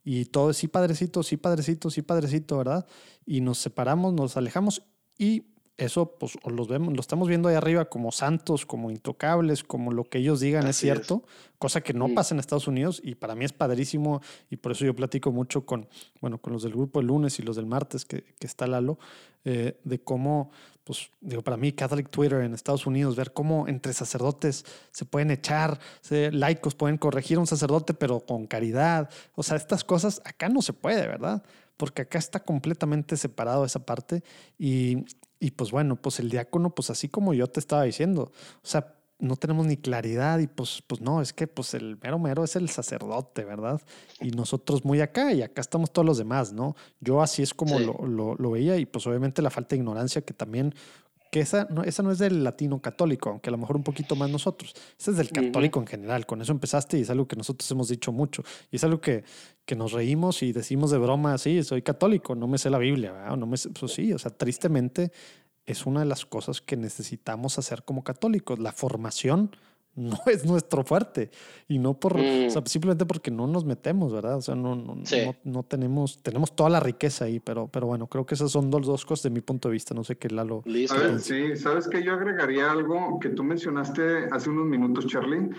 y 0.02 0.24
todo 0.24 0.50
es 0.50 0.56
sí, 0.56 0.66
padrecito, 0.66 1.22
sí, 1.22 1.36
padrecito, 1.36 1.90
sí, 1.90 2.00
padrecito, 2.02 2.56
¿verdad? 2.58 2.86
Y 3.26 3.42
nos 3.42 3.58
separamos, 3.58 4.14
nos 4.14 4.36
alejamos 4.36 4.82
y 5.18 5.53
eso 5.76 6.16
pues 6.18 6.38
los 6.44 6.68
vemos, 6.68 6.94
lo 6.94 7.00
estamos 7.00 7.28
viendo 7.28 7.48
ahí 7.48 7.56
arriba 7.56 7.86
como 7.86 8.12
santos, 8.12 8.64
como 8.64 8.90
intocables, 8.90 9.64
como 9.64 9.92
lo 9.92 10.04
que 10.04 10.18
ellos 10.18 10.38
digan 10.38 10.66
es 10.68 10.76
cierto, 10.76 11.24
cosa 11.58 11.80
que 11.80 11.92
no 11.92 12.08
pasa 12.14 12.34
en 12.34 12.38
Estados 12.38 12.68
Unidos 12.68 13.00
y 13.02 13.16
para 13.16 13.34
mí 13.34 13.44
es 13.44 13.52
padrísimo 13.52 14.20
y 14.50 14.56
por 14.56 14.72
eso 14.72 14.84
yo 14.84 14.94
platico 14.94 15.32
mucho 15.32 15.66
con, 15.66 15.88
bueno, 16.20 16.38
con 16.38 16.52
los 16.52 16.62
del 16.62 16.72
grupo 16.72 17.00
el 17.00 17.08
lunes 17.08 17.40
y 17.40 17.42
los 17.42 17.56
del 17.56 17.66
martes 17.66 18.04
que, 18.04 18.22
que 18.38 18.46
está 18.46 18.68
Lalo, 18.68 18.98
eh, 19.44 19.80
de 19.82 20.00
cómo, 20.00 20.52
pues 20.84 21.10
digo, 21.20 21.42
para 21.42 21.56
mí 21.56 21.72
Catholic 21.72 22.08
Twitter 22.08 22.42
en 22.42 22.54
Estados 22.54 22.86
Unidos, 22.86 23.16
ver 23.16 23.32
cómo 23.32 23.66
entre 23.66 23.92
sacerdotes 23.92 24.64
se 24.92 25.04
pueden 25.04 25.32
echar, 25.32 25.80
laicos 26.08 26.76
pueden 26.76 26.98
corregir 26.98 27.36
a 27.38 27.40
un 27.40 27.46
sacerdote 27.48 27.94
pero 27.94 28.20
con 28.20 28.46
caridad, 28.46 29.10
o 29.34 29.42
sea, 29.42 29.56
estas 29.56 29.82
cosas 29.82 30.22
acá 30.24 30.48
no 30.48 30.62
se 30.62 30.72
puede, 30.72 31.06
¿verdad? 31.06 31.42
Porque 31.76 32.02
acá 32.02 32.18
está 32.18 32.40
completamente 32.40 33.16
separado 33.16 33.64
esa 33.64 33.84
parte 33.84 34.22
y, 34.58 35.04
y 35.40 35.52
pues 35.52 35.70
bueno, 35.70 35.96
pues 35.96 36.20
el 36.20 36.30
diácono, 36.30 36.74
pues 36.74 36.90
así 36.90 37.08
como 37.08 37.34
yo 37.34 37.46
te 37.48 37.60
estaba 37.60 37.82
diciendo, 37.82 38.32
o 38.62 38.66
sea, 38.66 38.94
no 39.18 39.36
tenemos 39.36 39.66
ni 39.66 39.76
claridad 39.76 40.38
y 40.40 40.46
pues, 40.46 40.82
pues 40.86 41.00
no, 41.00 41.20
es 41.20 41.32
que 41.32 41.46
pues 41.46 41.74
el 41.74 41.98
mero 42.02 42.18
mero 42.18 42.44
es 42.44 42.56
el 42.56 42.68
sacerdote, 42.68 43.44
¿verdad? 43.44 43.80
Y 44.20 44.30
nosotros 44.30 44.84
muy 44.84 45.00
acá 45.00 45.32
y 45.32 45.42
acá 45.42 45.60
estamos 45.60 45.92
todos 45.92 46.04
los 46.04 46.18
demás, 46.18 46.52
¿no? 46.52 46.74
Yo 47.00 47.22
así 47.22 47.42
es 47.42 47.54
como 47.54 47.78
lo, 47.78 48.34
lo, 48.36 48.50
veía 48.50 48.76
y 48.76 48.86
pues 48.86 49.06
obviamente 49.06 49.40
la 49.40 49.50
falta 49.50 49.70
de 49.70 49.80
ignorancia 49.80 50.22
que 50.22 50.34
también 50.34 50.74
que 51.34 51.40
esa 51.40 51.66
no, 51.68 51.82
esa 51.82 52.04
no 52.04 52.12
es 52.12 52.20
del 52.20 52.44
latino 52.44 52.80
católico, 52.80 53.28
aunque 53.28 53.50
a 53.50 53.50
lo 53.50 53.58
mejor 53.58 53.74
un 53.74 53.82
poquito 53.82 54.14
más 54.14 54.30
nosotros. 54.30 54.72
Esa 54.96 55.10
es 55.10 55.16
del 55.16 55.30
católico 55.30 55.80
en 55.80 55.86
general. 55.88 56.26
Con 56.26 56.40
eso 56.40 56.52
empezaste 56.52 56.96
y 56.96 57.00
es 57.00 57.10
algo 57.10 57.26
que 57.26 57.34
nosotros 57.34 57.68
hemos 57.72 57.88
dicho 57.88 58.12
mucho. 58.12 58.44
Y 58.70 58.76
es 58.76 58.84
algo 58.84 59.00
que, 59.00 59.24
que 59.64 59.74
nos 59.74 59.90
reímos 59.90 60.44
y 60.44 60.52
decimos 60.52 60.92
de 60.92 60.98
broma, 60.98 61.36
sí, 61.38 61.64
soy 61.64 61.82
católico, 61.82 62.36
no 62.36 62.46
me 62.46 62.56
sé 62.56 62.70
la 62.70 62.78
Biblia, 62.78 63.34
no 63.36 63.46
me 63.46 63.56
pues 63.58 63.92
sí, 63.92 64.12
o 64.12 64.18
sea, 64.20 64.30
tristemente 64.30 65.10
es 65.66 65.86
una 65.86 65.98
de 65.98 66.06
las 66.06 66.24
cosas 66.24 66.60
que 66.60 66.76
necesitamos 66.76 67.58
hacer 67.58 67.82
como 67.82 68.04
católicos. 68.04 68.60
La 68.60 68.70
formación 68.70 69.50
no 69.96 70.16
es 70.26 70.44
nuestro 70.44 70.84
fuerte 70.84 71.30
y 71.68 71.78
no 71.78 71.98
por 71.98 72.18
mm. 72.18 72.50
simplemente 72.66 73.06
porque 73.06 73.30
no 73.30 73.46
nos 73.46 73.64
metemos, 73.64 74.12
¿verdad? 74.12 74.36
O 74.36 74.42
sea, 74.42 74.54
no, 74.54 74.74
no, 74.74 74.96
no, 75.44 75.62
tenemos, 75.62 76.22
tenemos 76.22 76.54
toda 76.54 76.70
la 76.70 76.80
riqueza 76.80 77.26
ahí, 77.26 77.40
pero, 77.40 77.68
pero 77.68 77.86
bueno, 77.86 78.06
creo 78.06 78.26
que 78.26 78.34
esas 78.34 78.50
son 78.50 78.70
dos, 78.70 78.86
dos 78.86 79.04
cosas 79.04 79.24
de 79.24 79.30
mi 79.30 79.40
punto 79.40 79.68
de 79.68 79.72
vista. 79.72 79.94
No 79.94 80.04
sé 80.04 80.16
qué 80.16 80.28
Lalo. 80.28 80.62
Listo. 80.64 81.18
sí, 81.18 81.56
sabes 81.56 81.88
que 81.88 82.02
yo 82.02 82.14
agregaría 82.14 82.70
algo 82.70 83.18
que 83.20 83.30
tú 83.30 83.44
mencionaste 83.44 84.26
hace 84.30 84.50
unos 84.50 84.66
minutos, 84.66 85.06
Charlie. 85.06 85.50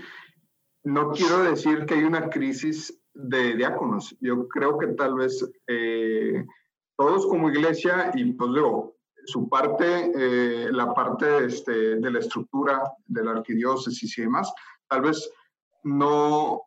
No 0.83 1.11
quiero 1.11 1.43
decir 1.43 1.85
que 1.85 1.95
hay 1.95 2.03
una 2.03 2.29
crisis 2.29 3.01
de 3.13 3.55
diáconos. 3.55 4.15
Yo 4.19 4.47
creo 4.47 4.77
que 4.77 4.87
tal 4.87 5.15
vez 5.15 5.49
eh, 5.67 6.45
todos 6.97 7.25
como 7.27 7.49
iglesia 7.49 8.11
y 8.13 8.33
pues 8.33 8.49
luego 8.51 8.94
su 9.25 9.49
parte, 9.49 10.11
eh, 10.15 10.69
la 10.71 10.93
parte 10.93 11.45
este, 11.45 11.97
de 11.97 12.11
la 12.11 12.19
estructura 12.19 12.81
de 13.05 13.23
la 13.23 13.31
arquidiócesis 13.31 14.17
y 14.17 14.21
demás, 14.21 14.51
tal 14.87 15.01
vez 15.01 15.29
no, 15.83 16.63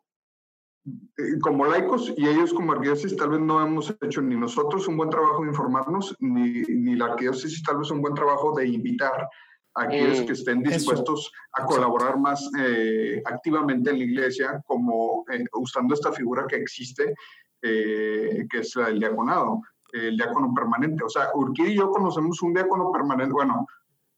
eh, 0.85 1.39
como 1.41 1.65
laicos 1.65 2.13
y 2.15 2.27
ellos 2.27 2.53
como 2.53 2.73
arquidiócesis, 2.73 3.17
tal 3.17 3.31
vez 3.31 3.39
no 3.39 3.61
hemos 3.61 3.95
hecho 4.01 4.21
ni 4.21 4.35
nosotros 4.35 4.87
un 4.87 4.97
buen 4.97 5.09
trabajo 5.09 5.43
de 5.43 5.49
informarnos, 5.49 6.15
ni, 6.19 6.61
ni 6.63 6.95
la 6.95 7.05
arquidiócesis 7.05 7.63
tal 7.63 7.77
vez 7.77 7.91
un 7.91 8.01
buen 8.01 8.13
trabajo 8.13 8.55
de 8.55 8.67
invitar 8.67 9.27
a 9.75 9.83
aquellos 9.83 10.21
mm, 10.21 10.25
que 10.25 10.33
estén 10.33 10.63
dispuestos 10.63 11.31
a 11.53 11.65
colaborar 11.65 12.17
más 12.17 12.49
eh, 12.59 13.21
activamente 13.25 13.91
en 13.91 13.99
la 13.99 14.03
iglesia, 14.03 14.61
como 14.65 15.25
usando 15.53 15.93
esta 15.93 16.11
figura 16.11 16.45
que 16.47 16.57
existe, 16.57 17.13
que 17.61 18.47
es 18.53 18.75
la 18.77 18.87
del 18.87 18.99
diaconado 18.99 19.61
el 19.93 20.17
diácono 20.17 20.53
permanente. 20.53 21.03
O 21.03 21.09
sea, 21.09 21.29
Urquidi 21.33 21.71
y 21.71 21.77
yo 21.77 21.89
conocemos 21.89 22.41
un 22.41 22.53
diácono 22.53 22.91
permanente. 22.91 23.33
Bueno, 23.33 23.65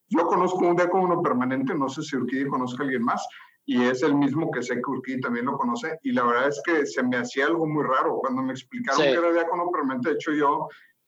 yo 0.09 0.25
conozco 0.25 0.59
un 0.59 0.75
diácono 0.75 1.21
permanente, 1.21 1.73
no 1.73 1.87
sé 1.89 2.01
si 2.01 2.15
Urquidi 2.15 2.45
conozca 2.47 2.83
a 2.83 2.85
alguien 2.85 3.03
más, 3.03 3.25
y 3.65 3.81
es 3.83 4.03
el 4.03 4.15
mismo 4.15 4.51
que 4.51 4.61
sé 4.61 4.75
que 4.75 4.91
Urquidi 4.91 5.21
también 5.21 5.45
lo 5.45 5.57
conoce. 5.57 5.97
Y 6.03 6.11
la 6.11 6.23
verdad 6.23 6.49
es 6.49 6.61
que 6.65 6.85
se 6.85 7.03
me 7.03 7.17
hacía 7.17 7.45
algo 7.45 7.65
muy 7.65 7.83
raro 7.83 8.17
cuando 8.17 8.41
me 8.41 8.51
explicaron 8.51 9.01
que 9.01 9.11
era 9.11 9.31
diácono 9.31 9.69
permanente. 9.71 10.09
De 10.09 10.15
hecho, 10.15 10.31
yo 10.33 10.67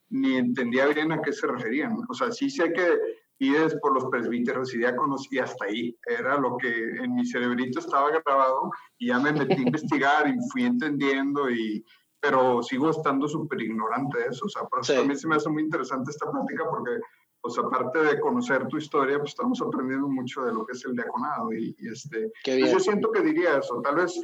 ni 0.10 0.36
entendía 0.36 0.88
bien 0.88 1.12
a 1.12 1.22
qué 1.22 1.34
se 1.34 1.48
referían. 1.48 1.98
O 2.08 2.14
sea, 2.14 2.32
sí 2.32 2.50
sé 2.50 2.72
que 2.72 3.00
pides 3.38 3.76
por 3.82 3.94
los 3.94 4.06
presbíteros 4.06 4.74
y 4.74 4.78
diáconos 4.78 5.28
y 5.32 5.40
hasta 5.40 5.66
ahí 5.66 5.98
era 6.06 6.38
lo 6.38 6.56
que 6.56 6.70
en 6.70 7.16
mi 7.16 7.26
cerebrito 7.26 7.80
estaba 7.80 8.10
grabado 8.12 8.72
y 8.98 9.08
ya 9.08 9.20
me 9.20 9.34
metí 9.34 9.54
a 9.54 9.68
investigar 9.68 10.28
y 10.28 10.38
fui 10.52 10.64
entendiendo 10.64 11.50
y, 11.50 11.84
pero 12.24 12.64
sigo 12.64 12.90
estando 12.90 13.28
súper 13.28 13.62
ignorante 13.62 14.18
de 14.18 14.28
eso. 14.28 14.46
O 14.46 14.50
sea, 14.50 14.64
por 14.64 14.80
eso 14.80 14.94
también 14.94 15.20
se 15.20 15.28
me 15.28 15.36
hace 15.36 15.50
muy 15.50 15.64
interesante 15.64 16.10
esta 16.10 16.32
plática 16.32 16.64
porque, 16.70 17.02
pues 17.42 17.58
aparte 17.58 18.00
de 18.00 18.20
conocer 18.22 18.66
tu 18.70 18.78
historia, 18.78 19.18
pues 19.18 19.32
estamos 19.32 19.62
aprendiendo 19.62 20.08
mucho 20.08 20.44
de 20.44 20.54
lo 20.54 20.66
que 20.66 20.72
es 20.72 20.86
el 20.86 20.94
diaconado. 20.94 21.52
Y, 21.52 21.76
este, 21.92 22.32
pues, 22.46 22.72
yo 22.72 22.80
siento 22.80 23.12
que 23.12 23.20
diría 23.24 23.58
eso. 23.58 23.82
Tal 23.82 23.96
vez 23.96 24.18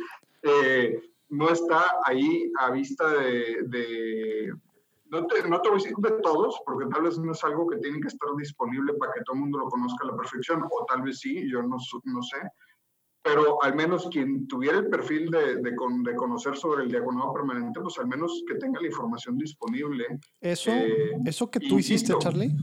eh, 0.44 1.12
no 1.28 1.50
está 1.50 1.84
ahí 2.06 2.50
a 2.60 2.72
vista 2.72 3.06
de... 3.10 3.64
de 3.64 4.54
no 5.10 5.26
te, 5.26 5.50
no 5.50 5.60
te, 5.60 5.70
voy 5.70 5.80
a 5.80 5.84
decir 5.84 5.98
de 5.98 6.22
todos, 6.22 6.62
porque 6.66 6.88
tal 6.90 7.02
vez 7.02 7.18
no 7.18 7.34
es 7.34 7.44
algo 7.44 7.68
que 7.68 7.80
tiene 7.80 8.00
que 8.00 8.08
estar 8.08 8.30
disponible 8.38 8.94
para 8.94 9.12
que 9.12 9.24
todo 9.26 9.34
el 9.34 9.42
mundo 9.42 9.58
lo 9.58 9.68
conozca 9.68 10.06
a 10.06 10.12
la 10.12 10.16
perfección, 10.16 10.64
o 10.64 10.86
tal 10.86 11.02
vez 11.02 11.20
sí, 11.20 11.50
yo 11.52 11.64
no, 11.64 11.78
no 12.04 12.22
sé, 12.22 12.38
pero 13.22 13.62
al 13.64 13.76
menos 13.76 14.08
quien 14.12 14.48
tuviera 14.48 14.80
el 14.80 14.88
perfil 14.88 15.30
de, 15.30 15.56
de, 15.58 15.72
de, 15.72 16.16
conocer 16.16 16.56
sobre 16.56 16.84
el 16.84 16.90
diagonal 16.90 17.34
permanente, 17.34 17.80
pues 17.82 17.98
al 18.00 18.08
menos 18.08 18.44
que 18.48 18.56
tenga 18.56 18.80
la 18.80 18.88
información 18.88 19.38
disponible. 19.38 20.06
Eso, 20.40 20.72
eh, 20.72 21.18
eso 21.26 21.52
que 21.52 21.60
tú 21.60 21.80
hiciste, 21.80 22.14
Charlie, 22.20 22.56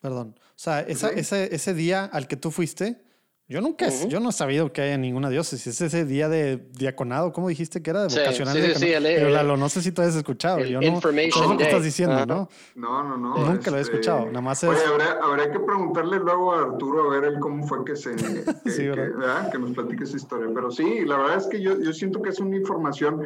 perdón, 0.00 0.34
o 0.38 0.52
sea, 0.54 0.80
esa, 0.80 1.10
ese, 1.10 1.54
ese 1.54 1.74
día 1.74 2.04
al 2.04 2.28
que 2.28 2.36
tú 2.36 2.50
fuiste, 2.50 3.02
yo 3.48 3.62
nunca, 3.62 3.88
yo 3.88 4.20
no 4.20 4.28
he 4.28 4.32
sabido 4.32 4.74
que 4.74 4.82
haya 4.82 4.98
ninguna 4.98 5.30
diócesis. 5.30 5.66
Es 5.68 5.80
ese 5.80 6.04
día 6.04 6.28
de 6.28 6.58
diaconado, 6.74 7.32
¿cómo 7.32 7.48
dijiste 7.48 7.80
que 7.80 7.88
era? 7.88 8.02
De 8.02 8.08
vocacional. 8.08 8.54
Sí, 8.54 8.62
sí, 8.62 8.74
sí, 8.74 8.92
Pero 9.00 9.30
Lalo, 9.30 9.56
no 9.56 9.70
sé 9.70 9.80
si 9.80 9.90
tú 9.90 10.02
has 10.02 10.14
escuchado. 10.14 10.58
yo 10.60 10.82
no, 10.82 11.00
lo 11.00 11.56
que 11.56 11.64
estás 11.64 11.82
diciendo, 11.82 12.26
¿no? 12.26 12.50
No, 12.74 13.02
no, 13.02 13.16
no. 13.16 13.38
Nunca 13.38 13.70
lo 13.70 13.78
he 13.78 13.80
este, 13.80 13.94
escuchado. 13.94 14.26
Nada 14.26 14.42
más 14.42 14.62
es... 14.62 14.68
Oye, 14.68 14.80
habría, 15.22 15.50
que 15.50 15.60
preguntarle 15.60 16.18
luego 16.18 16.52
a 16.52 16.62
Arturo 16.62 17.10
a 17.10 17.14
ver 17.14 17.24
él 17.24 17.38
cómo 17.40 17.66
fue 17.66 17.86
que 17.86 17.96
se... 17.96 18.14
Que, 18.64 18.70
sí, 18.70 18.86
¿verdad? 18.86 19.50
que, 19.50 19.58
nos 19.58 19.70
platique 19.72 20.04
esa 20.04 20.16
historia. 20.16 20.50
Pero 20.54 20.70
sí, 20.70 21.06
la 21.06 21.16
verdad 21.16 21.38
es 21.38 21.46
que 21.46 21.62
yo, 21.62 21.80
yo 21.80 21.94
siento 21.94 22.20
que 22.20 22.28
es 22.28 22.40
una 22.40 22.54
información 22.54 23.22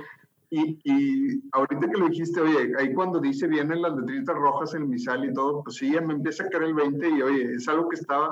y, 0.51 0.79
y, 0.85 1.43
ahorita 1.51 1.89
que 1.91 1.99
lo 1.99 2.09
dijiste, 2.09 2.41
oye, 2.41 2.73
ahí 2.79 2.93
cuando 2.93 3.19
dice 3.19 3.49
vienen 3.49 3.83
las 3.83 3.97
letritas 3.97 4.37
rojas 4.37 4.75
en 4.75 4.83
el 4.83 4.89
misal 4.89 5.25
y 5.25 5.33
todo, 5.33 5.65
pues 5.65 5.77
sí, 5.77 5.91
ya 5.91 6.01
me 6.01 6.13
empieza 6.13 6.45
a 6.45 6.49
caer 6.49 6.65
el 6.65 6.75
20 6.75 7.09
y 7.09 7.23
oye, 7.23 7.55
es 7.55 7.67
algo 7.69 7.89
que 7.89 7.97
estaba 7.97 8.29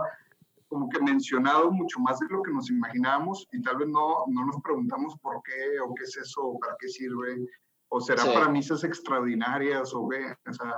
como 0.70 0.88
que 0.88 1.00
mencionado 1.00 1.70
mucho 1.72 1.98
más 1.98 2.20
de 2.20 2.26
lo 2.30 2.42
que 2.42 2.52
nos 2.52 2.70
imaginábamos 2.70 3.46
y 3.50 3.60
tal 3.60 3.76
vez 3.78 3.88
no, 3.88 4.24
no 4.28 4.46
nos 4.46 4.56
preguntamos 4.62 5.16
por 5.20 5.42
qué 5.42 5.80
o 5.80 5.92
qué 5.94 6.04
es 6.04 6.16
eso 6.16 6.42
o 6.42 6.58
para 6.60 6.76
qué 6.78 6.88
sirve 6.88 7.44
o 7.88 8.00
será 8.00 8.24
para 8.24 8.48
misas 8.48 8.84
extraordinarias 8.84 9.92
o 9.92 10.08
qué, 10.08 10.32
o 10.48 10.52
sea, 10.52 10.76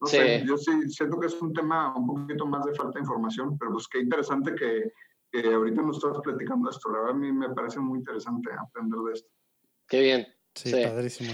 no 0.00 0.06
sé, 0.06 0.44
yo 0.46 0.56
sí 0.56 0.70
siento 0.88 1.18
que 1.18 1.26
es 1.26 1.42
un 1.42 1.52
tema 1.52 1.94
un 1.96 2.06
poquito 2.06 2.46
más 2.46 2.64
de 2.64 2.74
falta 2.74 2.94
de 2.94 3.00
información, 3.00 3.58
pero 3.58 3.72
pues 3.72 3.88
qué 3.88 3.98
interesante 3.98 4.54
que, 4.54 4.92
que 5.32 5.52
ahorita 5.52 5.82
nos 5.82 5.96
estás 5.96 6.22
platicando 6.22 6.70
esto, 6.70 6.92
la 6.92 7.00
verdad 7.00 7.16
a 7.16 7.18
mí 7.18 7.32
me 7.32 7.52
parece 7.52 7.80
muy 7.80 7.98
interesante 7.98 8.50
aprender 8.56 9.00
de 9.00 9.12
esto. 9.14 9.28
Qué 9.88 10.00
bien. 10.00 10.33
Sí, 10.54 10.70
padrísimo, 10.70 11.32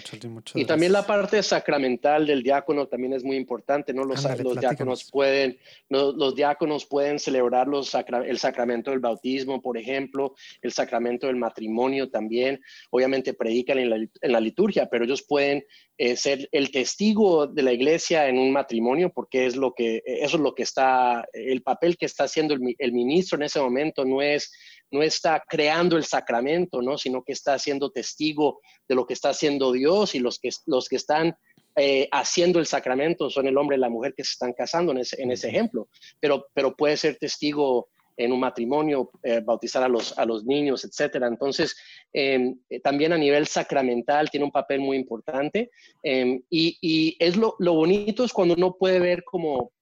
Y 0.55 0.65
también 0.65 0.93
la 0.93 1.07
parte 1.07 1.43
sacramental 1.43 2.27
del 2.27 2.43
diácono 2.43 2.87
también 2.87 3.13
es 3.13 3.23
muy 3.23 3.37
importante, 3.37 3.93
¿no? 3.93 4.05
Los, 4.05 4.25
los 4.41 4.59
diáconos 4.59 5.11
pueden, 5.11 5.59
los 5.91 6.35
diáconos 6.35 6.87
pueden 6.87 7.19
celebrar 7.19 7.69
los 7.69 7.95
el 7.95 8.39
sacramento 8.39 8.91
del 8.91 9.01
bautismo, 9.01 9.61
por 9.61 9.77
ejemplo, 9.77 10.35
el 10.63 10.73
sacramento 10.73 11.27
del 11.27 11.37
matrimonio 11.37 12.09
también. 12.09 12.63
Obviamente 12.91 13.35
predican 13.35 13.79
en 13.79 13.91
la, 13.91 13.97
en 13.97 14.33
la 14.33 14.41
liturgia, 14.41 14.89
pero 14.89 15.05
ellos 15.05 15.23
pueden 15.23 15.65
eh, 15.99 16.17
ser 16.17 16.49
el 16.51 16.71
testigo 16.71 17.47
de 17.47 17.63
la 17.63 17.75
iglesia 17.75 18.27
en 18.27 18.39
un 18.39 18.53
matrimonio, 18.53 19.13
porque 19.13 19.45
es 19.45 19.55
lo 19.55 19.75
que, 19.75 20.03
eso 20.07 20.39
es 20.39 20.43
lo 20.43 20.55
que 20.55 20.63
está, 20.63 21.29
el 21.35 21.63
papel 21.63 21.99
que 21.99 22.07
está 22.07 22.25
haciendo 22.25 22.55
el, 22.55 22.75
el 22.79 22.93
ministro 22.93 23.37
en 23.37 23.43
ese 23.43 23.61
momento 23.61 24.07
no 24.07 24.23
es 24.23 24.51
no 24.91 25.03
está 25.03 25.43
creando 25.49 25.97
el 25.97 26.05
sacramento, 26.05 26.83
¿no? 26.83 26.99
sino 26.99 27.23
que 27.23 27.33
está 27.33 27.59
siendo 27.59 27.91
testigo 27.91 28.61
de 28.89 28.95
lo 28.95 29.07
que 29.07 29.15
está 29.15 29.31
haciendo 29.31 29.73
Dios 29.73 30.15
y 30.15 30.19
los 30.19 30.39
que, 30.39 30.51
los 30.67 30.89
que 30.89 30.97
están 30.97 31.37
eh, 31.77 32.09
haciendo 32.11 32.59
el 32.59 32.67
sacramento 32.67 33.31
son 33.31 33.47
el 33.47 33.57
hombre 33.57 33.77
y 33.77 33.81
la 33.81 33.89
mujer 33.89 34.15
que 34.17 34.25
se 34.25 34.33
están 34.33 34.53
casando 34.53 34.93
en 34.93 34.99
ese, 34.99 35.49
ejemplo, 35.49 35.89
pero, 36.19 36.47
pero 36.53 36.75
puede 36.75 36.97
ser 36.97 37.17
testigo 37.17 37.89
en 38.17 38.33
un 38.33 38.41
matrimonio, 38.41 39.11
eh, 39.23 39.41
bautizar 39.43 39.83
a 39.83 39.89
los, 39.89 40.19
a 40.19 40.27
los 40.27 40.45
niños, 40.45 40.85
etcétera. 40.85 41.27
Entonces, 41.27 41.75
em, 42.12 42.59
eh, 42.69 42.81
también 42.81 43.15
a 43.15 43.19
nivel 43.19 43.47
sacramental 43.47 44.29
tiene 44.31 44.45
un 44.45 44.53
papel 44.53 44.81
muy 44.81 44.99
importante. 44.99 45.71
Em, 46.03 46.43
y, 46.51 46.77
y, 46.83 47.17
es 47.19 47.37
lo, 47.37 47.55
lo, 47.61 47.75
bonito 47.75 48.25
es 48.25 48.33
cuando 48.33 48.55
uno 48.55 48.77
puede 48.79 49.01
ver 49.01 49.25
como, 49.25 49.73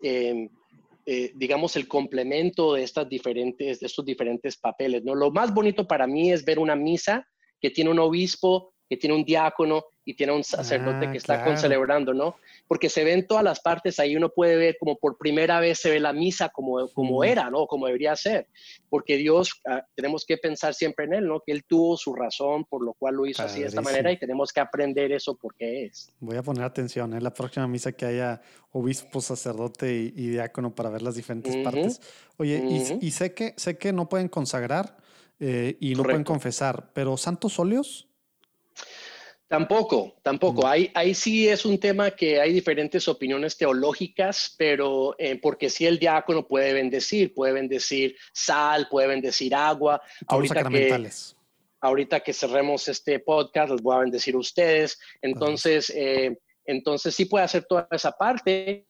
em, 0.00 0.48
eh, 1.12 1.32
digamos, 1.34 1.74
el 1.74 1.88
complemento 1.88 2.74
de, 2.74 2.84
estas 2.84 3.08
diferentes, 3.08 3.80
de 3.80 3.86
estos 3.88 4.04
diferentes 4.04 4.56
papeles. 4.56 5.02
¿no? 5.02 5.16
Lo 5.16 5.32
más 5.32 5.52
bonito 5.52 5.84
para 5.84 6.06
mí 6.06 6.30
es 6.30 6.44
ver 6.44 6.60
una 6.60 6.76
misa 6.76 7.26
que 7.60 7.70
tiene 7.70 7.90
un 7.90 7.98
obispo, 7.98 8.74
que 8.88 8.96
tiene 8.96 9.16
un 9.16 9.24
diácono 9.24 9.86
y 10.04 10.14
tiene 10.14 10.32
un 10.32 10.44
sacerdote 10.44 11.06
Ah, 11.06 11.10
que 11.10 11.18
está 11.18 11.42
claro. 11.42 11.56
celebrando, 11.56 12.14
¿no? 12.14 12.36
Porque 12.70 12.88
se 12.88 13.02
ven 13.02 13.26
todas 13.26 13.42
las 13.42 13.58
partes, 13.58 13.98
ahí 13.98 14.14
uno 14.14 14.28
puede 14.28 14.54
ver 14.54 14.76
como 14.78 14.94
por 14.96 15.18
primera 15.18 15.58
vez 15.58 15.80
se 15.80 15.90
ve 15.90 15.98
la 15.98 16.12
misa 16.12 16.50
como, 16.50 16.86
como 16.94 17.24
era, 17.24 17.50
¿no? 17.50 17.66
Como 17.66 17.86
debería 17.86 18.14
ser. 18.14 18.46
Porque 18.88 19.16
Dios, 19.16 19.60
ah, 19.68 19.84
tenemos 19.96 20.24
que 20.24 20.36
pensar 20.38 20.72
siempre 20.74 21.06
en 21.06 21.14
Él, 21.14 21.26
¿no? 21.26 21.40
Que 21.44 21.50
Él 21.50 21.64
tuvo 21.66 21.96
su 21.96 22.14
razón 22.14 22.64
por 22.66 22.84
lo 22.84 22.92
cual 22.94 23.16
lo 23.16 23.26
hizo 23.26 23.42
así 23.42 23.58
de 23.58 23.66
esta 23.66 23.82
Padrísimo. 23.82 23.90
manera 23.98 24.12
y 24.12 24.20
tenemos 24.20 24.52
que 24.52 24.60
aprender 24.60 25.10
eso 25.10 25.34
porque 25.36 25.86
es. 25.86 26.12
Voy 26.20 26.36
a 26.36 26.44
poner 26.44 26.62
atención 26.62 27.12
en 27.12 27.24
la 27.24 27.34
próxima 27.34 27.66
misa 27.66 27.90
que 27.90 28.06
haya 28.06 28.40
obispo, 28.70 29.20
sacerdote 29.20 29.92
y, 29.92 30.12
y 30.14 30.28
diácono 30.28 30.72
para 30.72 30.90
ver 30.90 31.02
las 31.02 31.16
diferentes 31.16 31.56
partes. 31.56 32.00
Oye, 32.36 32.62
y- 32.70 33.04
y, 33.04 33.10
sé, 33.10 33.34
que, 33.34 33.52
sé 33.56 33.78
que 33.78 33.92
no 33.92 34.08
pueden 34.08 34.28
consagrar 34.28 34.96
eh, 35.40 35.76
y 35.80 35.96
no 35.96 36.04
pueden 36.04 36.22
Correcto. 36.22 36.32
confesar, 36.34 36.90
pero 36.94 37.16
santos 37.16 37.58
óleos. 37.58 38.06
Tampoco, 39.50 40.14
tampoco. 40.22 40.64
Ahí, 40.64 40.92
ahí 40.94 41.12
sí 41.12 41.48
es 41.48 41.64
un 41.64 41.80
tema 41.80 42.12
que 42.12 42.40
hay 42.40 42.52
diferentes 42.52 43.08
opiniones 43.08 43.56
teológicas, 43.56 44.54
pero 44.56 45.16
eh, 45.18 45.40
porque 45.42 45.68
sí 45.68 45.86
el 45.86 45.98
diácono 45.98 46.46
puede 46.46 46.72
bendecir, 46.72 47.34
puede 47.34 47.54
bendecir 47.54 48.14
sal, 48.32 48.86
puede 48.88 49.08
bendecir 49.08 49.52
agua. 49.52 50.00
Los 50.20 50.28
Ahorita 50.28 50.62
que, 50.62 51.10
ahorita 51.80 52.20
que 52.20 52.32
cerremos 52.32 52.86
este 52.86 53.18
podcast, 53.18 53.72
les 53.72 53.82
voy 53.82 53.96
a 53.96 54.00
bendecir 54.02 54.36
a 54.36 54.38
ustedes. 54.38 55.00
Entonces, 55.20 55.90
eh, 55.96 56.38
entonces 56.64 57.12
sí 57.12 57.24
puede 57.24 57.44
hacer 57.44 57.64
toda 57.64 57.88
esa 57.90 58.12
parte, 58.12 58.86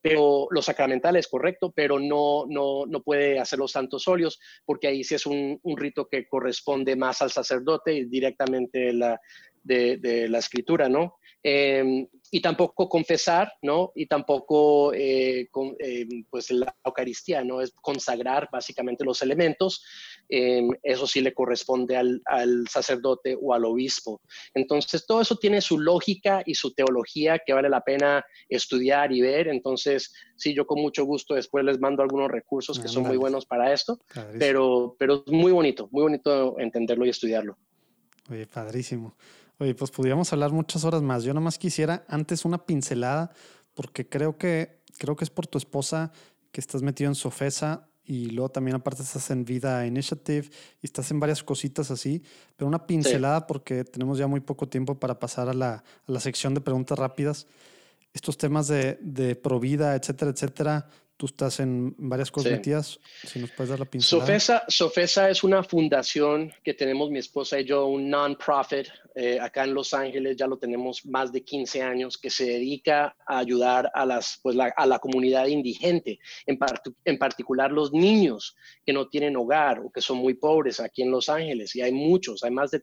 pero 0.00 0.48
los 0.50 0.64
sacramentales, 0.64 1.28
correcto, 1.28 1.70
pero 1.70 2.00
no, 2.00 2.44
no, 2.48 2.86
no 2.86 3.02
puede 3.04 3.38
hacer 3.38 3.60
los 3.60 3.70
santos 3.70 4.08
óleos, 4.08 4.40
porque 4.64 4.88
ahí 4.88 5.04
sí 5.04 5.14
es 5.14 5.26
un, 5.26 5.60
un 5.62 5.76
rito 5.76 6.08
que 6.08 6.26
corresponde 6.26 6.96
más 6.96 7.22
al 7.22 7.30
sacerdote 7.30 7.94
y 7.94 8.06
directamente 8.06 8.92
la, 8.92 9.20
de, 9.62 9.96
de 9.98 10.28
la 10.28 10.38
escritura, 10.38 10.88
¿no? 10.88 11.16
Eh, 11.42 12.06
y 12.34 12.40
tampoco 12.40 12.88
confesar, 12.88 13.52
¿no? 13.60 13.92
Y 13.94 14.06
tampoco, 14.06 14.94
eh, 14.94 15.48
con, 15.50 15.76
eh, 15.78 16.06
pues, 16.30 16.50
la 16.50 16.74
Eucaristía, 16.82 17.44
¿no? 17.44 17.60
Es 17.60 17.72
consagrar 17.72 18.48
básicamente 18.50 19.04
los 19.04 19.20
elementos. 19.20 19.84
Eh, 20.30 20.66
eso 20.82 21.06
sí 21.06 21.20
le 21.20 21.34
corresponde 21.34 21.94
al, 21.94 22.22
al, 22.24 22.66
sacerdote 22.68 23.36
o 23.38 23.52
al 23.52 23.66
obispo. 23.66 24.22
Entonces, 24.54 25.04
todo 25.04 25.20
eso 25.20 25.36
tiene 25.36 25.60
su 25.60 25.78
lógica 25.78 26.42
y 26.46 26.54
su 26.54 26.72
teología 26.72 27.38
que 27.44 27.52
vale 27.52 27.68
la 27.68 27.82
pena 27.82 28.24
estudiar 28.48 29.12
y 29.12 29.20
ver. 29.20 29.48
Entonces, 29.48 30.10
sí, 30.34 30.54
yo 30.54 30.66
con 30.66 30.80
mucho 30.80 31.04
gusto 31.04 31.34
después 31.34 31.66
les 31.66 31.78
mando 31.80 32.02
algunos 32.02 32.30
recursos 32.30 32.80
que 32.80 32.88
son 32.88 33.02
muy 33.02 33.18
buenos 33.18 33.44
para 33.44 33.74
esto, 33.74 34.00
pero, 34.38 34.96
pero 34.98 35.22
es 35.26 35.32
muy 35.32 35.52
bonito, 35.52 35.86
muy 35.92 36.04
bonito 36.04 36.58
entenderlo 36.58 37.04
y 37.04 37.10
estudiarlo. 37.10 37.58
Oye, 38.30 38.46
padrísimo. 38.46 39.14
Oye, 39.62 39.76
pues 39.76 39.92
pudiéramos 39.92 40.32
hablar 40.32 40.50
muchas 40.50 40.82
horas 40.82 41.02
más. 41.02 41.22
Yo 41.22 41.32
nada 41.32 41.44
más 41.44 41.56
quisiera 41.56 42.04
antes 42.08 42.44
una 42.44 42.66
pincelada, 42.66 43.30
porque 43.74 44.08
creo 44.08 44.36
que, 44.36 44.80
creo 44.98 45.14
que 45.14 45.22
es 45.22 45.30
por 45.30 45.46
tu 45.46 45.56
esposa 45.56 46.10
que 46.50 46.60
estás 46.60 46.82
metido 46.82 47.08
en 47.08 47.14
Sofesa 47.14 47.86
y 48.04 48.30
luego 48.30 48.48
también 48.48 48.74
aparte 48.74 49.04
estás 49.04 49.30
en 49.30 49.44
Vida 49.44 49.86
Initiative 49.86 50.50
y 50.80 50.86
estás 50.86 51.12
en 51.12 51.20
varias 51.20 51.44
cositas 51.44 51.92
así, 51.92 52.24
pero 52.56 52.66
una 52.66 52.88
pincelada 52.88 53.38
sí. 53.38 53.44
porque 53.46 53.84
tenemos 53.84 54.18
ya 54.18 54.26
muy 54.26 54.40
poco 54.40 54.68
tiempo 54.68 54.98
para 54.98 55.20
pasar 55.20 55.48
a 55.48 55.54
la, 55.54 55.74
a 55.74 55.84
la 56.08 56.18
sección 56.18 56.54
de 56.54 56.60
preguntas 56.60 56.98
rápidas. 56.98 57.46
Estos 58.12 58.36
temas 58.36 58.66
de, 58.66 58.98
de 59.00 59.36
provida, 59.36 59.94
etcétera, 59.94 60.32
etcétera, 60.32 60.88
tú 61.22 61.26
estás 61.26 61.60
en 61.60 61.94
varias 61.98 62.32
cosas 62.32 62.50
sí. 62.50 62.56
metidas. 62.56 62.98
Si 63.24 63.38
nos 63.38 63.52
puedes 63.52 63.70
dar 63.70 63.78
la 63.78 63.84
pincelada. 63.84 64.26
Sofesa, 64.26 64.64
Sofesa 64.66 65.30
es 65.30 65.44
una 65.44 65.62
fundación 65.62 66.52
que 66.64 66.74
tenemos 66.74 67.12
mi 67.12 67.20
esposa 67.20 67.60
y 67.60 67.64
yo, 67.64 67.86
un 67.86 68.10
non-profit 68.10 68.88
eh, 69.14 69.38
acá 69.38 69.62
en 69.62 69.72
Los 69.72 69.94
Ángeles, 69.94 70.36
ya 70.36 70.48
lo 70.48 70.58
tenemos 70.58 71.06
más 71.06 71.30
de 71.30 71.44
15 71.44 71.80
años, 71.80 72.18
que 72.18 72.28
se 72.28 72.44
dedica 72.44 73.14
a 73.24 73.38
ayudar 73.38 73.88
a, 73.94 74.04
las, 74.04 74.40
pues, 74.42 74.56
la, 74.56 74.72
a 74.76 74.84
la 74.84 74.98
comunidad 74.98 75.46
indigente, 75.46 76.18
en, 76.44 76.58
part 76.58 76.88
en 77.04 77.18
particular 77.18 77.70
los 77.70 77.92
niños 77.92 78.56
que 78.84 78.92
no 78.92 79.08
tienen 79.08 79.36
hogar 79.36 79.78
o 79.78 79.92
que 79.92 80.00
son 80.00 80.18
muy 80.18 80.34
pobres 80.34 80.80
aquí 80.80 81.02
en 81.02 81.12
Los 81.12 81.28
Ángeles. 81.28 81.76
Y 81.76 81.82
hay 81.82 81.92
muchos, 81.92 82.42
hay 82.42 82.50
más 82.50 82.72
de, 82.72 82.82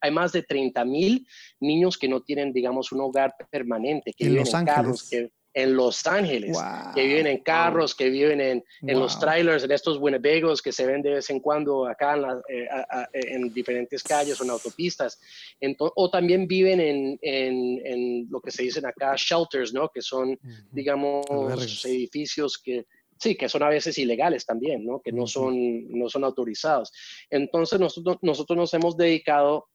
hay 0.00 0.10
más 0.12 0.30
de 0.30 0.44
30 0.44 0.84
mil 0.84 1.26
niños 1.58 1.98
que 1.98 2.06
no 2.06 2.22
tienen, 2.22 2.52
digamos, 2.52 2.92
un 2.92 3.00
hogar 3.00 3.34
permanente, 3.50 4.12
que 4.12 4.26
en 4.26 4.30
viven 4.30 4.44
Los 4.44 4.54
en 4.54 4.60
Ángeles. 4.60 4.76
carros, 4.76 5.10
que, 5.10 5.32
en 5.54 5.76
Los 5.76 6.06
Ángeles, 6.06 6.52
wow. 6.52 6.94
que 6.94 7.06
viven 7.06 7.26
en 7.26 7.38
carros, 7.38 7.94
que 7.94 8.08
viven 8.08 8.40
en, 8.40 8.64
en 8.82 8.94
wow. 8.94 9.00
los 9.00 9.18
trailers, 9.18 9.64
en 9.64 9.72
estos 9.72 9.98
Winnebagos 9.98 10.62
que 10.62 10.72
se 10.72 10.86
ven 10.86 11.02
de 11.02 11.10
vez 11.14 11.28
en 11.30 11.40
cuando 11.40 11.86
acá 11.86 12.14
en, 12.14 12.22
la, 12.22 12.42
eh, 12.48 12.68
a, 12.70 13.00
a, 13.00 13.08
en 13.12 13.52
diferentes 13.52 14.02
calles 14.02 14.40
o 14.40 14.44
en 14.44 14.50
autopistas. 14.50 15.20
Entonces, 15.60 15.92
o 15.96 16.10
también 16.10 16.46
viven 16.46 16.80
en, 16.80 17.18
en, 17.22 18.28
lo 18.30 18.40
que 18.40 18.50
se 18.50 18.62
dicen 18.62 18.86
acá 18.86 19.14
shelters, 19.16 19.72
¿no? 19.72 19.88
Que 19.88 20.00
son, 20.00 20.30
uh 20.30 20.32
-huh. 20.32 20.68
digamos, 20.72 21.26
Albergues. 21.30 21.84
edificios 21.84 22.58
que, 22.58 22.86
sí, 23.18 23.36
que 23.36 23.48
son 23.48 23.62
a 23.62 23.68
veces 23.68 23.98
ilegales 23.98 24.46
también, 24.46 24.84
¿no? 24.84 25.00
Que 25.00 25.12
no 25.12 25.26
son, 25.26 25.88
no 25.90 26.08
son 26.08 26.24
autorizados. 26.24 26.92
Entonces, 27.30 27.78
nosotros, 27.78 28.16
nosotros 28.22 28.56
nos 28.56 28.74
hemos 28.74 28.96
dedicado 28.96 29.68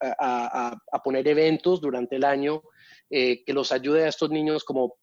a, 0.00 0.76
a, 0.92 1.02
poner 1.02 1.26
eventos 1.28 1.80
durante 1.80 2.16
el 2.16 2.24
año 2.24 2.62
eh, 3.10 3.44
que 3.44 3.52
los 3.52 3.72
ayude 3.72 4.04
a 4.04 4.08
estos 4.08 4.30
niños 4.30 4.64
como 4.64 4.96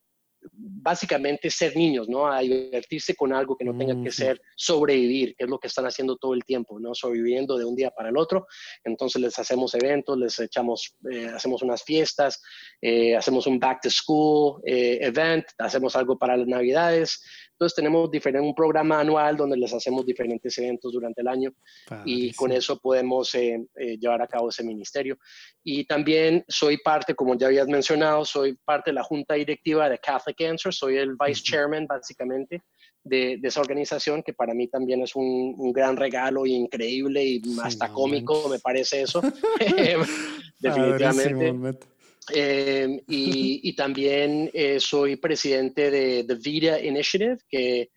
básicamente 0.52 1.50
ser 1.50 1.76
niños, 1.76 2.10
¿no? 2.10 2.28
A 2.28 2.40
divertirse 2.40 3.16
con 3.16 3.34
algo 3.34 3.56
que 3.56 3.66
no 3.66 3.78
tenga 3.78 4.02
que 4.02 4.12
ser 4.12 4.42
sobrevivir, 4.56 5.36
que 5.36 5.46
es 5.46 5.50
lo 5.50 5.60
que 5.60 5.68
están 5.68 5.86
haciendo 5.86 6.18
todo 6.18 6.34
el 6.34 6.44
tiempo, 6.44 6.80
¿no? 6.80 6.94
Sobreviviendo 6.94 7.58
de 7.58 7.66
un 7.66 7.76
día 7.76 7.92
para 7.92 8.10
el 8.10 8.18
otro. 8.18 8.48
Entonces 8.84 9.22
les 9.22 9.38
hacemos 9.40 9.74
eventos, 9.76 10.18
les 10.18 10.40
echamos, 10.40 10.96
eh, 11.12 11.28
hacemos 11.28 11.62
unas 11.62 11.84
fiestas, 11.84 12.42
eh, 12.82 13.16
hacemos 13.16 13.48
un 13.48 13.60
back 13.60 13.82
to 13.82 13.90
school 13.90 14.62
eh, 14.66 15.00
event, 15.02 15.46
hacemos 15.58 15.96
algo 15.96 16.18
para 16.18 16.38
las 16.38 16.48
navidades. 16.48 17.24
Entonces 17.64 17.76
tenemos 17.76 18.10
un 18.46 18.56
programa 18.56 19.00
anual 19.00 19.38
donde 19.38 19.56
les 19.56 19.74
hacemos 19.74 20.06
diferentes 20.06 20.58
eventos 20.58 20.92
durante 20.92 21.22
el 21.22 21.28
año 21.30 21.54
Padrísimo. 21.88 22.26
y 22.26 22.34
con 22.34 22.52
eso 22.52 22.78
podemos 22.78 23.34
eh, 23.36 23.66
eh, 23.76 23.98
llevar 23.98 24.22
a 24.22 24.28
cabo 24.28 24.50
ese 24.50 24.64
ministerio. 24.64 25.18
Y 25.64 25.86
también 25.86 26.44
soy 26.48 26.78
parte, 26.78 27.16
como 27.16 27.38
ya 27.38 27.48
habías 27.48 27.68
mencionado, 27.68 28.26
soy 28.26 28.58
parte 28.66 28.92
de 28.92 28.96
la 28.96 29.04
junta 29.04 29.36
directiva 29.36 29.90
de 29.90 29.98
Catholic 29.98 30.42
Answer, 30.42 30.74
soy 30.74 30.98
el 30.98 31.16
vice 31.16 31.42
chairman 31.42 31.88
básicamente 31.88 32.62
de, 33.02 33.38
de, 33.40 33.48
esa 33.48 33.62
organización, 33.62 34.24
que 34.24 34.34
para 34.34 34.54
mí 34.54 34.68
también 34.68 35.02
es 35.02 35.16
un, 35.16 35.56
un 35.58 35.72
gran 35.72 35.96
regalo 35.96 36.46
y 36.46 36.54
increíble 36.54 37.24
y 37.24 37.42
hasta 37.64 37.90
cómico 37.90 38.34
manches. 38.34 38.52
me 38.52 38.60
parece 38.60 39.02
eso, 39.04 39.22
definitivamente. 40.60 41.93
Eh, 42.34 43.02
y, 43.08 43.70
y, 43.70 43.76
también 43.76 44.50
eh, 44.54 44.80
soy 44.80 45.18
presidente 45.18 45.92
de 45.92 46.24
The 46.24 46.36
Vida 46.36 46.80
Initiative, 46.80 47.38
que, 47.50 47.92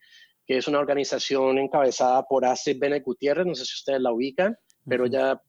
que, 0.44 0.59
es 0.59 0.66
una 0.66 0.81
organización 0.81 1.59
encabezada 1.59 2.24
por 2.24 2.44
Astrid 2.44 2.78
Bennett 2.78 3.05
Gutiérrez, 3.05 3.47
no 3.47 3.55
sé 3.55 3.65
si 3.65 3.74
ustedes 3.74 4.01
la 4.01 4.12
ubican, 4.12 4.57
pero 4.89 5.07
ya, 5.07 5.40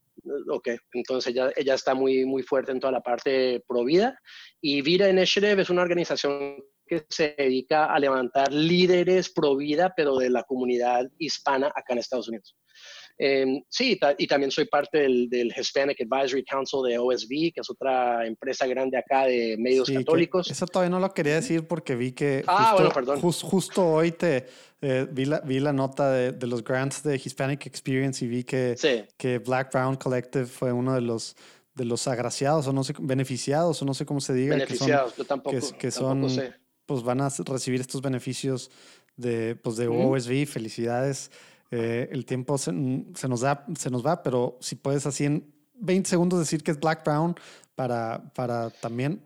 ok, 0.50 0.70
entonces 0.94 1.34
ella, 1.34 1.52
ella 1.56 1.74
está 1.74 1.96
muy, 1.96 2.26
muy 2.26 2.44
fuerte 2.44 2.72
en 2.72 2.80
toda 2.80 2.94
la 2.94 3.02
parte 3.02 3.64
pro 3.68 3.84
vida. 3.84 4.20
Y 4.62 4.82
Vida 4.82 5.10
Initiative 5.10 5.62
es 5.62 5.70
una 5.70 5.82
organización 5.82 6.64
que 6.88 7.06
se 7.10 7.36
dedica 7.38 7.94
a 7.94 8.00
levantar 8.00 8.52
líderes 8.52 9.30
pro 9.30 9.56
vida, 9.56 9.94
pero 9.96 10.18
de 10.18 10.30
la 10.30 10.44
comunidad 10.44 11.10
hispana 11.18 11.68
acá 11.68 11.94
en 11.94 12.00
Estados 12.00 12.30
Unidos. 12.30 12.56
Eh, 13.20 13.64
sí, 13.68 14.00
y 14.20 14.28
también 14.28 14.52
soy 14.52 14.66
parte 14.66 15.00
del, 15.00 15.28
del, 15.30 15.52
Hispanic 15.58 15.98
Advisory 16.02 16.44
Council 16.44 16.82
de 16.88 17.00
OSB, 17.00 17.52
que 17.54 17.62
es 17.62 17.70
otra 17.70 18.28
empresa 18.28 18.68
grande 18.68 18.98
acá 18.98 19.26
de 19.26 19.56
medios 19.58 19.88
sí, 19.88 19.96
católicos. 19.96 20.52
Eso 20.52 20.68
todavía 20.68 20.92
no 20.92 21.00
lo 21.00 21.12
quería 21.14 21.36
decir 21.36 21.66
porque 21.68 21.96
vi 21.96 22.12
que 22.12 22.44
ah, 22.46 22.58
justo, 22.58 22.76
bueno, 22.76 22.92
perdón. 22.94 23.22
Just, 23.22 23.44
justo 23.44 23.88
hoy 23.88 24.12
te 24.12 24.46
eh, 24.82 25.08
vi, 25.12 25.26
la, 25.26 25.40
vi 25.40 25.60
la 25.60 25.74
nota 25.74 26.12
de, 26.12 26.32
de, 26.32 26.46
los 26.46 26.64
grants 26.64 27.02
de 27.02 27.16
Hispanic 27.16 27.66
Experience 27.66 28.24
y 28.24 28.28
vi 28.28 28.44
que, 28.44 28.76
sí. 28.78 29.04
que 29.18 29.40
Black 29.40 29.72
Brown 29.74 29.96
Collective 29.96 30.46
fue 30.46 30.72
uno 30.72 30.94
de 30.94 31.02
los 31.02 31.36
de 31.74 31.86
los 31.86 32.08
agraciados 32.08 32.66
o 32.68 32.74
no 32.74 32.84
sé 32.84 32.94
beneficiados 33.00 33.82
o 33.82 33.86
no 33.86 33.94
sé 33.94 34.06
cómo 34.06 34.20
se 34.20 34.34
diga 34.34 34.56
beneficiados 34.56 35.12
que 35.14 35.18
son, 35.18 35.24
yo 35.24 35.28
tampoco 35.28 35.56
que, 35.56 35.78
que 35.78 35.92
tampoco 35.92 36.30
son 36.30 36.30
sé. 36.30 36.54
pues 36.88 37.04
van 37.04 37.22
a 37.22 37.30
recibir 37.30 37.80
estos 37.80 38.02
beneficios 38.02 38.72
de 39.16 39.56
pues 39.56 39.78
de 39.78 39.88
-huh. 39.88 40.16
OSB 40.16 40.48
felicidades 40.48 41.30
eh, 41.72 42.10
el 42.12 42.26
tiempo 42.26 42.58
se, 42.58 42.72
se, 43.16 43.28
nos 43.28 43.42
da, 43.42 43.66
se 43.78 43.90
nos 43.90 44.06
va, 44.06 44.24
pero 44.24 44.58
si 44.62 44.76
puedes 44.76 45.06
así 45.06 45.26
en 45.26 45.54
20 45.80 46.10
segundos 46.10 46.40
decir 46.40 46.64
que 46.64 46.72
es 46.72 46.80
Black 46.80 47.04
Brown 47.04 47.36
para, 47.76 48.32
para 48.34 48.72
también, 48.72 49.22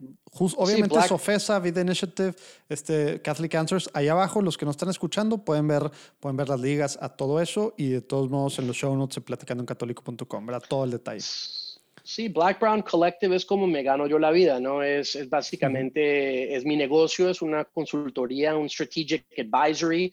obviamente 0.56 1.00
Sofesa, 1.08 1.58
Vida 1.58 1.80
Initiative, 1.80 2.34
este, 2.68 3.22
Catholic 3.22 3.54
Answers, 3.54 3.88
ahí 3.94 4.08
abajo 4.08 4.42
los 4.42 4.58
que 4.58 4.66
nos 4.66 4.74
están 4.74 4.90
escuchando 4.90 5.38
pueden 5.38 5.66
ver, 5.68 5.90
pueden 6.20 6.36
ver 6.36 6.50
las 6.50 6.60
ligas 6.60 6.98
a 7.00 7.08
todo 7.08 7.40
eso 7.40 7.72
y 7.78 7.88
de 7.88 8.02
todos 8.02 8.28
modos 8.28 8.58
en 8.58 8.66
los 8.66 8.76
show 8.76 8.94
notes 8.94 9.14
de 9.14 9.20
platicandoencatólico.com, 9.22 10.46
¿verdad? 10.46 10.62
Todo 10.68 10.84
el 10.84 10.90
detalle. 10.90 11.22
Sí, 12.04 12.28
Black 12.28 12.60
Brown 12.60 12.82
Collective 12.82 13.34
es 13.36 13.46
como 13.46 13.66
me 13.66 13.82
gano 13.82 14.06
yo 14.06 14.18
la 14.18 14.32
vida, 14.32 14.58
¿no? 14.58 14.82
Es, 14.82 15.14
es 15.14 15.30
básicamente, 15.30 16.54
es 16.54 16.64
mi 16.64 16.76
negocio, 16.76 17.30
es 17.30 17.40
una 17.40 17.64
consultoría, 17.64 18.56
un 18.56 18.68
strategic 18.68 19.24
advisory. 19.38 20.12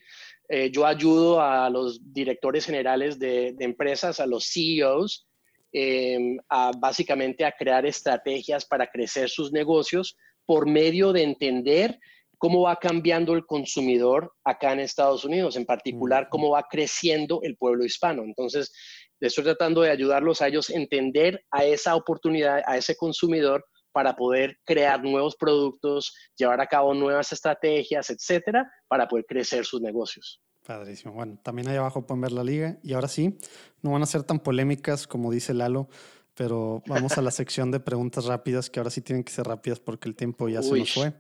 Eh, 0.50 0.72
yo 0.72 0.86
ayudo 0.86 1.42
a 1.42 1.70
los 1.70 2.14
directores 2.14 2.66
generales 2.66 3.20
de, 3.20 3.54
de 3.54 3.66
empresas, 3.66 4.20
a 4.20 4.26
los 4.26 4.46
CEOs, 4.52 5.30
Em, 5.72 6.40
a, 6.50 6.72
básicamente 6.76 7.46
a 7.46 7.52
crear 7.52 7.86
estrategias 7.86 8.66
para 8.66 8.88
crecer 8.88 9.30
sus 9.30 9.52
negocios 9.52 10.18
por 10.48 10.68
medio 10.68 11.14
de 11.14 11.22
entender 11.22 12.00
cómo 12.40 12.64
va 12.64 12.78
cambiando 12.78 13.34
el 13.34 13.46
consumidor 13.46 14.34
acá 14.44 14.74
en 14.74 14.80
Estados 14.80 15.26
Unidos, 15.26 15.56
en 15.58 15.66
particular 15.66 16.28
cómo 16.32 16.52
va 16.52 16.66
creciendo 16.68 17.42
el 17.44 17.56
pueblo 17.56 17.86
hispano. 17.86 18.24
Entonces, 18.24 18.72
estoy 19.20 19.44
tratando 19.44 19.82
de 19.82 19.92
ayudarlos 19.92 20.42
a 20.42 20.48
ellos 20.48 20.72
a 20.72 20.74
entender 20.74 21.46
a 21.52 21.64
esa 21.66 21.96
oportunidad, 21.96 22.64
a 22.66 22.76
ese 22.76 22.96
consumidor 22.96 23.64
para 23.92 24.16
poder 24.16 24.58
crear 24.66 25.04
nuevos 25.04 25.36
productos, 25.36 26.14
llevar 26.36 26.62
a 26.62 26.68
cabo 26.68 26.94
nuevas 26.94 27.32
estrategias, 27.32 28.10
etcétera, 28.10 28.72
para 28.88 29.08
poder 29.08 29.26
crecer 29.26 29.66
sus 29.66 29.82
negocios. 29.82 30.42
Padrísimo. 30.66 31.14
Bueno, 31.14 31.40
también 31.42 31.68
ahí 31.68 31.78
abajo 31.78 32.06
pueden 32.06 32.22
ver 32.22 32.32
la 32.32 32.44
liga. 32.44 32.78
Y 32.84 32.94
ahora 32.94 33.08
sí, 33.08 33.38
no 33.82 33.92
van 33.92 34.04
a 34.04 34.06
ser 34.06 34.24
tan 34.24 34.40
polémicas 34.40 35.08
como 35.08 35.32
dice 35.32 35.54
Lalo, 35.54 35.90
pero 36.36 36.84
vamos 36.88 37.18
a 37.18 37.22
la 37.22 37.32
sección 37.32 37.72
de 37.72 37.80
preguntas 37.80 38.26
rápidas, 38.26 38.70
que 38.70 38.80
ahora 38.80 38.92
sí 38.92 39.02
tienen 39.02 39.24
que 39.24 39.32
ser 39.32 39.48
rápidas 39.48 39.80
porque 39.80 40.08
el 40.08 40.16
tiempo 40.16 40.48
ya 40.48 40.62
se 40.62 40.78
nos 40.78 40.94
fue. 40.94 41.14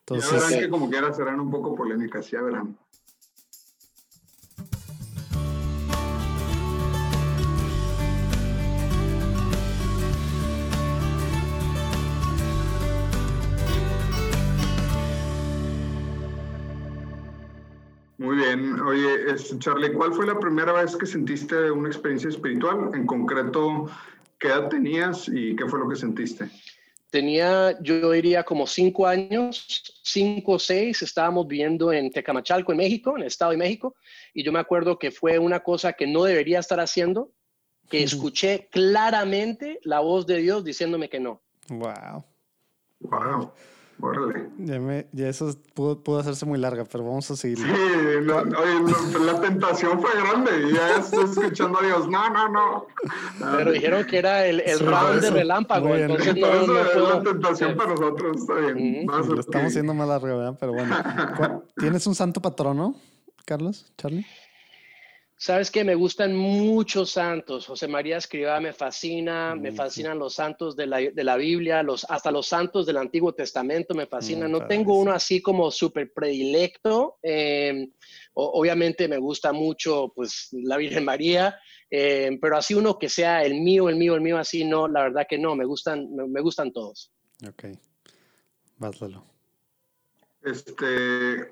Entonces, 0.00 0.30
ya 0.30 0.46
verán 0.46 0.60
que 0.60 0.68
como 0.68 0.90
quiera 0.90 1.12
serán 1.12 1.40
un 1.40 1.50
poco 1.50 1.74
polémicas, 1.74 2.30
ya 2.30 2.42
verán. 2.42 2.78
Muy 18.18 18.36
bien. 18.36 18.80
Oye, 18.80 19.30
es, 19.30 19.58
Charlie, 19.58 19.92
¿cuál 19.92 20.12
fue 20.14 20.26
la 20.26 20.38
primera 20.38 20.72
vez 20.72 20.96
que 20.96 21.06
sentiste 21.06 21.70
una 21.70 21.88
experiencia 21.88 22.30
espiritual? 22.30 22.90
En 22.94 23.06
concreto, 23.06 23.90
¿qué 24.38 24.48
edad 24.48 24.68
tenías 24.68 25.28
y 25.28 25.54
qué 25.54 25.66
fue 25.66 25.78
lo 25.78 25.88
que 25.88 25.96
sentiste? 25.96 26.48
Tenía, 27.10 27.78
yo 27.82 28.10
diría, 28.10 28.42
como 28.42 28.66
cinco 28.66 29.06
años, 29.06 30.00
cinco 30.02 30.52
o 30.52 30.58
seis, 30.58 31.02
estábamos 31.02 31.46
viviendo 31.46 31.92
en 31.92 32.10
Tecamachalco, 32.10 32.72
en 32.72 32.78
México, 32.78 33.14
en 33.16 33.22
el 33.22 33.28
Estado 33.28 33.52
de 33.52 33.58
México, 33.58 33.94
y 34.34 34.42
yo 34.42 34.50
me 34.50 34.58
acuerdo 34.58 34.98
que 34.98 35.10
fue 35.10 35.38
una 35.38 35.60
cosa 35.60 35.92
que 35.92 36.06
no 36.06 36.24
debería 36.24 36.58
estar 36.58 36.80
haciendo, 36.80 37.32
que 37.88 38.02
escuché 38.02 38.68
claramente 38.70 39.78
la 39.84 40.00
voz 40.00 40.26
de 40.26 40.38
Dios 40.38 40.64
diciéndome 40.64 41.08
que 41.08 41.20
no. 41.20 41.42
Wow. 41.68 42.24
Wow. 43.00 43.52
Ya, 44.58 44.78
me, 44.78 45.06
ya 45.12 45.28
eso 45.28 45.54
pudo, 45.74 46.18
hacerse 46.18 46.44
muy 46.44 46.58
larga, 46.58 46.84
pero 46.84 47.04
vamos 47.04 47.30
a 47.30 47.36
seguir. 47.36 47.58
Sí, 47.58 47.64
la 48.24 49.40
tentación 49.40 50.00
fue 50.00 50.10
grande 50.20 50.68
y 50.68 50.74
ya 50.74 50.96
estoy 50.98 51.24
escuchando 51.24 51.80
a 51.80 51.82
Dios. 51.82 52.08
No, 52.08 52.28
no, 52.30 52.48
no. 52.48 52.86
Pero 53.56 53.72
dijeron 53.72 54.04
que 54.04 54.18
era 54.18 54.46
el, 54.46 54.60
el 54.60 54.80
round 54.80 55.20
de 55.20 55.30
relámpago, 55.30 55.94
entonces 55.94 56.36
no, 56.36 56.66
no 56.66 56.78
Es 56.78 56.96
la 56.96 57.22
tentación 57.22 57.76
para 57.76 57.90
nosotros, 57.90 58.36
está 58.36 58.54
bien. 58.54 59.06
Lo 59.06 59.40
estamos 59.40 59.68
haciendo 59.68 59.94
más 59.94 60.08
larga, 60.08 60.36
¿verdad? 60.36 60.56
Pero 60.60 60.72
bueno. 60.72 60.94
¿Tienes 61.78 62.06
un 62.06 62.14
santo 62.14 62.42
patrono, 62.42 62.96
Carlos, 63.44 63.92
Charlie? 63.96 64.26
Sabes 65.38 65.70
que 65.70 65.84
me 65.84 65.94
gustan 65.94 66.34
muchos 66.34 67.10
santos. 67.10 67.66
José 67.66 67.86
María 67.88 68.16
Escribá 68.16 68.58
me 68.58 68.72
fascina, 68.72 69.54
me 69.54 69.70
fascinan 69.70 70.18
los 70.18 70.34
santos 70.34 70.74
de 70.76 70.86
la, 70.86 70.96
de 70.98 71.24
la 71.24 71.36
Biblia, 71.36 71.82
los, 71.82 72.06
hasta 72.08 72.30
los 72.30 72.46
santos 72.46 72.86
del 72.86 72.96
Antiguo 72.96 73.34
Testamento 73.34 73.94
me 73.94 74.06
fascinan. 74.06 74.50
no 74.50 74.66
tengo 74.66 74.98
uno 74.98 75.12
así 75.12 75.42
como 75.42 75.70
súper 75.70 76.10
predilecto. 76.14 77.18
Em, 77.22 77.92
obviamente 78.32 79.08
me 79.08 79.18
gusta 79.18 79.52
mucho 79.52 80.10
pues 80.14 80.48
la 80.52 80.78
Virgen 80.78 81.04
María, 81.04 81.60
em, 81.90 82.40
pero 82.40 82.56
así 82.56 82.72
uno 82.72 82.98
que 82.98 83.10
sea 83.10 83.42
el 83.42 83.60
mío, 83.60 83.90
el 83.90 83.96
mío, 83.96 84.14
el 84.14 84.22
mío, 84.22 84.38
así 84.38 84.64
no, 84.64 84.88
la 84.88 85.02
verdad 85.02 85.26
que 85.28 85.36
no, 85.36 85.54
me 85.54 85.66
gustan, 85.66 86.14
me, 86.14 86.40
gustan 86.40 86.72
todos. 86.72 87.12
Ok. 87.46 87.64
Este, 90.42 91.50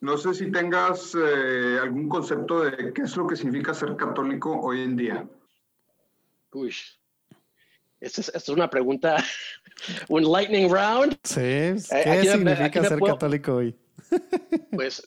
no 0.00 0.16
sé 0.16 0.34
si 0.34 0.50
tengas 0.50 1.14
eh, 1.14 1.78
algún 1.82 2.08
concepto 2.08 2.64
de 2.64 2.92
qué 2.92 3.02
es 3.02 3.16
lo 3.16 3.26
que 3.26 3.36
significa 3.36 3.74
ser 3.74 3.96
católico 3.96 4.58
hoy 4.60 4.82
en 4.82 4.96
día. 4.96 5.28
Uy, 6.52 6.72
esta 8.00 8.20
es, 8.20 8.48
una 8.48 8.70
pregunta, 8.70 9.16
un 10.08 10.30
lightning 10.30 10.70
round. 10.70 11.18
Sí, 11.24 11.40
eh, 11.40 11.74
¿qué 11.90 12.30
significa 12.30 12.84
ser 12.84 13.00
católico 13.00 13.56
hoy? 13.56 13.76
Pues, 14.70 15.02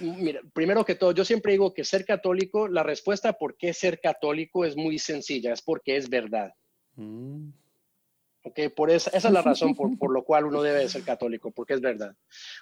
mira, 0.00 0.40
primero 0.52 0.84
que 0.84 0.94
todo, 0.94 1.12
yo 1.12 1.24
siempre 1.24 1.52
digo 1.52 1.74
que 1.74 1.84
ser 1.84 2.04
católico, 2.04 2.68
la 2.68 2.82
respuesta 2.82 3.32
por 3.32 3.56
qué 3.56 3.74
ser 3.74 4.00
católico 4.00 4.64
es 4.64 4.76
muy 4.76 4.98
sencilla, 4.98 5.52
es 5.52 5.60
porque 5.60 5.96
es 5.96 6.08
verdad. 6.08 6.54
Mm. 6.94 7.48
Okay, 8.48 8.70
por 8.70 8.90
esa, 8.90 9.10
esa 9.10 9.28
es 9.28 9.34
la 9.34 9.42
razón 9.42 9.74
por, 9.74 9.98
por 9.98 10.10
lo 10.10 10.22
cual 10.22 10.46
uno 10.46 10.62
debe 10.62 10.88
ser 10.88 11.02
católico, 11.02 11.50
porque 11.50 11.74
es 11.74 11.80
verdad. 11.82 12.14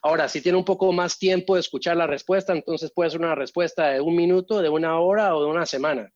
Ahora, 0.02 0.28
si 0.28 0.40
tiene 0.40 0.58
un 0.58 0.64
poco 0.64 0.92
más 0.92 1.16
tiempo 1.16 1.54
de 1.54 1.60
escuchar 1.60 1.96
la 1.96 2.08
respuesta, 2.08 2.52
entonces 2.52 2.90
puede 2.90 3.10
ser 3.10 3.20
una 3.20 3.36
respuesta 3.36 3.88
de 3.88 4.00
un 4.00 4.16
minuto, 4.16 4.60
de 4.60 4.68
una 4.68 4.98
hora 4.98 5.36
o 5.36 5.44
de 5.44 5.50
una 5.50 5.64
semana. 5.64 6.10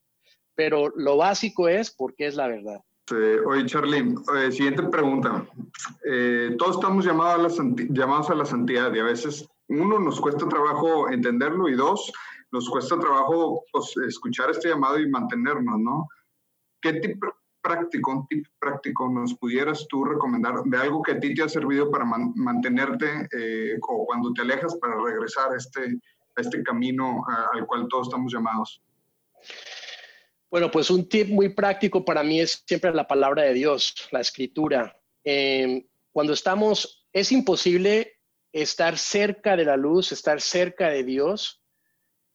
Pero 0.56 0.88
lo 0.96 1.16
básico 1.16 1.68
es 1.68 1.90
porque 1.92 2.26
es 2.26 2.34
la 2.34 2.48
verdad. 2.48 2.80
oye, 3.46 3.66
Charly, 3.66 4.14
eh, 4.38 4.50
siguiente 4.50 4.82
pregunta. 4.84 5.46
Eh, 6.04 6.56
todos 6.58 6.76
estamos 6.76 7.04
llamados 7.04 7.60
a, 7.60 7.62
la 7.62 7.74
llamados 7.90 8.30
a 8.30 8.34
la 8.34 8.44
santidad 8.44 8.92
y 8.92 8.98
a 8.98 9.04
veces, 9.04 9.46
uno, 9.68 10.00
nos 10.00 10.20
cuesta 10.20 10.48
trabajo 10.48 11.08
entenderlo 11.10 11.68
y 11.68 11.74
dos, 11.74 12.10
nos 12.50 12.68
cuesta 12.68 12.98
trabajo 12.98 13.62
pues, 13.70 13.94
escuchar 14.08 14.50
este 14.50 14.70
llamado 14.70 14.98
y 14.98 15.08
mantenernos, 15.08 15.78
¿no? 15.78 16.08
¿Qué 16.82 16.94
tipo, 16.94 17.28
práctico, 17.62 18.12
un 18.12 18.26
tip 18.26 18.46
práctico 18.58 19.08
nos 19.08 19.34
pudieras 19.34 19.86
tú 19.88 20.04
recomendar 20.04 20.62
de 20.64 20.76
algo 20.76 21.02
que 21.02 21.12
a 21.12 21.20
ti 21.20 21.34
te 21.34 21.42
ha 21.42 21.48
servido 21.48 21.90
para 21.90 22.04
mantenerte 22.04 23.28
eh, 23.32 23.78
o 23.80 24.06
cuando 24.06 24.32
te 24.32 24.42
alejas 24.42 24.76
para 24.76 24.94
regresar 25.02 25.52
a 25.52 25.56
este, 25.56 25.98
este 26.36 26.62
camino 26.62 27.22
al 27.52 27.66
cual 27.66 27.86
todos 27.88 28.08
estamos 28.08 28.32
llamados? 28.32 28.82
Bueno, 30.50 30.70
pues 30.70 30.90
un 30.90 31.08
tip 31.08 31.28
muy 31.28 31.50
práctico 31.50 32.04
para 32.04 32.22
mí 32.22 32.40
es 32.40 32.64
siempre 32.66 32.92
la 32.92 33.06
palabra 33.06 33.44
de 33.44 33.54
Dios, 33.54 33.94
la 34.10 34.20
escritura. 34.20 34.96
Em, 35.22 35.86
cuando 36.12 36.32
estamos, 36.32 37.06
es 37.12 37.30
imposible 37.30 38.18
estar 38.52 38.98
cerca 38.98 39.56
de 39.56 39.64
la 39.64 39.76
luz, 39.76 40.10
estar 40.10 40.40
cerca 40.40 40.88
de 40.88 41.04
Dios. 41.04 41.62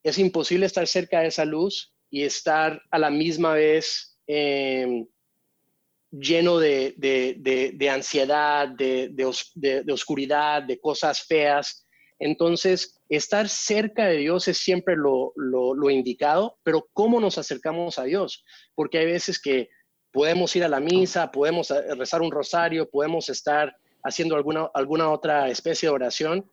Es 0.01 0.17
imposible 0.17 0.65
estar 0.65 0.87
cerca 0.87 1.19
de 1.19 1.27
esa 1.27 1.43
luz 1.43 1.93
y 2.09 2.23
estar 2.23 2.81
a 2.89 2.99
la 2.99 3.09
misma 3.09 3.53
vez 3.53 4.17
eh, 4.27 5.05
lleno 6.19 6.59
de, 6.59 7.89
ansiedad, 7.91 8.67
de, 8.67 9.91
oscuridad, 9.91 10.63
de 10.63 10.79
cosas 10.79 11.21
feas. 11.25 11.85
Entonces, 12.19 13.01
estar 13.09 13.49
cerca 13.49 14.05
de 14.07 14.17
Dios 14.17 14.47
es 14.47 14.57
siempre 14.57 14.95
lo, 14.95 15.33
indicado, 15.89 16.57
pero 16.63 16.87
¿cómo 16.93 17.19
nos 17.19 17.37
acercamos 17.37 17.99
a 17.99 18.03
Dios? 18.03 18.43
Porque 18.73 18.99
hay 18.99 19.05
veces 19.05 19.41
que 19.41 19.69
podemos 20.11 20.55
ir 20.55 20.63
a 20.63 20.69
la 20.69 20.79
misa, 20.79 21.31
podemos 21.31 21.69
rezar 21.97 22.21
un 22.21 22.31
rosario, 22.31 22.89
podemos 22.89 23.29
estar 23.29 23.75
haciendo 24.03 24.35
alguna, 24.35 24.69
alguna 24.73 25.11
otra 25.11 25.49
especie 25.49 25.89
de 25.89 25.95
oración, 25.95 26.49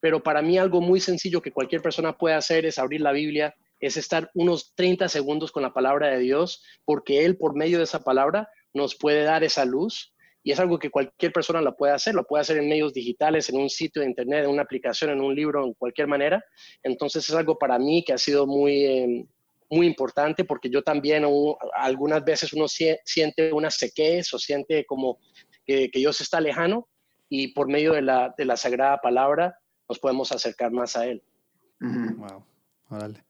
pero 0.00 0.22
para 0.22 0.42
mí 0.42 0.58
algo 0.58 0.80
muy 0.80 1.00
sencillo 1.00 1.42
que 1.42 1.52
cualquier 1.52 1.82
persona 1.82 2.16
puede 2.16 2.34
hacer 2.34 2.66
es 2.66 2.78
abrir 2.78 3.00
la 3.00 3.12
Biblia, 3.12 3.54
es 3.80 3.96
estar 3.96 4.30
unos 4.34 4.74
30 4.74 5.08
segundos 5.08 5.52
con 5.52 5.62
la 5.62 5.72
palabra 5.72 6.08
de 6.08 6.18
Dios, 6.18 6.64
porque 6.84 7.24
Él 7.24 7.36
por 7.36 7.54
medio 7.54 7.78
de 7.78 7.84
esa 7.84 8.02
palabra 8.02 8.48
nos 8.74 8.96
puede 8.96 9.22
dar 9.24 9.44
esa 9.44 9.64
luz 9.64 10.12
y 10.42 10.52
es 10.52 10.60
algo 10.60 10.78
que 10.78 10.90
cualquier 10.90 11.32
persona 11.32 11.60
lo 11.60 11.76
puede 11.76 11.92
hacer, 11.92 12.14
lo 12.14 12.24
puede 12.24 12.42
hacer 12.42 12.58
en 12.58 12.68
medios 12.68 12.94
digitales, 12.94 13.50
en 13.50 13.58
un 13.58 13.68
sitio 13.68 14.00
de 14.00 14.08
internet, 14.08 14.44
en 14.44 14.50
una 14.50 14.62
aplicación, 14.62 15.10
en 15.10 15.20
un 15.20 15.34
libro, 15.34 15.64
en 15.64 15.74
cualquier 15.74 16.06
manera. 16.06 16.42
Entonces 16.82 17.28
es 17.28 17.34
algo 17.34 17.58
para 17.58 17.78
mí 17.78 18.04
que 18.04 18.12
ha 18.12 18.18
sido 18.18 18.46
muy, 18.46 18.84
em, 18.84 19.26
muy 19.70 19.86
importante 19.86 20.44
porque 20.44 20.70
yo 20.70 20.82
también 20.82 21.24
algunas 21.74 22.24
veces 22.24 22.52
uno 22.52 22.66
siente 22.68 23.52
una 23.52 23.70
sequez 23.70 24.32
o 24.32 24.38
siente 24.38 24.86
como 24.86 25.18
que, 25.66 25.90
Dios 25.92 26.20
está 26.20 26.40
lejano 26.40 26.88
y 27.28 27.48
por 27.48 27.68
medio 27.68 27.92
de 27.92 28.02
la, 28.02 28.34
de 28.36 28.44
la 28.46 28.56
sagrada 28.56 28.98
palabra 28.98 29.58
nos 29.88 29.98
podemos 29.98 30.32
acercar 30.32 30.70
más 30.72 30.96
a 30.96 31.06
Él. 31.06 31.22
Wow, 31.80 32.44
órale. 32.88 33.24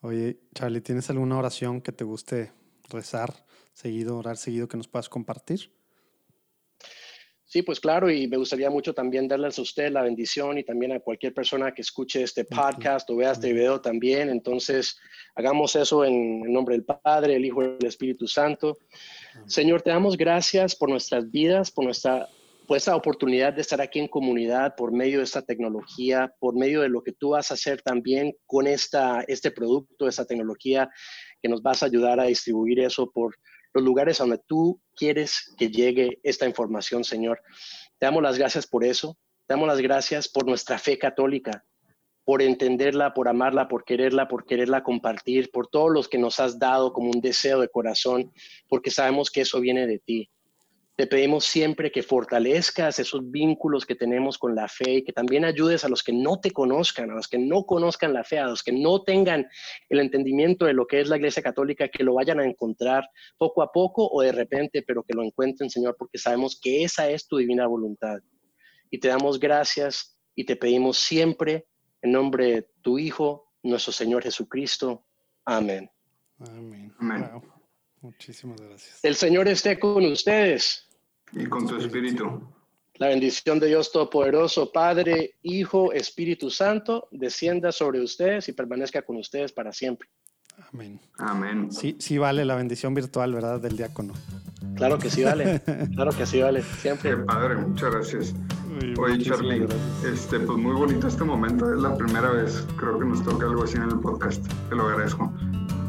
Oye, 0.00 0.40
Charlie, 0.54 0.80
¿tienes 0.80 1.08
alguna 1.10 1.38
oración 1.38 1.80
que 1.80 1.92
te 1.92 2.04
guste 2.04 2.52
rezar 2.90 3.46
seguido, 3.76 4.16
orar 4.16 4.38
seguido 4.38 4.68
que 4.68 4.78
nos 4.78 4.88
puedas 4.88 5.08
compartir? 5.08 5.70
Sí, 7.44 7.62
pues 7.62 7.78
claro, 7.78 8.10
y 8.10 8.26
me 8.26 8.38
gustaría 8.38 8.70
mucho 8.70 8.92
también 8.92 9.28
darles 9.28 9.58
a 9.58 9.62
usted 9.62 9.92
la 9.92 10.02
bendición 10.02 10.58
y 10.58 10.64
también 10.64 10.92
a 10.92 11.00
cualquier 11.00 11.32
persona 11.32 11.72
que 11.72 11.82
escuche 11.82 12.22
este 12.22 12.44
podcast 12.44 13.08
o 13.10 13.16
vea 13.16 13.32
este 13.32 13.52
video 13.52 13.80
también. 13.80 14.30
Entonces, 14.30 14.98
hagamos 15.34 15.76
eso 15.76 16.04
en 16.04 16.42
el 16.44 16.52
nombre 16.52 16.74
del 16.74 16.84
Padre, 16.84 17.36
el 17.36 17.44
Hijo 17.44 17.62
y 17.62 17.76
el 17.78 17.86
Espíritu 17.86 18.26
Santo. 18.26 18.78
Señor, 19.46 19.82
te 19.82 19.90
damos 19.90 20.16
gracias 20.16 20.74
por 20.74 20.88
nuestras 20.88 21.30
vidas, 21.30 21.70
por 21.70 21.84
nuestra 21.84 22.28
por 22.66 22.76
esta 22.76 22.96
oportunidad 22.96 23.52
de 23.52 23.60
estar 23.60 23.80
aquí 23.80 24.00
en 24.00 24.08
comunidad 24.08 24.74
por 24.74 24.90
medio 24.90 25.18
de 25.18 25.24
esta 25.24 25.42
tecnología, 25.42 26.34
por 26.40 26.56
medio 26.56 26.80
de 26.80 26.88
lo 26.88 27.00
que 27.00 27.12
tú 27.12 27.30
vas 27.30 27.52
a 27.52 27.54
hacer 27.54 27.80
también 27.80 28.34
con 28.44 28.66
esta, 28.66 29.20
este 29.28 29.52
producto, 29.52 30.08
esta 30.08 30.24
tecnología, 30.24 30.90
que 31.40 31.48
nos 31.48 31.62
vas 31.62 31.84
a 31.84 31.86
ayudar 31.86 32.18
a 32.18 32.24
distribuir 32.24 32.80
eso 32.80 33.08
por 33.08 33.36
los 33.76 33.84
lugares 33.84 34.16
donde 34.16 34.38
tú 34.38 34.80
quieres 34.94 35.54
que 35.58 35.68
llegue 35.68 36.18
esta 36.22 36.46
información, 36.46 37.04
Señor. 37.04 37.42
Te 37.98 38.06
damos 38.06 38.22
las 38.22 38.38
gracias 38.38 38.66
por 38.66 38.84
eso. 38.84 39.18
Te 39.46 39.52
damos 39.52 39.68
las 39.68 39.80
gracias 39.82 40.28
por 40.28 40.46
nuestra 40.46 40.78
fe 40.78 40.98
católica, 40.98 41.62
por 42.24 42.40
entenderla, 42.40 43.12
por 43.12 43.28
amarla, 43.28 43.68
por 43.68 43.84
quererla, 43.84 44.28
por 44.28 44.46
quererla 44.46 44.82
compartir, 44.82 45.50
por 45.50 45.68
todos 45.68 45.92
los 45.92 46.08
que 46.08 46.16
nos 46.16 46.40
has 46.40 46.58
dado 46.58 46.94
como 46.94 47.10
un 47.10 47.20
deseo 47.20 47.60
de 47.60 47.68
corazón, 47.68 48.32
porque 48.66 48.90
sabemos 48.90 49.30
que 49.30 49.42
eso 49.42 49.60
viene 49.60 49.86
de 49.86 49.98
ti. 49.98 50.30
Te 50.96 51.06
pedimos 51.06 51.44
siempre 51.44 51.92
que 51.92 52.02
fortalezcas 52.02 52.98
esos 52.98 53.30
vínculos 53.30 53.84
que 53.84 53.94
tenemos 53.94 54.38
con 54.38 54.54
la 54.54 54.66
fe 54.66 54.94
y 54.94 55.04
que 55.04 55.12
también 55.12 55.44
ayudes 55.44 55.84
a 55.84 55.90
los 55.90 56.02
que 56.02 56.14
no 56.14 56.40
te 56.40 56.52
conozcan, 56.52 57.10
a 57.10 57.14
los 57.14 57.28
que 57.28 57.36
no 57.36 57.64
conozcan 57.66 58.14
la 58.14 58.24
fe, 58.24 58.38
a 58.38 58.46
los 58.46 58.62
que 58.62 58.72
no 58.72 59.02
tengan 59.02 59.46
el 59.90 60.00
entendimiento 60.00 60.64
de 60.64 60.72
lo 60.72 60.86
que 60.86 61.00
es 61.00 61.08
la 61.08 61.16
Iglesia 61.18 61.42
Católica, 61.42 61.88
que 61.88 62.02
lo 62.02 62.14
vayan 62.14 62.40
a 62.40 62.46
encontrar 62.46 63.06
poco 63.36 63.62
a 63.62 63.70
poco 63.70 64.08
o 64.08 64.22
de 64.22 64.32
repente, 64.32 64.82
pero 64.86 65.02
que 65.02 65.12
lo 65.12 65.22
encuentren, 65.22 65.68
Señor, 65.68 65.96
porque 65.98 66.16
sabemos 66.16 66.58
que 66.58 66.82
esa 66.82 67.10
es 67.10 67.28
tu 67.28 67.36
divina 67.36 67.66
voluntad. 67.66 68.18
Y 68.90 68.98
te 68.98 69.08
damos 69.08 69.38
gracias 69.38 70.18
y 70.34 70.46
te 70.46 70.56
pedimos 70.56 70.96
siempre 70.96 71.66
en 72.00 72.12
nombre 72.12 72.46
de 72.46 72.68
tu 72.80 72.98
Hijo, 72.98 73.52
nuestro 73.62 73.92
Señor 73.92 74.22
Jesucristo. 74.22 75.04
Amén. 75.44 75.90
Amén. 76.38 76.94
Amén. 76.98 77.30
Muchísimas 78.00 78.60
gracias. 78.60 79.00
El 79.02 79.14
Señor 79.14 79.48
esté 79.48 79.78
con 79.78 80.04
ustedes. 80.06 80.85
Y 81.32 81.46
con 81.46 81.66
tu 81.66 81.76
espíritu. 81.76 82.42
La 82.94 83.08
bendición 83.08 83.60
de 83.60 83.66
Dios 83.66 83.92
Todopoderoso, 83.92 84.72
Padre, 84.72 85.34
Hijo, 85.42 85.92
Espíritu 85.92 86.50
Santo, 86.50 87.08
descienda 87.10 87.70
sobre 87.70 88.00
ustedes 88.00 88.48
y 88.48 88.52
permanezca 88.52 89.02
con 89.02 89.16
ustedes 89.16 89.52
para 89.52 89.72
siempre. 89.72 90.08
Amén. 90.72 90.98
Amén. 91.18 91.70
Sí, 91.70 91.96
sí 91.98 92.16
vale 92.16 92.44
la 92.46 92.54
bendición 92.54 92.94
virtual, 92.94 93.34
¿verdad? 93.34 93.60
Del 93.60 93.76
diácono. 93.76 94.14
Claro 94.74 94.98
que 94.98 95.10
sí 95.10 95.24
vale. 95.24 95.60
claro 95.94 96.12
que 96.12 96.24
sí 96.24 96.40
vale. 96.40 96.62
Siempre. 96.62 97.10
Qué 97.10 97.16
padre, 97.18 97.56
muchas 97.56 97.92
gracias. 97.92 98.34
Oye, 98.98 99.22
Charlie, 99.22 99.66
este, 100.10 100.40
pues 100.40 100.58
muy 100.58 100.74
bonito 100.74 101.08
este 101.08 101.24
momento. 101.24 101.72
Es 101.72 101.80
la 101.80 101.94
primera 101.96 102.30
vez, 102.30 102.66
creo 102.76 102.98
que 102.98 103.04
nos 103.04 103.22
toca 103.22 103.46
algo 103.46 103.64
así 103.64 103.76
en 103.76 103.84
el 103.84 104.00
podcast. 104.00 104.46
Te 104.68 104.74
lo 104.74 104.88
agradezco. 104.88 105.30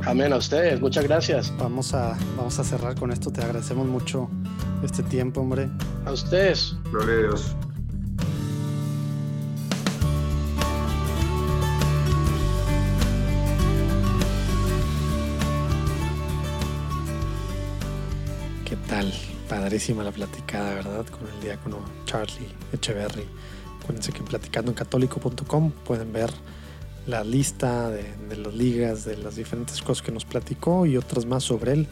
Amén 0.07 0.31
a 0.31 0.37
ustedes, 0.37 0.79
muchas 0.79 1.03
gracias. 1.03 1.53
Vamos 1.57 1.93
a, 1.93 2.17
vamos 2.37 2.57
a 2.59 2.63
cerrar 2.63 2.95
con 2.95 3.11
esto. 3.11 3.29
Te 3.29 3.41
agradecemos 3.41 3.85
mucho 3.85 4.29
este 4.81 5.03
tiempo, 5.03 5.41
hombre. 5.41 5.67
A 6.05 6.13
ustedes. 6.13 6.77
Gloria 6.91 7.13
a 7.13 7.17
Dios. 7.17 7.55
¿Qué 18.63 18.77
tal? 18.87 19.13
Padrísima 19.49 20.03
la 20.03 20.13
platicada, 20.13 20.73
¿verdad? 20.75 21.05
Con 21.07 21.27
el 21.27 21.41
diácono 21.41 21.79
Charlie 22.05 22.47
Echeverry. 22.71 23.25
Acuérdense 23.81 24.13
que 24.13 24.19
en 24.19 24.25
platicandoencatólico.com 24.25 25.71
pueden 25.85 26.13
ver 26.13 26.31
la 27.07 27.23
lista 27.23 27.89
de, 27.89 28.05
las 28.35 28.53
ligas, 28.53 29.05
de 29.05 29.17
las 29.17 29.37
diferentes 29.37 29.81
cosas 29.81 30.05
que 30.05 30.11
nos 30.11 30.25
platicó 30.25 30.85
y 30.85 30.97
otras 30.97 31.25
más 31.25 31.43
sobre 31.43 31.71
él. 31.71 31.87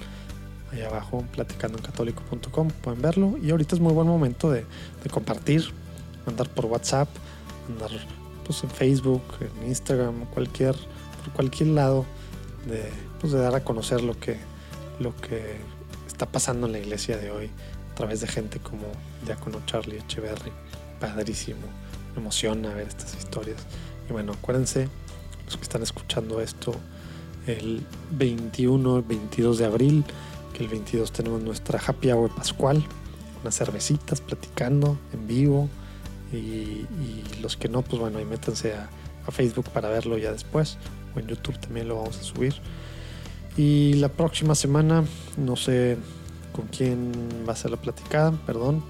Ahí 0.72 0.82
abajo, 0.82 1.24
platicandoencatólico.com, 1.32 2.70
pueden 2.82 3.02
verlo. 3.02 3.38
Y 3.42 3.50
ahorita 3.50 3.76
es 3.76 3.82
muy 3.82 3.94
buen 3.94 4.08
momento 4.08 4.52
de, 4.52 4.66
compartir, 5.10 5.72
mandar 6.26 6.50
por 6.50 6.66
WhatsApp, 6.66 7.08
mandar 7.70 7.92
pues, 8.46 8.64
en 8.64 8.70
Facebook, 8.70 9.24
en 9.40 9.70
Instagram, 9.70 10.26
cualquier, 10.26 10.76
por 11.24 11.34
cualquier 11.34 11.70
lado, 11.70 12.06
de, 12.68 12.90
pues, 13.22 13.32
de 13.32 13.40
dar 13.40 13.56
a 13.56 13.64
conocer 13.64 14.02
lo 14.02 14.20
que, 14.20 14.38
lo 15.00 15.16
que 15.16 15.56
está 16.08 16.26
pasando 16.26 16.68
en 16.68 16.74
la 16.74 16.80
iglesia 16.80 17.18
de 17.18 17.32
hoy 17.32 17.50
a 17.92 17.96
través 17.96 18.20
de 18.20 18.28
gente 18.28 18.60
como 18.60 18.88
Diácono 19.26 19.62
Charlie 19.66 19.98
Echeverry. 20.00 20.52
Padrísimo, 21.00 21.68
me 22.14 22.22
emociona 22.22 22.74
ver 22.74 22.90
estas 22.90 23.16
historias. 23.16 23.58
Y 24.10 24.12
bueno, 24.12 24.34
acuérdense, 24.34 24.90
los 25.46 25.58
que 25.58 25.64
están 25.64 25.84
escuchando 25.84 26.42
esto 26.42 26.76
el 27.48 27.86
21, 28.12 29.04
22 29.04 29.58
de 29.60 29.66
abril, 29.66 30.04
que 30.54 30.64
el 30.64 30.70
22 30.70 31.12
tenemos 31.12 31.42
nuestra 31.42 31.80
happy 31.86 32.12
hour 32.12 32.34
pascual, 32.34 32.84
unas 33.42 33.56
cervecitas 33.56 34.22
platicando 34.22 34.98
en 35.14 35.28
vivo 35.28 35.70
y, 36.34 36.86
los 37.42 37.58
que 37.58 37.70
no, 37.70 37.84
pues 37.84 38.02
bueno, 38.02 38.18
ahí 38.18 38.26
métanse 38.26 38.74
a, 38.74 38.90
a, 39.28 39.32
Facebook 39.32 39.70
para 39.70 39.90
verlo 39.90 40.18
ya 40.18 40.32
después 40.32 40.78
o 41.16 41.20
en 41.20 41.28
YouTube 41.28 41.60
también 41.60 41.88
lo 41.88 41.98
vamos 41.98 42.18
a 42.18 42.24
subir. 42.24 42.56
Y 43.58 43.94
la 43.96 44.10
próxima 44.10 44.56
semana, 44.56 45.06
no 45.38 45.56
sé 45.56 45.98
con 46.52 46.68
quién 46.68 47.12
va 47.48 47.54
a 47.54 47.56
ser 47.56 47.72
la 47.72 47.78
platicada, 47.78 48.32
perdón, 48.46 48.84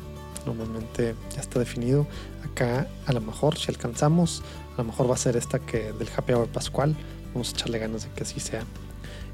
normalmente 0.45 1.15
ya 1.35 1.41
está 1.41 1.59
definido. 1.59 2.07
Acá 2.43 2.87
a 3.05 3.13
lo 3.13 3.21
mejor 3.21 3.57
si 3.57 3.71
alcanzamos 3.71 4.41
a 4.75 4.81
lo 4.81 4.85
mejor 4.85 5.09
va 5.09 5.15
a 5.15 5.17
ser 5.17 5.37
esta 5.37 5.59
que 5.59 5.93
del 5.93 6.09
Happy 6.15 6.33
Hour 6.33 6.47
Pascual. 6.47 6.95
Vamos 7.33 7.49
a 7.49 7.51
echarle 7.51 7.79
ganas 7.79 8.03
de 8.03 8.09
que 8.09 8.23
así 8.23 8.39
sea. 8.39 8.63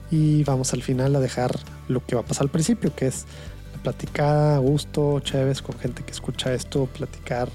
Y 0.10 0.44
vamos 0.44 0.74
al 0.74 0.84
final 0.84 1.16
a 1.16 1.20
dejar 1.20 1.58
lo 1.88 2.06
que 2.06 2.16
va 2.16 2.22
a 2.22 2.26
pasar 2.26 2.44
al 2.44 2.50
principio, 2.50 2.94
que 2.96 3.08
es 3.08 3.26
la 3.74 3.82
platicada, 3.82 4.58
gusto, 4.58 5.20
chéves 5.22 5.62
con 5.62 5.78
gente 5.80 6.04
que 6.04 6.12
escucha 6.12 6.54
esto, 6.54 6.86
platicar, 6.86 7.50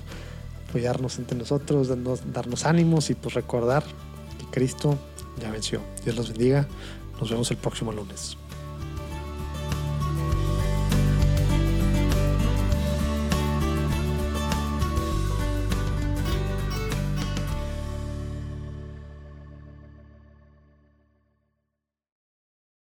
apoyarnos 0.69 1.19
entre 1.19 1.37
nosotros, 1.37 1.89
darnos, 1.89 2.33
darnos 2.33 2.65
ánimos 2.65 3.11
y 3.11 3.15
pues 3.15 3.35
recordar 3.35 3.85
que 4.39 4.47
Cristo 4.51 4.99
ya 5.41 5.51
venció. 5.51 5.81
Dios 6.05 6.17
los 6.17 6.29
bendiga. 6.29 6.67
Nos 7.21 7.31
vemos 7.31 7.51
el 7.51 7.57
próximo 7.57 7.93
lunes. 7.93 8.37